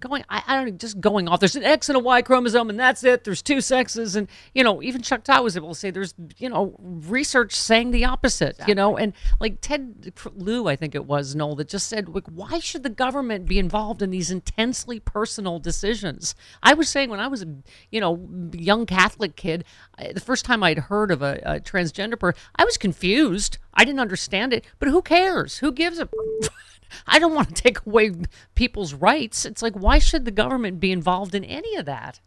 going, 0.00 0.24
I, 0.28 0.42
I 0.46 0.56
don't 0.56 0.66
know, 0.66 0.72
just 0.72 1.00
going 1.00 1.28
off. 1.28 1.40
There's 1.40 1.56
an 1.56 1.64
X 1.64 1.88
and 1.88 1.96
a 1.96 2.00
Y 2.00 2.22
chromosome, 2.22 2.70
and 2.70 2.78
that's 2.78 3.04
it. 3.04 3.24
There's 3.24 3.42
two 3.42 3.60
sexes. 3.60 4.16
And, 4.16 4.28
you 4.54 4.62
know, 4.62 4.82
even 4.82 5.02
Chuck 5.02 5.24
Todd 5.24 5.42
was 5.42 5.56
able 5.56 5.70
to 5.70 5.74
say 5.74 5.90
there's, 5.90 6.14
you 6.36 6.48
know, 6.48 6.74
research 6.78 7.54
saying 7.54 7.90
the 7.90 8.04
opposite, 8.04 8.58
you 8.66 8.74
know, 8.74 8.96
and 8.96 9.12
like 9.40 9.60
Ted 9.60 10.12
Lieu, 10.34 10.68
I 10.68 10.76
think 10.76 10.94
it 10.94 11.04
was, 11.04 11.34
Noel, 11.34 11.56
that 11.56 11.68
just 11.68 11.88
said, 11.88 12.08
like, 12.08 12.26
why 12.26 12.58
should 12.58 12.82
the 12.82 12.90
government 12.90 13.46
be 13.46 13.58
involved 13.58 14.02
in 14.02 14.10
these 14.10 14.30
intensely 14.30 15.00
personal 15.00 15.58
decisions? 15.58 16.34
I 16.62 16.74
was 16.74 16.88
saying 16.88 17.10
when 17.10 17.20
I 17.20 17.28
was 17.28 17.42
a, 17.42 17.54
you 17.90 18.00
know, 18.00 18.28
young 18.52 18.86
Catholic 18.86 19.36
kid, 19.36 19.64
the 20.12 20.20
first 20.20 20.44
time 20.44 20.62
I'd 20.62 20.78
heard 20.78 21.10
of 21.10 21.22
a, 21.22 21.40
a 21.44 21.60
transgender 21.60 22.18
person, 22.18 22.40
I 22.56 22.64
was 22.64 22.76
confused. 22.76 23.58
I 23.74 23.84
didn't 23.84 24.00
understand 24.00 24.52
it, 24.52 24.64
but 24.78 24.88
who 24.88 25.02
cares? 25.02 25.58
Who 25.58 25.72
gives 25.72 25.98
a 25.98 26.08
I 27.06 27.18
don't 27.18 27.34
want 27.34 27.54
to 27.54 27.62
take 27.62 27.84
away 27.86 28.12
people's 28.54 28.94
rights. 28.94 29.44
It's 29.44 29.62
like, 29.62 29.74
why 29.74 29.98
should 29.98 30.24
the 30.24 30.30
government 30.30 30.80
be 30.80 30.92
involved 30.92 31.34
in 31.34 31.44
any 31.44 31.76
of 31.76 31.86
that? 31.86 32.20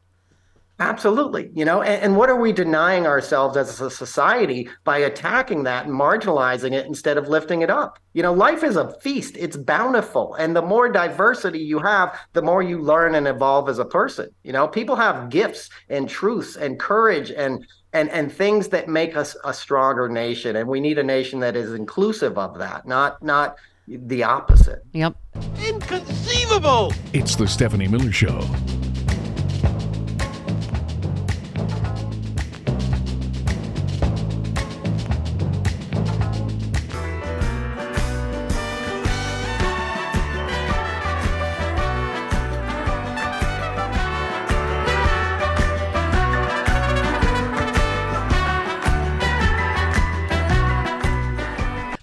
Absolutely. 0.82 1.52
You 1.54 1.64
know, 1.64 1.84
and, 1.84 2.02
and 2.02 2.18
what 2.18 2.32
are 2.32 2.42
we 2.42 2.52
denying 2.52 3.06
ourselves 3.06 3.56
as 3.56 3.80
a 3.82 3.92
society 3.92 4.68
by 4.84 4.98
attacking 4.98 5.62
that 5.64 5.86
and 5.86 5.94
marginalizing 5.94 6.74
it 6.74 6.88
instead 6.88 7.20
of 7.20 7.28
lifting 7.28 7.62
it 7.62 7.70
up? 7.70 8.00
You 8.14 8.24
know, 8.24 8.34
life 8.34 8.64
is 8.64 8.78
a 8.78 8.92
feast, 9.00 9.38
it's 9.38 9.56
bountiful. 9.56 10.34
And 10.36 10.56
the 10.56 10.62
more 10.64 10.90
diversity 10.90 11.60
you 11.60 11.78
have, 11.80 12.20
the 12.34 12.42
more 12.42 12.64
you 12.64 12.82
learn 12.82 13.14
and 13.14 13.28
evolve 13.28 13.70
as 13.70 13.78
a 13.78 13.86
person. 13.86 14.32
You 14.42 14.54
know, 14.54 14.68
people 14.68 14.96
have 14.96 15.30
gifts 15.30 15.70
and 15.88 16.10
truths 16.10 16.56
and 16.56 16.80
courage 16.80 17.30
and 17.30 17.64
and 17.94 18.10
and 18.10 18.32
things 18.32 18.70
that 18.70 18.88
make 18.88 19.16
us 19.16 19.36
a 19.44 19.54
stronger 19.54 20.10
nation. 20.10 20.56
And 20.56 20.68
we 20.68 20.80
need 20.80 20.98
a 20.98 21.04
nation 21.04 21.42
that 21.42 21.56
is 21.56 21.74
inclusive 21.74 22.40
of 22.40 22.58
that, 22.58 22.88
not 22.88 23.22
not 23.22 23.56
the 23.88 24.24
opposite. 24.24 24.84
Yep. 24.94 25.16
Inconceivable! 25.66 26.94
It's 27.14 27.36
the 27.36 27.48
Stephanie 27.48 27.88
Miller 27.88 28.12
Show. 28.12 28.40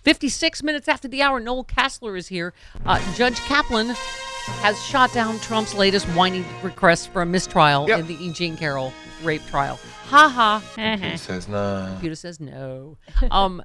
Fifty-six 0.09 0.63
minutes 0.63 0.89
after 0.89 1.07
the 1.07 1.21
hour, 1.21 1.39
Noel 1.39 1.65
Casler 1.65 2.17
is 2.17 2.29
here. 2.29 2.55
Uh, 2.87 2.99
Judge 3.15 3.37
Kaplan 3.41 3.89
has 3.89 4.83
shot 4.83 5.13
down 5.13 5.39
Trump's 5.41 5.75
latest 5.75 6.07
whining 6.17 6.47
request 6.63 7.11
for 7.13 7.21
a 7.21 7.27
mistrial 7.27 7.85
in 7.93 8.07
the 8.07 8.15
E. 8.15 8.33
Jean 8.33 8.57
Carroll 8.57 8.91
rape 9.23 9.45
trial. 9.49 9.79
Ha 10.07 10.27
ha. 10.31 10.97
He 10.97 11.19
says 11.19 11.47
no. 11.47 11.89
Computer 11.91 12.15
says 12.15 12.41
no. 12.41 12.97
Um, 13.31 13.63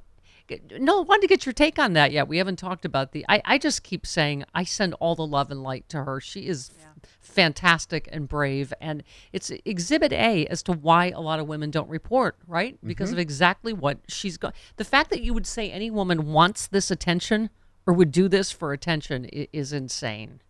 no, 0.78 0.98
I 0.98 1.02
wanted 1.04 1.22
to 1.22 1.28
get 1.28 1.46
your 1.46 1.54
take 1.54 1.78
on 1.78 1.94
that 1.94 2.12
yet. 2.12 2.28
We 2.28 2.36
haven't 2.36 2.56
talked 2.56 2.84
about 2.84 3.12
the. 3.12 3.24
I, 3.26 3.40
I 3.46 3.56
just 3.56 3.82
keep 3.82 4.06
saying 4.06 4.44
I 4.54 4.64
send 4.64 4.92
all 5.00 5.14
the 5.14 5.26
love 5.26 5.50
and 5.50 5.62
light 5.62 5.88
to 5.88 6.04
her. 6.04 6.20
She 6.20 6.46
is 6.46 6.72
f- 6.78 6.83
fantastic 7.34 8.08
and 8.12 8.28
brave, 8.28 8.72
and 8.80 9.02
it's 9.32 9.50
Exhibit 9.64 10.12
A 10.12 10.46
as 10.46 10.62
to 10.64 10.72
why 10.72 11.10
a 11.10 11.20
lot 11.20 11.40
of 11.40 11.46
women 11.48 11.70
don't 11.70 11.88
report, 11.88 12.36
right? 12.46 12.78
Because 12.86 13.08
Mm-hmm. 13.10 13.16
of 13.16 13.18
exactly 13.20 13.72
what 13.72 13.98
she's 14.08 14.36
got. 14.36 14.54
The 14.76 14.84
fact 14.84 15.10
that 15.10 15.22
you 15.22 15.34
would 15.34 15.46
say 15.46 15.70
any 15.70 15.90
woman 15.90 16.32
wants 16.32 16.66
this 16.66 16.90
attention 16.90 17.50
or 17.86 17.92
would 17.94 18.12
do 18.12 18.28
this 18.28 18.50
for 18.50 18.72
attention 18.72 19.24
is 19.26 19.72
insane. 19.72 20.40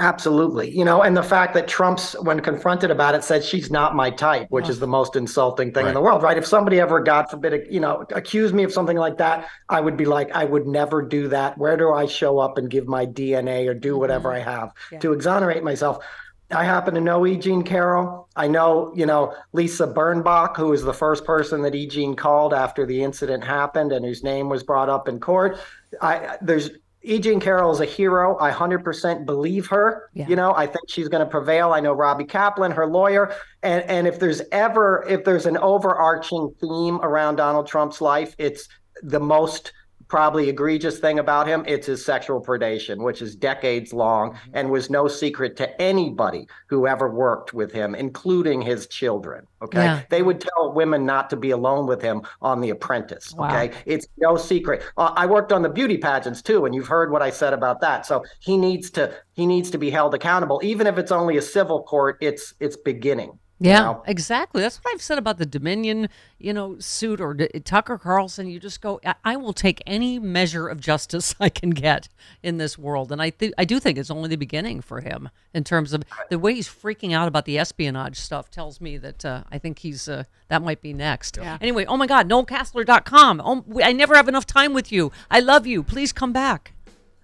Absolutely. 0.00 0.70
You 0.70 0.86
know, 0.86 1.02
and 1.02 1.14
the 1.14 1.22
fact 1.22 1.52
that 1.52 1.68
Trump's, 1.68 2.14
when 2.22 2.40
confronted 2.40 2.90
about 2.90 3.14
it, 3.14 3.22
said 3.22 3.44
she's 3.44 3.70
not 3.70 3.94
my 3.94 4.10
type, 4.10 4.46
which 4.48 4.70
is 4.70 4.80
the 4.80 4.86
most 4.86 5.14
insulting 5.14 5.74
thing 5.74 5.86
in 5.86 5.92
the 5.92 6.00
world, 6.00 6.22
right? 6.22 6.38
If 6.38 6.46
somebody 6.46 6.80
ever, 6.80 7.00
God 7.00 7.28
forbid, 7.28 7.66
you 7.70 7.80
know, 7.80 8.06
accused 8.14 8.54
me 8.54 8.62
of 8.62 8.72
something 8.72 8.96
like 8.96 9.18
that, 9.18 9.46
I 9.68 9.78
would 9.82 9.98
be 9.98 10.06
like, 10.06 10.30
I 10.32 10.46
would 10.46 10.66
never 10.66 11.02
do 11.02 11.28
that. 11.28 11.58
Where 11.58 11.76
do 11.76 11.92
I 11.92 12.06
show 12.06 12.38
up 12.38 12.56
and 12.56 12.70
give 12.70 12.88
my 12.88 13.04
DNA 13.04 13.68
or 13.68 13.74
do 13.74 13.90
mm-hmm. 13.90 14.00
whatever 14.00 14.32
I 14.32 14.38
have 14.38 14.72
to 15.00 15.12
exonerate 15.12 15.62
myself? 15.62 16.02
I 16.50 16.64
happen 16.64 16.94
to 16.94 17.00
know 17.00 17.26
E. 17.26 17.36
Jean 17.36 17.62
Carroll. 17.62 18.28
I 18.34 18.48
know, 18.48 18.92
you 18.96 19.06
know, 19.06 19.34
Lisa 19.52 19.86
Birnbach, 19.86 20.56
who 20.56 20.68
was 20.68 20.82
the 20.82 20.94
first 20.94 21.24
person 21.24 21.62
that 21.62 21.74
E. 21.74 21.86
Jean 21.86 22.16
called 22.16 22.54
after 22.54 22.86
the 22.86 23.04
incident 23.04 23.44
happened 23.44 23.92
and 23.92 24.04
whose 24.04 24.24
name 24.24 24.48
was 24.48 24.62
brought 24.62 24.88
up 24.88 25.08
in 25.08 25.20
court. 25.20 25.58
I 26.00 26.38
there's 26.40 26.70
E. 27.02 27.18
Jean 27.18 27.40
Carroll 27.40 27.72
is 27.72 27.80
a 27.80 27.86
hero. 27.86 28.36
I 28.38 28.50
100% 28.50 29.24
believe 29.24 29.66
her. 29.68 30.10
You 30.28 30.36
know, 30.36 30.54
I 30.54 30.66
think 30.66 30.88
she's 30.88 31.08
going 31.08 31.24
to 31.24 31.30
prevail. 31.30 31.72
I 31.72 31.80
know 31.80 31.92
Robbie 31.92 32.24
Kaplan, 32.24 32.72
her 32.72 32.86
lawyer. 32.86 33.34
And, 33.62 33.82
and 33.84 34.06
if 34.06 34.18
there's 34.18 34.42
ever, 34.52 35.04
if 35.08 35.24
there's 35.24 35.46
an 35.46 35.56
overarching 35.56 36.54
theme 36.60 37.00
around 37.02 37.36
Donald 37.36 37.66
Trump's 37.66 38.00
life, 38.00 38.34
it's 38.38 38.68
the 39.02 39.20
most 39.20 39.72
probably 40.10 40.48
egregious 40.48 40.98
thing 40.98 41.20
about 41.20 41.46
him. 41.46 41.64
It's 41.66 41.86
his 41.86 42.04
sexual 42.04 42.42
predation, 42.42 42.98
which 42.98 43.22
is 43.22 43.36
decades 43.36 43.92
long 43.94 44.36
and 44.52 44.68
was 44.70 44.90
no 44.90 45.08
secret 45.08 45.56
to 45.58 45.80
anybody 45.80 46.48
who 46.66 46.86
ever 46.86 47.08
worked 47.08 47.54
with 47.54 47.72
him, 47.72 47.94
including 47.94 48.60
his 48.60 48.88
children. 48.88 49.46
Okay. 49.62 49.84
Yeah. 49.84 50.02
They 50.10 50.22
would 50.22 50.40
tell 50.40 50.72
women 50.72 51.06
not 51.06 51.30
to 51.30 51.36
be 51.36 51.52
alone 51.52 51.86
with 51.86 52.02
him 52.02 52.22
on 52.42 52.60
The 52.60 52.70
Apprentice. 52.70 53.32
Wow. 53.34 53.48
Okay. 53.48 53.74
It's 53.86 54.06
no 54.18 54.36
secret. 54.36 54.82
Uh, 54.96 55.12
I 55.16 55.26
worked 55.26 55.52
on 55.52 55.62
the 55.62 55.68
beauty 55.68 55.96
pageants 55.96 56.42
too, 56.42 56.66
and 56.66 56.74
you've 56.74 56.88
heard 56.88 57.12
what 57.12 57.22
I 57.22 57.30
said 57.30 57.52
about 57.52 57.80
that. 57.80 58.04
So 58.04 58.24
he 58.40 58.56
needs 58.56 58.90
to 58.90 59.14
he 59.32 59.46
needs 59.46 59.70
to 59.70 59.78
be 59.78 59.90
held 59.90 60.14
accountable, 60.14 60.60
even 60.62 60.86
if 60.86 60.98
it's 60.98 61.12
only 61.12 61.36
a 61.36 61.42
civil 61.42 61.84
court. 61.84 62.18
It's 62.20 62.52
it's 62.58 62.76
beginning. 62.76 63.38
You 63.62 63.68
Yeah, 63.70 63.80
know? 63.82 64.02
exactly. 64.06 64.62
That's 64.62 64.78
what 64.78 64.94
I've 64.94 65.02
said 65.02 65.18
about 65.18 65.36
the 65.36 65.44
Dominion, 65.44 66.08
you 66.38 66.54
know, 66.54 66.78
suit 66.78 67.20
or 67.20 67.34
D- 67.34 67.48
Tucker 67.62 67.98
Carlson. 67.98 68.46
You 68.48 68.58
just 68.58 68.80
go, 68.80 69.00
I, 69.04 69.14
I 69.22 69.36
will 69.36 69.52
take 69.52 69.82
any 69.86 70.18
measure 70.18 70.66
of 70.66 70.80
justice 70.80 71.34
I 71.40 71.50
can 71.50 71.70
get 71.70 72.08
in 72.42 72.56
this 72.56 72.78
world, 72.78 73.12
and 73.12 73.20
I 73.20 73.28
think 73.28 73.52
I 73.58 73.66
do 73.66 73.78
think 73.78 73.98
it's 73.98 74.10
only 74.10 74.30
the 74.30 74.36
beginning 74.36 74.80
for 74.80 75.02
him 75.02 75.28
in 75.52 75.62
terms 75.64 75.92
of 75.92 76.04
the 76.30 76.38
way 76.38 76.54
he's 76.54 76.68
freaking 76.68 77.12
out 77.12 77.28
about 77.28 77.44
the 77.44 77.58
espionage 77.58 78.18
stuff. 78.18 78.50
Tells 78.50 78.80
me 78.80 78.96
that 78.96 79.24
uh, 79.26 79.42
I 79.52 79.58
think 79.58 79.80
he's 79.80 80.08
uh, 80.08 80.24
that 80.48 80.62
might 80.62 80.80
be 80.80 80.94
next. 80.94 81.36
Anyway, 81.38 81.84
oh 81.84 81.98
my 81.98 82.06
God, 82.06 82.28
NoelCasler.com. 82.30 83.42
Oh, 83.44 83.62
we- 83.66 83.82
I 83.82 83.92
never 83.92 84.14
have 84.14 84.28
enough 84.28 84.46
time 84.46 84.72
with 84.72 84.90
you. 84.90 85.12
I 85.30 85.40
love 85.40 85.66
you. 85.66 85.82
Please 85.82 86.12
come 86.12 86.32
back. 86.32 86.72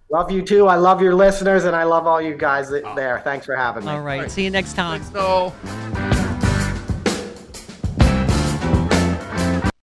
Love 0.09 0.31
you 0.31 0.41
too. 0.43 0.69
I 0.69 0.77
love 0.77 1.03
your 1.03 1.15
listeners, 1.17 1.65
and 1.65 1.75
I 1.75 1.83
love 1.83 2.07
all 2.07 2.23
you 2.23 2.37
guys 2.37 2.71
there. 2.71 3.21
Thanks 3.25 3.45
for 3.47 3.57
having 3.57 3.85
me. 3.87 3.91
All 3.91 4.03
right. 4.03 4.31
See 4.31 4.45
you 4.45 4.51
next 4.51 4.75
time. 4.75 5.01
Thanks, 5.01 5.13
Noel. 5.15 6.06